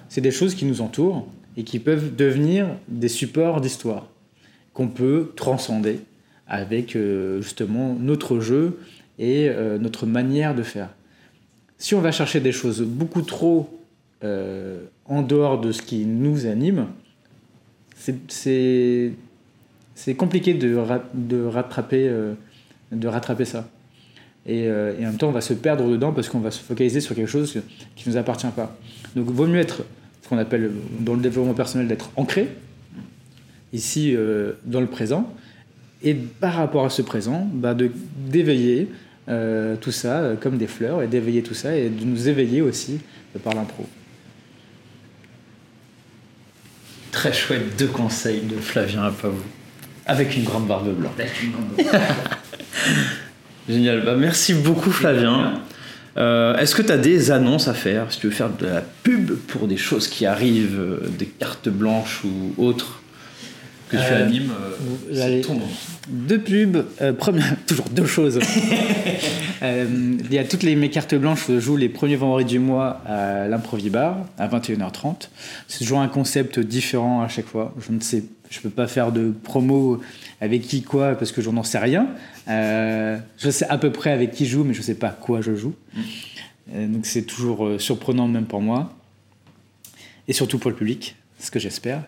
C'est 0.09 0.19
des 0.19 0.31
choses 0.31 0.55
qui 0.55 0.65
nous 0.65 0.81
entourent 0.81 1.25
et 1.55 1.63
qui 1.63 1.79
peuvent 1.79 2.13
devenir 2.13 2.67
des 2.89 3.07
supports 3.07 3.61
d'histoire 3.61 4.09
qu'on 4.73 4.89
peut 4.89 5.31
transcender 5.37 6.01
avec 6.47 6.97
euh, 6.97 7.41
justement 7.41 7.95
notre 7.97 8.41
jeu 8.41 8.79
et 9.19 9.49
notre 9.79 10.05
manière 10.05 10.53
de 10.53 10.61
faire. 10.61 10.89
Si 11.77 11.95
on 11.95 12.01
va 12.01 12.11
chercher 12.11 12.41
des 12.41 12.51
choses 12.51 12.81
beaucoup 12.81 13.21
trop 13.21 13.69
en 14.21 15.21
dehors 15.21 15.61
de 15.61 15.71
ce 15.71 15.81
qui 15.81 16.03
nous 16.03 16.47
anime, 16.47 16.87
c'est 18.27 19.13
compliqué 20.17 20.53
de, 20.53 20.77
de, 21.13 21.43
rattraper, 21.45 22.13
de 22.91 23.07
rattraper 23.07 23.45
ça. 23.45 23.69
Et, 24.47 24.69
en 24.69 25.01
même 25.01 25.17
temps, 25.17 25.29
on 25.29 25.31
va 25.31 25.41
se 25.41 25.53
perdre 25.53 25.89
dedans 25.89 26.11
parce 26.11 26.29
qu'on 26.29 26.39
va 26.39 26.51
se 26.51 26.61
focaliser 26.61 27.01
sur 27.01 27.15
quelque 27.15 27.29
chose 27.29 27.61
qui 27.95 28.07
ne 28.07 28.13
nous 28.13 28.19
appartient 28.19 28.47
pas. 28.55 28.77
Donc, 29.15 29.25
il 29.27 29.33
vaut 29.33 29.47
mieux 29.47 29.59
être, 29.59 29.83
ce 30.21 30.29
qu'on 30.29 30.37
appelle 30.37 30.71
dans 30.99 31.15
le 31.15 31.21
développement 31.21 31.53
personnel, 31.53 31.87
d'être 31.87 32.11
ancré, 32.15 32.49
ici, 33.73 34.15
dans 34.65 34.81
le 34.81 34.87
présent, 34.87 35.33
et 36.03 36.13
par 36.13 36.53
rapport 36.53 36.85
à 36.85 36.89
ce 36.89 37.01
présent, 37.01 37.49
bah 37.51 37.73
de 37.73 37.91
d'éveiller 38.15 38.89
euh, 39.27 39.75
tout 39.75 39.91
ça 39.91 40.19
euh, 40.19 40.35
comme 40.35 40.57
des 40.57 40.67
fleurs 40.67 41.01
et 41.01 41.07
d'éveiller 41.07 41.41
tout 41.41 41.55
ça 41.55 41.75
et 41.75 41.89
de 41.89 42.05
nous 42.05 42.29
éveiller 42.29 42.61
aussi 42.61 42.99
par 43.43 43.55
l'impro. 43.55 43.87
Très 47.11 47.33
chouette, 47.33 47.75
deux 47.77 47.87
conseils 47.87 48.41
de 48.41 48.55
Flavien 48.55 49.09
vous 49.09 49.31
avec 50.05 50.37
une 50.37 50.43
grande 50.43 50.67
barbe 50.67 50.93
blanche. 50.93 51.13
Génial, 53.67 54.03
bah, 54.03 54.15
merci 54.17 54.53
beaucoup 54.53 54.91
Flavien. 54.91 55.61
Euh, 56.17 56.55
est-ce 56.57 56.75
que 56.75 56.81
tu 56.81 56.91
as 56.91 56.97
des 56.97 57.31
annonces 57.31 57.67
à 57.67 57.73
faire? 57.73 58.11
Si 58.11 58.19
tu 58.19 58.27
veux 58.27 58.33
faire 58.33 58.49
de 58.49 58.65
la 58.65 58.81
pub 58.81 59.31
pour 59.31 59.67
des 59.67 59.77
choses 59.77 60.07
qui 60.07 60.25
arrivent, 60.25 60.99
des 61.17 61.25
cartes 61.25 61.69
blanches 61.69 62.23
ou 62.23 62.53
autres 62.63 63.01
que 63.89 63.97
tu 63.97 64.03
euh, 64.03 64.25
animes, 64.25 64.51
euh, 65.11 65.41
Deux 66.07 66.39
pubs, 66.39 66.85
euh, 67.01 67.13
toujours 67.67 67.89
deux 67.89 68.05
choses. 68.05 68.39
il 69.61 70.33
y 70.33 70.37
a 70.37 70.43
toutes 70.43 70.63
les, 70.63 70.75
mes 70.75 70.89
cartes 70.89 71.15
blanches, 71.15 71.45
je 71.47 71.59
joue 71.59 71.77
les 71.77 71.89
premiers 71.89 72.15
vendredis 72.15 72.53
du 72.53 72.59
mois 72.59 73.01
à 73.05 73.47
l'Improvibar 73.47 74.25
à 74.37 74.47
21h30. 74.47 75.29
C'est 75.67 75.79
toujours 75.79 75.99
un 75.99 76.07
concept 76.07 76.59
différent 76.59 77.21
à 77.21 77.27
chaque 77.27 77.47
fois. 77.47 77.73
Je 77.85 77.91
ne 77.91 77.99
sais, 77.99 78.23
je 78.49 78.59
peux 78.59 78.69
pas 78.69 78.87
faire 78.87 79.11
de 79.11 79.33
promo 79.43 80.01
avec 80.41 80.63
qui 80.63 80.81
quoi 80.81 81.15
parce 81.15 81.31
que 81.31 81.41
je 81.41 81.49
n'en 81.49 81.63
sais 81.63 81.79
rien. 81.79 82.07
Je 82.47 83.49
sais 83.49 83.67
à 83.67 83.77
peu 83.77 83.91
près 83.91 84.11
avec 84.11 84.31
qui 84.31 84.45
je 84.45 84.51
joue, 84.51 84.63
mais 84.63 84.73
je 84.73 84.79
ne 84.79 84.83
sais 84.83 84.95
pas 84.95 85.09
quoi 85.09 85.41
je 85.41 85.55
joue. 85.55 85.73
Mm. 86.73 86.93
donc 86.93 87.05
c'est 87.05 87.23
toujours 87.23 87.79
surprenant 87.79 88.27
même 88.27 88.45
pour 88.45 88.61
moi 88.61 88.93
et 90.27 90.33
surtout 90.33 90.57
pour 90.57 90.71
le 90.71 90.75
public, 90.75 91.15
ce 91.39 91.51
que 91.51 91.59
j'espère. 91.59 92.03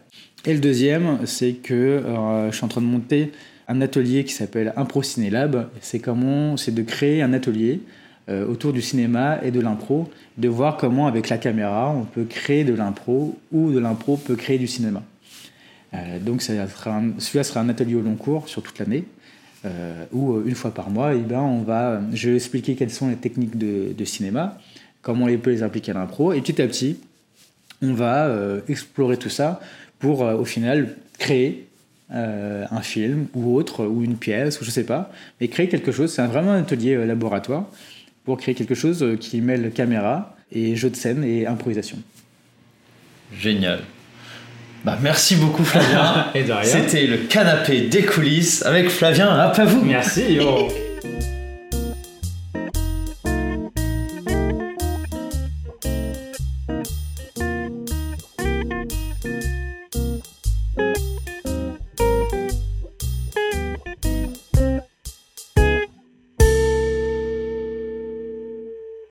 Et 0.45 0.53
le 0.53 0.59
deuxième, 0.59 1.25
c'est 1.25 1.53
que 1.53 1.73
euh, 1.73 2.51
je 2.51 2.55
suis 2.55 2.65
en 2.65 2.69
train 2.69 2.81
de 2.81 2.85
monter 2.85 3.31
un 3.67 3.81
atelier 3.81 4.23
qui 4.23 4.33
s'appelle 4.33 4.73
Impro 4.77 5.03
Ciné 5.03 5.29
Lab. 5.29 5.69
C'est 5.81 5.99
comment, 5.99 6.57
c'est 6.57 6.73
de 6.73 6.81
créer 6.83 7.21
un 7.21 7.33
atelier 7.33 7.81
euh, 8.29 8.47
autour 8.47 8.73
du 8.73 8.81
cinéma 8.81 9.39
et 9.43 9.51
de 9.51 9.59
l'impro, 9.59 10.09
de 10.37 10.47
voir 10.47 10.77
comment 10.77 11.07
avec 11.07 11.29
la 11.29 11.37
caméra 11.37 11.91
on 11.91 12.03
peut 12.03 12.23
créer 12.23 12.63
de 12.63 12.73
l'impro 12.73 13.37
ou 13.51 13.71
de 13.71 13.79
l'impro 13.79 14.17
peut 14.17 14.35
créer 14.35 14.57
du 14.57 14.67
cinéma. 14.67 15.03
Euh, 15.93 16.19
donc 16.19 16.41
celui-là 16.41 17.43
sera 17.43 17.59
un 17.61 17.69
atelier 17.69 17.95
au 17.95 18.01
long 18.01 18.15
cours 18.15 18.47
sur 18.47 18.61
toute 18.61 18.79
l'année. 18.79 19.05
Où 20.11 20.41
une 20.45 20.55
fois 20.55 20.71
par 20.71 20.89
mois, 20.89 21.13
eh 21.15 21.19
ben, 21.19 21.39
on 21.39 21.61
va, 21.61 22.01
je 22.13 22.29
vais 22.29 22.35
expliquer 22.35 22.75
quelles 22.75 22.91
sont 22.91 23.09
les 23.09 23.15
techniques 23.15 23.57
de, 23.57 24.05
cinéma, 24.05 24.57
comment 25.01 25.25
on 25.25 25.37
peut 25.37 25.51
les 25.51 25.63
appliquer 25.63 25.91
à 25.91 25.95
l'impro, 25.95 26.33
et 26.33 26.41
petit 26.41 26.61
à 26.61 26.67
petit, 26.67 26.97
on 27.81 27.93
va 27.93 28.29
explorer 28.67 29.17
tout 29.17 29.29
ça 29.29 29.59
pour 29.99 30.23
euh, 30.23 30.35
au 30.35 30.45
final 30.45 30.95
créer 31.17 31.67
euh, 32.11 32.65
un 32.69 32.81
film 32.81 33.27
ou 33.33 33.55
autre, 33.55 33.85
ou 33.85 34.03
une 34.03 34.17
pièce, 34.17 34.61
ou 34.61 34.65
je 34.65 34.71
sais 34.71 34.85
pas, 34.85 35.11
mais 35.41 35.47
créer 35.47 35.67
quelque 35.67 35.91
chose. 35.91 36.11
C'est 36.11 36.25
vraiment 36.25 36.51
un 36.51 36.61
atelier 36.61 36.95
euh, 36.95 37.05
laboratoire 37.05 37.65
pour 38.23 38.37
créer 38.37 38.55
quelque 38.55 38.75
chose 38.75 39.17
qui 39.19 39.41
mêle 39.41 39.71
caméra 39.71 40.35
et 40.51 40.75
jeu 40.75 40.89
de 40.89 40.95
scène 40.95 41.23
et 41.23 41.47
improvisation. 41.47 41.97
Génial. 43.33 43.81
Bah, 44.83 44.97
merci 45.01 45.35
beaucoup 45.35 45.63
Flavien. 45.63 46.27
C'était 46.63 47.07
le 47.07 47.17
canapé 47.17 47.81
des 47.81 48.03
coulisses 48.03 48.65
avec 48.65 48.89
Flavien 48.89 49.29
à 49.29 49.49
pas 49.49 49.65
vous. 49.65 49.83
Merci. 49.83 50.39